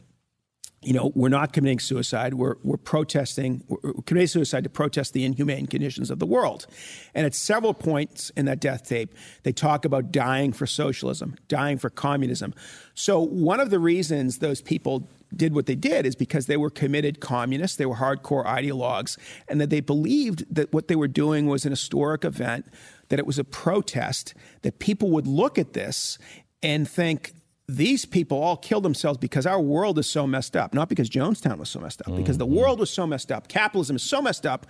you 0.83 0.93
know, 0.93 1.13
we're 1.15 1.29
not 1.29 1.53
committing 1.53 1.79
suicide. 1.79 2.35
We're, 2.35 2.57
we're 2.65 2.77
protesting, 2.77 3.63
we're 3.69 3.93
committing 4.05 4.27
suicide 4.27 4.65
to 4.65 4.71
protest 4.71 5.13
the 5.13 5.25
inhumane 5.25 5.67
conditions 5.67 6.11
of 6.11 6.19
the 6.19 6.27
world. 6.27 6.67
And 7.15 7.25
at 7.25 7.35
several 7.35 7.73
points 7.73 8.31
in 8.37 8.47
that 8.47 8.61
death 8.61 8.89
tape, 8.89 9.15
they 9.45 9.53
talk 9.53 9.85
about 9.85 10.11
dying 10.11 10.53
for 10.53 10.67
socialism, 10.67 11.37
dying 11.47 11.79
for 11.79 11.89
communism. 11.89 12.53
So 12.95 13.21
one 13.21 13.61
of 13.61 13.71
the 13.71 13.79
reasons 13.79 14.39
those 14.39 14.61
people 14.61 15.09
did 15.35 15.55
what 15.55 15.67
they 15.67 15.77
did 15.77 16.05
is 16.05 16.17
because 16.17 16.47
they 16.47 16.57
were 16.57 16.71
committed 16.71 17.21
communists, 17.21 17.77
they 17.77 17.87
were 17.87 17.97
hardcore 17.97 18.45
ideologues, 18.45 19.17
and 19.49 19.61
that 19.61 19.71
they 19.71 19.81
believed 19.81 20.45
that 20.55 20.73
what 20.73 20.89
they 20.89 20.97
were 20.97 21.09
doing 21.09 21.47
was 21.47 21.65
an 21.65 21.71
historic 21.71 22.25
event, 22.25 22.67
that 23.09 23.19
it 23.19 23.27
was 23.27 23.39
a 23.39 23.45
protest, 23.45 24.35
that 24.63 24.79
people 24.79 25.11
would 25.11 25.27
look 25.27 25.59
at 25.59 25.73
this 25.73 26.19
and 26.63 26.89
think, 26.89 27.33
these 27.69 28.05
people 28.05 28.43
all 28.43 28.57
killed 28.57 28.83
themselves 28.83 29.19
because 29.19 29.47
our 29.47 29.61
world 29.61 29.99
is 29.99 30.07
so 30.07 30.27
messed 30.27 30.57
up, 30.57 30.75
not 30.75 30.89
because 30.89 31.09
Jonestown 31.09 31.59
was 31.59 31.69
so 31.71 31.81
messed 31.81 32.03
up, 32.07 32.15
because 32.17 32.37
the 32.37 32.47
world 32.47 32.81
was 32.81 32.91
so 32.91 33.07
messed 33.07 33.31
up. 33.31 33.49
Capitalism 33.49 33.97
is 33.97 34.03
so 34.03 34.21
messed 34.21 34.45
up 34.45 34.67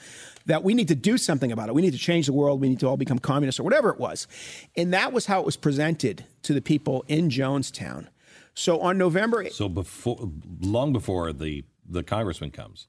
that 0.46 0.62
we 0.62 0.74
need 0.74 0.88
to 0.88 0.94
do 0.94 1.16
something 1.16 1.50
about 1.50 1.68
it. 1.68 1.74
We 1.74 1.82
need 1.82 1.92
to 1.92 1.98
change 1.98 2.26
the 2.26 2.32
world. 2.34 2.60
We 2.60 2.68
need 2.68 2.80
to 2.80 2.88
all 2.88 2.96
become 2.98 3.18
communists 3.18 3.58
or 3.58 3.62
whatever 3.62 3.90
it 3.90 3.98
was. 3.98 4.26
And 4.76 4.92
that 4.92 5.12
was 5.12 5.26
how 5.26 5.40
it 5.40 5.46
was 5.46 5.56
presented 5.56 6.26
to 6.42 6.52
the 6.52 6.60
people 6.60 7.04
in 7.08 7.28
Jonestown. 7.30 8.08
So 8.54 8.80
on 8.80 8.98
November, 8.98 9.48
So 9.50 9.68
before, 9.68 10.30
long 10.60 10.92
before 10.92 11.32
the 11.32 11.64
the 11.88 12.02
congressman 12.02 12.50
comes, 12.50 12.86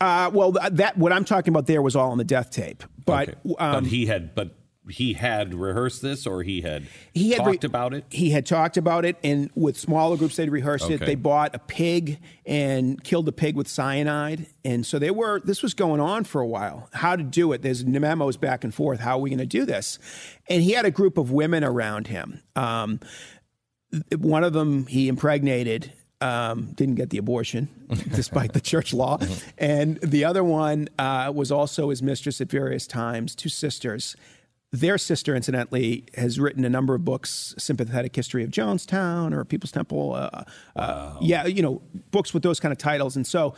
uh, 0.00 0.30
well, 0.32 0.52
that 0.52 0.96
what 0.98 1.12
I'm 1.12 1.24
talking 1.24 1.52
about 1.52 1.66
there 1.66 1.80
was 1.80 1.96
all 1.96 2.10
on 2.10 2.18
the 2.18 2.24
death 2.24 2.50
tape. 2.50 2.84
But 3.06 3.30
Okay. 3.30 3.54
um, 3.58 3.84
but 3.84 3.86
he 3.86 4.04
had 4.06 4.34
but 4.34 4.54
he 4.88 5.14
had 5.14 5.54
rehearsed 5.54 6.02
this, 6.02 6.26
or 6.26 6.42
he 6.42 6.60
had 6.60 6.84
he 7.12 7.30
had 7.30 7.46
re- 7.46 7.52
talked 7.52 7.64
about 7.64 7.94
it. 7.94 8.04
He 8.10 8.30
had 8.30 8.46
talked 8.46 8.76
about 8.76 9.04
it, 9.04 9.16
and 9.22 9.50
with 9.54 9.76
smaller 9.78 10.16
groups, 10.16 10.36
they'd 10.36 10.50
rehearsed 10.50 10.90
it. 10.90 11.00
They 11.00 11.14
bought 11.14 11.54
a 11.54 11.58
pig 11.58 12.18
and 12.44 13.02
killed 13.02 13.26
the 13.26 13.32
pig 13.32 13.56
with 13.56 13.68
cyanide, 13.68 14.46
and 14.64 14.86
so 14.86 14.98
they 14.98 15.10
were. 15.10 15.40
This 15.40 15.62
was 15.62 15.74
going 15.74 16.00
on 16.00 16.24
for 16.24 16.40
a 16.40 16.46
while. 16.46 16.88
How 16.92 17.16
to 17.16 17.22
do 17.22 17.52
it? 17.52 17.62
There's 17.62 17.84
memos 17.84 18.36
back 18.36 18.64
and 18.64 18.74
forth. 18.74 19.00
How 19.00 19.16
are 19.16 19.20
we 19.20 19.30
going 19.30 19.38
to 19.38 19.46
do 19.46 19.64
this? 19.64 19.98
And 20.48 20.62
he 20.62 20.72
had 20.72 20.84
a 20.84 20.90
group 20.90 21.18
of 21.18 21.30
women 21.30 21.64
around 21.64 22.06
him. 22.06 22.42
Um, 22.54 23.00
one 24.16 24.44
of 24.44 24.52
them 24.52 24.86
he 24.86 25.08
impregnated. 25.08 25.92
Um, 26.18 26.72
didn't 26.72 26.94
get 26.94 27.10
the 27.10 27.18
abortion, 27.18 27.68
despite 28.14 28.54
the 28.54 28.60
church 28.60 28.94
law, 28.94 29.18
and 29.58 29.98
the 30.00 30.24
other 30.24 30.42
one 30.42 30.88
uh, 30.98 31.30
was 31.34 31.52
also 31.52 31.90
his 31.90 32.02
mistress 32.02 32.40
at 32.40 32.48
various 32.50 32.86
times. 32.86 33.34
Two 33.34 33.50
sisters. 33.50 34.16
Their 34.80 34.98
sister, 34.98 35.34
incidentally, 35.34 36.04
has 36.14 36.38
written 36.38 36.64
a 36.64 36.68
number 36.68 36.94
of 36.94 37.04
books, 37.04 37.54
"Sympathetic 37.56 38.14
History 38.14 38.44
of 38.44 38.50
Jonestown" 38.50 39.32
or 39.32 39.44
"People's 39.44 39.72
Temple." 39.72 40.14
Uh, 40.14 40.44
uh, 40.76 41.16
yeah, 41.20 41.46
you 41.46 41.62
know, 41.62 41.82
books 42.10 42.34
with 42.34 42.42
those 42.42 42.60
kind 42.60 42.72
of 42.72 42.78
titles. 42.78 43.16
And 43.16 43.26
so, 43.26 43.54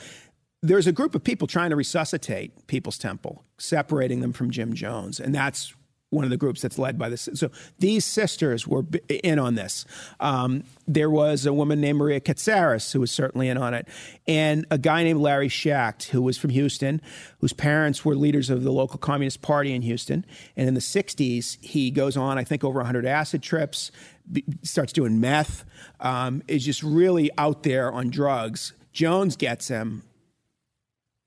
there's 0.63 0.87
a 0.87 0.93
group 0.93 1.15
of 1.15 1.25
people 1.25 1.49
trying 1.49 1.71
to 1.71 1.77
resuscitate 1.77 2.67
People's 2.69 2.99
Temple, 2.99 3.45
separating 3.59 4.21
them 4.21 4.33
from 4.33 4.51
Jim 4.51 4.75
Jones, 4.75 5.19
and 5.19 5.35
that's 5.35 5.75
one 6.11 6.25
of 6.25 6.31
the 6.31 6.37
groups 6.37 6.63
that's 6.63 6.79
led 6.79 6.99
by 6.99 7.09
this. 7.09 7.29
So 7.35 7.51
these 7.79 8.05
sisters 8.05 8.67
were 8.67 8.85
in 9.09 9.39
on 9.39 9.57
this. 9.57 9.85
Um, 10.21 10.65
there 10.87 11.11
was 11.11 11.45
a 11.45 11.53
woman 11.53 11.81
named 11.81 11.99
Maria 11.99 12.21
Katsaris 12.21 12.93
who 12.93 13.01
was 13.01 13.11
certainly 13.11 13.49
in 13.49 13.59
on 13.59 13.75
it, 13.75 13.87
and 14.27 14.65
a 14.71 14.79
guy 14.79 15.05
named 15.05 15.21
Larry 15.21 15.49
Schacht 15.49 16.05
who 16.05 16.23
was 16.23 16.39
from 16.39 16.51
Houston, 16.51 17.03
whose 17.41 17.53
parents 17.53 18.05
were 18.05 18.17
leaders 18.17 18.49
of 18.49 18.63
the 18.63 18.73
local 18.73 18.99
Communist 18.99 19.43
Party 19.43 19.75
in 19.75 19.83
Houston. 19.83 20.25
And 20.57 20.67
in 20.67 20.75
the 20.75 20.81
'60s, 20.81 21.63
he 21.63 21.91
goes 21.91 22.17
on, 22.17 22.39
I 22.39 22.45
think, 22.45 22.65
over 22.65 22.79
100 22.79 23.05
acid 23.05 23.43
trips, 23.43 23.91
b- 24.31 24.45
starts 24.63 24.93
doing 24.93 25.21
meth, 25.21 25.65
um, 26.01 26.43
is 26.49 26.65
just 26.65 26.83
really 26.83 27.31
out 27.37 27.65
there 27.65 27.93
on 27.93 28.09
drugs. 28.09 28.73
Jones 28.93 29.37
gets 29.37 29.69
him, 29.69 30.03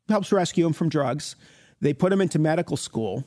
helps 0.10 0.32
rescue 0.32 0.66
him 0.66 0.74
from 0.74 0.90
drugs. 0.90 1.36
They 1.82 1.94
put 1.94 2.12
him 2.12 2.22
into 2.22 2.40
medical 2.40 2.78
school, 2.78 3.24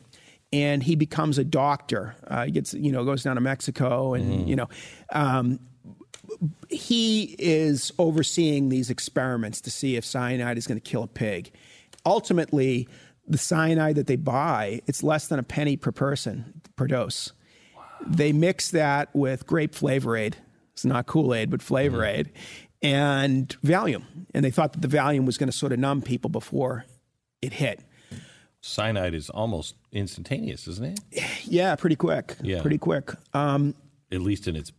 and 0.55 0.85
he 0.85 0.95
becomes 0.95 1.37
a 1.37 1.43
doctor. 1.43 2.15
Uh, 2.29 2.45
he 2.45 2.53
gets, 2.53 2.75
you 2.75 2.93
know, 2.93 3.05
goes 3.05 3.25
down 3.25 3.35
to 3.35 3.41
Mexico, 3.41 4.15
and 4.15 4.49
you 4.49 4.55
know, 4.55 4.69
um, 5.11 5.59
he 6.71 7.35
is 7.41 7.93
overseeing 7.99 8.69
these 8.69 8.89
experiments 8.89 9.61
to 9.63 9.71
see 9.71 9.97
if 9.97 10.05
cyanide 10.05 10.57
is 10.57 10.69
going 10.69 10.81
to 10.81 10.91
kill 10.91 11.03
a 11.03 11.09
pig. 11.09 11.51
Ultimately, 12.07 12.89
the 13.27 13.37
cyanide 13.37 13.97
that 13.97 14.07
they 14.07 14.15
buy, 14.15 14.81
it's 14.87 15.03
less 15.03 15.27
than 15.27 15.41
a 15.41 15.43
penny 15.43 15.77
per 15.77 15.91
person 15.91 16.61
per 16.77 16.87
dose. 16.87 17.33
They 18.07 18.33
mix 18.33 18.71
that 18.71 19.09
with 19.13 19.49
grape 19.49 19.75
flavor 19.75 20.17
aid. 20.17 20.37
It's 20.75 20.85
not 20.85 21.07
Kool 21.07 21.35
Aid, 21.35 21.51
but 21.51 21.63
flavor 21.63 22.05
aid, 22.05 22.31
and 22.81 23.49
Valium. 23.65 24.05
And 24.33 24.45
they 24.45 24.51
thought 24.53 24.73
that 24.75 24.89
the 24.89 24.97
Valium 24.97 25.27
was 25.27 25.37
going 25.37 25.51
to 25.51 25.57
sort 25.57 25.73
of 25.73 25.81
numb 25.81 26.01
people 26.01 26.31
before 26.31 26.85
it 27.43 27.55
hit. 27.55 27.81
Cyanide 28.67 29.13
is 29.13 29.29
almost 29.29 29.75
instantaneous, 29.93 30.67
isn't 30.67 30.99
it? 31.13 31.23
Yeah, 31.45 31.77
pretty 31.77 31.97
quick. 31.97 32.35
Yeah. 32.43 32.63
Pretty 32.63 32.79
quick. 32.79 33.11
Um, 33.35 33.75
At 34.11 34.23
least 34.23 34.49
in 34.49 34.57
its 34.57 34.73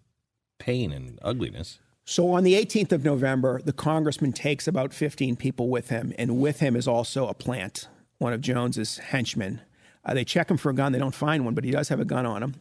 pain 0.57 0.91
and 0.91 1.19
ugliness. 1.21 1.77
So 2.03 2.31
on 2.33 2.43
the 2.43 2.55
18th 2.55 2.91
of 2.91 3.03
November, 3.05 3.61
the 3.63 3.73
congressman 3.73 4.33
takes 4.33 4.67
about 4.67 4.91
15 4.91 5.35
people 5.35 5.69
with 5.69 5.89
him, 5.89 6.13
and 6.17 6.41
with 6.41 6.61
him 6.61 6.75
is 6.75 6.87
also 6.87 7.27
a 7.27 7.35
plant, 7.35 7.87
one 8.17 8.33
of 8.33 8.41
Jones's 8.41 8.97
henchmen. 8.97 9.61
Uh, 10.03 10.15
they 10.15 10.25
check 10.25 10.49
him 10.49 10.57
for 10.57 10.71
a 10.71 10.73
gun. 10.73 10.91
They 10.91 10.99
don't 10.99 11.13
find 11.13 11.45
one, 11.45 11.53
but 11.53 11.63
he 11.63 11.69
does 11.69 11.89
have 11.89 11.99
a 11.99 12.05
gun 12.05 12.25
on 12.25 12.41
him. 12.41 12.55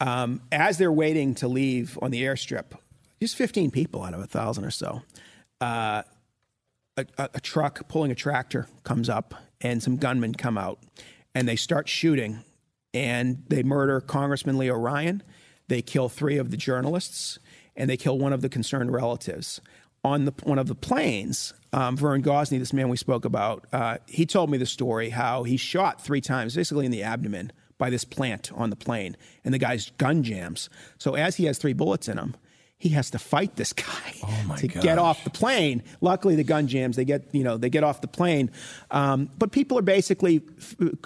Um, 0.00 0.42
as 0.52 0.76
they're 0.76 0.92
waiting 0.92 1.34
to 1.36 1.48
leave 1.48 1.98
on 2.02 2.10
the 2.10 2.22
airstrip, 2.24 2.76
just 3.22 3.36
15 3.36 3.70
people 3.70 4.02
out 4.02 4.12
of 4.12 4.20
a 4.20 4.26
thousand 4.26 4.66
or 4.66 4.70
so, 4.70 5.00
uh, 5.62 6.02
a, 6.98 7.06
a, 7.16 7.30
a 7.34 7.40
truck 7.40 7.88
pulling 7.88 8.10
a 8.10 8.14
tractor 8.14 8.68
comes 8.84 9.08
up, 9.08 9.34
and 9.62 9.82
some 9.82 9.96
gunmen 9.96 10.34
come 10.34 10.58
out, 10.58 10.80
and 11.34 11.48
they 11.48 11.56
start 11.56 11.88
shooting, 11.88 12.42
and 12.92 13.42
they 13.48 13.62
murder 13.62 14.00
Congressman 14.00 14.58
Leo 14.58 14.74
Ryan. 14.74 15.22
They 15.68 15.82
kill 15.82 16.08
three 16.08 16.36
of 16.36 16.50
the 16.50 16.56
journalists, 16.56 17.38
and 17.76 17.88
they 17.88 17.96
kill 17.96 18.18
one 18.18 18.32
of 18.32 18.42
the 18.42 18.48
concerned 18.48 18.92
relatives. 18.92 19.60
On 20.04 20.24
the, 20.24 20.32
one 20.42 20.58
of 20.58 20.66
the 20.66 20.74
planes, 20.74 21.54
um, 21.72 21.96
Vern 21.96 22.22
Gosney, 22.22 22.58
this 22.58 22.72
man 22.72 22.88
we 22.88 22.96
spoke 22.96 23.24
about, 23.24 23.66
uh, 23.72 23.98
he 24.06 24.26
told 24.26 24.50
me 24.50 24.58
the 24.58 24.66
story 24.66 25.10
how 25.10 25.44
he 25.44 25.56
shot 25.56 26.00
three 26.00 26.20
times, 26.20 26.56
basically 26.56 26.84
in 26.84 26.90
the 26.90 27.04
abdomen, 27.04 27.52
by 27.78 27.88
this 27.88 28.04
plant 28.04 28.50
on 28.54 28.70
the 28.70 28.76
plane, 28.76 29.16
and 29.44 29.54
the 29.54 29.58
guy's 29.58 29.90
gun 29.98 30.24
jams. 30.24 30.68
So 30.98 31.14
as 31.14 31.36
he 31.36 31.44
has 31.44 31.58
three 31.58 31.72
bullets 31.72 32.08
in 32.08 32.18
him, 32.18 32.34
he 32.82 32.88
has 32.88 33.10
to 33.10 33.18
fight 33.20 33.54
this 33.54 33.72
guy 33.72 34.56
to 34.56 34.66
get 34.66 34.98
off 34.98 35.22
the 35.22 35.30
plane. 35.30 35.84
Luckily, 36.00 36.34
the 36.34 36.42
gun 36.42 36.66
jams. 36.66 36.96
They 36.96 37.04
get 37.04 37.32
you 37.32 37.44
know 37.44 37.56
they 37.56 37.70
get 37.70 37.84
off 37.84 38.00
the 38.00 38.08
plane, 38.08 38.50
um, 38.90 39.30
but 39.38 39.52
people 39.52 39.78
are 39.78 39.82
basically 39.82 40.42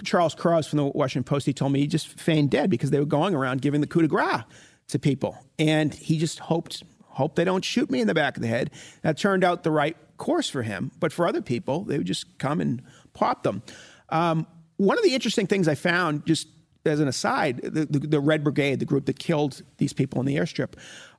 Charles 0.03 0.33
Krause 0.33 0.65
from 0.65 0.77
the 0.77 0.85
Washington 0.85 1.23
Post. 1.23 1.45
He 1.45 1.53
told 1.53 1.71
me 1.71 1.79
he 1.79 1.87
just 1.87 2.07
feigned 2.07 2.49
dead 2.49 2.71
because 2.71 2.89
they 2.89 2.99
were 2.99 3.05
going 3.05 3.35
around 3.35 3.61
giving 3.61 3.81
the 3.81 3.87
coup 3.87 4.01
de 4.01 4.07
grace 4.07 4.41
to 4.87 4.97
people, 4.97 5.37
and 5.59 5.93
he 5.93 6.17
just 6.17 6.39
hoped 6.39 6.83
hope 7.09 7.35
they 7.35 7.43
don't 7.43 7.63
shoot 7.63 7.91
me 7.91 8.01
in 8.01 8.07
the 8.07 8.15
back 8.15 8.37
of 8.37 8.41
the 8.41 8.49
head. 8.49 8.71
That 9.03 9.19
turned 9.19 9.43
out 9.43 9.61
the 9.61 9.71
right 9.71 9.95
course 10.17 10.49
for 10.49 10.63
him, 10.63 10.91
but 10.99 11.13
for 11.13 11.27
other 11.27 11.43
people, 11.43 11.83
they 11.83 11.99
would 11.99 12.07
just 12.07 12.39
come 12.39 12.59
and 12.59 12.81
pop 13.13 13.43
them. 13.43 13.61
Um, 14.09 14.47
one 14.77 14.97
of 14.97 15.03
the 15.03 15.13
interesting 15.13 15.45
things 15.45 15.67
I 15.67 15.75
found, 15.75 16.25
just 16.25 16.47
as 16.87 16.99
an 16.99 17.07
aside, 17.07 17.61
the, 17.61 17.85
the, 17.85 17.99
the 17.99 18.19
Red 18.19 18.43
Brigade, 18.43 18.79
the 18.79 18.85
group 18.85 19.05
that 19.05 19.19
killed 19.19 19.61
these 19.77 19.93
people 19.93 20.19
in 20.19 20.25
the 20.25 20.37
airstrip, 20.37 20.73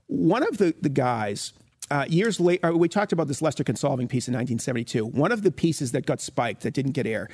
one 0.08 0.42
of 0.42 0.58
the, 0.58 0.74
the 0.80 0.88
guys, 0.88 1.52
uh, 1.90 2.04
years 2.08 2.40
later, 2.40 2.76
we 2.76 2.88
talked 2.88 3.12
about 3.12 3.28
this 3.28 3.40
Lester 3.40 3.64
Kinsolving 3.64 4.08
piece 4.08 4.28
in 4.28 4.34
1972. 4.34 5.06
One 5.06 5.32
of 5.32 5.42
the 5.42 5.50
pieces 5.50 5.92
that 5.92 6.04
got 6.04 6.20
spiked, 6.20 6.62
that 6.62 6.74
didn't 6.74 6.92
get 6.92 7.06
air, 7.06 7.28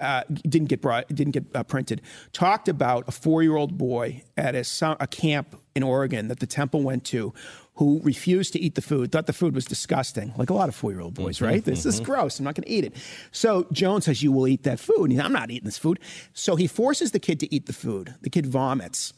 uh, 0.00 0.22
didn't 0.30 0.68
get 0.68 0.80
brought, 0.80 1.08
didn't 1.08 1.32
get 1.32 1.44
uh, 1.54 1.62
printed, 1.64 2.00
talked 2.32 2.68
about 2.68 3.04
a 3.08 3.10
four-year-old 3.10 3.76
boy 3.76 4.22
at 4.36 4.54
a, 4.54 4.96
a 5.00 5.06
camp 5.06 5.60
in 5.74 5.82
Oregon 5.82 6.28
that 6.28 6.40
the 6.40 6.46
temple 6.46 6.82
went 6.82 7.04
to, 7.06 7.34
who 7.74 8.00
refused 8.02 8.52
to 8.52 8.60
eat 8.60 8.74
the 8.74 8.82
food, 8.82 9.12
thought 9.12 9.26
the 9.26 9.32
food 9.32 9.54
was 9.54 9.64
disgusting, 9.64 10.32
like 10.36 10.50
a 10.50 10.54
lot 10.54 10.68
of 10.68 10.74
four-year-old 10.74 11.14
boys, 11.14 11.40
right? 11.40 11.64
This 11.64 11.84
is 11.84 12.00
gross. 12.00 12.38
I'm 12.38 12.44
not 12.44 12.54
going 12.54 12.64
to 12.64 12.70
eat 12.70 12.84
it. 12.84 12.94
So 13.30 13.66
Jones 13.72 14.06
says, 14.06 14.22
"You 14.22 14.32
will 14.32 14.48
eat 14.48 14.64
that 14.64 14.80
food." 14.80 15.16
I'm 15.18 15.32
not 15.32 15.50
eating 15.50 15.66
this 15.66 15.78
food. 15.78 16.00
So 16.32 16.56
he 16.56 16.66
forces 16.66 17.12
the 17.12 17.20
kid 17.20 17.40
to 17.40 17.54
eat 17.54 17.66
the 17.66 17.72
food. 17.72 18.14
The 18.20 18.30
kid 18.30 18.46
vomits. 18.46 19.12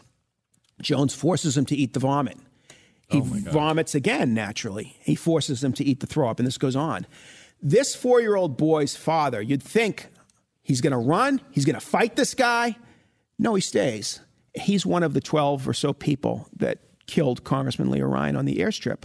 Jones 0.82 1.14
forces 1.14 1.56
him 1.56 1.66
to 1.66 1.76
eat 1.76 1.92
the 1.92 2.00
vomit. 2.00 2.38
He 3.10 3.18
oh, 3.18 3.22
vomits 3.22 3.94
again 3.94 4.34
naturally. 4.34 4.96
He 5.00 5.14
forces 5.14 5.60
them 5.60 5.72
to 5.74 5.84
eat 5.84 6.00
the 6.00 6.06
throw 6.06 6.28
up, 6.28 6.38
and 6.38 6.46
this 6.46 6.58
goes 6.58 6.76
on. 6.76 7.06
This 7.62 7.94
four 7.94 8.20
year 8.20 8.36
old 8.36 8.56
boy's 8.56 8.96
father, 8.96 9.42
you'd 9.42 9.62
think 9.62 10.08
he's 10.62 10.80
going 10.80 10.92
to 10.92 10.98
run, 10.98 11.40
he's 11.50 11.64
going 11.64 11.74
to 11.74 11.84
fight 11.84 12.16
this 12.16 12.34
guy. 12.34 12.76
No, 13.38 13.54
he 13.54 13.60
stays. 13.60 14.20
He's 14.54 14.84
one 14.84 15.02
of 15.02 15.14
the 15.14 15.20
12 15.20 15.68
or 15.68 15.72
so 15.72 15.92
people 15.92 16.48
that 16.56 16.78
killed 17.06 17.44
Congressman 17.44 17.90
Leo 17.90 18.06
Ryan 18.06 18.36
on 18.36 18.44
the 18.44 18.56
airstrip. 18.56 19.02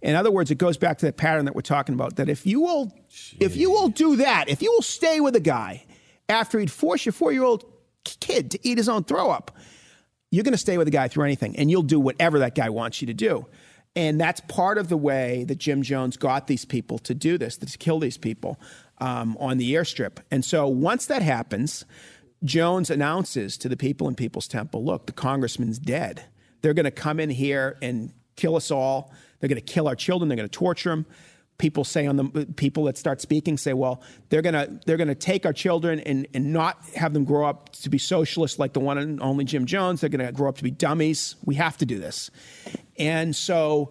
In 0.00 0.14
other 0.14 0.30
words, 0.30 0.50
it 0.50 0.58
goes 0.58 0.76
back 0.76 0.98
to 0.98 1.06
that 1.06 1.16
pattern 1.16 1.44
that 1.46 1.54
we're 1.54 1.62
talking 1.62 1.94
about 1.94 2.16
that 2.16 2.28
if 2.28 2.46
you 2.46 2.60
will 2.60 2.92
if 3.40 3.56
you 3.56 3.70
will 3.70 3.88
do 3.88 4.16
that, 4.16 4.48
if 4.48 4.62
you 4.62 4.70
will 4.70 4.82
stay 4.82 5.20
with 5.20 5.34
a 5.34 5.40
guy 5.40 5.84
after 6.28 6.58
he'd 6.60 6.70
force 6.70 7.04
your 7.04 7.12
four 7.12 7.32
year 7.32 7.42
old 7.42 7.64
kid 8.04 8.52
to 8.52 8.58
eat 8.62 8.78
his 8.78 8.88
own 8.88 9.04
throw 9.04 9.30
up, 9.30 9.56
you're 10.30 10.44
going 10.44 10.52
to 10.52 10.58
stay 10.58 10.78
with 10.78 10.86
the 10.86 10.92
guy 10.92 11.08
through 11.08 11.24
anything 11.24 11.56
and 11.56 11.70
you'll 11.70 11.82
do 11.82 11.98
whatever 11.98 12.38
that 12.40 12.54
guy 12.54 12.68
wants 12.68 13.00
you 13.00 13.06
to 13.06 13.14
do. 13.14 13.46
And 13.96 14.20
that's 14.20 14.40
part 14.40 14.78
of 14.78 14.88
the 14.88 14.96
way 14.96 15.44
that 15.48 15.58
Jim 15.58 15.82
Jones 15.82 16.16
got 16.16 16.46
these 16.46 16.64
people 16.64 16.98
to 17.00 17.14
do 17.14 17.38
this, 17.38 17.56
to 17.56 17.78
kill 17.78 17.98
these 17.98 18.18
people 18.18 18.60
um, 18.98 19.36
on 19.40 19.58
the 19.58 19.74
airstrip. 19.74 20.18
And 20.30 20.44
so 20.44 20.68
once 20.68 21.06
that 21.06 21.22
happens, 21.22 21.84
Jones 22.44 22.90
announces 22.90 23.56
to 23.58 23.68
the 23.68 23.76
people 23.76 24.06
in 24.06 24.14
People's 24.14 24.46
Temple 24.46 24.84
look, 24.84 25.06
the 25.06 25.12
congressman's 25.12 25.78
dead. 25.78 26.22
They're 26.60 26.74
going 26.74 26.84
to 26.84 26.90
come 26.90 27.18
in 27.18 27.30
here 27.30 27.76
and 27.82 28.12
kill 28.36 28.56
us 28.56 28.70
all. 28.70 29.12
They're 29.40 29.48
going 29.48 29.60
to 29.60 29.72
kill 29.72 29.88
our 29.88 29.96
children. 29.96 30.28
They're 30.28 30.36
going 30.36 30.48
to 30.48 30.58
torture 30.58 30.90
them 30.90 31.06
people 31.58 31.84
say 31.84 32.06
on 32.06 32.16
the 32.16 32.46
people 32.56 32.84
that 32.84 32.96
start 32.96 33.20
speaking 33.20 33.58
say, 33.58 33.72
well, 33.72 34.02
they're 34.28 34.42
gonna 34.42 34.80
they're 34.86 34.96
gonna 34.96 35.14
take 35.14 35.44
our 35.44 35.52
children 35.52 36.00
and, 36.00 36.26
and 36.32 36.52
not 36.52 36.82
have 36.94 37.12
them 37.12 37.24
grow 37.24 37.46
up 37.46 37.70
to 37.72 37.90
be 37.90 37.98
socialists 37.98 38.58
like 38.58 38.72
the 38.72 38.80
one 38.80 38.96
and 38.96 39.20
only 39.20 39.44
Jim 39.44 39.66
Jones. 39.66 40.00
They're 40.00 40.10
gonna 40.10 40.32
grow 40.32 40.48
up 40.48 40.56
to 40.58 40.64
be 40.64 40.70
dummies. 40.70 41.36
We 41.44 41.56
have 41.56 41.76
to 41.78 41.86
do 41.86 41.98
this. 41.98 42.30
And 42.96 43.34
so 43.34 43.90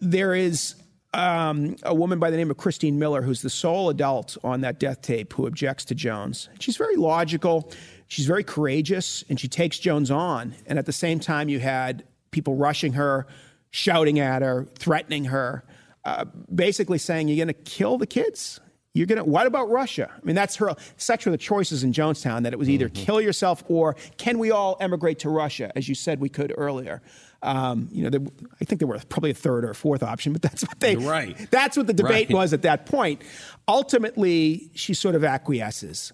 there 0.00 0.34
is 0.34 0.74
um, 1.12 1.76
a 1.82 1.94
woman 1.94 2.18
by 2.18 2.30
the 2.30 2.36
name 2.36 2.50
of 2.50 2.56
Christine 2.56 2.98
Miller, 2.98 3.22
who's 3.22 3.42
the 3.42 3.50
sole 3.50 3.90
adult 3.90 4.36
on 4.42 4.60
that 4.62 4.78
death 4.78 5.02
tape 5.02 5.32
who 5.34 5.46
objects 5.46 5.84
to 5.86 5.94
Jones. 5.94 6.48
She's 6.58 6.76
very 6.76 6.96
logical, 6.96 7.70
she's 8.06 8.26
very 8.26 8.44
courageous, 8.44 9.24
and 9.28 9.38
she 9.38 9.48
takes 9.48 9.78
Jones 9.78 10.10
on. 10.10 10.54
And 10.66 10.78
at 10.78 10.86
the 10.86 10.92
same 10.92 11.20
time, 11.20 11.48
you 11.48 11.58
had 11.58 12.04
people 12.30 12.54
rushing 12.54 12.94
her, 12.94 13.26
shouting 13.70 14.18
at 14.18 14.42
her, 14.42 14.66
threatening 14.78 15.26
her, 15.26 15.64
uh, 16.04 16.24
basically 16.54 16.98
saying, 16.98 17.28
You're 17.28 17.44
going 17.44 17.54
to 17.54 17.70
kill 17.70 17.98
the 17.98 18.06
kids? 18.06 18.60
You're 18.92 19.06
gonna. 19.06 19.24
What 19.24 19.46
about 19.46 19.70
Russia? 19.70 20.10
I 20.12 20.24
mean, 20.24 20.34
that's 20.34 20.56
her. 20.56 20.74
Such 20.96 21.24
were 21.24 21.30
the 21.30 21.38
choices 21.38 21.84
in 21.84 21.92
Jonestown 21.92 22.42
that 22.42 22.52
it 22.52 22.58
was 22.58 22.68
either 22.68 22.88
mm-hmm. 22.88 23.04
kill 23.04 23.20
yourself 23.20 23.62
or 23.68 23.94
can 24.18 24.38
we 24.38 24.50
all 24.50 24.76
emigrate 24.80 25.20
to 25.20 25.30
Russia, 25.30 25.70
as 25.76 25.88
you 25.88 25.94
said 25.94 26.20
we 26.20 26.28
could 26.28 26.52
earlier. 26.56 27.00
Um, 27.42 27.88
you 27.92 28.02
know, 28.02 28.10
there, 28.10 28.20
I 28.60 28.64
think 28.64 28.80
there 28.80 28.88
were 28.88 28.98
probably 29.08 29.30
a 29.30 29.34
third 29.34 29.64
or 29.64 29.70
a 29.70 29.74
fourth 29.76 30.02
option, 30.02 30.32
but 30.32 30.42
that's 30.42 30.62
what 30.62 30.80
they. 30.80 30.96
Right. 30.96 31.36
That's 31.50 31.76
what 31.76 31.86
the 31.86 31.92
debate 31.92 32.28
right. 32.28 32.34
was 32.34 32.52
at 32.52 32.62
that 32.62 32.84
point. 32.86 33.22
Ultimately, 33.68 34.70
she 34.74 34.92
sort 34.92 35.14
of 35.14 35.24
acquiesces. 35.24 36.12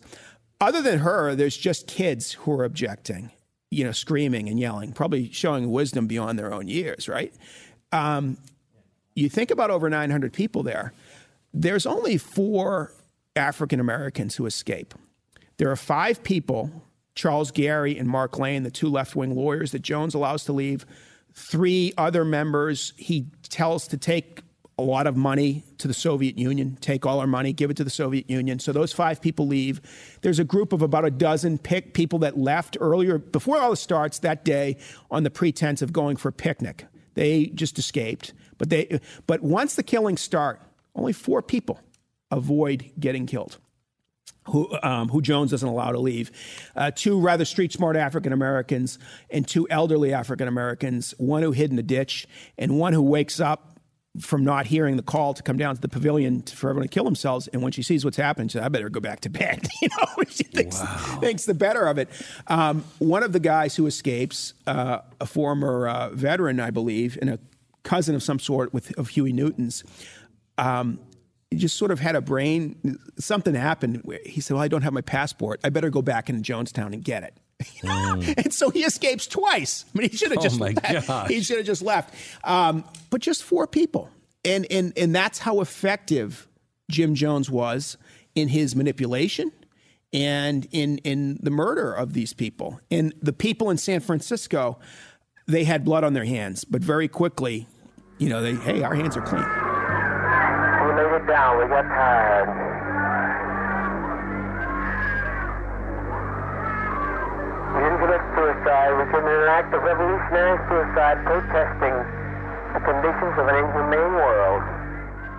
Other 0.61 0.83
than 0.83 0.99
her, 0.99 1.35
there's 1.35 1.57
just 1.57 1.87
kids 1.87 2.33
who 2.33 2.53
are 2.53 2.65
objecting, 2.65 3.31
you 3.71 3.85
know, 3.85 3.93
screaming 3.93 4.49
and 4.49 4.61
yelling, 4.61 4.93
probably 4.93 5.31
showing 5.33 5.71
wisdom 5.71 6.07
beyond 6.07 6.39
their 6.39 6.53
own 6.53 6.69
years, 6.69 7.09
right? 7.09 7.35
Um, 7.91 8.37
you 9.17 9.29
think 9.29 9.51
about 9.51 9.71
over 9.71 9.91
900 9.91 10.33
people 10.33 10.63
there. 10.63 10.93
There's 11.53 11.87
only 11.87 12.19
four 12.19 12.93
African 13.35 13.81
Americans 13.81 14.37
who 14.37 14.47
escape. 14.47 14.95
There 15.57 15.71
are 15.71 15.77
five 15.77 16.23
people 16.23 16.71
Charles 17.17 17.51
Garry 17.51 17.99
and 17.99 18.09
Mark 18.09 18.39
Lane, 18.39 18.63
the 18.63 18.71
two 18.71 18.89
left 18.89 19.17
wing 19.17 19.35
lawyers 19.35 19.73
that 19.73 19.81
Jones 19.81 20.15
allows 20.15 20.45
to 20.45 20.53
leave 20.53 20.87
three 21.33 21.93
other 21.99 22.25
members 22.25 22.93
he 22.97 23.27
tells 23.49 23.89
to 23.89 23.97
take 23.97 24.41
a 24.79 24.83
lot 24.83 25.07
of 25.07 25.17
money 25.17 25.65
to 25.79 25.89
the 25.89 25.95
Soviet 25.95 26.39
Union, 26.39 26.77
take 26.83 27.07
all 27.07 27.19
our 27.19 27.27
money, 27.27 27.53
give 27.53 27.71
it 27.71 27.77
to 27.79 27.85
the 27.85 27.91
Soviet 27.91 28.29
Union. 28.29 28.59
So 28.59 28.73
those 28.73 28.93
five 28.93 29.23
people 29.23 29.47
leave. 29.47 29.81
There's 30.21 30.39
a 30.39 30.45
group 30.45 30.75
of 30.75 30.83
about 30.83 31.07
a 31.07 31.11
dozen 31.11 31.57
pick 31.57 31.95
people 31.95 32.19
that 32.21 32.37
left 32.37 32.77
earlier, 32.81 33.17
before 33.17 33.59
all 33.59 33.71
this 33.71 33.81
starts 33.81 34.19
that 34.19 34.45
day, 34.45 34.77
on 35.11 35.23
the 35.23 35.31
pretense 35.31 35.81
of 35.81 35.95
going 35.95 36.17
for 36.17 36.29
a 36.29 36.33
picnic. 36.33 36.85
They 37.15 37.47
just 37.47 37.79
escaped. 37.79 38.35
But, 38.59 38.71
they, 38.71 39.01
but 39.27 39.43
once 39.43 39.75
the 39.75 39.83
killings 39.83 40.21
start, 40.21 40.61
only 40.95 41.13
four 41.13 41.43
people 41.43 41.81
avoid 42.31 42.91
getting 42.99 43.27
killed 43.27 43.59
who, 44.47 44.69
um, 44.83 45.09
who 45.09 45.21
Jones 45.21 45.51
doesn't 45.51 45.69
allow 45.69 45.93
to 45.93 45.99
leave. 45.99 46.31
Uh, 46.75 46.91
two 46.91 47.21
rather 47.21 47.45
street 47.45 47.73
smart 47.73 47.97
African 47.97 48.33
Americans 48.33 48.99
and 49.31 49.47
two 49.47 49.69
elderly 49.69 50.13
African 50.13 50.49
Americans, 50.49 51.15
one 51.19 51.43
who 51.43 51.53
hid 51.53 51.71
in 51.71 51.79
a 51.79 51.83
ditch 51.83 52.27
and 52.57 52.79
one 52.79 52.93
who 52.93 53.03
wakes 53.03 53.41
up 53.41 53.73
from 54.21 54.45
not 54.45 54.67
hearing 54.67 54.97
the 54.97 55.03
call 55.03 55.35
to 55.35 55.43
come 55.43 55.59
down 55.59 55.75
to 55.75 55.81
the 55.81 55.89
pavilion 55.89 56.41
for 56.41 56.71
everyone 56.71 56.89
to 56.89 56.93
kill 56.93 57.05
themselves. 57.05 57.49
And 57.49 57.61
when 57.61 57.73
she 57.73 57.83
sees 57.83 58.03
what's 58.03 58.17
happened, 58.17 58.51
she 58.51 58.59
says, 58.59 58.65
I 58.65 58.69
better 58.69 58.89
go 58.89 59.01
back 59.01 59.21
to 59.21 59.29
bed. 59.29 59.67
you 59.83 59.89
know, 59.89 60.25
she 60.29 60.45
thinks, 60.45 60.81
wow. 60.81 61.19
thinks 61.21 61.45
the 61.45 61.53
better 61.53 61.87
of 61.87 61.99
it. 61.99 62.09
Um, 62.47 62.85
one 62.99 63.23
of 63.23 63.33
the 63.33 63.41
guys 63.41 63.77
who 63.77 63.87
escapes, 63.87 64.55
uh, 64.67 65.01
a 65.21 65.27
former 65.27 65.89
uh, 65.89 66.11
veteran, 66.11 66.61
I 66.61 66.71
believe, 66.71 67.19
and 67.21 67.31
a 67.31 67.39
cousin 67.87 68.15
of 68.15 68.23
some 68.23 68.39
sort 68.39 68.75
with, 68.75 68.97
of 68.99 69.09
Huey 69.09 69.33
Newton's, 69.33 69.85
um, 70.59 70.99
he 71.51 71.57
just 71.57 71.77
sort 71.77 71.91
of 71.91 72.01
had 72.01 72.17
a 72.17 72.21
brain, 72.21 72.99
something 73.19 73.55
happened. 73.55 74.03
He 74.27 74.41
said, 74.41 74.55
Well, 74.55 74.63
I 74.63 74.69
don't 74.69 74.83
have 74.83 74.93
my 74.93 75.01
passport. 75.01 75.61
I 75.65 75.71
better 75.71 75.91
go 75.91 76.03
back 76.03 76.29
into 76.29 76.43
Jonestown 76.43 76.93
and 76.93 77.03
get 77.03 77.23
it. 77.23 77.35
Mm. 77.83 78.45
and 78.45 78.53
so 78.53 78.69
he 78.69 78.81
escapes 78.81 79.27
twice. 79.27 79.87
I 79.95 79.99
mean, 79.99 80.11
he 80.11 80.17
should 80.17 80.31
have 80.31 80.41
oh 80.41 80.43
just 80.43 80.61
left. 80.61 81.31
He 81.31 81.41
should 81.41 81.57
have 81.57 81.67
just 81.67 81.81
left. 81.81 82.15
Um, 82.45 82.85
but 83.09 83.23
just 83.23 83.43
four 83.43 83.67
people. 83.67 84.11
And, 84.45 84.67
and, 84.71 84.93
and 84.97 85.15
that's 85.15 85.39
how 85.39 85.61
effective 85.61 86.49
Jim 86.91 87.15
Jones 87.15 87.51
was 87.51 87.97
in 88.35 88.49
his 88.49 88.77
manipulation 88.77 89.53
and 90.13 90.67
in, 90.71 90.99
in 90.99 91.39
the 91.43 91.51
murder 91.51 91.93
of 91.93 92.13
these 92.13 92.33
people. 92.33 92.81
And 92.91 93.15
the 93.23 93.33
people 93.33 93.71
in 93.71 93.79
San 93.79 94.01
Francisco, 94.01 94.79
they 95.47 95.65
had 95.65 95.85
blood 95.85 96.05
on 96.05 96.13
their 96.13 96.25
hands, 96.25 96.65
but 96.65 96.83
very 96.83 97.09
quickly, 97.09 97.67
you 98.19 98.29
know, 98.29 98.41
they, 98.41 98.55
hey, 98.55 98.83
our 98.83 98.95
hands 98.95 99.17
are 99.17 99.23
clean 99.23 99.43
We 99.43 100.91
laid 100.97 101.21
it 101.21 101.27
down. 101.27 101.59
We 101.59 101.69
got 101.69 101.83
tired. 101.83 102.49
We 107.75 107.83
didn't 107.83 108.01
commit 108.01 108.23
suicide. 108.33 108.91
We 108.97 109.05
committed 109.13 109.43
an 109.43 109.49
act 109.49 109.75
of 109.75 109.83
revolutionary 109.83 110.57
suicide 110.69 111.19
protesting 111.27 111.97
the 112.73 112.81
conditions 112.81 113.35
of 113.37 113.49
an 113.49 113.57
inhumane 113.57 114.15
world. 114.17 114.63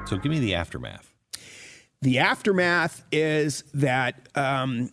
So 0.08 0.18
give 0.18 0.32
me 0.32 0.40
the 0.40 0.54
aftermath. 0.54 1.14
The 2.02 2.20
aftermath 2.20 3.04
is 3.12 3.64
that 3.74 4.30
um, 4.36 4.92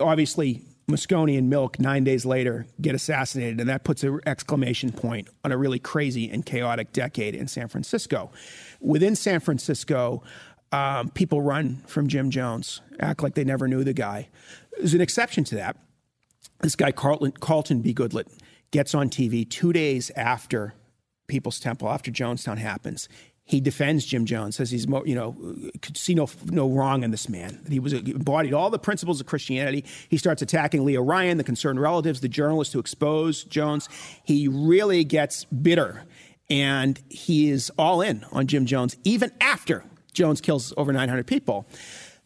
obviously 0.00 0.62
Moscone 0.88 1.36
and 1.36 1.50
Milk 1.50 1.78
nine 1.78 2.02
days 2.02 2.24
later 2.24 2.66
get 2.80 2.94
assassinated, 2.94 3.60
and 3.60 3.68
that 3.68 3.84
puts 3.84 4.02
an 4.02 4.20
exclamation 4.24 4.90
point 4.90 5.28
on 5.44 5.52
a 5.52 5.56
really 5.56 5.78
crazy 5.78 6.30
and 6.30 6.44
chaotic 6.44 6.92
decade 6.92 7.34
in 7.34 7.46
San 7.46 7.68
Francisco. 7.68 8.30
Within 8.80 9.14
San 9.14 9.40
Francisco, 9.40 10.22
um, 10.72 11.10
people 11.10 11.42
run 11.42 11.82
from 11.86 12.08
Jim 12.08 12.30
Jones, 12.30 12.80
act 13.00 13.22
like 13.22 13.34
they 13.34 13.44
never 13.44 13.68
knew 13.68 13.84
the 13.84 13.92
guy. 13.92 14.28
There's 14.78 14.94
an 14.94 15.02
exception 15.02 15.44
to 15.44 15.56
that. 15.56 15.76
This 16.60 16.74
guy, 16.74 16.90
Carlton, 16.90 17.32
Carlton 17.32 17.82
B. 17.82 17.92
Goodlett, 17.92 18.28
gets 18.70 18.94
on 18.94 19.10
TV 19.10 19.48
two 19.48 19.72
days 19.72 20.10
after 20.16 20.74
People's 21.26 21.60
Temple, 21.60 21.90
after 21.90 22.10
Jonestown 22.10 22.56
happens 22.56 23.08
he 23.48 23.62
defends 23.62 24.04
Jim 24.04 24.26
Jones, 24.26 24.56
says 24.56 24.70
he's 24.70 24.86
you 25.06 25.14
know 25.14 25.34
could 25.80 25.96
see 25.96 26.14
no 26.14 26.28
no 26.44 26.68
wrong 26.68 27.02
in 27.02 27.10
this 27.10 27.30
man. 27.30 27.64
He 27.66 27.80
was 27.80 27.94
embodied 27.94 28.52
all 28.52 28.68
the 28.68 28.78
principles 28.78 29.22
of 29.22 29.26
Christianity. 29.26 29.86
He 30.10 30.18
starts 30.18 30.42
attacking 30.42 30.84
Leo 30.84 31.00
Ryan, 31.00 31.38
the 31.38 31.44
concerned 31.44 31.80
relatives, 31.80 32.20
the 32.20 32.28
journalists 32.28 32.74
who 32.74 32.78
exposed 32.78 33.50
Jones. 33.50 33.88
He 34.22 34.48
really 34.48 35.02
gets 35.02 35.46
bitter, 35.46 36.04
and 36.50 37.00
he 37.08 37.48
is 37.48 37.72
all 37.78 38.02
in 38.02 38.26
on 38.32 38.48
Jim 38.48 38.66
Jones 38.66 38.98
even 39.04 39.32
after 39.40 39.82
Jones 40.12 40.42
kills 40.42 40.74
over 40.76 40.92
900 40.92 41.26
people. 41.26 41.66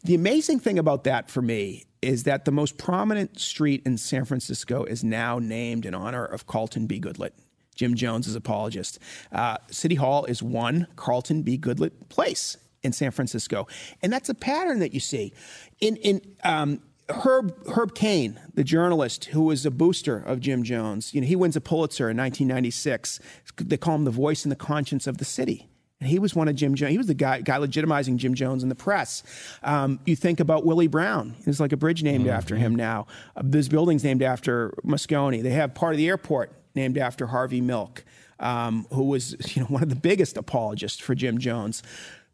The 0.03 0.15
amazing 0.15 0.59
thing 0.59 0.77
about 0.77 1.05
that 1.05 1.31
for 1.31 1.41
me 1.41 1.85
is 2.01 2.23
that 2.23 2.43
the 2.43 2.51
most 2.51 2.77
prominent 2.77 3.39
street 3.39 3.81
in 3.85 3.97
San 3.97 4.25
Francisco 4.25 4.83
is 4.83 5.05
now 5.05 5.39
named 5.39 5.85
in 5.85 5.95
honor 5.95 6.25
of 6.25 6.47
Carlton 6.47 6.85
B. 6.85 6.99
Goodlett. 6.99 7.33
Jim 7.73 7.95
Jones' 7.95 8.35
apologist. 8.35 8.99
Uh, 9.31 9.57
City 9.69 9.95
Hall 9.95 10.25
is 10.25 10.41
one 10.43 10.87
Carlton 10.95 11.43
B. 11.43 11.57
Goodlett 11.57 12.09
place 12.09 12.57
in 12.81 12.91
San 12.91 13.11
Francisco, 13.11 13.67
and 14.01 14.11
that's 14.11 14.29
a 14.29 14.33
pattern 14.33 14.79
that 14.79 14.93
you 14.93 14.99
see. 14.99 15.33
In 15.79 15.95
in 15.97 16.21
um, 16.43 16.81
Herb 17.09 17.55
Herb 17.67 17.95
Caen, 17.95 18.39
the 18.53 18.63
journalist 18.63 19.25
who 19.25 19.43
was 19.43 19.65
a 19.65 19.71
booster 19.71 20.17
of 20.17 20.39
Jim 20.39 20.63
Jones, 20.63 21.13
you 21.13 21.21
know, 21.21 21.27
he 21.27 21.35
wins 21.35 21.55
a 21.55 21.61
Pulitzer 21.61 22.09
in 22.09 22.17
1996. 22.17 23.19
They 23.57 23.77
call 23.77 23.95
him 23.95 24.05
the 24.05 24.11
voice 24.11 24.45
and 24.45 24.51
the 24.51 24.57
conscience 24.57 25.07
of 25.07 25.17
the 25.17 25.25
city. 25.25 25.69
And 25.99 26.09
he 26.09 26.19
was 26.19 26.35
one 26.35 26.49
of 26.49 26.55
Jim 26.55 26.75
Jones. 26.75 26.91
He 26.91 26.97
was 26.97 27.07
the 27.07 27.13
guy, 27.13 27.39
guy 27.41 27.57
legitimizing 27.57 28.17
Jim 28.17 28.33
Jones 28.33 28.61
in 28.61 28.67
the 28.67 28.75
press. 28.75 29.23
Um, 29.63 29.99
you 30.05 30.17
think 30.17 30.41
about 30.41 30.65
Willie 30.65 30.87
Brown. 30.87 31.35
There's 31.45 31.61
like 31.61 31.71
a 31.71 31.77
bridge 31.77 32.03
named 32.03 32.25
mm-hmm. 32.25 32.33
after 32.33 32.57
him 32.57 32.75
now. 32.75 33.07
Uh, 33.37 33.41
there's 33.45 33.69
buildings 33.69 34.03
named 34.03 34.21
after 34.21 34.73
Moscone. 34.83 35.41
They 35.41 35.51
have 35.51 35.73
part 35.73 35.93
of 35.93 35.97
the 35.97 36.09
airport 36.09 36.51
named 36.75 36.97
after 36.97 37.27
Harvey 37.27 37.61
Milk, 37.61 38.03
um, 38.39 38.85
who 38.91 39.03
was 39.03 39.35
you 39.55 39.61
know, 39.61 39.67
one 39.67 39.83
of 39.83 39.89
the 39.89 39.95
biggest 39.95 40.37
apologists 40.37 40.99
for 40.99 41.15
Jim 41.15 41.37
Jones. 41.37 41.83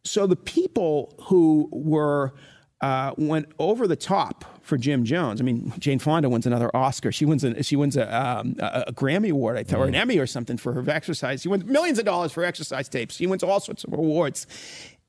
So 0.03 0.27
the 0.27 0.35
people 0.35 1.13
who 1.23 1.69
were 1.71 2.33
uh, 2.81 3.13
went 3.17 3.47
over 3.59 3.87
the 3.87 3.95
top 3.95 4.45
for 4.61 4.77
Jim 4.77 5.03
Jones. 5.03 5.41
I 5.41 5.43
mean, 5.43 5.73
Jane 5.79 5.99
Fonda 5.99 6.29
wins 6.29 6.45
another 6.45 6.73
Oscar. 6.75 7.11
She 7.11 7.25
wins 7.25 7.43
a 7.43 7.61
she 7.63 7.75
wins 7.75 7.97
a, 7.97 8.15
um, 8.15 8.55
a, 8.59 8.85
a 8.87 8.93
Grammy 8.93 9.31
award, 9.31 9.57
I 9.57 9.63
thought, 9.63 9.79
or 9.79 9.85
an 9.85 9.93
mm. 9.93 9.97
Emmy 9.97 10.17
or 10.17 10.27
something 10.27 10.57
for 10.57 10.73
her 10.73 10.89
exercise. 10.89 11.41
She 11.41 11.49
wins 11.49 11.65
millions 11.65 11.99
of 11.99 12.05
dollars 12.05 12.31
for 12.31 12.43
exercise 12.43 12.87
tapes. 12.87 13.15
She 13.15 13.27
wins 13.27 13.43
all 13.43 13.59
sorts 13.59 13.83
of 13.83 13.93
awards, 13.93 14.47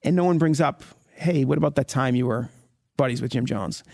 and 0.03 0.17
no 0.17 0.25
one 0.25 0.39
brings 0.39 0.61
up, 0.61 0.83
hey, 1.15 1.45
what 1.45 1.59
about 1.59 1.77
that 1.77 1.89
time 1.89 2.17
you 2.17 2.27
were 2.27 2.49
buddies 2.97 3.23
with 3.23 3.31
Jim 3.31 3.47
Jones? 3.47 3.85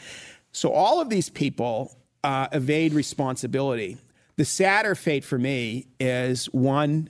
So 0.53 0.73
all 0.73 1.01
of 1.01 1.11
these 1.11 1.29
people 1.29 1.95
uh, 2.25 2.49
evade 2.53 2.95
responsibility. 2.95 3.99
The 4.37 4.45
sadder 4.45 4.95
fate 4.95 5.25
for 5.25 5.39
me 5.39 5.87
is 5.99 6.47
one, 6.47 7.09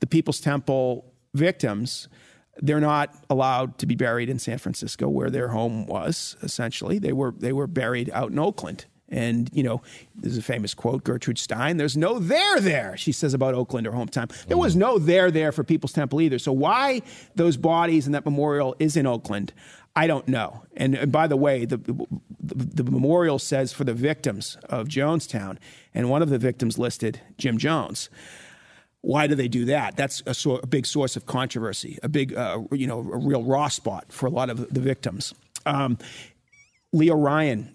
the 0.00 0.06
People's 0.06 0.40
Temple 0.40 1.12
victims. 1.34 2.08
They're 2.56 2.80
not 2.80 3.14
allowed 3.30 3.78
to 3.78 3.86
be 3.86 3.94
buried 3.94 4.28
in 4.28 4.38
San 4.38 4.58
Francisco, 4.58 5.08
where 5.08 5.30
their 5.30 5.48
home 5.48 5.86
was. 5.86 6.36
Essentially, 6.42 6.98
they 6.98 7.12
were 7.12 7.34
they 7.36 7.52
were 7.52 7.66
buried 7.66 8.10
out 8.12 8.30
in 8.30 8.38
Oakland. 8.38 8.86
And, 9.12 9.50
you 9.52 9.62
know, 9.62 9.82
there's 10.14 10.38
a 10.38 10.42
famous 10.42 10.72
quote, 10.72 11.04
Gertrude 11.04 11.38
Stein, 11.38 11.76
there's 11.76 11.98
no 11.98 12.18
there 12.18 12.60
there, 12.60 12.96
she 12.96 13.12
says 13.12 13.34
about 13.34 13.54
Oakland, 13.54 13.86
her 13.86 13.92
hometown. 13.92 14.30
There 14.46 14.56
was 14.56 14.74
no 14.74 14.98
there 14.98 15.30
there 15.30 15.52
for 15.52 15.62
People's 15.62 15.92
Temple 15.92 16.22
either. 16.22 16.38
So 16.38 16.50
why 16.50 17.02
those 17.34 17.58
bodies 17.58 18.06
and 18.06 18.14
that 18.14 18.24
memorial 18.24 18.74
is 18.78 18.96
in 18.96 19.06
Oakland, 19.06 19.52
I 19.94 20.06
don't 20.06 20.26
know. 20.26 20.64
And, 20.76 20.94
and 20.94 21.12
by 21.12 21.26
the 21.26 21.36
way, 21.36 21.64
the, 21.64 21.76
the, 21.76 22.82
the, 22.82 22.84
memorial 22.84 23.38
says 23.38 23.72
for 23.72 23.84
the 23.84 23.92
victims 23.92 24.56
of 24.64 24.88
Jonestown, 24.88 25.58
and 25.92 26.08
one 26.08 26.22
of 26.22 26.30
the 26.30 26.38
victims 26.38 26.78
listed 26.78 27.20
Jim 27.36 27.58
Jones. 27.58 28.08
Why 29.02 29.26
do 29.26 29.34
they 29.34 29.48
do 29.48 29.66
that? 29.66 29.96
That's 29.96 30.22
a, 30.26 30.32
so, 30.32 30.56
a 30.56 30.66
big 30.66 30.86
source 30.86 31.16
of 31.16 31.26
controversy, 31.26 31.98
a 32.02 32.08
big, 32.08 32.34
uh, 32.34 32.60
you 32.70 32.86
know, 32.86 33.00
a 33.00 33.18
real 33.18 33.42
raw 33.42 33.68
spot 33.68 34.06
for 34.10 34.26
a 34.26 34.30
lot 34.30 34.48
of 34.48 34.72
the 34.72 34.80
victims. 34.80 35.34
Um, 35.66 35.98
Leo 36.92 37.16
Ryan, 37.16 37.74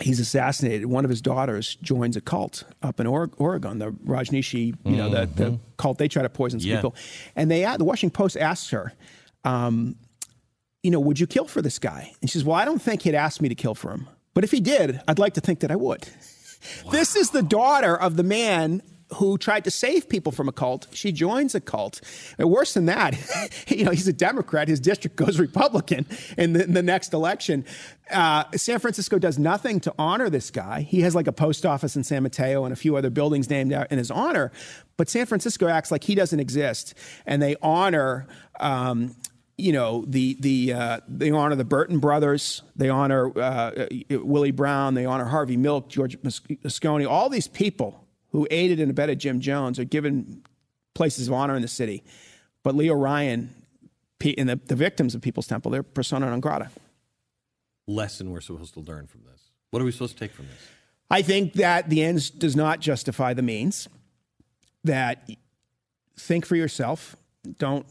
he's 0.00 0.18
assassinated. 0.18 0.86
One 0.86 1.04
of 1.04 1.10
his 1.10 1.20
daughters 1.20 1.76
joins 1.76 2.16
a 2.16 2.20
cult 2.20 2.64
up 2.82 2.98
in 2.98 3.06
Oregon, 3.06 3.78
the 3.78 3.90
Rajneesh, 3.90 4.54
you 4.54 4.96
know, 4.96 5.10
the, 5.10 5.26
the, 5.26 5.44
mm-hmm. 5.44 5.56
cult. 5.76 5.98
They 5.98 6.08
try 6.08 6.22
to 6.22 6.28
poison 6.28 6.60
yeah. 6.60 6.76
people, 6.76 6.94
and 7.36 7.50
they 7.50 7.62
the 7.76 7.84
Washington 7.84 8.14
Post 8.14 8.36
asks 8.36 8.70
her. 8.70 8.92
Um, 9.44 9.96
you 10.88 10.92
know, 10.92 11.00
would 11.00 11.20
you 11.20 11.26
kill 11.26 11.44
for 11.44 11.60
this 11.60 11.78
guy? 11.78 12.14
And 12.22 12.30
she 12.30 12.38
says, 12.38 12.46
Well, 12.46 12.56
I 12.56 12.64
don't 12.64 12.80
think 12.80 13.02
he'd 13.02 13.14
ask 13.14 13.42
me 13.42 13.50
to 13.50 13.54
kill 13.54 13.74
for 13.74 13.90
him. 13.90 14.08
But 14.32 14.42
if 14.42 14.50
he 14.50 14.58
did, 14.58 15.02
I'd 15.06 15.18
like 15.18 15.34
to 15.34 15.42
think 15.42 15.60
that 15.60 15.70
I 15.70 15.76
would. 15.76 16.08
Wow. 16.82 16.92
This 16.92 17.14
is 17.14 17.28
the 17.28 17.42
daughter 17.42 17.94
of 17.94 18.16
the 18.16 18.22
man 18.22 18.80
who 19.16 19.36
tried 19.36 19.64
to 19.64 19.70
save 19.70 20.08
people 20.08 20.32
from 20.32 20.48
a 20.48 20.52
cult. 20.52 20.86
She 20.92 21.12
joins 21.12 21.54
a 21.54 21.60
cult. 21.60 22.00
And 22.38 22.50
worse 22.50 22.72
than 22.72 22.86
that, 22.86 23.18
you 23.68 23.84
know, 23.84 23.90
he's 23.90 24.08
a 24.08 24.14
Democrat. 24.14 24.66
His 24.66 24.80
district 24.80 25.16
goes 25.16 25.38
Republican 25.38 26.06
in 26.38 26.54
the, 26.54 26.64
in 26.64 26.72
the 26.72 26.82
next 26.82 27.12
election. 27.12 27.66
Uh, 28.10 28.44
San 28.56 28.78
Francisco 28.78 29.18
does 29.18 29.38
nothing 29.38 29.78
to 29.80 29.94
honor 29.98 30.30
this 30.30 30.50
guy. 30.50 30.80
He 30.80 31.02
has 31.02 31.14
like 31.14 31.26
a 31.26 31.32
post 31.32 31.66
office 31.66 31.96
in 31.96 32.02
San 32.02 32.22
Mateo 32.22 32.64
and 32.64 32.72
a 32.72 32.76
few 32.76 32.96
other 32.96 33.10
buildings 33.10 33.50
named 33.50 33.72
in 33.72 33.98
his 33.98 34.10
honor. 34.10 34.52
But 34.96 35.10
San 35.10 35.26
Francisco 35.26 35.68
acts 35.68 35.90
like 35.90 36.04
he 36.04 36.14
doesn't 36.14 36.40
exist, 36.40 36.94
and 37.26 37.42
they 37.42 37.56
honor. 37.60 38.26
Um, 38.58 39.14
you 39.58 39.72
know 39.72 40.04
the 40.06 40.36
the 40.40 40.72
uh, 40.72 41.00
they 41.08 41.30
honor 41.30 41.56
the 41.56 41.64
Burton 41.64 41.98
brothers, 41.98 42.62
they 42.76 42.88
honor 42.88 43.36
uh, 43.38 43.86
Willie 44.08 44.52
Brown, 44.52 44.94
they 44.94 45.04
honor 45.04 45.24
Harvey 45.24 45.56
Milk, 45.56 45.88
George 45.88 46.16
Moscone, 46.22 47.08
all 47.08 47.28
these 47.28 47.48
people 47.48 48.04
who 48.30 48.46
aided 48.50 48.78
and 48.78 48.90
abetted 48.90 49.18
Jim 49.18 49.40
Jones 49.40 49.78
are 49.78 49.84
given 49.84 50.42
places 50.94 51.26
of 51.28 51.34
honor 51.34 51.56
in 51.56 51.62
the 51.62 51.68
city. 51.68 52.04
But 52.62 52.76
Leo 52.76 52.94
Ryan 52.94 53.52
and 54.36 54.48
the, 54.48 54.56
the 54.56 54.76
victims 54.76 55.14
of 55.14 55.22
People's 55.22 55.46
Temple, 55.46 55.72
they're 55.72 55.82
persona 55.82 56.26
non 56.26 56.40
grata. 56.40 56.70
Lesson 57.86 58.30
we're 58.30 58.40
supposed 58.40 58.74
to 58.74 58.80
learn 58.80 59.06
from 59.06 59.22
this. 59.24 59.42
What 59.70 59.82
are 59.82 59.84
we 59.84 59.92
supposed 59.92 60.16
to 60.16 60.20
take 60.20 60.32
from 60.32 60.46
this? 60.46 60.58
I 61.10 61.22
think 61.22 61.54
that 61.54 61.88
the 61.88 62.04
ends 62.04 62.30
does 62.30 62.54
not 62.54 62.80
justify 62.80 63.34
the 63.34 63.42
means. 63.42 63.88
That 64.84 65.28
think 66.16 66.46
for 66.46 66.54
yourself. 66.54 67.16
Don't 67.58 67.86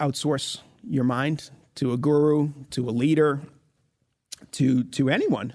outsource 0.00 0.60
your 0.88 1.04
mind 1.04 1.50
to 1.76 1.92
a 1.92 1.96
guru, 1.96 2.50
to 2.70 2.88
a 2.88 2.92
leader, 2.92 3.40
to 4.52 4.84
to 4.84 5.08
anyone. 5.08 5.54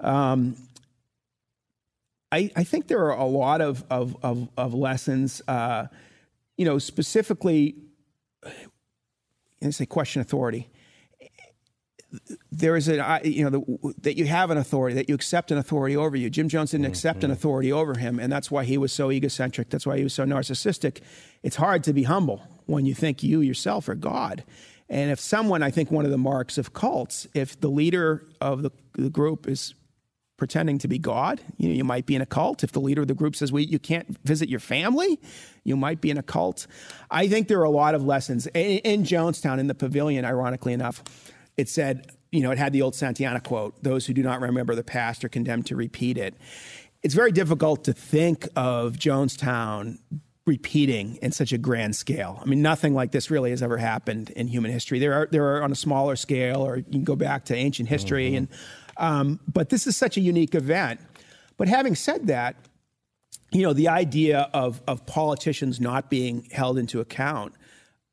Um, 0.00 0.56
I, 2.30 2.50
I 2.56 2.64
think 2.64 2.88
there 2.88 3.04
are 3.04 3.16
a 3.16 3.24
lot 3.24 3.60
of, 3.60 3.84
of, 3.90 4.16
of, 4.22 4.48
of 4.56 4.74
lessons, 4.74 5.40
uh, 5.48 5.86
you 6.56 6.64
know, 6.64 6.78
specifically, 6.78 7.76
I 9.62 9.70
say 9.70 9.86
question 9.86 10.20
authority. 10.20 10.68
There 12.52 12.76
is 12.76 12.88
a, 12.88 13.20
you 13.24 13.44
know, 13.44 13.50
the, 13.50 13.94
that 14.02 14.16
you 14.16 14.26
have 14.26 14.50
an 14.50 14.58
authority, 14.58 14.94
that 14.96 15.08
you 15.08 15.14
accept 15.14 15.50
an 15.50 15.58
authority 15.58 15.96
over 15.96 16.16
you. 16.16 16.30
Jim 16.30 16.48
Jones 16.48 16.70
didn't 16.70 16.84
mm-hmm. 16.84 16.92
accept 16.92 17.24
an 17.24 17.30
authority 17.30 17.70
over 17.72 17.98
him, 17.98 18.18
and 18.18 18.32
that's 18.32 18.50
why 18.50 18.64
he 18.64 18.78
was 18.78 18.92
so 18.92 19.10
egocentric. 19.10 19.68
That's 19.68 19.86
why 19.86 19.98
he 19.98 20.04
was 20.04 20.14
so 20.14 20.24
narcissistic. 20.24 21.00
It's 21.42 21.56
hard 21.56 21.84
to 21.84 21.92
be 21.92 22.04
humble 22.04 22.42
when 22.68 22.86
you 22.86 22.94
think 22.94 23.22
you 23.22 23.40
yourself 23.40 23.88
are 23.88 23.94
God. 23.94 24.44
And 24.88 25.10
if 25.10 25.18
someone, 25.18 25.62
I 25.62 25.70
think 25.70 25.90
one 25.90 26.04
of 26.04 26.10
the 26.10 26.18
marks 26.18 26.58
of 26.58 26.72
cults, 26.72 27.26
if 27.34 27.60
the 27.60 27.68
leader 27.68 28.24
of 28.40 28.62
the, 28.62 28.70
the 28.92 29.10
group 29.10 29.48
is 29.48 29.74
pretending 30.36 30.78
to 30.78 30.88
be 30.88 30.98
God. 30.98 31.40
You 31.56 31.68
know, 31.68 31.74
you 31.74 31.82
might 31.84 32.06
be 32.06 32.14
in 32.14 32.22
a 32.22 32.26
cult. 32.26 32.62
If 32.62 32.72
the 32.72 32.80
leader 32.80 33.02
of 33.02 33.08
the 33.08 33.14
group 33.14 33.34
says, 33.34 33.50
"Well, 33.50 33.62
you 33.62 33.78
can't 33.78 34.16
visit 34.24 34.48
your 34.48 34.60
family," 34.60 35.20
you 35.64 35.76
might 35.76 36.00
be 36.00 36.10
in 36.10 36.16
a 36.16 36.22
cult. 36.22 36.66
I 37.10 37.26
think 37.26 37.48
there 37.48 37.58
are 37.58 37.64
a 37.64 37.70
lot 37.70 37.94
of 37.96 38.04
lessons 38.04 38.46
in, 38.48 38.78
in 38.78 39.02
Jonestown 39.02 39.58
in 39.58 39.66
the 39.66 39.74
pavilion. 39.74 40.24
Ironically 40.24 40.72
enough, 40.72 41.02
it 41.56 41.68
said, 41.68 42.12
you 42.30 42.40
know, 42.40 42.52
it 42.52 42.58
had 42.58 42.72
the 42.72 42.82
old 42.82 42.94
Santayana 42.94 43.42
quote: 43.42 43.82
"Those 43.82 44.06
who 44.06 44.14
do 44.14 44.22
not 44.22 44.40
remember 44.40 44.74
the 44.74 44.84
past 44.84 45.24
are 45.24 45.28
condemned 45.28 45.66
to 45.66 45.76
repeat 45.76 46.16
it." 46.16 46.34
It's 47.02 47.14
very 47.14 47.32
difficult 47.32 47.84
to 47.84 47.92
think 47.92 48.48
of 48.54 48.94
Jonestown 48.94 49.98
repeating 50.48 51.16
in 51.16 51.30
such 51.30 51.52
a 51.52 51.58
grand 51.58 51.94
scale. 51.94 52.40
I 52.42 52.46
mean, 52.46 52.62
nothing 52.62 52.94
like 52.94 53.12
this 53.12 53.30
really 53.30 53.50
has 53.50 53.62
ever 53.62 53.76
happened 53.76 54.30
in 54.30 54.48
human 54.48 54.72
history. 54.72 54.98
There 54.98 55.12
are 55.12 55.28
there 55.30 55.44
are 55.56 55.62
on 55.62 55.70
a 55.70 55.76
smaller 55.76 56.16
scale, 56.16 56.66
or 56.66 56.78
you 56.78 56.84
can 56.84 57.04
go 57.04 57.14
back 57.14 57.44
to 57.46 57.54
ancient 57.54 57.88
history 57.88 58.28
mm-hmm. 58.28 58.36
and 58.36 58.48
um, 58.98 59.40
but 59.46 59.68
this 59.68 59.86
is 59.86 59.96
such 59.96 60.16
a 60.16 60.20
unique 60.20 60.54
event. 60.56 61.00
But 61.56 61.68
having 61.68 61.94
said 61.94 62.26
that, 62.26 62.56
you 63.52 63.62
know, 63.62 63.72
the 63.72 63.88
idea 63.88 64.50
of, 64.52 64.82
of 64.86 65.06
politicians 65.06 65.80
not 65.80 66.10
being 66.10 66.48
held 66.50 66.78
into 66.78 67.00
account. 67.00 67.54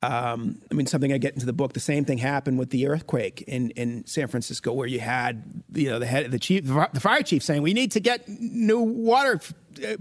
Um, 0.01 0.61
I 0.71 0.75
mean, 0.75 0.85
something 0.85 1.11
I 1.11 1.17
get 1.17 1.33
into 1.33 1.47
the 1.47 1.53
book. 1.53 1.73
The 1.73 1.79
same 1.79 2.05
thing 2.05 2.19
happened 2.19 2.59
with 2.59 2.69
the 2.69 2.87
earthquake 2.87 3.41
in, 3.47 3.71
in 3.71 4.05
San 4.05 4.27
Francisco, 4.27 4.71
where 4.71 4.87
you 4.87 4.99
had 4.99 5.63
you 5.73 5.89
know 5.89 5.97
the 5.97 6.05
head, 6.05 6.29
the 6.29 6.37
chief, 6.37 6.65
the 6.65 6.99
fire 6.99 7.23
chief 7.23 7.41
saying 7.41 7.63
we 7.63 7.73
need 7.73 7.91
to 7.93 7.99
get 7.99 8.27
new 8.29 8.81
water 8.81 9.39
uh, 9.83 9.95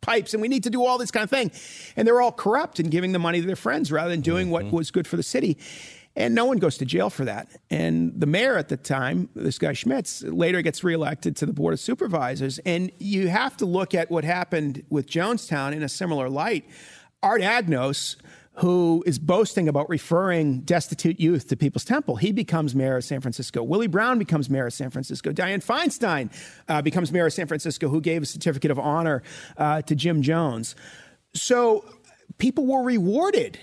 pipes 0.00 0.34
and 0.34 0.40
we 0.40 0.48
need 0.48 0.64
to 0.64 0.70
do 0.70 0.84
all 0.84 0.98
this 0.98 1.10
kind 1.10 1.24
of 1.24 1.30
thing, 1.30 1.50
and 1.96 2.06
they're 2.06 2.20
all 2.20 2.32
corrupt 2.32 2.78
and 2.78 2.90
giving 2.90 3.12
the 3.12 3.18
money 3.18 3.40
to 3.40 3.46
their 3.46 3.56
friends 3.56 3.92
rather 3.92 4.10
than 4.10 4.20
doing 4.20 4.46
mm-hmm. 4.46 4.66
what 4.66 4.72
was 4.72 4.90
good 4.90 5.06
for 5.06 5.16
the 5.16 5.22
city. 5.22 5.58
And 6.16 6.34
no 6.34 6.44
one 6.44 6.58
goes 6.58 6.76
to 6.78 6.84
jail 6.84 7.08
for 7.08 7.24
that. 7.24 7.48
And 7.70 8.12
the 8.20 8.26
mayor 8.26 8.56
at 8.56 8.68
the 8.68 8.76
time, 8.76 9.28
this 9.34 9.58
guy 9.58 9.72
Schmitz, 9.72 10.22
later 10.22 10.60
gets 10.60 10.82
reelected 10.82 11.36
to 11.36 11.46
the 11.46 11.52
Board 11.52 11.72
of 11.72 11.80
Supervisors. 11.80 12.58
And 12.66 12.90
you 12.98 13.28
have 13.28 13.56
to 13.58 13.64
look 13.64 13.94
at 13.94 14.10
what 14.10 14.24
happened 14.24 14.84
with 14.90 15.06
Jonestown 15.06 15.72
in 15.72 15.84
a 15.84 15.88
similar 15.88 16.28
light. 16.28 16.64
Art 17.22 17.42
Agnos, 17.42 18.16
who 18.60 19.02
is 19.06 19.18
boasting 19.18 19.68
about 19.68 19.88
referring 19.88 20.60
destitute 20.60 21.18
youth 21.18 21.48
to 21.48 21.56
People's 21.56 21.84
Temple. 21.84 22.16
He 22.16 22.32
becomes 22.32 22.74
mayor 22.74 22.96
of 22.96 23.04
San 23.04 23.20
Francisco. 23.20 23.62
Willie 23.62 23.86
Brown 23.86 24.18
becomes 24.18 24.50
mayor 24.50 24.66
of 24.66 24.72
San 24.72 24.90
Francisco. 24.90 25.32
Dianne 25.32 25.64
Feinstein 25.64 26.30
uh, 26.68 26.82
becomes 26.82 27.10
mayor 27.12 27.26
of 27.26 27.32
San 27.32 27.46
Francisco, 27.46 27.88
who 27.88 28.00
gave 28.00 28.22
a 28.22 28.26
certificate 28.26 28.70
of 28.70 28.78
honor 28.78 29.22
uh, 29.56 29.82
to 29.82 29.94
Jim 29.94 30.22
Jones. 30.22 30.74
So 31.34 31.84
people 32.38 32.66
were 32.66 32.82
rewarded 32.82 33.58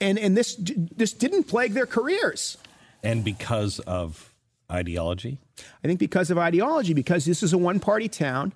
and 0.00 0.18
and 0.18 0.36
this 0.36 0.56
this 0.58 1.12
didn't 1.12 1.44
plague 1.44 1.72
their 1.72 1.86
careers. 1.86 2.58
And 3.02 3.24
because 3.24 3.80
of 3.80 4.34
ideology, 4.70 5.38
I 5.82 5.86
think 5.86 5.98
because 5.98 6.30
of 6.30 6.38
ideology, 6.38 6.94
because 6.94 7.24
this 7.24 7.42
is 7.42 7.52
a 7.52 7.58
one 7.58 7.80
party 7.80 8.08
town, 8.08 8.52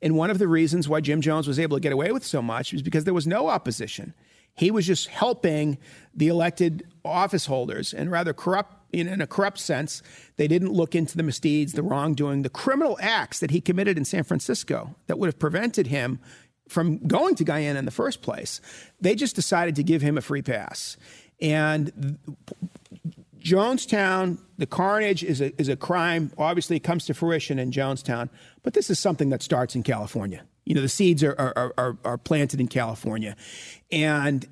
and 0.00 0.16
one 0.16 0.30
of 0.30 0.38
the 0.38 0.48
reasons 0.48 0.88
why 0.88 1.00
Jim 1.00 1.20
Jones 1.20 1.46
was 1.46 1.58
able 1.58 1.76
to 1.76 1.80
get 1.80 1.92
away 1.92 2.12
with 2.12 2.24
so 2.24 2.42
much 2.42 2.72
was 2.72 2.82
because 2.82 3.04
there 3.04 3.14
was 3.14 3.26
no 3.26 3.48
opposition. 3.48 4.14
He 4.54 4.70
was 4.70 4.86
just 4.86 5.08
helping 5.08 5.78
the 6.14 6.28
elected 6.28 6.86
office 7.04 7.46
holders, 7.46 7.92
and 7.94 8.10
rather 8.10 8.32
corrupt 8.32 8.76
in, 8.92 9.20
a 9.20 9.26
corrupt 9.26 9.58
sense. 9.58 10.02
They 10.36 10.46
didn't 10.46 10.72
look 10.72 10.94
into 10.94 11.16
the 11.16 11.22
misdeeds, 11.22 11.72
the 11.72 11.82
wrongdoing, 11.82 12.42
the 12.42 12.50
criminal 12.50 12.98
acts 13.00 13.40
that 13.40 13.50
he 13.50 13.60
committed 13.60 13.96
in 13.96 14.04
San 14.04 14.24
Francisco 14.24 14.94
that 15.06 15.18
would 15.18 15.26
have 15.26 15.38
prevented 15.38 15.86
him 15.86 16.20
from 16.68 16.98
going 17.06 17.34
to 17.36 17.44
Guyana 17.44 17.78
in 17.78 17.84
the 17.84 17.90
first 17.90 18.22
place. 18.22 18.60
They 19.00 19.14
just 19.14 19.34
decided 19.34 19.76
to 19.76 19.82
give 19.82 20.02
him 20.02 20.16
a 20.16 20.20
free 20.20 20.42
pass. 20.42 20.96
And 21.40 22.18
Jonestown, 23.38 24.38
the 24.58 24.66
carnage 24.66 25.24
is 25.24 25.40
a, 25.40 25.60
is 25.60 25.68
a 25.68 25.76
crime. 25.76 26.32
Obviously, 26.38 26.76
it 26.76 26.84
comes 26.84 27.06
to 27.06 27.14
fruition 27.14 27.58
in 27.58 27.72
Jonestown, 27.72 28.28
but 28.62 28.74
this 28.74 28.90
is 28.90 28.98
something 28.98 29.30
that 29.30 29.42
starts 29.42 29.74
in 29.74 29.82
California. 29.82 30.44
You 30.64 30.76
know, 30.76 30.80
the 30.80 30.88
seeds 30.88 31.24
are, 31.24 31.34
are, 31.38 31.74
are, 31.76 31.96
are 32.04 32.18
planted 32.18 32.60
in 32.60 32.68
California. 32.68 33.34
And 33.92 34.46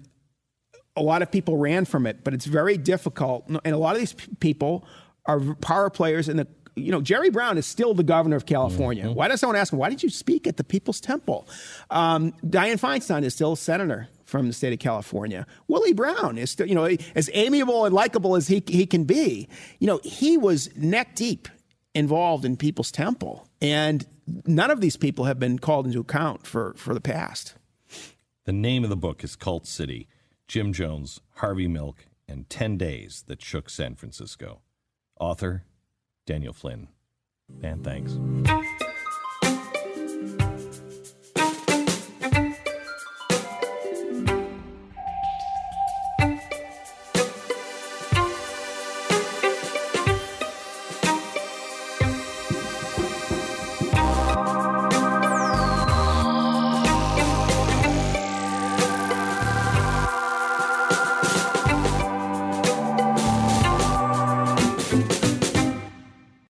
a 0.96 1.02
lot 1.02 1.22
of 1.22 1.32
people 1.32 1.56
ran 1.56 1.84
from 1.84 2.06
it, 2.06 2.22
but 2.22 2.34
it's 2.34 2.44
very 2.46 2.76
difficult. 2.76 3.48
And 3.48 3.74
a 3.74 3.78
lot 3.78 3.94
of 3.94 4.00
these 4.00 4.14
people 4.38 4.86
are 5.26 5.40
power 5.56 5.90
players 5.90 6.28
in 6.28 6.36
the 6.36 6.46
you 6.76 6.92
know, 6.92 7.00
Jerry 7.00 7.30
Brown 7.30 7.58
is 7.58 7.66
still 7.66 7.94
the 7.94 8.02
governor 8.02 8.36
of 8.36 8.46
California. 8.46 9.04
Mm-hmm. 9.04 9.14
Why 9.14 9.28
does 9.28 9.40
someone 9.40 9.56
ask 9.56 9.72
him, 9.72 9.78
why 9.78 9.90
did 9.90 10.02
you 10.02 10.08
speak 10.08 10.46
at 10.46 10.56
the 10.56 10.64
People's 10.64 11.00
Temple? 11.00 11.48
Um, 11.90 12.32
Dianne 12.44 12.80
Feinstein 12.80 13.24
is 13.24 13.34
still 13.34 13.52
a 13.52 13.56
senator 13.56 14.08
from 14.24 14.46
the 14.46 14.52
state 14.52 14.72
of 14.72 14.78
California. 14.78 15.46
Willie 15.68 15.92
Brown 15.92 16.38
is 16.38 16.50
still, 16.50 16.66
you 16.66 16.74
know, 16.74 16.96
as 17.14 17.28
amiable 17.34 17.84
and 17.84 17.94
likable 17.94 18.36
as 18.36 18.48
he, 18.48 18.62
he 18.66 18.86
can 18.86 19.04
be. 19.04 19.48
You 19.78 19.88
know, 19.88 20.00
he 20.04 20.36
was 20.36 20.74
neck 20.76 21.16
deep 21.16 21.48
involved 21.94 22.44
in 22.44 22.56
People's 22.56 22.92
Temple. 22.92 23.48
And 23.60 24.06
none 24.46 24.70
of 24.70 24.80
these 24.80 24.96
people 24.96 25.24
have 25.24 25.38
been 25.38 25.58
called 25.58 25.86
into 25.86 26.00
account 26.00 26.46
for, 26.46 26.74
for 26.76 26.94
the 26.94 27.00
past. 27.00 27.54
The 28.46 28.52
name 28.52 28.84
of 28.84 28.90
the 28.90 28.96
book 28.96 29.22
is 29.22 29.36
Cult 29.36 29.66
City 29.66 30.08
Jim 30.48 30.72
Jones, 30.72 31.20
Harvey 31.36 31.68
Milk, 31.68 32.06
and 32.26 32.48
10 32.48 32.78
Days 32.78 33.22
That 33.26 33.42
Shook 33.42 33.68
San 33.68 33.94
Francisco. 33.96 34.62
Author 35.20 35.64
Daniel 36.24 36.54
Flynn. 36.54 36.88
And 37.62 37.84
thanks. 37.84 38.16